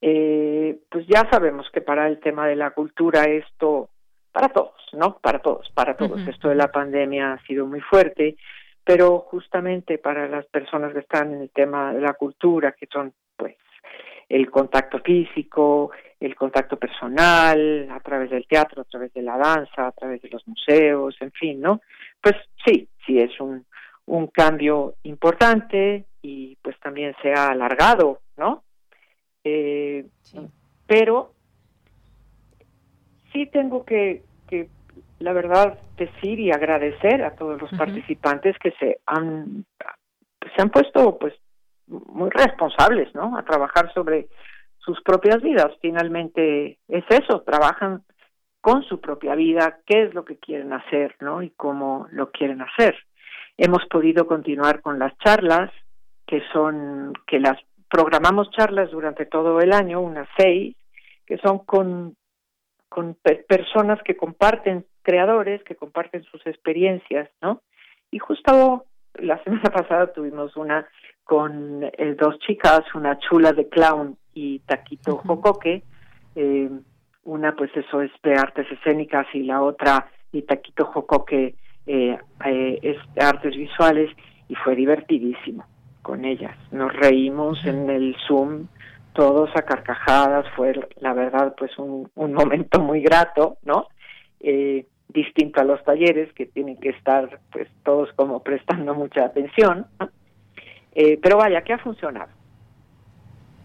Eh, 0.00 0.78
pues 0.88 1.06
ya 1.08 1.28
sabemos 1.30 1.68
que 1.72 1.80
para 1.80 2.06
el 2.06 2.20
tema 2.20 2.46
de 2.46 2.56
la 2.56 2.70
cultura 2.70 3.24
esto, 3.24 3.90
para 4.32 4.48
todos, 4.48 4.80
¿no? 4.92 5.18
Para 5.18 5.40
todos, 5.40 5.68
para 5.72 5.96
todos. 5.96 6.26
Esto 6.28 6.48
de 6.48 6.54
la 6.54 6.70
pandemia 6.70 7.32
ha 7.32 7.42
sido 7.46 7.66
muy 7.66 7.80
fuerte, 7.80 8.36
pero 8.84 9.20
justamente 9.20 9.98
para 9.98 10.28
las 10.28 10.46
personas 10.46 10.92
que 10.92 11.00
están 11.00 11.34
en 11.34 11.42
el 11.42 11.50
tema 11.50 11.92
de 11.92 12.00
la 12.00 12.14
cultura, 12.14 12.72
que 12.72 12.86
son 12.86 13.12
pues 13.36 13.56
el 14.28 14.50
contacto 14.50 15.00
físico, 15.00 15.90
el 16.20 16.36
contacto 16.36 16.76
personal, 16.76 17.88
a 17.90 18.00
través 18.00 18.30
del 18.30 18.46
teatro, 18.46 18.82
a 18.82 18.84
través 18.84 19.12
de 19.14 19.22
la 19.22 19.36
danza, 19.36 19.88
a 19.88 19.92
través 19.92 20.22
de 20.22 20.28
los 20.28 20.46
museos, 20.46 21.16
en 21.20 21.32
fin, 21.32 21.60
¿no? 21.60 21.80
Pues 22.20 22.36
sí, 22.64 22.88
sí 23.04 23.18
es 23.18 23.40
un, 23.40 23.64
un 24.08 24.26
cambio 24.28 24.94
importante 25.02 26.06
y 26.22 26.56
pues 26.62 26.78
también 26.80 27.14
se 27.22 27.32
ha 27.32 27.50
alargado, 27.50 28.20
¿no? 28.36 28.64
Eh, 29.44 30.06
Pero 30.86 31.32
sí 33.32 33.46
tengo 33.46 33.84
que, 33.84 34.22
que, 34.48 34.68
la 35.18 35.32
verdad, 35.32 35.78
decir 35.96 36.40
y 36.40 36.50
agradecer 36.50 37.22
a 37.22 37.34
todos 37.34 37.60
los 37.60 37.70
participantes 37.72 38.56
que 38.58 38.72
se 38.72 39.00
han, 39.06 39.64
se 40.54 40.62
han 40.62 40.70
puesto 40.70 41.18
pues 41.18 41.34
muy 41.86 42.30
responsables, 42.30 43.14
¿no? 43.14 43.36
A 43.36 43.44
trabajar 43.44 43.92
sobre 43.92 44.28
sus 44.78 45.00
propias 45.02 45.42
vidas. 45.42 45.72
Finalmente 45.80 46.78
es 46.88 47.04
eso, 47.10 47.42
trabajan 47.42 48.02
con 48.60 48.82
su 48.82 49.00
propia 49.00 49.34
vida, 49.34 49.80
qué 49.86 50.04
es 50.04 50.14
lo 50.14 50.24
que 50.24 50.36
quieren 50.38 50.72
hacer, 50.72 51.14
¿no? 51.20 51.42
Y 51.42 51.50
cómo 51.50 52.08
lo 52.10 52.30
quieren 52.30 52.62
hacer. 52.62 52.96
Hemos 53.58 53.84
podido 53.86 54.26
continuar 54.26 54.80
con 54.80 55.00
las 55.00 55.18
charlas, 55.18 55.72
que 56.26 56.42
son, 56.52 57.12
que 57.26 57.40
las 57.40 57.58
programamos 57.90 58.50
charlas 58.52 58.90
durante 58.92 59.26
todo 59.26 59.60
el 59.60 59.72
año, 59.72 60.00
unas 60.00 60.28
seis, 60.36 60.76
que 61.26 61.38
son 61.38 61.58
con, 61.58 62.16
con 62.88 63.16
personas 63.48 63.98
que 64.04 64.16
comparten, 64.16 64.86
creadores 65.02 65.62
que 65.64 65.74
comparten 65.74 66.22
sus 66.22 66.46
experiencias, 66.46 67.28
¿no? 67.42 67.62
Y 68.12 68.18
justo 68.20 68.84
la 69.14 69.42
semana 69.42 69.70
pasada 69.74 70.12
tuvimos 70.12 70.56
una 70.56 70.86
con 71.24 71.82
eh, 71.82 72.14
dos 72.18 72.38
chicas, 72.38 72.82
una 72.94 73.18
chula 73.18 73.52
de 73.52 73.68
clown 73.68 74.16
y 74.34 74.60
Taquito 74.60 75.16
Jocoque, 75.16 75.82
eh, 76.36 76.70
una 77.24 77.56
pues 77.56 77.70
eso 77.76 78.02
es 78.02 78.10
de 78.22 78.34
artes 78.34 78.70
escénicas 78.70 79.26
y 79.34 79.42
la 79.42 79.62
otra 79.62 80.10
y 80.32 80.42
Taquito 80.42 80.86
Jocoque 80.86 81.56
eh, 81.88 82.18
eh, 82.44 82.78
es 82.82 82.96
artes 83.18 83.56
visuales 83.56 84.10
y 84.48 84.54
fue 84.54 84.76
divertidísimo 84.76 85.64
con 86.02 86.24
ellas. 86.24 86.56
Nos 86.70 86.92
reímos 86.92 87.64
en 87.64 87.90
el 87.90 88.14
Zoom 88.26 88.68
todos 89.14 89.50
a 89.56 89.62
carcajadas, 89.62 90.46
fue 90.54 90.74
la 91.00 91.12
verdad 91.14 91.54
pues 91.58 91.76
un, 91.78 92.10
un 92.14 92.32
momento 92.40 92.78
muy 92.78 93.00
grato, 93.00 93.56
¿no? 93.64 93.88
Eh, 94.40 94.86
distinto 95.08 95.60
a 95.60 95.64
los 95.64 95.82
talleres 95.84 96.32
que 96.34 96.46
tienen 96.46 96.76
que 96.76 96.90
estar 96.90 97.40
pues 97.50 97.68
todos 97.82 98.12
como 98.12 98.42
prestando 98.42 98.94
mucha 98.94 99.24
atención. 99.24 99.86
Eh, 100.94 101.18
pero 101.22 101.38
vaya, 101.38 101.62
que 101.62 101.72
ha 101.72 101.78
funcionado. 101.78 102.37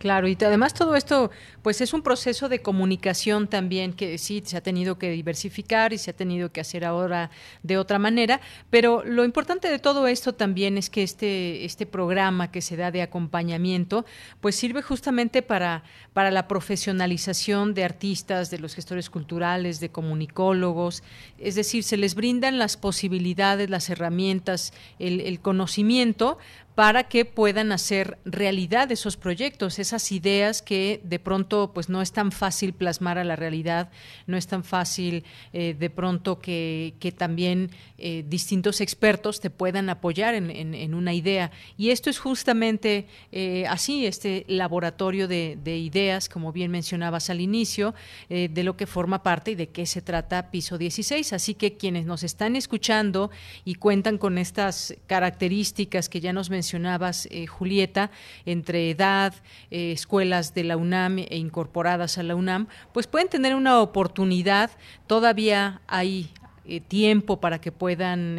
Claro, 0.04 0.28
y 0.28 0.38
además 0.42 0.74
todo 0.74 0.98
esto, 0.98 1.32
pues 1.62 1.80
es 1.80 1.94
un 1.94 2.02
proceso 2.02 2.50
de 2.50 2.60
comunicación 2.60 3.48
también 3.48 3.94
que 3.94 4.18
sí 4.18 4.44
se 4.46 4.58
ha 4.58 4.62
tenido 4.62 4.98
que 4.98 5.10
diversificar 5.10 5.94
y 5.94 5.98
se 5.98 6.12
ha 6.12 6.14
tenido 6.14 6.52
que 6.52 6.60
hacer 6.60 6.84
ahora 6.84 7.32
de 7.62 7.78
otra 7.78 8.00
manera, 8.00 8.42
pero 8.70 9.02
lo 9.06 9.24
importante 9.24 9.70
de 9.70 9.80
todo 9.80 10.08
esto 10.08 10.34
también 10.34 10.78
es 10.78 10.90
que 10.90 11.04
este, 11.04 11.64
este 11.64 11.86
programa 11.86 12.52
que 12.52 12.60
se 12.60 12.76
da 12.76 12.92
de 12.92 13.02
acompañamiento, 13.02 14.06
pues 14.42 14.58
sirve 14.58 14.82
justamente 14.82 15.42
para, 15.42 15.84
para 16.12 16.32
la 16.32 16.50
profesionalización 16.50 17.74
de 17.74 17.86
artistas, 17.86 18.52
de 18.52 18.60
los 18.60 18.76
gestores 18.76 19.10
culturales, 19.10 19.80
de 19.80 19.88
comunicólogos, 19.88 21.02
es 21.38 21.56
decir, 21.56 21.86
se 21.86 21.96
les 21.96 22.14
brindan 22.14 22.60
las 22.60 22.76
posibilidades, 22.76 23.70
las 23.70 23.90
herramientas, 23.90 24.74
el, 25.00 25.22
el 25.22 25.40
conocimiento 25.40 26.40
para 26.76 27.04
que 27.04 27.24
puedan 27.26 27.72
hacer 27.72 28.18
realidad 28.26 28.92
esos 28.92 29.16
proyectos, 29.16 29.78
esas 29.78 30.12
ideas 30.12 30.62
que 30.62 31.02
de 31.04 31.20
pronto 31.20 31.72
pues 31.74 31.88
no 31.88 32.02
es 32.02 32.12
tan 32.12 32.32
fácil 32.32 32.74
plasmar 32.74 33.20
a 33.20 33.24
la 33.24 33.36
realidad, 33.36 33.92
no 34.26 34.38
es 34.38 34.48
tan 34.48 34.64
fácil 34.64 35.24
eh, 35.54 35.76
de 35.78 35.90
pronto 35.92 36.40
que, 36.40 36.96
que 37.00 37.12
también 37.12 37.70
eh, 38.00 38.26
distintos 38.28 38.82
expertos 38.82 39.40
te 39.40 39.52
puedan 39.52 39.90
apoyar 39.90 40.34
en, 40.34 40.50
en, 40.50 40.94
una 40.94 41.14
idea. 41.14 41.52
Y 41.78 41.92
esto 41.92 42.10
es 42.10 42.18
justamente 42.18 43.08
eh, 43.32 43.66
así, 43.68 44.06
este 44.06 44.46
laboratorio 44.48 45.28
de, 45.28 45.58
de, 45.64 45.78
ideas, 45.78 46.28
como 46.28 46.52
bien 46.52 46.72
mencionabas 46.72 47.30
al 47.30 47.42
inicio, 47.42 47.94
de 48.30 48.64
lo 48.64 48.78
que 48.78 48.88
forma 48.88 49.22
parte 49.22 49.52
y 49.52 49.56
de 49.56 49.70
qué 49.70 49.86
se 49.86 50.02
trata 50.02 50.50
Piso 50.50 50.78
16. 50.78 51.34
Así 51.34 51.54
que 51.54 51.78
quienes 51.78 52.06
nos 52.06 52.24
están 52.24 52.56
escuchando 52.56 53.32
y 53.66 53.76
cuentan 53.76 54.18
con 54.18 54.38
estas 54.38 54.96
características 55.08 56.10
que 56.10 56.22
ya 56.22 56.34
nos 56.34 56.50
mencionamos, 56.50 56.63
mencionabas, 56.64 57.28
eh, 57.30 57.46
Julieta, 57.46 58.10
entre 58.46 58.90
edad, 58.90 59.34
eh, 59.70 59.92
escuelas 59.92 60.54
de 60.54 60.64
la 60.64 60.78
UNAM 60.78 61.20
e 61.20 61.36
incorporadas 61.36 62.18
a 62.18 62.24
la 62.24 62.36
UNAM, 62.36 62.68
pues 62.94 63.06
pueden 63.06 63.28
tener 63.28 63.54
una 63.54 63.82
oportunidad, 63.82 64.72
todavía 65.06 65.82
hay 65.88 66.30
eh, 66.66 66.80
tiempo 66.80 67.42
para 67.42 67.60
que 67.60 67.74
puedan 67.74 68.38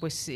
pues 0.00 0.28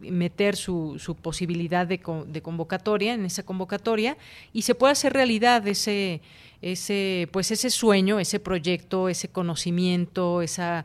meter 0.00 0.56
su, 0.56 0.96
su 0.98 1.14
posibilidad 1.16 1.86
de, 1.86 2.00
de, 2.26 2.40
convocatoria 2.40 3.12
en 3.12 3.26
esa 3.26 3.42
convocatoria 3.42 4.16
y 4.54 4.62
se 4.62 4.74
puede 4.74 4.92
hacer 4.92 5.12
realidad 5.12 5.68
ese 5.68 6.22
ese 6.62 7.28
pues 7.32 7.50
ese 7.50 7.68
sueño 7.70 8.18
ese 8.20 8.38
proyecto 8.38 9.08
ese 9.08 9.28
conocimiento 9.28 10.40
esa 10.40 10.84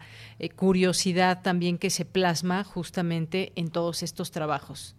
curiosidad 0.56 1.42
también 1.42 1.78
que 1.78 1.90
se 1.90 2.04
plasma 2.04 2.64
justamente 2.64 3.54
en 3.56 3.70
todos 3.70 4.04
estos 4.04 4.32
trabajos 4.32 4.96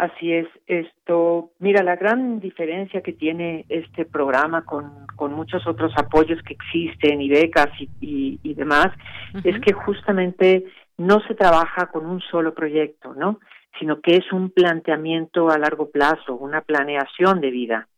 Así 0.00 0.32
es, 0.32 0.48
esto, 0.66 1.50
mira, 1.58 1.82
la 1.82 1.94
gran 1.94 2.40
diferencia 2.40 3.02
que 3.02 3.12
tiene 3.12 3.66
este 3.68 4.06
programa 4.06 4.64
con, 4.64 5.06
con 5.14 5.34
muchos 5.34 5.66
otros 5.66 5.92
apoyos 5.94 6.42
que 6.42 6.54
existen 6.54 7.20
y 7.20 7.28
becas 7.28 7.68
y, 7.78 8.40
y, 8.42 8.54
demás, 8.54 8.88
es 9.44 9.60
que 9.60 9.74
justamente 9.74 10.64
no 10.96 11.20
se 11.28 11.34
trabaja 11.34 11.88
con 11.88 12.06
un 12.06 12.22
solo 12.22 12.54
proyecto, 12.54 13.12
¿no? 13.12 13.40
Sino 13.78 14.00
que 14.00 14.16
es 14.16 14.32
un 14.32 14.48
planteamiento 14.48 15.50
a 15.50 15.58
largo 15.58 15.90
plazo, 15.90 16.34
una 16.34 16.62
planeación 16.62 17.42
de 17.42 17.50
vida. 17.50 17.88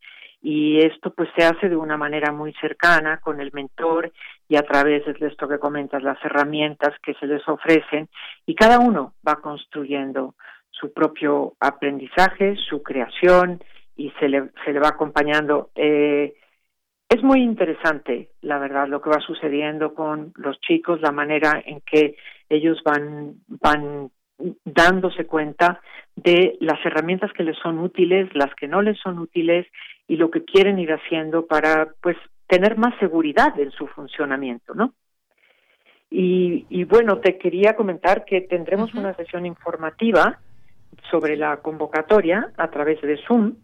Y 0.42 0.84
esto 0.84 1.14
pues 1.14 1.28
se 1.36 1.44
hace 1.44 1.68
de 1.68 1.76
una 1.76 1.96
manera 1.96 2.32
muy 2.32 2.52
cercana 2.54 3.18
con 3.18 3.40
el 3.40 3.52
mentor 3.52 4.10
y 4.48 4.56
a 4.56 4.62
través 4.62 5.04
de 5.06 5.28
esto 5.28 5.46
que 5.46 5.60
comentas, 5.60 6.02
las 6.02 6.18
herramientas 6.24 6.98
que 7.00 7.14
se 7.14 7.28
les 7.28 7.46
ofrecen 7.46 8.08
y 8.44 8.56
cada 8.56 8.80
uno 8.80 9.14
va 9.24 9.36
construyendo 9.36 10.34
su 10.82 10.92
propio 10.92 11.54
aprendizaje, 11.60 12.56
su 12.56 12.82
creación 12.82 13.62
y 13.96 14.10
se 14.18 14.28
le, 14.28 14.50
se 14.64 14.72
le 14.72 14.80
va 14.80 14.88
acompañando. 14.88 15.70
Eh, 15.76 16.34
es 17.08 17.22
muy 17.22 17.40
interesante, 17.40 18.30
la 18.40 18.58
verdad, 18.58 18.88
lo 18.88 19.00
que 19.00 19.10
va 19.10 19.20
sucediendo 19.20 19.94
con 19.94 20.32
los 20.34 20.60
chicos, 20.60 21.00
la 21.00 21.12
manera 21.12 21.62
en 21.64 21.82
que 21.82 22.16
ellos 22.48 22.82
van, 22.84 23.34
van 23.46 24.10
dándose 24.64 25.24
cuenta 25.26 25.80
de 26.16 26.56
las 26.60 26.84
herramientas 26.84 27.32
que 27.32 27.44
les 27.44 27.56
son 27.58 27.78
útiles, 27.78 28.28
las 28.34 28.52
que 28.56 28.66
no 28.66 28.82
les 28.82 28.98
son 28.98 29.20
útiles 29.20 29.66
y 30.08 30.16
lo 30.16 30.30
que 30.30 30.44
quieren 30.44 30.80
ir 30.80 30.92
haciendo 30.92 31.46
para, 31.46 31.94
pues, 32.00 32.16
tener 32.48 32.76
más 32.76 32.98
seguridad 32.98 33.58
en 33.60 33.70
su 33.70 33.86
funcionamiento, 33.86 34.74
¿no? 34.74 34.94
Y, 36.10 36.66
y 36.68 36.84
bueno, 36.84 37.18
te 37.18 37.38
quería 37.38 37.76
comentar 37.76 38.24
que 38.24 38.42
tendremos 38.42 38.92
una 38.94 39.14
sesión 39.14 39.46
informativa 39.46 40.40
sobre 41.10 41.36
la 41.36 41.58
convocatoria 41.58 42.50
a 42.56 42.68
través 42.68 43.00
de 43.00 43.18
Zoom 43.26 43.54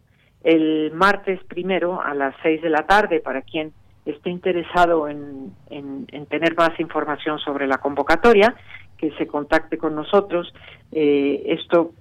el 0.43 0.93
martes 0.93 1.43
primero 1.45 2.01
a 2.01 2.15
las 2.15 2.35
seis 2.43 2.63
de 2.63 2.71
la 2.71 2.87
tarde 2.87 3.21
para 3.21 3.43
quien 3.43 3.73
esté 4.07 4.31
interesado 4.31 5.09
en, 5.09 5.53
en, 5.69 6.07
tener 6.27 6.57
más 6.57 6.79
información 6.81 7.39
sobre 7.39 7.67
la 7.67 7.79
convocatoria, 7.79 8.55
que 8.97 9.11
se 9.13 9.27
contacte 9.27 9.77
con 9.77 9.95
nosotros. 9.95 10.53
Eh, 10.93 11.43
esto 11.47 11.93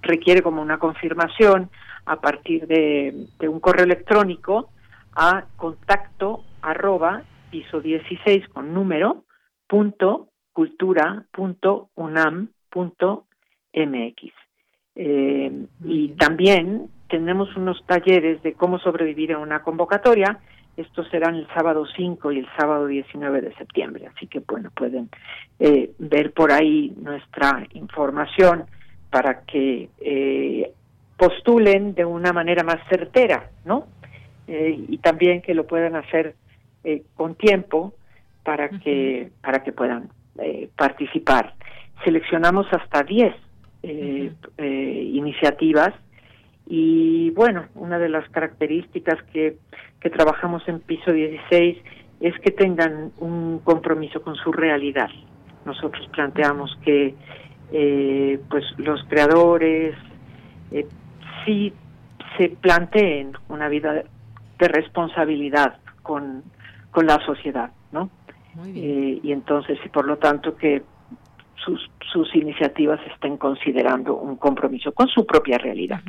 requiere 0.00 0.42
como 0.42 0.62
una 0.62 0.78
confirmación 0.78 1.70
a 2.06 2.16
partir 2.20 2.66
de, 2.66 3.26
de, 3.38 3.48
un 3.48 3.60
correo 3.60 3.84
electrónico 3.84 4.70
a 5.14 5.44
contacto 5.56 6.44
arroba 6.62 7.22
piso 7.50 7.80
16 7.80 8.48
con 8.48 8.72
número 8.72 9.24
punto 9.66 10.28
cultura 10.52 11.24
punto 11.32 11.90
unam 11.94 12.48
punto 12.70 13.26
mx. 13.74 14.39
Eh, 15.02 15.50
y 15.82 16.08
también 16.08 16.90
tenemos 17.08 17.56
unos 17.56 17.82
talleres 17.86 18.42
de 18.42 18.52
cómo 18.52 18.78
sobrevivir 18.78 19.32
a 19.32 19.38
una 19.38 19.62
convocatoria. 19.62 20.40
Estos 20.76 21.08
serán 21.08 21.36
el 21.36 21.46
sábado 21.54 21.86
5 21.96 22.32
y 22.32 22.40
el 22.40 22.48
sábado 22.58 22.86
19 22.86 23.40
de 23.40 23.54
septiembre. 23.54 24.10
Así 24.14 24.26
que, 24.26 24.40
bueno, 24.40 24.70
pueden 24.74 25.08
eh, 25.58 25.92
ver 25.98 26.34
por 26.34 26.52
ahí 26.52 26.92
nuestra 27.00 27.66
información 27.72 28.64
para 29.08 29.40
que 29.40 29.88
eh, 30.02 30.70
postulen 31.16 31.94
de 31.94 32.04
una 32.04 32.34
manera 32.34 32.62
más 32.62 32.86
certera, 32.90 33.48
¿no? 33.64 33.86
Eh, 34.48 34.84
y 34.86 34.98
también 34.98 35.40
que 35.40 35.54
lo 35.54 35.66
puedan 35.66 35.96
hacer 35.96 36.34
eh, 36.84 37.04
con 37.16 37.36
tiempo 37.36 37.94
para 38.44 38.68
que 38.68 39.30
para 39.42 39.62
que 39.62 39.72
puedan 39.72 40.10
eh, 40.38 40.68
participar. 40.76 41.54
Seleccionamos 42.04 42.66
hasta 42.70 43.02
10 43.02 43.34
eh, 43.82 44.32
eh, 44.58 45.10
iniciativas 45.12 45.92
y 46.66 47.30
bueno, 47.30 47.66
una 47.74 47.98
de 47.98 48.08
las 48.08 48.28
características 48.30 49.22
que, 49.32 49.56
que 50.00 50.10
trabajamos 50.10 50.62
en 50.68 50.80
piso 50.80 51.12
16 51.12 51.78
es 52.20 52.38
que 52.40 52.50
tengan 52.50 53.12
un 53.18 53.60
compromiso 53.64 54.22
con 54.22 54.36
su 54.36 54.52
realidad. 54.52 55.08
Nosotros 55.64 56.06
planteamos 56.12 56.76
que 56.84 57.14
eh, 57.72 58.40
pues 58.48 58.64
los 58.78 59.02
creadores 59.08 59.94
eh, 60.70 60.86
sí 61.44 61.72
se 62.36 62.50
planteen 62.50 63.32
una 63.48 63.68
vida 63.68 64.04
de 64.58 64.68
responsabilidad 64.68 65.78
con, 66.02 66.42
con 66.90 67.06
la 67.06 67.18
sociedad, 67.24 67.70
¿no? 67.92 68.10
Eh, 68.66 69.20
y 69.22 69.32
entonces, 69.32 69.78
y 69.84 69.88
por 69.88 70.06
lo 70.06 70.18
tanto 70.18 70.56
que 70.56 70.82
sus, 71.64 71.90
sus 72.12 72.34
iniciativas 72.34 73.00
estén 73.12 73.36
considerando 73.36 74.16
un 74.16 74.36
compromiso 74.36 74.92
con 74.92 75.08
su 75.08 75.26
propia 75.26 75.58
realidad. 75.58 76.00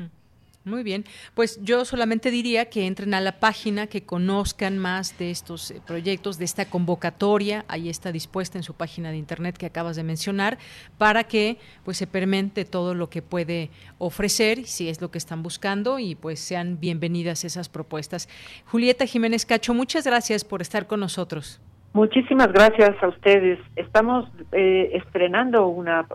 Muy 0.64 0.84
bien, 0.84 1.06
pues 1.34 1.60
yo 1.64 1.86
solamente 1.86 2.30
diría 2.30 2.70
que 2.70 2.86
entren 2.86 3.16
a 3.16 3.22
la 3.22 3.40
página, 3.40 3.88
que 3.88 4.04
conozcan 4.04 4.78
más 4.78 5.18
de 5.18 5.32
estos 5.32 5.72
eh, 5.72 5.82
proyectos, 5.88 6.38
de 6.38 6.46
esta 6.46 6.66
convocatoria, 6.66 7.66
ahí 7.68 7.90
está 7.90 8.12
dispuesta 8.12 8.60
en 8.60 8.64
su 8.64 8.76
página 8.76 9.10
de 9.10 9.18
internet 9.18 9.58
que 9.58 9.66
acabas 9.66 9.96
de 9.96 10.04
mencionar, 10.04 10.60
para 11.00 11.24
que 11.24 11.58
pues 11.84 11.98
se 11.98 12.06
permente 12.06 12.64
todo 12.64 12.94
lo 12.94 13.10
que 13.10 13.24
puede 13.24 13.72
ofrecer, 13.98 14.66
si 14.68 14.88
es 14.88 15.02
lo 15.02 15.10
que 15.10 15.18
están 15.18 15.42
buscando, 15.42 15.98
y 15.98 16.14
pues 16.14 16.40
sean 16.40 16.80
bienvenidas 16.80 17.44
esas 17.44 17.68
propuestas. 17.68 18.30
Julieta 18.66 19.08
Jiménez 19.08 19.48
Cacho, 19.48 19.74
muchas 19.74 20.06
gracias 20.06 20.44
por 20.44 20.62
estar 20.62 20.86
con 20.86 21.00
nosotros. 21.00 21.60
Muchísimas 21.94 22.52
gracias 22.52 22.92
a 23.02 23.08
ustedes. 23.08 23.60
Estamos 23.76 24.30
eh, 24.52 24.92
estrenando 24.94 25.68
una, 25.68 26.06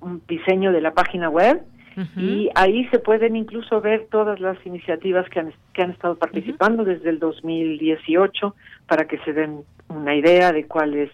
un 0.00 0.22
diseño 0.26 0.72
de 0.72 0.80
la 0.80 0.92
página 0.92 1.28
web 1.28 1.62
y 2.16 2.48
ahí 2.54 2.86
se 2.86 2.98
pueden 2.98 3.36
incluso 3.36 3.82
ver 3.82 4.06
todas 4.10 4.40
las 4.40 4.56
iniciativas 4.64 5.28
que 5.28 5.40
han, 5.40 5.52
que 5.74 5.82
han 5.82 5.90
estado 5.90 6.16
participando 6.16 6.82
desde 6.82 7.10
el 7.10 7.18
2018 7.18 8.54
para 8.86 9.06
que 9.06 9.18
se 9.18 9.34
den 9.34 9.64
una 9.88 10.14
idea 10.14 10.50
de 10.52 10.66
cuáles 10.66 11.10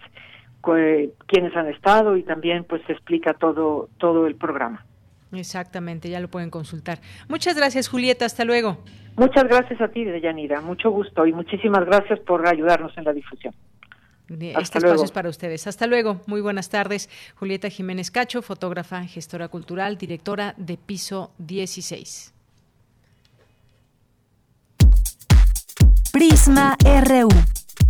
quiénes 1.27 1.55
han 1.55 1.67
estado 1.67 2.15
y 2.15 2.23
también 2.23 2.63
pues 2.63 2.81
se 2.87 2.93
explica 2.93 3.33
todo 3.33 3.89
todo 3.97 4.27
el 4.27 4.35
programa. 4.35 4.85
Exactamente, 5.33 6.09
ya 6.09 6.19
lo 6.19 6.29
pueden 6.29 6.49
consultar. 6.49 6.99
Muchas 7.27 7.57
gracias, 7.57 7.89
Julieta. 7.89 8.25
Hasta 8.25 8.45
luego. 8.45 8.77
Muchas 9.17 9.43
gracias 9.45 9.81
a 9.81 9.87
ti, 9.89 10.05
Deyanira. 10.05 10.61
Mucho 10.61 10.89
gusto 10.89 11.25
y 11.25 11.33
muchísimas 11.33 11.85
gracias 11.85 12.19
por 12.19 12.47
ayudarnos 12.47 12.97
en 12.97 13.03
la 13.03 13.13
difusión. 13.13 13.53
Este 14.29 14.77
espacio 14.79 15.03
es 15.03 15.11
para 15.11 15.29
ustedes. 15.29 15.67
Hasta 15.67 15.87
luego. 15.87 16.21
Muy 16.25 16.41
buenas 16.41 16.69
tardes. 16.69 17.09
Julieta 17.35 17.69
Jiménez 17.69 18.11
Cacho, 18.11 18.41
fotógrafa, 18.41 19.03
gestora 19.05 19.47
cultural, 19.47 19.97
directora 19.97 20.53
de 20.57 20.77
Piso 20.77 21.31
16. 21.37 22.33
Prisma 26.11 26.75
RU. 26.83 27.29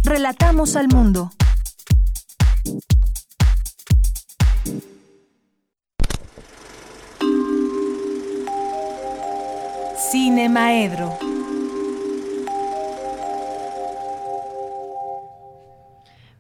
Relatamos 0.03 0.76
al 0.76 0.88
mundo. 0.89 1.31
Cine 10.11 10.49
Maedro. 10.49 11.36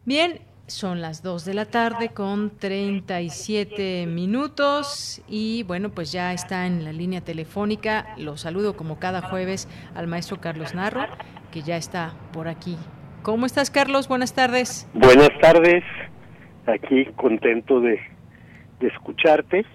Bien, 0.07 0.39
son 0.67 1.01
las 1.01 1.21
2 1.21 1.43
de 1.43 1.53
la 1.53 1.65
tarde 1.65 2.07
con 2.13 2.49
37 2.57 4.05
minutos 4.07 5.21
y 5.27 5.63
bueno, 5.63 5.89
pues 5.89 6.13
ya 6.13 6.31
está 6.31 6.65
en 6.65 6.85
la 6.85 6.93
línea 6.93 7.19
telefónica. 7.19 8.15
Lo 8.17 8.37
saludo 8.37 8.77
como 8.77 8.99
cada 8.99 9.21
jueves 9.21 9.67
al 9.95 10.07
maestro 10.07 10.39
Carlos 10.39 10.73
Narro, 10.73 11.01
que 11.51 11.61
ya 11.61 11.75
está 11.75 12.13
por 12.31 12.47
aquí. 12.47 12.77
¿Cómo 13.21 13.45
estás, 13.45 13.69
Carlos? 13.69 14.07
Buenas 14.07 14.33
tardes. 14.33 14.89
Buenas 14.93 15.37
tardes. 15.41 15.83
Aquí 16.67 17.03
contento 17.17 17.81
de, 17.81 17.99
de 18.79 18.87
escucharte 18.87 19.65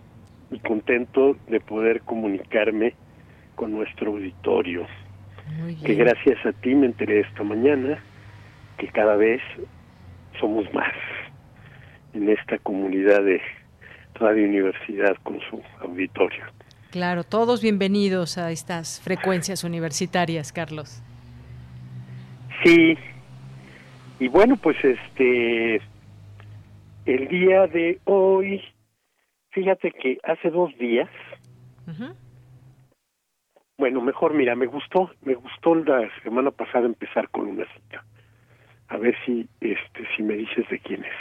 y 0.51 0.61
contento 0.61 1.37
de 1.49 1.61
poder 1.61 2.01
comunicarme 2.05 2.95
con 3.55 3.71
nuestro 3.71 4.13
auditorio. 4.13 4.87
Que 5.85 5.93
gracias 5.93 6.39
a 6.47 6.53
ti 6.53 6.75
me 6.75 6.87
enteré 6.87 7.21
esta 7.21 7.43
mañana 7.43 8.03
que 8.79 8.89
cada 8.89 9.17
vez 9.17 9.43
somos 10.43 10.67
más 10.75 10.93
en 12.15 12.29
esta 12.29 12.59
comunidad 12.59 13.23
de 13.23 13.41
Radio 14.15 14.45
Universidad 14.45 15.17
con 15.23 15.39
su 15.49 15.63
auditorio. 15.81 16.45
Claro, 16.91 17.23
todos 17.23 17.63
bienvenidos 17.63 18.39
a 18.39 18.51
estas 18.51 19.01
frecuencias 19.01 19.63
universitarias, 19.63 20.53
Carlos. 20.53 21.01
Sí, 22.65 22.99
y 24.19 24.29
bueno, 24.29 24.57
pues 24.57 24.77
este, 24.85 25.77
el 27.07 27.29
día 27.29 27.69
de 27.69 28.01
hoy, 28.05 28.63
fíjate 29.51 29.93
que 29.93 30.19
hace 30.25 30.51
dos 30.51 30.77
días, 30.77 31.09
bueno, 33.79 34.01
mejor 34.01 34.35
mira, 34.35 34.57
me 34.57 34.67
gustó, 34.67 35.13
me 35.23 35.35
gustó 35.35 35.77
la 35.77 36.09
semana 36.25 36.51
pasada 36.51 36.87
empezar 36.87 37.29
con 37.31 37.47
una 37.47 37.65
cita 37.75 38.05
a 38.93 38.99
ver 38.99 39.17
si 39.25 39.49
este 39.61 40.07
si 40.15 40.23
me 40.23 40.35
dices 40.35 40.69
de 40.69 40.79
quién 40.79 41.03
es. 41.05 41.15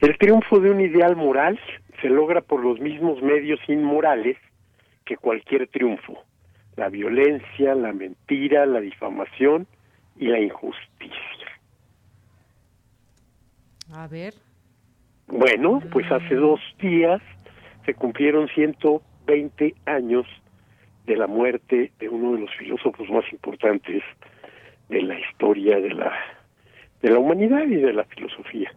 El 0.00 0.16
triunfo 0.16 0.60
de 0.60 0.70
un 0.70 0.80
ideal 0.80 1.14
moral 1.14 1.60
se 2.00 2.08
logra 2.08 2.40
por 2.40 2.64
los 2.64 2.80
mismos 2.80 3.20
medios 3.22 3.60
inmorales 3.68 4.38
que 5.04 5.16
cualquier 5.16 5.68
triunfo, 5.68 6.24
la 6.76 6.88
violencia, 6.88 7.74
la 7.74 7.92
mentira, 7.92 8.64
la 8.64 8.80
difamación 8.80 9.66
y 10.16 10.28
la 10.28 10.40
injusticia. 10.40 11.48
A 13.92 14.06
ver. 14.06 14.34
Bueno, 15.26 15.82
pues 15.92 16.10
hace 16.10 16.34
dos 16.34 16.60
días 16.80 17.20
se 17.84 17.92
cumplieron 17.92 18.48
120 18.48 19.74
años 19.84 20.26
de 21.04 21.16
la 21.16 21.26
muerte 21.26 21.92
de 21.98 22.08
uno 22.08 22.32
de 22.32 22.40
los 22.40 22.54
filósofos 22.56 23.08
más 23.10 23.24
importantes 23.32 24.02
de 24.88 25.02
la 25.02 25.18
historia 25.18 25.78
de 25.80 25.90
la 25.90 26.37
de 27.02 27.10
la 27.10 27.18
humanidad 27.18 27.64
y 27.66 27.76
de 27.76 27.92
la 27.92 28.04
filosofía, 28.04 28.72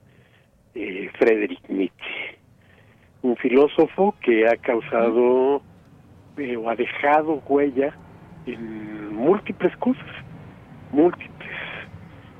eh, 0.75 1.09
Friedrich 1.17 1.61
Nietzsche, 1.69 2.37
un 3.23 3.35
filósofo 3.37 4.15
que 4.21 4.47
ha 4.47 4.57
causado 4.57 5.61
eh, 6.37 6.55
o 6.55 6.69
ha 6.69 6.75
dejado 6.75 7.41
huella 7.47 7.95
en 8.45 9.15
múltiples 9.15 9.75
cosas, 9.77 10.05
múltiples, 10.91 11.49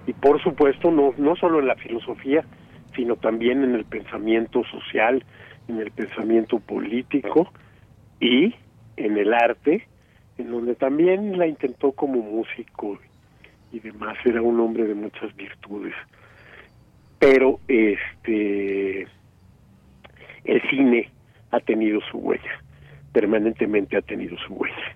y 0.08 0.14
por 0.14 0.42
supuesto 0.42 0.92
no, 0.92 1.14
no 1.18 1.36
solo 1.36 1.60
en 1.60 1.68
la 1.68 1.76
filosofía, 1.76 2.44
sino 2.96 3.16
también 3.16 3.64
en 3.64 3.76
el 3.76 3.86
pensamiento 3.86 4.64
social, 4.66 5.24
en 5.68 5.80
el 5.80 5.92
pensamiento 5.92 6.60
político 6.60 7.52
y 8.20 8.54
en 8.98 9.18
el 9.18 9.34
arte, 9.34 9.88
en 10.38 10.52
donde 10.52 10.76
también 10.76 11.38
la 11.38 11.48
intentó 11.48 11.92
como 11.92 12.22
músico 12.22 13.00
y 13.72 13.80
demás, 13.80 14.18
era 14.26 14.42
un 14.42 14.60
hombre 14.60 14.86
de 14.86 14.96
muchas 14.96 15.36
virtudes. 15.36 15.94
Pero 17.20 17.60
este 17.68 19.08
el 20.44 20.62
cine 20.70 21.10
ha 21.52 21.60
tenido 21.60 22.00
su 22.10 22.18
huella, 22.18 22.62
permanentemente 23.14 23.98
ha 23.98 24.02
tenido 24.02 24.38
su 24.40 24.54
huella. 24.54 24.96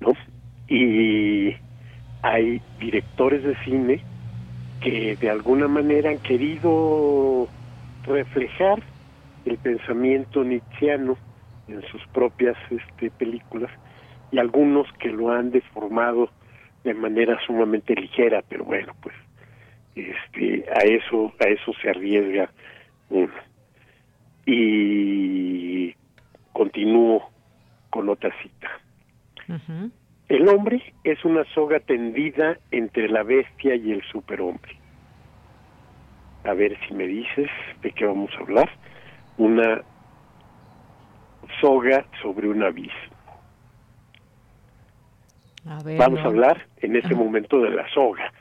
¿No? 0.00 0.12
Y 0.68 1.54
hay 2.22 2.62
directores 2.78 3.42
de 3.42 3.54
cine 3.64 4.02
que 4.80 5.16
de 5.16 5.30
alguna 5.30 5.68
manera 5.68 6.10
han 6.10 6.18
querido 6.18 7.48
reflejar 8.06 8.82
el 9.44 9.58
pensamiento 9.58 10.42
nietzscheano 10.42 11.16
en 11.68 11.82
sus 11.82 12.04
propias 12.08 12.56
este, 12.70 13.10
películas 13.10 13.70
y 14.32 14.38
algunos 14.38 14.90
que 14.94 15.10
lo 15.10 15.30
han 15.30 15.50
deformado 15.50 16.30
de 16.84 16.94
manera 16.94 17.38
sumamente 17.46 17.94
ligera, 17.94 18.42
pero 18.48 18.64
bueno, 18.64 18.94
pues 19.02 19.14
este 19.94 20.64
a 20.74 20.80
eso 20.80 21.32
a 21.40 21.44
eso 21.44 21.72
se 21.80 21.90
arriesga 21.90 22.50
uno. 23.08 23.32
Y 24.46 25.94
continúo 26.52 27.30
con 27.90 28.08
otra 28.08 28.30
cita. 28.42 28.68
El 30.28 30.48
hombre 30.48 30.94
es 31.02 31.24
una 31.24 31.44
soga 31.54 31.80
tendida 31.80 32.56
entre 32.70 33.08
la 33.08 33.24
bestia 33.24 33.74
y 33.74 33.90
el 33.90 34.02
superhombre. 34.04 34.76
A 36.44 36.54
ver 36.54 36.78
si 36.86 36.94
me 36.94 37.06
dices 37.06 37.50
de 37.82 37.90
qué 37.92 38.06
vamos 38.06 38.30
a 38.36 38.40
hablar. 38.40 38.70
Una 39.38 39.82
soga 41.60 42.06
sobre 42.22 42.48
un 42.48 42.62
abismo. 42.62 43.09
Vamos 45.64 46.20
a 46.20 46.24
hablar 46.24 46.66
en 46.78 46.96
ese 46.96 47.14
momento 47.14 47.60
de 47.60 47.70
La 47.70 47.88
Soga, 47.92 48.32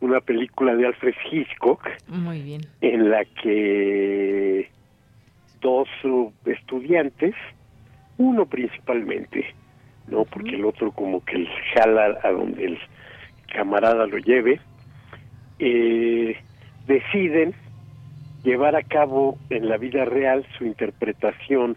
una 0.00 0.20
película 0.20 0.74
de 0.74 0.86
Alfred 0.86 1.14
Hitchcock. 1.30 1.88
Muy 2.08 2.42
bien. 2.42 2.62
En 2.80 3.10
la 3.10 3.24
que 3.24 4.70
dos 5.60 5.88
estudiantes, 6.44 7.34
uno 8.18 8.46
principalmente, 8.46 9.54
no 10.08 10.24
porque 10.24 10.56
el 10.56 10.64
otro 10.64 10.92
como 10.92 11.24
que 11.24 11.36
el 11.36 11.48
jala 11.74 12.18
a 12.22 12.30
donde 12.30 12.66
el 12.66 12.78
camarada 13.52 14.06
lo 14.06 14.18
lleve, 14.18 14.60
eh, 15.58 16.36
deciden 16.86 17.54
llevar 18.44 18.76
a 18.76 18.82
cabo 18.82 19.38
en 19.48 19.68
la 19.68 19.78
vida 19.78 20.04
real 20.04 20.46
su 20.58 20.66
interpretación 20.66 21.76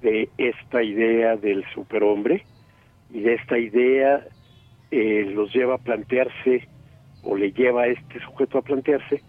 de 0.00 0.28
esta 0.38 0.82
idea 0.82 1.36
del 1.36 1.64
superhombre 1.74 2.44
y 3.14 3.20
de 3.20 3.34
esta 3.34 3.56
idea 3.56 4.26
eh, 4.90 5.32
los 5.34 5.54
lleva 5.54 5.76
a 5.76 5.78
plantearse 5.78 6.68
o 7.22 7.36
le 7.36 7.52
lleva 7.52 7.84
a 7.84 7.86
este 7.86 8.20
sujeto 8.20 8.58
a 8.58 8.62
plantearse 8.62 9.22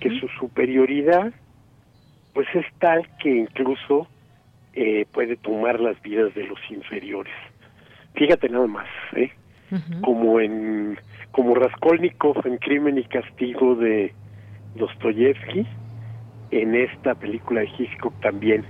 que 0.00 0.18
su 0.18 0.28
superioridad 0.40 1.34
pues 2.32 2.46
es 2.54 2.64
tal 2.78 3.06
que 3.18 3.28
incluso 3.28 4.08
eh, 4.72 5.04
puede 5.12 5.36
tomar 5.36 5.80
las 5.80 6.00
vidas 6.00 6.34
de 6.34 6.44
los 6.44 6.58
inferiores. 6.70 7.34
Fíjate 8.14 8.48
nada 8.48 8.66
más, 8.66 8.88
¿eh? 9.14 9.30
Como 10.02 10.40
en 10.40 10.98
como 11.30 11.54
Raskolnikov 11.54 12.46
en 12.46 12.58
Crimen 12.58 12.96
y 12.98 13.04
Castigo 13.04 13.74
de 13.74 14.14
Dostoyevsky, 14.76 15.66
en 16.50 16.74
esta 16.74 17.14
película 17.14 17.62
de 17.62 17.70
Hitchcock 17.78 18.18
también 18.20 18.64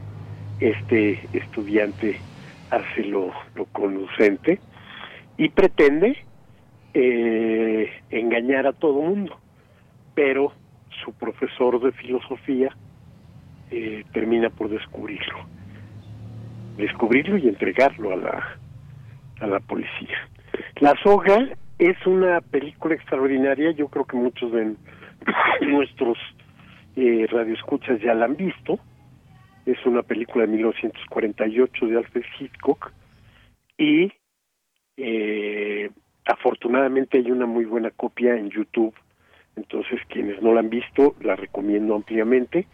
este 0.61 1.21
estudiante 1.33 2.19
hace 2.73 3.05
lo, 3.05 3.31
conducente 3.73 4.59
y 5.37 5.51
pretende 5.51 6.17
eh, 6.95 7.91
engañar 8.11 8.67
a 8.67 8.73
todo 8.73 9.03
mundo, 9.03 9.39
pero 10.15 10.53
su 11.05 11.13
profesor 11.13 11.81
de 11.81 11.93
filosofía 11.93 12.75
eh, 13.71 14.05
termina 14.13 14.49
por 14.51 14.71
descubrirlo, 14.71 15.47
descubrirlo 16.77 17.37
y 17.37 17.49
entregarlo 17.49 18.13
a 18.13 18.17
la, 18.17 18.59
a 19.41 19.47
la 19.47 19.61
policía. 19.61 20.17
La 20.81 20.95
soga 21.03 21.49
es 21.79 22.07
una 22.07 22.41
película 22.41 22.95
extraordinaria, 22.95 23.73
yo 23.73 23.89
creo 23.89 24.07
que 24.07 24.17
muchos 24.17 24.51
de 24.53 24.75
nuestros 25.61 26.17
eh, 26.97 27.27
radioescuchas 27.31 28.01
ya 28.01 28.15
la 28.15 28.27
han 28.27 28.37
visto, 28.37 28.79
es 29.67 29.85
una 29.87 30.03
película 30.03 30.47
de 30.47 30.53
1948 30.53 31.87
de 31.87 31.97
Alfred 31.97 32.25
Hitchcock 32.39 32.93
y 33.79 34.13
eh, 34.97 35.91
afortunadamente 36.25 37.19
hay 37.19 37.31
una 37.31 37.47
muy 37.47 37.65
buena 37.65 37.91
copia 37.91 38.37
en 38.37 38.51
YouTube. 38.51 38.95
Entonces, 39.57 40.01
quienes 40.09 40.41
no 40.43 40.55
la 40.55 40.61
han 40.61 40.71
visto, 40.71 41.15
la 41.21 41.37
recomiendo 41.37 41.95
ampliamente. 41.95 42.67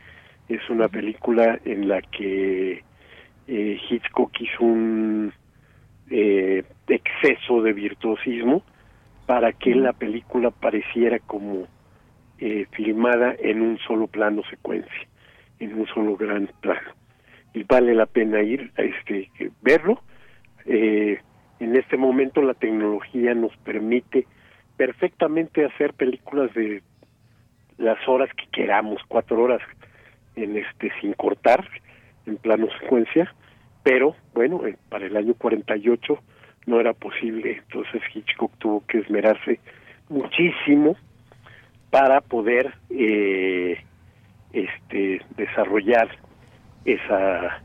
Es 0.49 0.69
una 0.71 0.89
película 0.89 1.59
en 1.65 1.89
la 1.89 2.01
que 2.03 2.83
eh, 3.49 3.81
Hitchcock 3.91 4.31
hizo 4.41 4.65
un 4.65 5.33
eh, 6.11 6.65
exceso 6.89 7.63
de 7.63 7.73
virtuosismo 7.73 8.63
para 9.27 9.53
que 9.53 9.75
la 9.75 9.93
película 9.93 10.51
pareciera 10.51 11.19
como 11.19 11.67
eh, 12.39 12.67
filmada 12.71 13.35
en 13.39 13.61
un 13.61 13.79
solo 13.79 14.07
plano 14.07 14.43
secuencia, 14.49 15.09
en 15.61 15.79
un 15.79 15.87
solo 15.87 16.17
gran 16.17 16.49
plano. 16.61 16.91
Y 17.55 17.65
vale 17.65 17.95
la 17.95 18.07
pena 18.07 18.43
ir 18.43 18.71
a 18.77 18.83
este 18.83 19.31
verlo. 19.63 20.01
Eh, 20.67 21.19
en 21.61 21.77
este 21.77 21.97
momento 21.97 22.43
la 22.43 22.55
tecnología 22.55 23.35
nos 23.35 23.57
permite 23.59 24.27
perfectamente 24.77 25.65
hacer 25.65 25.93
películas 25.95 26.53
de 26.55 26.83
las 27.79 27.97
horas 28.09 28.29
que 28.35 28.47
queramos, 28.53 29.01
cuatro 29.09 29.43
horas 29.43 29.63
en 30.37 30.57
este 30.57 30.91
sin 31.01 31.15
cortar, 31.15 31.69
en 32.27 32.37
plano 32.37 32.69
secuencia, 32.81 33.35
pero 33.83 34.15
bueno, 34.35 34.67
eh, 34.67 34.77
para 34.89 35.07
el 35.07 35.17
año 35.17 35.35
48 35.35 36.19
no 36.67 36.81
era 36.81 36.93
posible, 36.93 37.63
entonces 37.65 38.03
Hitchcock 38.15 38.53
tuvo 38.59 38.87
que 38.87 38.99
esmerarse 38.99 39.59
muchísimo 40.09 40.97
para 41.91 42.21
poder 42.21 42.75
eh, 42.91 43.83
este 44.53 45.21
desarrollar 45.37 46.09
esa 46.85 47.61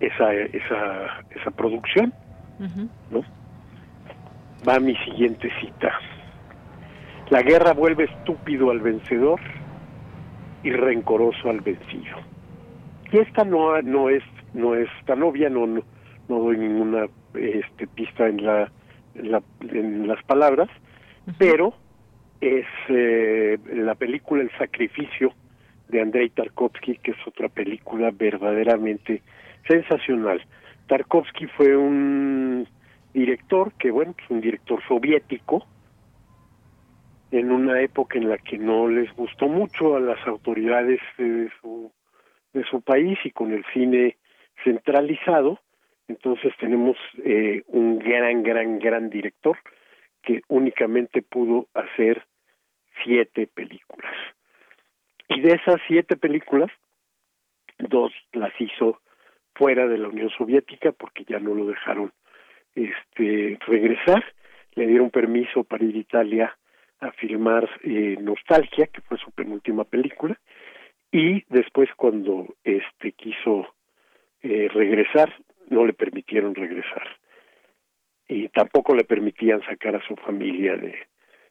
esa 0.00 0.32
esa 0.32 1.24
esa 1.30 1.50
producción 1.56 2.12
¿no? 3.10 3.22
va 4.68 4.78
mi 4.78 4.94
siguiente 4.96 5.50
cita. 5.60 5.92
La 7.30 7.42
guerra 7.42 7.72
vuelve 7.72 8.04
estúpido 8.04 8.70
al 8.70 8.80
vencedor 8.80 9.40
y 10.62 10.70
rencoroso 10.70 11.50
al 11.50 11.60
vencido. 11.60 12.18
Y 13.10 13.18
esta 13.18 13.44
no 13.44 13.80
no 13.82 14.08
es 14.08 14.22
no 14.54 14.74
es 14.74 14.88
tan 15.06 15.22
obvia 15.22 15.48
no 15.48 15.66
no, 15.66 15.82
no 16.28 16.38
doy 16.38 16.58
ninguna 16.58 17.06
este 17.34 17.86
pista 17.86 18.28
en 18.28 18.44
la 18.44 18.70
en, 19.14 19.30
la, 19.30 19.42
en 19.60 20.08
las 20.08 20.22
palabras 20.24 20.68
pero 21.38 21.74
es 22.40 22.66
eh, 22.88 23.58
la 23.72 23.94
película 23.94 24.42
El 24.42 24.50
sacrificio 24.58 25.32
de 25.92 26.00
Andrei 26.00 26.30
Tarkovsky, 26.30 26.96
que 26.96 27.12
es 27.12 27.26
otra 27.26 27.48
película 27.48 28.10
verdaderamente 28.10 29.22
sensacional. 29.68 30.42
Tarkovsky 30.88 31.46
fue 31.46 31.76
un 31.76 32.66
director 33.12 33.72
que, 33.74 33.90
bueno, 33.90 34.14
pues 34.14 34.28
un 34.30 34.40
director 34.40 34.82
soviético, 34.88 35.64
en 37.30 37.50
una 37.50 37.80
época 37.80 38.18
en 38.18 38.28
la 38.28 38.38
que 38.38 38.58
no 38.58 38.88
les 38.88 39.10
gustó 39.14 39.48
mucho 39.48 39.96
a 39.96 40.00
las 40.00 40.26
autoridades 40.26 41.00
de 41.16 41.50
su, 41.60 41.90
de 42.52 42.64
su 42.64 42.82
país 42.82 43.18
y 43.24 43.30
con 43.30 43.52
el 43.52 43.64
cine 43.72 44.16
centralizado, 44.64 45.60
entonces 46.08 46.52
tenemos 46.58 46.96
eh, 47.24 47.62
un 47.68 47.98
gran, 47.98 48.42
gran, 48.42 48.78
gran 48.78 49.08
director 49.08 49.56
que 50.22 50.42
únicamente 50.48 51.22
pudo 51.22 51.68
hacer 51.74 52.26
siete 53.02 53.46
películas. 53.46 54.12
Y 55.34 55.40
de 55.40 55.54
esas 55.54 55.80
siete 55.86 56.16
películas, 56.16 56.70
dos 57.78 58.12
las 58.32 58.52
hizo 58.60 59.00
fuera 59.54 59.86
de 59.86 59.98
la 59.98 60.08
Unión 60.08 60.30
Soviética 60.30 60.92
porque 60.92 61.24
ya 61.24 61.38
no 61.38 61.54
lo 61.54 61.66
dejaron 61.66 62.12
este 62.74 63.58
regresar, 63.66 64.24
le 64.74 64.86
dieron 64.86 65.10
permiso 65.10 65.64
para 65.64 65.84
ir 65.84 65.94
a 65.96 65.98
Italia 65.98 66.58
a 67.00 67.12
filmar 67.12 67.68
eh, 67.82 68.16
Nostalgia, 68.20 68.86
que 68.86 69.00
fue 69.02 69.18
su 69.18 69.30
penúltima 69.32 69.84
película, 69.84 70.38
y 71.10 71.44
después 71.48 71.90
cuando 71.96 72.54
este 72.64 73.12
quiso 73.12 73.74
eh, 74.42 74.68
regresar, 74.72 75.34
no 75.68 75.84
le 75.84 75.92
permitieron 75.92 76.54
regresar. 76.54 77.08
Y 78.28 78.48
tampoco 78.48 78.94
le 78.94 79.04
permitían 79.04 79.62
sacar 79.62 79.96
a 79.96 80.06
su 80.06 80.14
familia 80.16 80.76
de, 80.76 80.94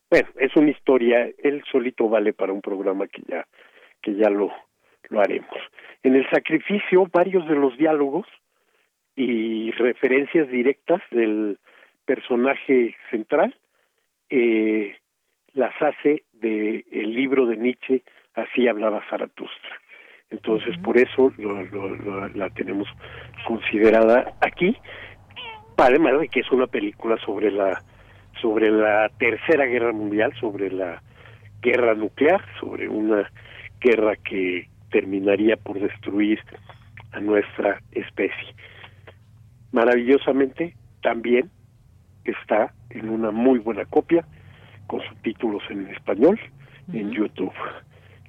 bueno, 0.09 0.29
es 0.39 0.55
una 0.55 0.71
historia, 0.71 1.29
él 1.43 1.63
solito 1.71 2.09
vale 2.09 2.33
para 2.33 2.53
un 2.53 2.61
programa 2.61 3.07
que 3.07 3.21
ya, 3.27 3.45
que 4.01 4.15
ya 4.15 4.29
lo, 4.29 4.51
lo 5.09 5.21
haremos. 5.21 5.57
En 6.03 6.15
el 6.15 6.29
sacrificio, 6.29 7.07
varios 7.11 7.47
de 7.47 7.55
los 7.55 7.77
diálogos 7.77 8.27
y 9.15 9.71
referencias 9.71 10.49
directas 10.49 11.01
del 11.11 11.59
personaje 12.05 12.95
central 13.09 13.55
eh, 14.29 14.97
las 15.53 15.73
hace 15.81 16.23
de 16.31 16.85
el 16.91 17.13
libro 17.13 17.45
de 17.45 17.57
Nietzsche, 17.57 18.03
así 18.33 18.67
hablaba 18.67 19.03
Zaratustra. 19.09 19.81
Entonces, 20.29 20.77
por 20.77 20.97
eso 20.97 21.33
lo, 21.37 22.27
la 22.29 22.49
tenemos 22.51 22.87
considerada 23.45 24.33
aquí, 24.39 24.77
además 25.77 26.21
de 26.21 26.29
que 26.29 26.39
es 26.39 26.51
una 26.51 26.67
película 26.67 27.17
sobre 27.17 27.51
la 27.51 27.81
sobre 28.41 28.71
la 28.71 29.09
tercera 29.19 29.65
guerra 29.65 29.91
mundial, 29.91 30.33
sobre 30.39 30.71
la 30.71 31.01
guerra 31.61 31.93
nuclear, 31.93 32.41
sobre 32.59 32.87
una 32.87 33.29
guerra 33.81 34.15
que 34.15 34.69
terminaría 34.91 35.57
por 35.57 35.79
destruir 35.79 36.39
a 37.11 37.19
nuestra 37.19 37.81
especie. 37.91 38.55
Maravillosamente 39.71 40.75
también 41.01 41.49
está 42.23 42.73
en 42.89 43.09
una 43.09 43.31
muy 43.31 43.59
buena 43.59 43.85
copia 43.85 44.25
con 44.87 45.01
subtítulos 45.01 45.63
en 45.69 45.87
español 45.87 46.39
en 46.93 47.11
YouTube. 47.11 47.53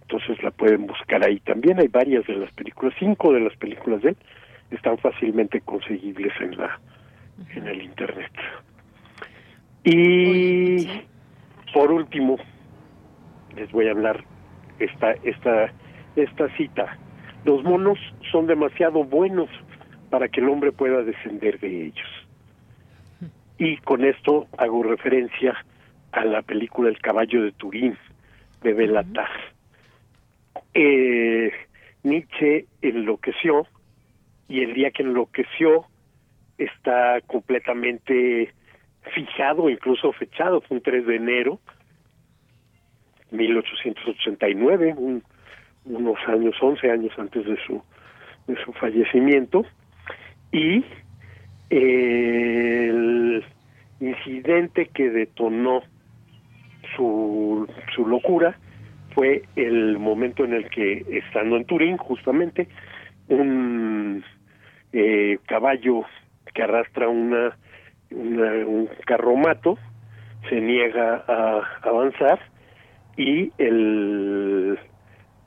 Entonces 0.03 0.43
la 0.43 0.51
pueden 0.51 0.87
buscar 0.87 1.24
ahí 1.24 1.41
también. 1.41 1.81
Hay 1.81 1.89
varias 1.89 2.27
de 2.27 2.37
las 2.37 2.53
películas, 2.53 2.95
cinco 2.99 3.33
de 3.33 3.41
las 3.41 3.57
películas 3.57 4.03
de 4.03 4.11
él 4.11 4.16
están 4.70 4.97
fácilmente 4.99 5.61
conseguibles 5.61 6.33
en 6.41 6.57
la 6.57 6.81
en 7.55 7.66
el 7.66 7.83
internet. 7.83 8.33
Y 9.85 10.87
por 11.73 11.91
último, 11.91 12.37
les 13.57 13.70
voy 13.73 13.89
a 13.89 13.91
hablar 13.91 14.24
esta, 14.84 15.12
esta, 15.22 15.72
esta 16.16 16.56
cita. 16.56 16.98
Los 17.44 17.62
monos 17.64 17.98
son 18.30 18.46
demasiado 18.46 19.04
buenos 19.04 19.48
para 20.10 20.28
que 20.28 20.40
el 20.40 20.48
hombre 20.48 20.72
pueda 20.72 21.02
descender 21.02 21.59
de 21.60 21.86
ellos. 21.86 22.09
Y 23.59 23.76
con 23.78 24.04
esto 24.04 24.46
hago 24.59 24.82
referencia 24.82 25.54
a 26.12 26.24
la 26.24 26.42
película 26.42 26.88
El 26.88 27.00
caballo 27.00 27.42
de 27.42 27.52
Turín 27.52 27.96
de 28.62 28.72
Belatar. 28.74 29.30
Eh, 30.74 31.52
Nietzsche 32.02 32.66
enloqueció 32.80 33.66
y 34.48 34.62
el 34.62 34.74
día 34.74 34.90
que 34.90 35.02
enloqueció 35.02 35.86
está 36.59 37.20
completamente 37.26 38.52
fijado, 39.14 39.68
incluso 39.68 40.12
fechado, 40.12 40.60
fue 40.60 40.76
un 40.76 40.82
3 40.82 41.06
de 41.06 41.16
enero 41.16 41.60
1889, 43.32 44.94
unos 45.84 46.16
años, 46.28 46.54
11 46.60 46.90
años 46.90 47.12
antes 47.18 47.44
de 47.44 47.56
su, 47.66 47.82
de 48.46 48.56
su 48.64 48.72
fallecimiento, 48.74 49.64
y 50.52 50.84
el 51.70 53.44
incidente 54.00 54.86
que 54.86 55.10
detonó 55.10 55.82
su, 56.96 57.66
su 57.94 58.06
locura 58.06 58.59
fue 59.14 59.42
el 59.56 59.98
momento 59.98 60.44
en 60.44 60.54
el 60.54 60.68
que, 60.70 61.04
estando 61.10 61.56
en 61.56 61.64
Turín, 61.64 61.96
justamente, 61.96 62.68
un 63.28 64.24
eh, 64.92 65.38
caballo 65.46 66.04
que 66.54 66.62
arrastra 66.62 67.09
una 67.09 67.56
un 68.14 68.88
carromato, 69.06 69.78
se 70.48 70.60
niega 70.60 71.24
a 71.26 71.62
avanzar 71.82 72.40
y 73.16 73.52
el, 73.59 74.78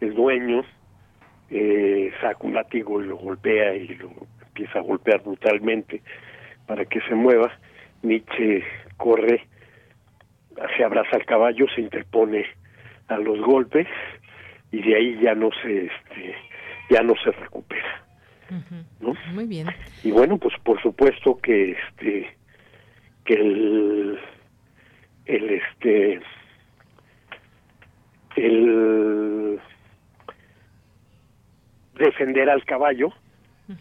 el 0.01 0.13
dueño 0.13 0.63
eh, 1.49 2.11
saca 2.21 2.37
un 2.41 2.53
látigo 2.53 3.01
y 3.01 3.05
lo 3.05 3.17
golpea 3.17 3.75
y 3.75 3.87
lo 3.95 4.11
empieza 4.41 4.79
a 4.79 4.83
golpear 4.83 5.21
brutalmente 5.23 6.01
para 6.67 6.85
que 6.85 7.01
se 7.01 7.15
mueva. 7.15 7.51
Nietzsche 8.01 8.63
corre, 8.97 9.47
se 10.77 10.83
abraza 10.83 11.15
al 11.15 11.25
caballo, 11.25 11.65
se 11.73 11.81
interpone 11.81 12.45
a 13.07 13.17
los 13.17 13.39
golpes 13.41 13.87
y 14.71 14.81
de 14.81 14.95
ahí 14.95 15.19
ya 15.21 15.35
no 15.35 15.49
se 15.61 15.85
este, 15.85 16.35
ya 16.89 17.01
no 17.01 17.13
se 17.23 17.31
recupera. 17.31 18.03
¿no? 18.99 19.13
Muy 19.33 19.45
bien. 19.45 19.67
Y 20.03 20.11
bueno, 20.11 20.37
pues 20.37 20.53
por 20.63 20.81
supuesto 20.81 21.37
que 21.41 21.71
este 21.71 22.35
que 23.25 23.33
el, 23.33 24.19
el 25.25 25.49
este 25.49 26.21
el 28.35 29.59
defender 31.97 32.49
al 32.49 32.63
caballo 32.65 33.13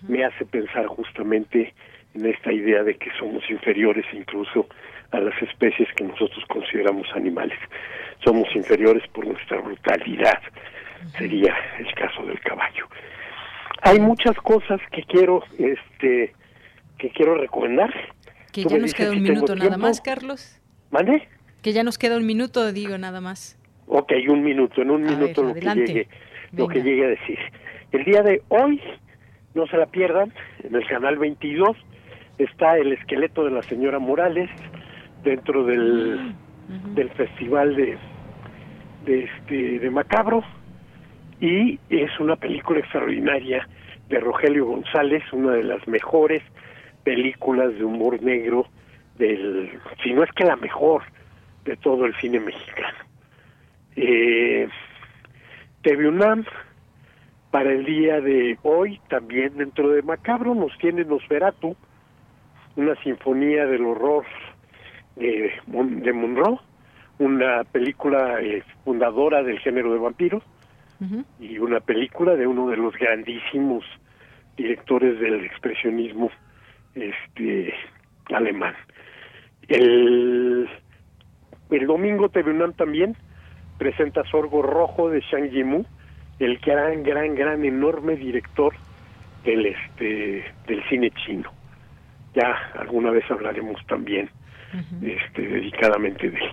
me 0.08 0.24
hace 0.24 0.44
pensar 0.46 0.86
justamente 0.86 1.74
en 2.14 2.26
esta 2.26 2.52
idea 2.52 2.82
de 2.82 2.96
que 2.96 3.10
somos 3.18 3.42
inferiores 3.50 4.04
incluso 4.12 4.66
a 5.10 5.20
las 5.20 5.40
especies 5.42 5.88
que 5.96 6.04
nosotros 6.04 6.44
consideramos 6.48 7.06
animales. 7.14 7.58
Somos 8.24 8.48
inferiores 8.54 9.06
por 9.08 9.26
nuestra 9.26 9.60
brutalidad, 9.60 10.40
sería 11.18 11.54
el 11.78 11.92
caso 11.94 12.24
del 12.24 12.40
caballo. 12.40 12.86
Hay 13.82 14.00
muchas 14.00 14.36
cosas 14.36 14.80
que 14.90 15.02
quiero, 15.02 15.42
este, 15.58 16.32
que 16.98 17.10
quiero 17.10 17.36
recomendar. 17.36 17.92
Que 18.52 18.64
ya 18.64 18.78
nos 18.78 18.94
queda 18.94 19.10
un 19.10 19.22
minuto 19.22 19.54
nada 19.54 19.76
más, 19.76 20.00
Carlos. 20.00 20.58
¿Mande? 20.90 21.28
Que 21.62 21.72
ya 21.72 21.82
nos 21.82 21.98
queda 21.98 22.16
un 22.16 22.24
minuto, 22.24 22.72
digo, 22.72 22.96
nada 22.96 23.20
más. 23.20 23.58
Ok, 23.86 24.12
un 24.28 24.42
minuto, 24.42 24.82
en 24.82 24.90
un 24.90 25.02
minuto 25.02 25.42
lo 25.42 25.54
que 25.54 25.60
llegue, 25.60 26.08
lo 26.52 26.68
que 26.68 26.82
llegue 26.82 27.04
a 27.04 27.08
decir. 27.08 27.38
El 27.92 28.04
día 28.04 28.22
de 28.22 28.42
hoy, 28.48 28.80
no 29.54 29.66
se 29.66 29.76
la 29.76 29.86
pierdan, 29.86 30.32
en 30.62 30.74
el 30.74 30.86
canal 30.86 31.18
22 31.18 31.76
está 32.38 32.76
el 32.78 32.92
esqueleto 32.92 33.44
de 33.44 33.50
la 33.50 33.62
señora 33.62 33.98
Morales 33.98 34.50
dentro 35.22 35.64
del, 35.64 36.34
del 36.94 37.10
festival 37.10 37.76
de, 37.76 37.96
de 39.04 39.24
este 39.24 39.78
de 39.78 39.90
Macabro 39.90 40.42
y 41.40 41.78
es 41.90 42.18
una 42.20 42.36
película 42.36 42.80
extraordinaria 42.80 43.68
de 44.08 44.20
Rogelio 44.20 44.66
González, 44.66 45.22
una 45.32 45.52
de 45.52 45.64
las 45.64 45.86
mejores 45.86 46.42
películas 47.04 47.74
de 47.74 47.84
humor 47.84 48.22
negro 48.22 48.66
del, 49.18 49.70
si 50.02 50.12
no 50.12 50.22
es 50.22 50.30
que 50.32 50.44
la 50.44 50.56
mejor 50.56 51.02
de 51.64 51.76
todo 51.76 52.04
el 52.04 52.14
cine 52.16 52.40
mexicano. 52.40 53.03
Eh, 53.96 54.68
TV 55.82 56.08
UNAM 56.08 56.44
para 57.50 57.70
el 57.72 57.84
día 57.84 58.20
de 58.20 58.58
hoy, 58.62 59.00
también 59.08 59.56
dentro 59.56 59.90
de 59.90 60.02
Macabro, 60.02 60.54
nos 60.54 60.76
tiene 60.78 61.04
Nosferatu, 61.04 61.76
una 62.76 62.96
sinfonía 63.02 63.66
del 63.66 63.84
horror 63.84 64.24
de, 65.14 65.52
de 65.66 66.12
Monroe, 66.12 66.58
una 67.18 67.62
película 67.64 68.40
eh, 68.40 68.64
fundadora 68.84 69.42
del 69.42 69.60
género 69.60 69.92
de 69.92 69.98
vampiros, 69.98 70.42
y 71.38 71.58
una 71.58 71.80
película 71.80 72.34
de 72.34 72.46
uno 72.46 72.68
de 72.68 72.78
los 72.78 72.94
grandísimos 72.94 73.84
directores 74.56 75.20
del 75.20 75.44
expresionismo 75.44 76.30
este 76.94 77.74
alemán. 78.32 78.74
El, 79.68 80.66
el 81.70 81.86
domingo 81.86 82.30
TV 82.30 82.52
UNAM 82.52 82.72
también 82.72 83.16
presenta 83.84 84.24
Sorgo 84.30 84.62
Rojo 84.62 85.10
de 85.10 85.20
Shang 85.20 85.50
Yimou, 85.50 85.84
el 86.38 86.56
gran, 86.56 87.02
gran, 87.02 87.34
gran, 87.34 87.62
enorme 87.66 88.16
director 88.16 88.72
del 89.44 89.66
este 89.66 90.42
del 90.66 90.82
cine 90.88 91.10
chino. 91.10 91.50
Ya 92.34 92.56
alguna 92.78 93.10
vez 93.10 93.30
hablaremos 93.30 93.78
también 93.86 94.30
este 95.02 95.42
dedicadamente 95.42 96.30
de 96.30 96.38
él. 96.38 96.50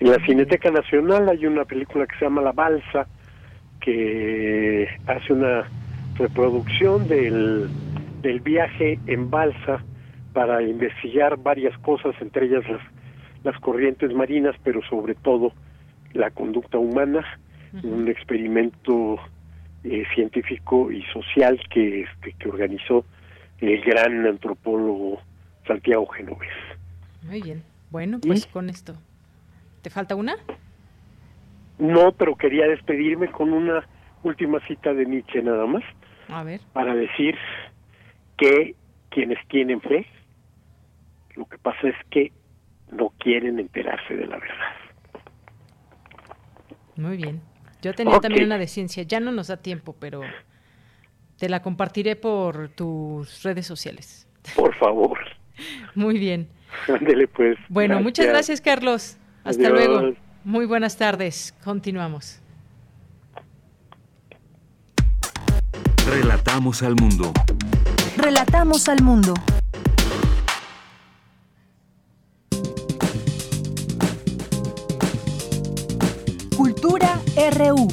En 0.00 0.10
la 0.10 0.26
Cineteca 0.26 0.72
Nacional 0.72 1.28
hay 1.28 1.46
una 1.46 1.64
película 1.64 2.04
que 2.04 2.18
se 2.18 2.24
llama 2.24 2.42
La 2.42 2.50
Balsa, 2.50 3.06
que 3.80 4.88
hace 5.06 5.32
una 5.34 5.62
reproducción 6.18 7.06
del, 7.06 7.68
del 8.22 8.40
viaje 8.40 8.98
en 9.06 9.30
balsa 9.30 9.84
para 10.32 10.60
investigar 10.62 11.36
varias 11.36 11.78
cosas, 11.78 12.16
entre 12.20 12.46
ellas 12.46 12.68
las, 12.68 12.82
las 13.44 13.60
corrientes 13.60 14.12
marinas, 14.12 14.56
pero 14.64 14.82
sobre 14.82 15.14
todo 15.14 15.52
la 16.14 16.30
conducta 16.30 16.78
humana, 16.78 17.24
un 17.82 18.08
experimento 18.08 19.18
eh, 19.84 20.04
científico 20.14 20.92
y 20.92 21.02
social 21.04 21.58
que, 21.70 22.02
este, 22.02 22.34
que 22.34 22.48
organizó 22.48 23.04
el 23.60 23.80
gran 23.82 24.26
antropólogo 24.26 25.20
Santiago 25.66 26.06
Genovés. 26.08 26.50
Muy 27.22 27.40
bien. 27.42 27.62
Bueno, 27.90 28.18
pues 28.20 28.46
con 28.46 28.68
esto. 28.68 28.94
¿Te 29.82 29.90
falta 29.90 30.14
una? 30.14 30.36
No, 31.78 32.12
pero 32.12 32.36
quería 32.36 32.66
despedirme 32.66 33.28
con 33.30 33.52
una 33.52 33.86
última 34.22 34.60
cita 34.66 34.94
de 34.94 35.06
Nietzsche 35.06 35.42
nada 35.42 35.66
más. 35.66 35.82
A 36.28 36.44
ver. 36.44 36.60
Para 36.72 36.94
decir 36.94 37.36
que 38.36 38.74
quienes 39.10 39.38
tienen 39.48 39.80
fe, 39.80 40.06
lo 41.36 41.46
que 41.46 41.58
pasa 41.58 41.88
es 41.88 41.96
que 42.10 42.32
no 42.90 43.12
quieren 43.18 43.58
enterarse 43.58 44.14
de 44.14 44.26
la 44.26 44.38
verdad. 44.38 44.81
Muy 46.96 47.16
bien. 47.16 47.40
Yo 47.82 47.94
tenía 47.94 48.20
también 48.20 48.44
una 48.44 48.58
de 48.58 48.68
ciencia. 48.68 49.02
Ya 49.02 49.20
no 49.20 49.32
nos 49.32 49.48
da 49.48 49.56
tiempo, 49.56 49.96
pero 49.98 50.22
te 51.38 51.48
la 51.48 51.62
compartiré 51.62 52.16
por 52.16 52.68
tus 52.68 53.42
redes 53.42 53.66
sociales. 53.66 54.28
Por 54.54 54.74
favor. 54.76 55.18
Muy 55.94 56.18
bien. 56.18 56.48
Ándele 56.88 57.26
pues. 57.28 57.58
Bueno, 57.68 58.00
muchas 58.00 58.26
gracias, 58.26 58.60
Carlos. 58.60 59.16
Hasta 59.44 59.68
luego. 59.68 60.14
Muy 60.44 60.66
buenas 60.66 60.96
tardes. 60.96 61.54
Continuamos. 61.64 62.40
Relatamos 66.06 66.82
al 66.82 66.94
mundo. 66.96 67.32
Relatamos 68.16 68.88
al 68.88 69.02
mundo. 69.02 69.34
RU. 77.50 77.88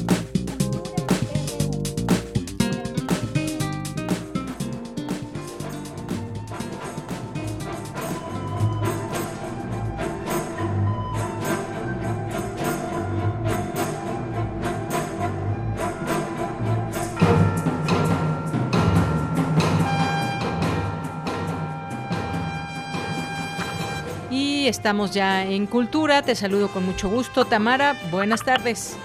estamos 24.70 25.10
ya 25.10 25.44
en 25.44 25.66
Cultura. 25.66 26.22
Te 26.22 26.34
saludo 26.34 26.68
con 26.68 26.86
mucho 26.86 27.10
gusto. 27.10 27.44
Tamara, 27.44 27.96
buenas 28.10 28.42
tardes. 28.42 28.96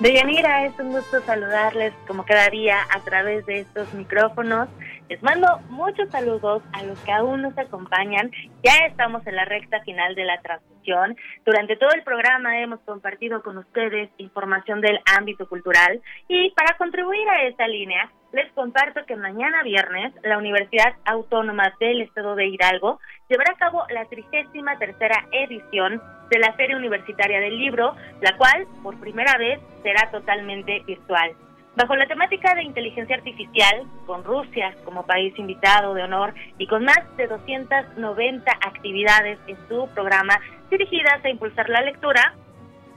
Deyanira, 0.00 0.64
es 0.64 0.78
un 0.78 0.92
gusto 0.92 1.20
saludarles 1.22 1.92
como 2.06 2.24
cada 2.24 2.48
día 2.50 2.76
a 2.94 3.00
través 3.00 3.44
de 3.46 3.60
estos 3.60 3.92
micrófonos. 3.94 4.68
Les 5.08 5.20
mando 5.24 5.48
muchos 5.70 6.08
saludos 6.10 6.62
a 6.72 6.84
los 6.84 6.96
que 7.00 7.10
aún 7.10 7.42
nos 7.42 7.58
acompañan. 7.58 8.30
Ya 8.62 8.86
estamos 8.86 9.26
en 9.26 9.34
la 9.34 9.44
recta 9.44 9.80
final 9.80 10.14
de 10.14 10.24
la 10.24 10.40
transmisión. 10.40 11.16
Durante 11.44 11.74
todo 11.74 11.90
el 11.90 12.04
programa 12.04 12.60
hemos 12.60 12.78
compartido 12.82 13.42
con 13.42 13.58
ustedes 13.58 14.08
información 14.18 14.80
del 14.80 15.00
ámbito 15.18 15.48
cultural 15.48 16.00
y 16.28 16.50
para 16.50 16.76
contribuir 16.76 17.28
a 17.28 17.42
esta 17.48 17.66
línea 17.66 18.08
les 18.32 18.52
comparto 18.52 19.04
que 19.06 19.16
mañana 19.16 19.62
viernes 19.62 20.12
la 20.22 20.38
Universidad 20.38 20.94
Autónoma 21.04 21.72
del 21.80 22.02
Estado 22.02 22.34
de 22.34 22.46
Hidalgo 22.46 23.00
llevará 23.28 23.52
a 23.52 23.58
cabo 23.58 23.84
la 23.90 24.04
trigésima 24.04 24.78
tercera 24.78 25.26
edición 25.32 26.02
de 26.30 26.38
la 26.38 26.52
Feria 26.52 26.76
Universitaria 26.76 27.40
del 27.40 27.58
Libro, 27.58 27.94
la 28.20 28.36
cual 28.36 28.66
por 28.82 29.00
primera 29.00 29.36
vez 29.38 29.60
será 29.82 30.10
totalmente 30.10 30.80
virtual. 30.80 31.32
Bajo 31.74 31.94
la 31.94 32.06
temática 32.06 32.54
de 32.54 32.64
inteligencia 32.64 33.16
artificial, 33.16 33.84
con 34.04 34.24
Rusia 34.24 34.74
como 34.84 35.06
país 35.06 35.32
invitado 35.38 35.94
de 35.94 36.02
honor 36.02 36.34
y 36.58 36.66
con 36.66 36.84
más 36.84 37.00
de 37.16 37.28
290 37.28 38.50
actividades 38.50 39.38
en 39.46 39.56
su 39.68 39.88
programa 39.94 40.38
dirigidas 40.70 41.24
a 41.24 41.30
impulsar 41.30 41.68
la 41.68 41.82
lectura, 41.82 42.34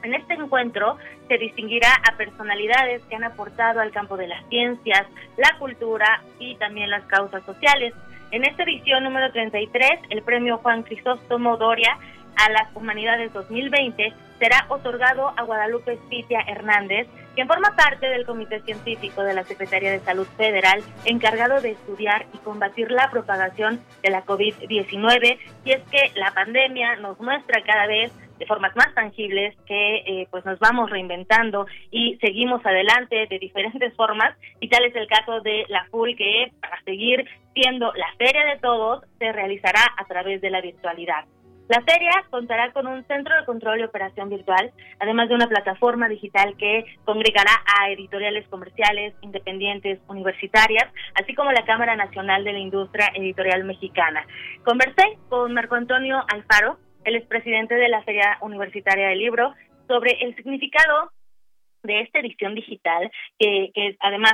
en 0.03 0.14
este 0.14 0.34
encuentro 0.34 0.98
se 1.28 1.38
distinguirá 1.38 1.94
a 2.10 2.18
personalidades 2.18 3.02
que 3.03 3.15
han 3.15 3.23
aportado 3.23 3.80
al 3.80 3.91
campo 3.91 4.18
de 4.18 4.28
las 4.28 4.45
ciencias, 4.49 5.06
la 5.38 5.57
cultura 5.60 6.23
y 6.40 6.56
también 6.56 6.90
las 6.90 7.03
causas 7.06 7.44
sociales. 7.44 7.94
En 8.32 8.45
esta 8.45 8.64
edición 8.64 9.03
número 9.03 9.32
33, 9.32 9.90
el 10.10 10.22
premio 10.23 10.57
Juan 10.60 10.84
Crisóstomo 10.84 11.57
Doria 11.57 11.98
a 12.38 12.49
las 12.49 12.73
Humanidades 12.76 13.34
2020 13.34 14.14
será 14.40 14.65
otorgado 14.69 15.34
a 15.38 15.44
Guadalupe 15.44 15.94
Espitia 15.94 16.40
Hernández, 16.48 17.07
quien 17.36 17.48
forma 17.48 17.76
parte 17.76 18.07
del 18.07 18.26
Comité 18.26 18.60
Científico 18.61 19.22
de 19.22 19.34
la 19.34 19.44
Secretaría 19.44 19.91
de 19.91 19.99
Salud 19.99 20.26
Federal 20.38 20.82
encargado 21.06 21.61
de 21.61 21.72
estudiar 21.72 22.26
y 22.34 22.38
combatir 22.40 22.90
la 22.90 23.11
propagación 23.11 23.82
de 24.02 24.10
la 24.10 24.26
COVID-19. 24.26 25.38
Y 25.65 25.72
es 25.72 25.84
que 25.91 26.11
la 26.15 26.32
pandemia 26.32 26.95
nos 26.95 27.19
muestra 27.19 27.61
cada 27.64 27.86
vez 27.86 28.11
de 28.41 28.47
formas 28.47 28.76
más 28.76 28.91
tangibles 28.95 29.55
que 29.68 29.97
eh, 29.97 30.27
pues 30.31 30.43
nos 30.45 30.57
vamos 30.57 30.89
reinventando 30.89 31.68
y 31.91 32.18
seguimos 32.18 32.65
adelante 32.65 33.27
de 33.30 33.38
diferentes 33.38 33.93
formas 33.95 34.35
y 34.59 34.68
tal 34.68 34.84
es 34.84 34.95
el 34.95 35.07
caso 35.07 35.41
de 35.41 35.65
la 35.69 35.85
FUL 35.91 36.15
que 36.15 36.51
para 36.59 36.81
seguir 36.81 37.23
siendo 37.53 37.93
la 37.93 38.07
feria 38.18 38.43
de 38.45 38.59
todos 38.59 39.03
se 39.19 39.31
realizará 39.31 39.81
a 39.95 40.05
través 40.05 40.41
de 40.41 40.49
la 40.49 40.59
virtualidad. 40.59 41.26
La 41.69 41.81
feria 41.84 42.11
contará 42.31 42.72
con 42.73 42.88
un 42.88 43.05
centro 43.05 43.34
de 43.34 43.45
control 43.45 43.80
y 43.80 43.84
operación 43.84 44.30
virtual, 44.30 44.72
además 44.99 45.30
de 45.30 45.35
una 45.35 45.47
plataforma 45.47 46.09
digital 46.09 46.55
que 46.57 46.84
congregará 47.05 47.51
a 47.80 47.91
editoriales 47.91 48.45
comerciales, 48.49 49.13
independientes, 49.22 49.99
universitarias, 50.07 50.91
así 51.13 51.34
como 51.35 51.51
la 51.51 51.63
Cámara 51.63 51.95
Nacional 51.95 52.43
de 52.43 52.53
la 52.53 52.59
Industria 52.59 53.11
Editorial 53.13 53.63
Mexicana. 53.63 54.26
Conversé 54.65 55.18
con 55.30 55.53
Marco 55.53 55.76
Antonio 55.76 56.26
Alfaro, 56.34 56.77
el 57.03 57.15
expresidente 57.15 57.76
de 57.76 57.90
la 57.90 58.03
Feria 58.03 58.38
Universitaria 58.41 59.10
del 59.10 59.19
Libro, 59.19 59.53
sobre 59.88 60.11
el 60.22 60.36
significado 60.36 61.11
de 61.84 62.02
esta 62.02 62.19
edición 62.19 62.56
digital, 62.56 63.11
que, 63.40 63.72
además 63.99 64.34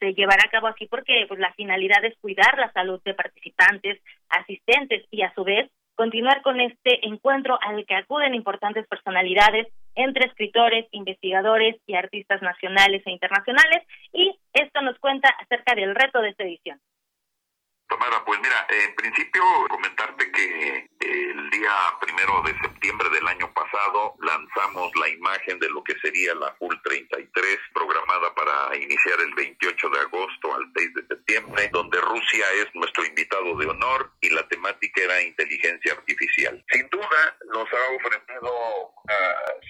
se 0.00 0.14
llevará 0.14 0.42
a 0.46 0.50
cabo 0.50 0.68
aquí 0.68 0.86
porque 0.86 1.24
pues 1.26 1.40
la 1.40 1.52
finalidad 1.54 2.04
es 2.04 2.16
cuidar 2.20 2.56
la 2.56 2.70
salud 2.72 3.00
de 3.04 3.14
participantes, 3.14 4.00
asistentes 4.28 5.04
y 5.10 5.22
a 5.22 5.34
su 5.34 5.42
vez 5.42 5.68
continuar 5.96 6.42
con 6.42 6.60
este 6.60 7.04
encuentro 7.08 7.58
al 7.60 7.84
que 7.84 7.96
acuden 7.96 8.32
importantes 8.36 8.86
personalidades 8.86 9.66
entre 9.96 10.26
escritores, 10.26 10.86
investigadores 10.92 11.74
y 11.88 11.96
artistas 11.96 12.40
nacionales 12.40 13.02
e 13.04 13.10
internacionales 13.10 13.82
y 14.12 14.38
esto 14.52 14.80
nos 14.82 14.96
cuenta 15.00 15.28
acerca 15.40 15.74
del 15.74 15.96
reto 15.96 16.20
de 16.20 16.28
esta 16.28 16.44
edición. 16.44 16.78
Tamara, 17.88 18.22
pues 18.24 18.38
mira, 18.40 18.66
en 18.68 18.94
principio 18.94 19.42
comentarte 19.70 20.30
que 20.30 20.88
el 21.00 21.50
día 21.50 21.72
primero 22.00 22.42
de 22.42 22.52
septiembre 22.60 23.08
del 23.10 23.26
año 23.26 23.52
pasado 23.54 24.14
lanzamos 24.20 24.94
la 24.96 25.08
imagen 25.08 25.58
de 25.58 25.70
lo 25.70 25.82
que 25.82 25.98
sería 26.00 26.34
la 26.34 26.54
Full 26.58 26.74
33 26.84 27.58
programada 27.72 28.34
para 28.34 28.76
iniciar 28.76 29.20
el 29.20 29.34
28 29.34 29.88
de 29.88 30.00
agosto 30.00 30.54
al 30.54 30.70
6 30.76 30.94
de 30.94 31.06
septiembre, 31.06 31.70
donde 31.72 32.00
Rusia 32.00 32.44
es 32.60 32.66
nuestro 32.74 33.06
invitado 33.06 33.56
de 33.56 33.66
honor 33.66 34.12
y 34.20 34.30
la 34.30 34.46
temática 34.48 35.02
era 35.02 35.22
inteligencia 35.22 35.92
artificial. 35.92 36.62
Sin 36.70 36.88
duda 36.90 37.36
nos 37.54 37.68
ha 37.72 37.94
ofrecido 37.96 38.52
una 39.04 39.18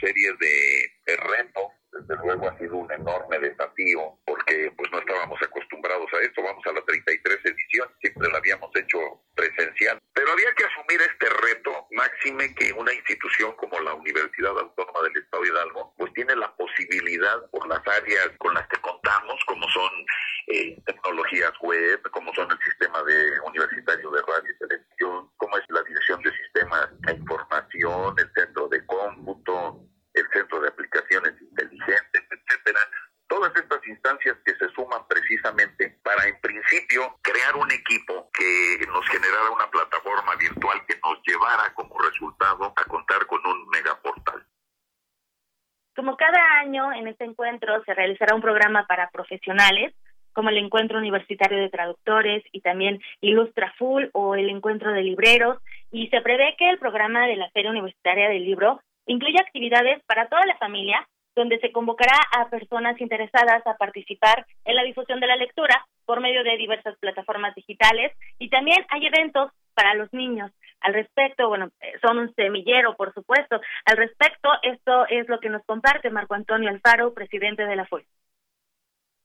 serie 0.01 0.33
de 0.41 1.17
retos 1.17 1.73
desde 1.93 2.17
luego 2.23 2.49
ha 2.49 2.59
sido 2.59 2.77
un 2.77 2.93
enorme 2.93 3.39
desafío 3.39 4.19
porque 4.27 4.73
pues 4.77 4.91
no 4.93 4.99
estábamos 4.99 5.41
acostumbrados 5.43 6.13
a 6.13 6.21
esto, 6.21 6.43
vamos 6.43 6.65
a 6.67 6.73
la 6.73 6.83
33 6.85 7.39
edición, 7.45 7.89
siempre 8.01 8.29
la 8.31 8.39
habíamos 8.39 8.71
hecho 8.77 8.99
presencial, 9.35 9.99
pero 10.13 10.33
había 10.33 10.53
que 10.55 10.65
asumir 10.65 11.01
este 11.01 11.29
reto, 11.29 11.87
máxime 11.93 12.55
que 12.55 12.73
una 12.73 12.93
institución 12.93 13.53
como 13.57 13.81
la 13.81 13.95
Universidad 13.95 14.59
Autónoma 14.59 15.03
del 15.03 15.23
Estado 15.23 15.43
de 15.43 15.49
Hidalgo 15.49 15.95
pues 15.97 16.13
tiene 16.13 16.37
la 16.37 16.55
posibilidad 16.57 17.51
por 17.51 17.67
las 17.69 17.87
áreas 17.87 18.31
con 18.39 18.55
las 18.55 18.67
que 18.69 18.81
contamos, 18.81 19.41
como 19.47 19.67
son 19.69 19.91
eh, 20.49 20.81
tecnologías 20.87 21.53
web, 21.63 22.01
como 22.11 22.33
son 22.35 22.51
el 22.51 22.59
sistema 22.61 23.03
de 23.05 23.41
universitario 23.47 24.11
de 24.11 24.23
radio 24.23 24.51
y 24.51 24.59
televisión, 24.59 25.31
como 25.37 25.57
es 25.57 25.65
la 25.69 25.83
dirección 25.83 26.23
de 26.23 26.33
sistemas 26.37 26.89
de 27.01 27.13
información, 27.13 28.15
el 28.19 28.31
centro 28.35 28.69
de 28.69 28.85
cómputo, 28.87 29.89
el 30.19 30.29
centro 30.33 30.61
de 30.61 30.69
aplicaciones 30.69 31.35
inteligentes, 31.41 32.23
etcétera. 32.31 32.81
Todas 33.29 33.55
estas 33.57 33.87
instancias 33.87 34.37
que 34.45 34.55
se 34.55 34.69
suman 34.71 35.07
precisamente 35.07 35.99
para, 36.03 36.27
en 36.27 36.41
principio, 36.41 37.19
crear 37.23 37.57
un 37.57 37.71
equipo 37.71 38.31
que 38.33 38.87
nos 38.89 39.07
generara 39.09 39.51
una 39.51 39.71
plataforma 39.71 40.35
virtual 40.37 40.85
que 40.87 40.99
nos 41.05 41.21
llevara 41.27 41.73
como 41.75 41.99
resultado 41.99 42.73
a 42.75 42.85
contar 42.85 43.27
con 43.27 43.45
un 43.47 43.69
megaportal. 43.69 44.47
Como 45.95 46.17
cada 46.17 46.61
año 46.61 46.93
en 46.93 47.09
este 47.09 47.25
encuentro 48.29 48.29
se 48.29 48.29
realizará 48.29 48.35
un 48.35 48.43
programa 48.43 48.87
para 48.87 49.11
profesionales, 49.11 49.95
como 50.33 50.51
el 50.51 50.59
Encuentro 50.59 50.99
Universitario 50.99 51.59
de 51.59 51.69
Traductores 51.69 52.45
y 52.53 52.61
también 52.61 53.01
Ilustra 53.21 53.73
Full 53.79 54.07
o 54.13 54.35
el 54.35 54.49
Encuentro 54.49 54.93
de 54.93 55.03
Libreros, 55.03 55.59
y 55.91 56.09
se 56.09 56.21
prevé 56.21 56.55
que 56.57 56.71
el 56.71 56.79
programa 56.79 57.27
de 57.27 57.37
la 57.37 57.51
Feria 57.51 57.71
Universitaria 57.71 58.29
del 58.29 58.45
Libro 58.45 58.81
Incluye 59.09 59.41
actividades 59.41 60.03
para 60.05 60.29
toda 60.29 60.45
la 60.45 60.59
familia, 60.59 61.09
donde 61.35 61.59
se 61.61 61.73
convocará 61.73 62.15
a 62.37 62.51
personas 62.51 63.01
interesadas 63.01 63.67
a 63.67 63.75
participar 63.79 64.45
en 64.67 64.77
la 64.77 64.85
difusión 64.85 65.19
de 65.19 65.27
la 65.27 65.37
lectura 65.37 65.87
por 66.05 66.21
medio 66.21 66.45
de 66.45 66.59
diversas 66.59 66.95
plataformas 66.99 67.55
digitales 67.55 68.13
y 68.39 68.51
también 68.51 68.85
hay 68.91 69.07
eventos 69.07 69.51
para 69.73 69.95
los 69.95 70.13
niños. 70.13 70.51
Al 70.81 70.93
respecto, 70.93 71.49
bueno, 71.49 71.71
son 72.03 72.19
un 72.19 72.35
semillero, 72.35 72.97
por 72.97 73.15
supuesto. 73.15 73.61
Al 73.87 73.97
respecto, 73.97 74.51
esto 74.63 75.07
es 75.09 75.27
lo 75.29 75.41
que 75.41 75.49
nos 75.49 75.65
comparte 75.65 76.11
Marco 76.11 76.35
Antonio 76.35 76.69
Alfaro, 76.69 77.15
presidente 77.15 77.65
de 77.65 77.77
la 77.77 77.87
FUE. 77.87 78.05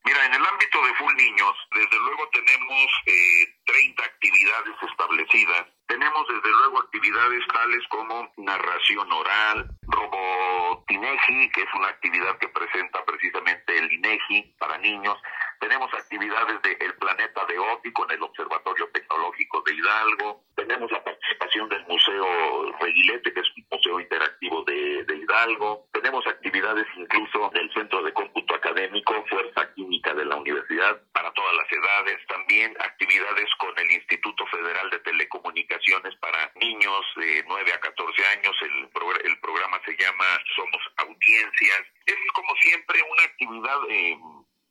Mira, 0.06 0.26
en 0.26 0.34
el 0.34 0.46
ámbito 0.46 0.86
de 0.86 0.94
Full 0.96 1.16
Niños, 1.16 1.56
desde 1.72 1.98
luego 1.98 2.28
tenemos 2.30 2.92
eh, 3.06 3.56
30 3.66 4.04
actividades 4.04 4.76
establecidas. 4.90 5.66
Tenemos 5.94 6.28
desde 6.28 6.50
luego 6.58 6.80
actividades 6.80 7.46
tales 7.54 7.88
como 7.90 8.28
narración 8.38 9.14
oral, 9.14 9.70
robotineji, 9.84 11.52
que 11.52 11.62
es 11.62 11.74
una 11.76 11.90
actividad 11.90 12.36
que 12.40 12.48
presenta 12.48 13.06
precisamente 13.06 13.78
el 13.78 13.92
INEGI 13.92 14.56
para 14.58 14.80
niños. 14.80 15.16
Tenemos 15.60 15.94
actividades 15.94 16.60
de 16.64 16.72
El 16.84 16.96
Planeta 16.96 17.46
de 17.46 17.60
Óptico 17.60 18.06
en 18.06 18.18
el 18.18 18.24
Observatorio 18.24 18.90
Tecnológico 18.92 19.62
de 19.62 19.76
Hidalgo. 19.76 20.44
Tenemos 20.56 20.92
la 20.92 21.04
participación 21.04 21.70
del 21.70 21.86
Museo 21.86 22.72
Reguilete, 22.82 23.32
que 23.32 23.40
es 23.42 23.48
un 23.56 23.66
museo 23.70 24.00
interactivo 24.00 24.64
de, 24.64 25.04
de 25.04 25.16
Hidalgo. 25.16 25.86
Tenemos 25.94 26.26
actividades 26.26 26.88
incluso 26.98 27.52
del 27.54 27.72
Centro 27.72 28.02
de 28.02 28.14
Cómputo 28.14 28.56
Académico, 28.56 29.24
Fuerza 29.30 29.72
Química 29.76 30.16
de 30.16 30.26
la 30.26 30.38
Universidad, 30.38 31.00
para 31.14 31.32
todas 31.34 31.54
las 31.56 31.72
edades. 31.72 32.18
También 32.28 32.76
actividades 32.80 33.48
con 33.60 33.78
el 33.78 33.92
Instituto 33.92 34.46
Federal 34.48 34.90
de 34.90 35.00
Telecomunicaciones 35.00 35.83
para 36.20 36.52
niños 36.56 37.06
de 37.16 37.44
9 37.48 37.74
a 37.74 37.80
14 37.80 38.26
años. 38.38 38.56
El, 38.62 38.90
el 39.26 39.40
programa 39.40 39.82
se 39.86 39.96
llama 39.98 40.26
Somos 40.56 40.82
Audiencias. 40.98 41.82
Es 42.06 42.16
como 42.34 42.56
siempre 42.62 43.02
una 43.02 43.24
actividad... 43.24 43.78
Eh, 43.90 44.18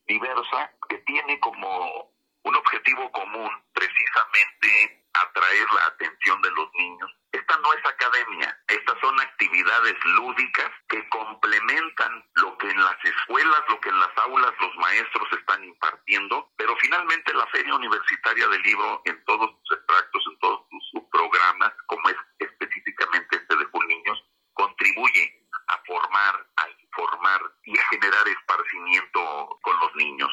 diversa 0.07 0.73
que 0.89 0.99
tiene 0.99 1.39
como 1.41 2.11
un 2.43 2.57
objetivo 2.57 3.11
común 3.13 3.51
precisamente 3.73 5.02
atraer 5.15 5.67
la 5.75 5.87
atención 5.87 6.41
de 6.43 6.51
los 6.51 6.69
niños. 6.75 7.11
Esta 7.33 7.57
no 7.59 7.73
es 7.73 7.85
academia, 7.87 8.59
estas 8.69 8.99
son 9.01 9.19
actividades 9.21 9.97
lúdicas 10.05 10.71
que 10.89 11.09
complementan 11.09 12.25
lo 12.35 12.57
que 12.59 12.71
en 12.71 12.83
las 12.83 13.05
escuelas, 13.05 13.63
lo 13.69 13.81
que 13.81 13.89
en 13.89 14.01
las 14.01 14.11
aulas 14.19 14.53
los 14.61 14.77
maestros 14.77 15.29
están 15.33 15.65
impartiendo, 15.65 16.53
pero 16.57 16.77
finalmente 16.77 17.33
la 17.35 17.47
Feria 17.47 17.75
Universitaria 17.75 18.49
del 18.49 18.63
Libro 18.63 19.01
en 19.07 19.25
todos 19.25 19.51
sus 19.63 19.79
extractos, 19.79 20.25
en 20.31 20.39
todos 20.41 20.61
sus 20.91 21.03
programas, 21.11 21.73
como 21.87 22.09
es 22.11 22.17
específicamente 22.39 23.37
este 23.37 23.57
de 23.57 23.67
Niños, 23.89 24.25
contribuye 24.53 25.47
a 25.69 25.79
formar, 25.87 26.47
a 26.57 26.69
informar 26.69 27.41
y 27.65 27.79
a 27.79 27.87
generar 27.89 28.29
esparcimiento 28.29 29.59
con 29.63 29.79
los 29.81 29.95
niños. 29.97 30.31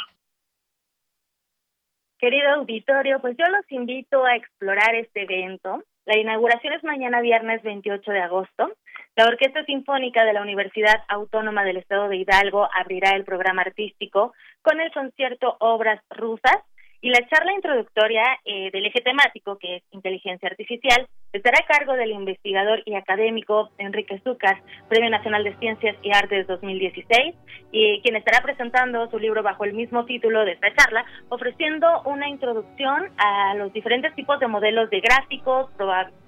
Querido 2.20 2.50
auditorio, 2.50 3.22
pues 3.22 3.38
yo 3.38 3.46
los 3.46 3.64
invito 3.72 4.26
a 4.26 4.36
explorar 4.36 4.94
este 4.94 5.24
evento. 5.24 5.82
La 6.06 6.18
inauguración 6.18 6.74
es 6.74 6.84
mañana 6.84 7.22
viernes 7.22 7.64
28 7.64 8.12
de 8.12 8.20
agosto. 8.20 8.72
La 9.16 9.26
Orquesta 9.26 9.64
Sinfónica 9.64 10.26
de 10.26 10.34
la 10.34 10.42
Universidad 10.42 11.02
Autónoma 11.08 11.64
del 11.64 11.78
Estado 11.78 12.10
de 12.10 12.18
Hidalgo 12.18 12.68
abrirá 12.74 13.12
el 13.12 13.24
programa 13.24 13.62
artístico 13.62 14.34
con 14.62 14.82
el 14.82 14.92
concierto 14.92 15.56
Obras 15.62 16.02
Rusas 16.10 16.58
y 17.02 17.10
la 17.10 17.26
charla 17.28 17.54
introductoria 17.54 18.24
eh, 18.44 18.72
del 18.72 18.86
eje 18.86 19.02
temático, 19.02 19.58
que 19.58 19.78
es 19.78 19.84
inteligencia 19.92 20.50
artificial, 20.50 21.08
estará 21.32 21.60
a 21.60 21.68
cargo 21.68 21.94
del 21.94 22.12
investigador 22.12 22.82
y 22.86 22.96
académico 22.96 23.70
Enrique 23.78 24.20
Zúcar, 24.24 24.62
Premio 24.90 25.10
Nacional 25.10 25.44
de 25.44 25.56
Ciencias 25.58 25.96
y 26.04 26.12
Artes 26.14 26.48
2016, 26.48 27.36
y 27.72 28.02
quien 28.02 28.16
estará 28.18 28.42
presentando 28.42 29.10
su 29.10 29.18
libro 29.18 29.44
bajo 29.44 29.64
el 29.64 29.74
mismo 29.74 30.06
título 30.06 30.44
de 30.44 30.54
esta 30.54 30.74
charla, 30.74 31.06
ofreciendo 31.30 32.02
una 32.04 32.28
introducción 32.28 33.10
a 33.18 33.56
los 33.56 33.72
diferentes 33.72 34.14
tipos 34.16 34.40
de 34.40 34.48
modelos 34.48 34.90
de 34.90 35.00
gráficos, 35.00 35.70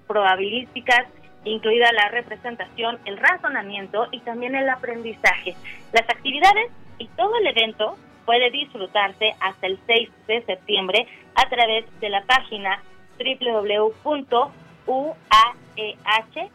probabilísticas, 0.07 1.07
incluida 1.43 1.91
la 1.91 2.09
representación, 2.09 2.99
el 3.05 3.17
razonamiento 3.17 4.07
y 4.11 4.19
también 4.19 4.55
el 4.55 4.69
aprendizaje. 4.69 5.55
Las 5.91 6.07
actividades 6.09 6.71
y 6.97 7.07
todo 7.07 7.35
el 7.39 7.47
evento 7.47 7.97
puede 8.31 8.49
disfrutarse 8.49 9.35
hasta 9.41 9.67
el 9.67 9.77
6 9.85 10.09
de 10.25 10.41
septiembre 10.45 11.05
a 11.35 11.49
través 11.49 11.83
de 11.99 12.07
la 12.07 12.23
página 12.23 12.81
www.uaeh, 13.19 13.91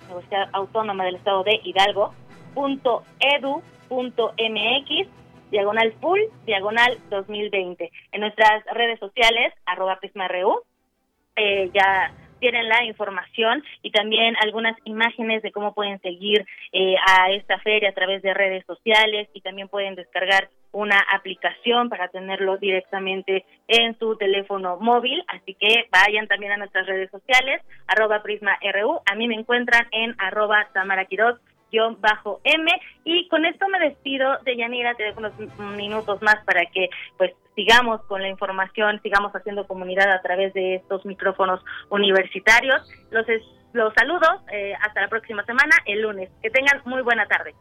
Universidad 0.09 0.49
Autónoma 0.55 1.05
del 1.05 1.17
Estado 1.17 1.45
de 1.45 1.61
Hidalgo, 1.63 2.15
.edu.mx, 3.21 3.61
diagonal 5.51 5.93
full, 6.01 6.21
diagonal 6.47 6.97
2020. 7.11 7.93
En 8.13 8.21
nuestras 8.23 8.65
redes 8.73 8.99
sociales, 8.99 9.53
arroba 9.67 9.99
prisma.ru, 10.01 10.63
eh, 11.37 11.71
ya 11.75 12.11
tienen 12.39 12.69
la 12.69 12.85
información 12.85 13.63
y 13.83 13.91
también 13.91 14.35
algunas 14.43 14.77
imágenes 14.85 15.43
de 15.43 15.53
cómo 15.53 15.75
pueden 15.75 16.01
seguir 16.01 16.47
eh, 16.73 16.95
a 17.07 17.31
esta 17.31 17.59
feria 17.61 17.91
a 17.91 17.95
través 17.95 18.23
de 18.23 18.35
redes 18.35 18.65
sociales 18.67 19.29
y 19.33 19.41
también 19.41 19.69
pueden 19.69 19.95
descargar 19.95 20.49
una 20.73 20.99
aplicación 21.13 21.89
para 21.89 22.09
tenerlo 22.09 22.59
directamente 22.59 23.45
en 23.69 23.99
su 23.99 24.17
teléfono 24.17 24.77
móvil, 24.79 25.25
así 25.29 25.55
que 25.55 25.89
vayan 25.91 26.29
también 26.29 26.53
a 26.53 26.59
nuestras 26.59 26.87
redes 26.87 27.11
sociales, 27.11 27.63
arroba 27.87 28.23
Prisma 28.23 28.59
RU, 28.75 29.01
a 29.11 29.15
mí 29.15 29.27
me 29.27 29.37
encuentran 29.37 29.87
en 29.91 30.15
arroba 30.19 30.69
Bajo 31.99 32.41
M 32.45 32.71
y 33.05 33.29
con 33.29 33.45
esto 33.45 33.69
me 33.69 33.79
despido 33.79 34.39
de 34.45 34.57
Yanira, 34.57 34.95
te 34.95 35.05
dejo 35.05 35.21
unos 35.21 35.33
minutos 35.77 36.21
más 36.23 36.37
para 36.45 36.67
que 36.67 36.89
pues 37.17 37.33
sigamos 37.55 38.03
con 38.03 38.23
la 38.23 38.29
información, 38.29 39.01
sigamos 39.03 39.33
haciendo 39.33 39.67
comunidad 39.67 40.11
a 40.11 40.23
través 40.23 40.53
de 40.55 40.77
estos 40.77 41.05
micrófonos 41.07 41.65
universitarios. 41.91 42.83
Los 43.11 43.27
los 43.73 43.93
saludo 43.95 44.27
eh, 44.53 44.73
hasta 44.81 45.03
la 45.03 45.09
próxima 45.09 45.45
semana, 45.45 45.77
el 45.85 46.01
lunes. 46.01 46.31
Que 46.43 46.51
tengan 46.51 46.81
muy 46.87 47.03
buena 47.03 47.27
tarde. 47.27 47.55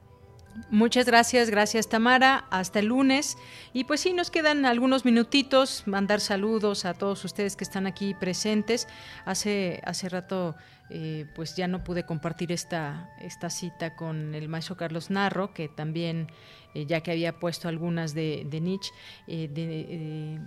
Muchas 0.69 1.05
gracias, 1.05 1.49
gracias 1.49 1.89
Tamara. 1.89 2.45
Hasta 2.49 2.79
el 2.79 2.87
lunes. 2.87 3.37
Y 3.73 3.83
pues 3.83 3.99
sí, 3.99 4.13
nos 4.13 4.31
quedan 4.31 4.65
algunos 4.65 5.03
minutitos, 5.03 5.83
mandar 5.85 6.21
saludos 6.21 6.85
a 6.85 6.93
todos 6.93 7.25
ustedes 7.25 7.57
que 7.57 7.65
están 7.65 7.87
aquí 7.87 8.13
presentes. 8.13 8.87
Hace, 9.25 9.81
hace 9.83 10.07
rato 10.07 10.55
eh, 10.89 11.25
pues 11.35 11.57
ya 11.57 11.67
no 11.67 11.83
pude 11.83 12.05
compartir 12.05 12.53
esta, 12.53 13.09
esta 13.19 13.49
cita 13.49 13.95
con 13.95 14.33
el 14.33 14.47
maestro 14.47 14.77
Carlos 14.77 15.09
Narro, 15.09 15.53
que 15.53 15.67
también, 15.67 16.31
eh, 16.73 16.85
ya 16.85 17.01
que 17.01 17.11
había 17.11 17.37
puesto 17.37 17.67
algunas 17.67 18.13
de, 18.13 18.47
de 18.49 18.61
Nietzsche, 18.61 18.93
de, 19.27 20.39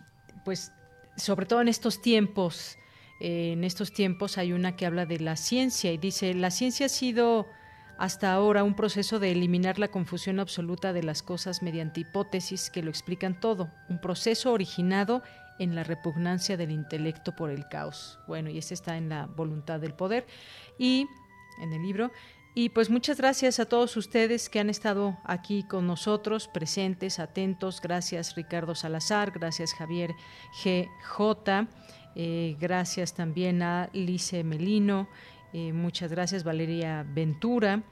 pues 0.45 0.73
sobre 1.17 1.45
todo 1.45 1.61
en 1.61 1.69
estos 1.69 2.01
tiempos, 2.01 2.79
en 3.21 3.63
estos 3.63 3.93
tiempos 3.93 4.39
hay 4.39 4.53
una 4.53 4.75
que 4.75 4.87
habla 4.87 5.05
de 5.05 5.19
la 5.19 5.37
ciencia 5.37 5.93
y 5.93 5.99
dice, 5.99 6.33
la 6.33 6.51
ciencia 6.51 6.87
ha 6.87 6.89
sido 6.89 7.47
hasta 7.99 8.33
ahora 8.33 8.65
un 8.65 8.75
proceso 8.75 9.19
de 9.19 9.33
eliminar 9.33 9.79
la 9.79 9.89
confusión 9.89 10.39
absoluta 10.41 10.93
de 10.93 11.03
las 11.03 11.23
cosas 11.23 11.63
mediante 11.63 12.01
hipótesis 12.01 12.71
que 12.71 12.83
lo 12.83 12.91
explican 12.91 13.39
todo, 13.41 13.71
un 13.89 14.01
proceso 14.01 14.53
originado 14.53 15.23
en 15.59 15.75
la 15.75 15.83
repugnancia 15.83 16.57
del 16.57 16.71
intelecto 16.71 17.35
por 17.35 17.51
el 17.51 17.69
caos. 17.69 18.19
Bueno, 18.29 18.49
y 18.51 18.59
ese 18.59 18.75
está 18.75 18.97
en 18.97 19.09
la 19.09 19.27
voluntad 19.27 19.81
del 19.81 19.95
poder 19.95 20.27
y 20.79 21.09
en 21.61 21.73
el 21.73 21.83
libro. 21.83 22.13
Y 22.55 22.71
pues 22.71 22.91
muchas 22.91 23.19
gracias 23.19 23.61
a 23.61 23.67
todos 23.67 23.97
ustedes 23.97 24.49
que 24.49 24.59
han 24.59 24.71
estado 24.71 25.19
aquí 25.25 25.63
con 25.63 25.87
nosotros, 25.87 26.49
presentes, 26.49 27.19
atentos. 27.19 27.81
Gracias 27.81 28.35
Ricardo 28.35 28.75
Salazar, 28.75 29.33
gracias 29.33 29.75
Javier 29.75 30.15
GJ, 30.65 31.69
eh, 32.17 32.57
gracias 32.59 33.15
también 33.15 33.63
a 33.63 33.91
Lice 33.93 34.43
Melino, 34.43 35.09
eh, 35.53 35.73
muchas 35.73 36.11
gracias 36.11 36.45
Valeria 36.45 37.07
Ventura 37.09 37.83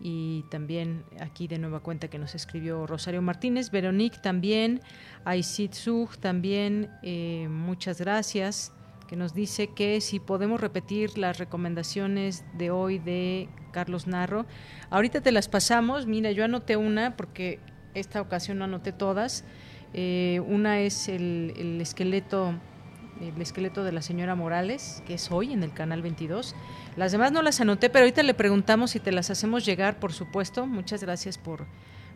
y 0.00 0.44
también 0.50 1.04
aquí 1.20 1.48
de 1.48 1.58
nueva 1.58 1.80
cuenta 1.80 2.08
que 2.08 2.18
nos 2.18 2.34
escribió 2.34 2.86
Rosario 2.86 3.22
Martínez, 3.22 3.70
Veronique 3.70 4.18
también, 4.22 4.82
Aisit 5.24 5.72
Zug 5.72 6.18
también, 6.18 6.90
eh, 7.02 7.48
muchas 7.50 8.00
gracias, 8.00 8.72
que 9.08 9.16
nos 9.16 9.32
dice 9.32 9.68
que 9.68 10.00
si 10.00 10.20
podemos 10.20 10.60
repetir 10.60 11.16
las 11.16 11.38
recomendaciones 11.38 12.44
de 12.58 12.70
hoy 12.70 12.98
de 12.98 13.48
Carlos 13.72 14.06
Narro. 14.06 14.44
Ahorita 14.90 15.20
te 15.20 15.32
las 15.32 15.48
pasamos, 15.48 16.06
mira, 16.06 16.32
yo 16.32 16.44
anoté 16.44 16.76
una 16.76 17.16
porque 17.16 17.60
esta 17.94 18.20
ocasión 18.20 18.58
no 18.58 18.64
anoté 18.64 18.92
todas. 18.92 19.44
Eh, 19.94 20.42
una 20.46 20.80
es 20.80 21.08
el 21.08 21.78
esqueleto 21.80 22.54
el 23.20 23.40
esqueleto 23.40 23.84
de 23.84 23.92
la 23.92 24.02
señora 24.02 24.34
Morales, 24.34 25.02
que 25.06 25.14
es 25.14 25.30
hoy 25.30 25.52
en 25.52 25.62
el 25.62 25.72
canal 25.72 26.02
22. 26.02 26.54
Las 26.96 27.12
demás 27.12 27.32
no 27.32 27.42
las 27.42 27.60
anoté, 27.60 27.90
pero 27.90 28.04
ahorita 28.04 28.22
le 28.22 28.34
preguntamos 28.34 28.90
si 28.90 29.00
te 29.00 29.12
las 29.12 29.30
hacemos 29.30 29.64
llegar, 29.64 29.98
por 29.98 30.12
supuesto. 30.12 30.66
Muchas 30.66 31.02
gracias 31.02 31.38
por, 31.38 31.66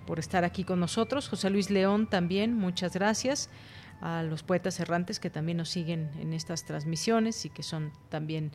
por 0.06 0.18
estar 0.18 0.44
aquí 0.44 0.64
con 0.64 0.80
nosotros. 0.80 1.28
José 1.28 1.50
Luis 1.50 1.70
León 1.70 2.06
también, 2.08 2.54
muchas 2.54 2.94
gracias. 2.94 3.50
A 4.00 4.22
los 4.22 4.42
poetas 4.42 4.80
errantes 4.80 5.20
que 5.20 5.28
también 5.28 5.58
nos 5.58 5.68
siguen 5.68 6.10
en 6.18 6.32
estas 6.32 6.64
transmisiones 6.64 7.44
y 7.44 7.50
que 7.50 7.62
son 7.62 7.92
también 8.08 8.50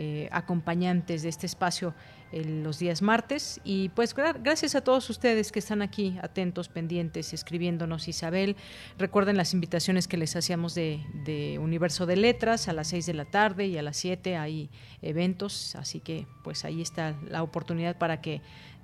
eh, 0.00 0.28
acompañantes 0.30 1.22
de 1.22 1.28
este 1.28 1.46
espacio 1.46 1.92
los 2.30 2.78
días 2.78 3.02
martes. 3.02 3.60
Y 3.64 3.88
pues 3.88 4.14
gracias 4.14 4.76
a 4.76 4.82
todos 4.82 5.10
ustedes 5.10 5.50
que 5.50 5.58
están 5.58 5.82
aquí 5.82 6.16
atentos, 6.22 6.68
pendientes, 6.68 7.32
escribiéndonos 7.32 8.06
Isabel. 8.06 8.54
Recuerden 8.96 9.36
las 9.36 9.54
invitaciones 9.54 10.06
que 10.06 10.16
les 10.16 10.36
hacíamos 10.36 10.76
de, 10.76 11.00
de 11.24 11.58
Universo 11.58 12.06
de 12.06 12.14
Letras 12.14 12.68
a 12.68 12.74
las 12.74 12.86
6 12.88 13.06
de 13.06 13.14
la 13.14 13.24
tarde 13.24 13.66
y 13.66 13.76
a 13.76 13.82
las 13.82 13.96
7 13.96 14.36
hay 14.36 14.70
eventos, 15.02 15.74
así 15.74 15.98
que 15.98 16.28
pues 16.44 16.64
ahí 16.64 16.80
está 16.80 17.16
la 17.28 17.42
oportunidad 17.42 17.98
para 17.98 18.20
que 18.20 18.40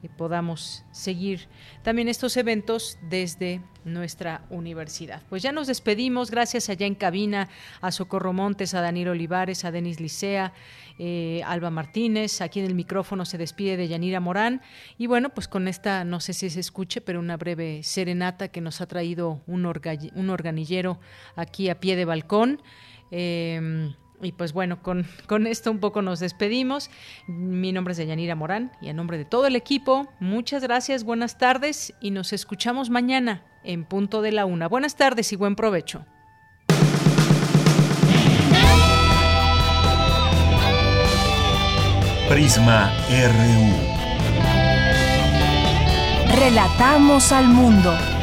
podamos 0.09 0.85
seguir 0.91 1.49
también 1.83 2.09
estos 2.09 2.37
eventos 2.37 2.99
desde 3.09 3.61
nuestra 3.85 4.45
universidad. 4.51 5.23
Pues 5.29 5.43
ya 5.43 5.53
nos 5.53 5.67
despedimos, 5.67 6.31
gracias 6.31 6.69
allá 6.69 6.87
en 6.87 6.95
cabina 6.95 7.49
a 7.81 7.93
Socorro 7.93 8.33
Montes, 8.33 8.75
a 8.75 8.81
Daniel 8.81 9.09
Olivares, 9.09 9.65
a 9.65 9.71
Denis 9.71 10.01
Licea, 10.01 10.53
eh, 10.99 11.43
Alba 11.45 11.71
Martínez, 11.71 12.41
aquí 12.41 12.61
en 12.61 12.67
el 12.67 12.75
micrófono 12.75 13.25
se 13.25 13.39
despide 13.39 13.77
de 13.77 13.89
Yanira 13.89 14.21
Morán 14.21 14.63
y 14.97 15.07
bueno, 15.07 15.31
pues 15.31 15.49
con 15.49 15.69
esta, 15.69 16.05
no 16.05 16.21
sé 16.21 16.33
si 16.33 16.51
se 16.51 16.61
escuche, 16.61 17.01
pero 17.01 17.21
una 17.21 17.37
breve 17.37 17.83
serenata 17.83 18.49
que 18.49 18.61
nos 18.61 18.81
ha 18.81 18.87
traído 18.87 19.43
un, 19.47 19.65
un 19.67 20.31
organillero 20.31 21.01
aquí 21.37 21.69
a 21.69 21.81
pie 21.81 21.97
de 21.97 22.05
balcón. 22.05 22.63
Eh, 23.11 23.95
y 24.23 24.32
pues 24.32 24.53
bueno, 24.53 24.82
con, 24.82 25.07
con, 25.27 25.47
esto 25.47 25.70
un 25.70 25.81
poco 25.81 26.03
nos 26.03 26.20
despedimos. 26.20 26.91
Mi 27.27 27.73
nombre 27.73 27.93
es 27.93 27.99
Deyanira 27.99 28.35
Morán 28.35 28.73
y 28.81 28.89
a 28.89 28.93
nombre 28.93 29.19
de 29.19 29.24
todo 29.24 29.47
el 29.47 29.57
equipo, 29.57 30.09
muchas 30.20 30.62
gracias, 30.62 31.05
buenas 31.05 31.39
tardes 31.39 31.95
y 32.01 32.11
nos 32.11 32.32
escuchamos 32.32 32.91
mañana 32.91 33.43
en 33.65 33.85
punto 33.85 34.23
de 34.23 34.32
la 34.32 34.45
una. 34.45 34.69
Buenas 34.69 34.97
tardes 34.97 35.32
y 35.32 35.36
buen 35.36 35.57
provecho. 35.57 36.05
Prisma 42.28 42.93
RU. 43.09 43.95
Relatamos 46.36 47.31
al 47.32 47.49
mundo. 47.49 48.14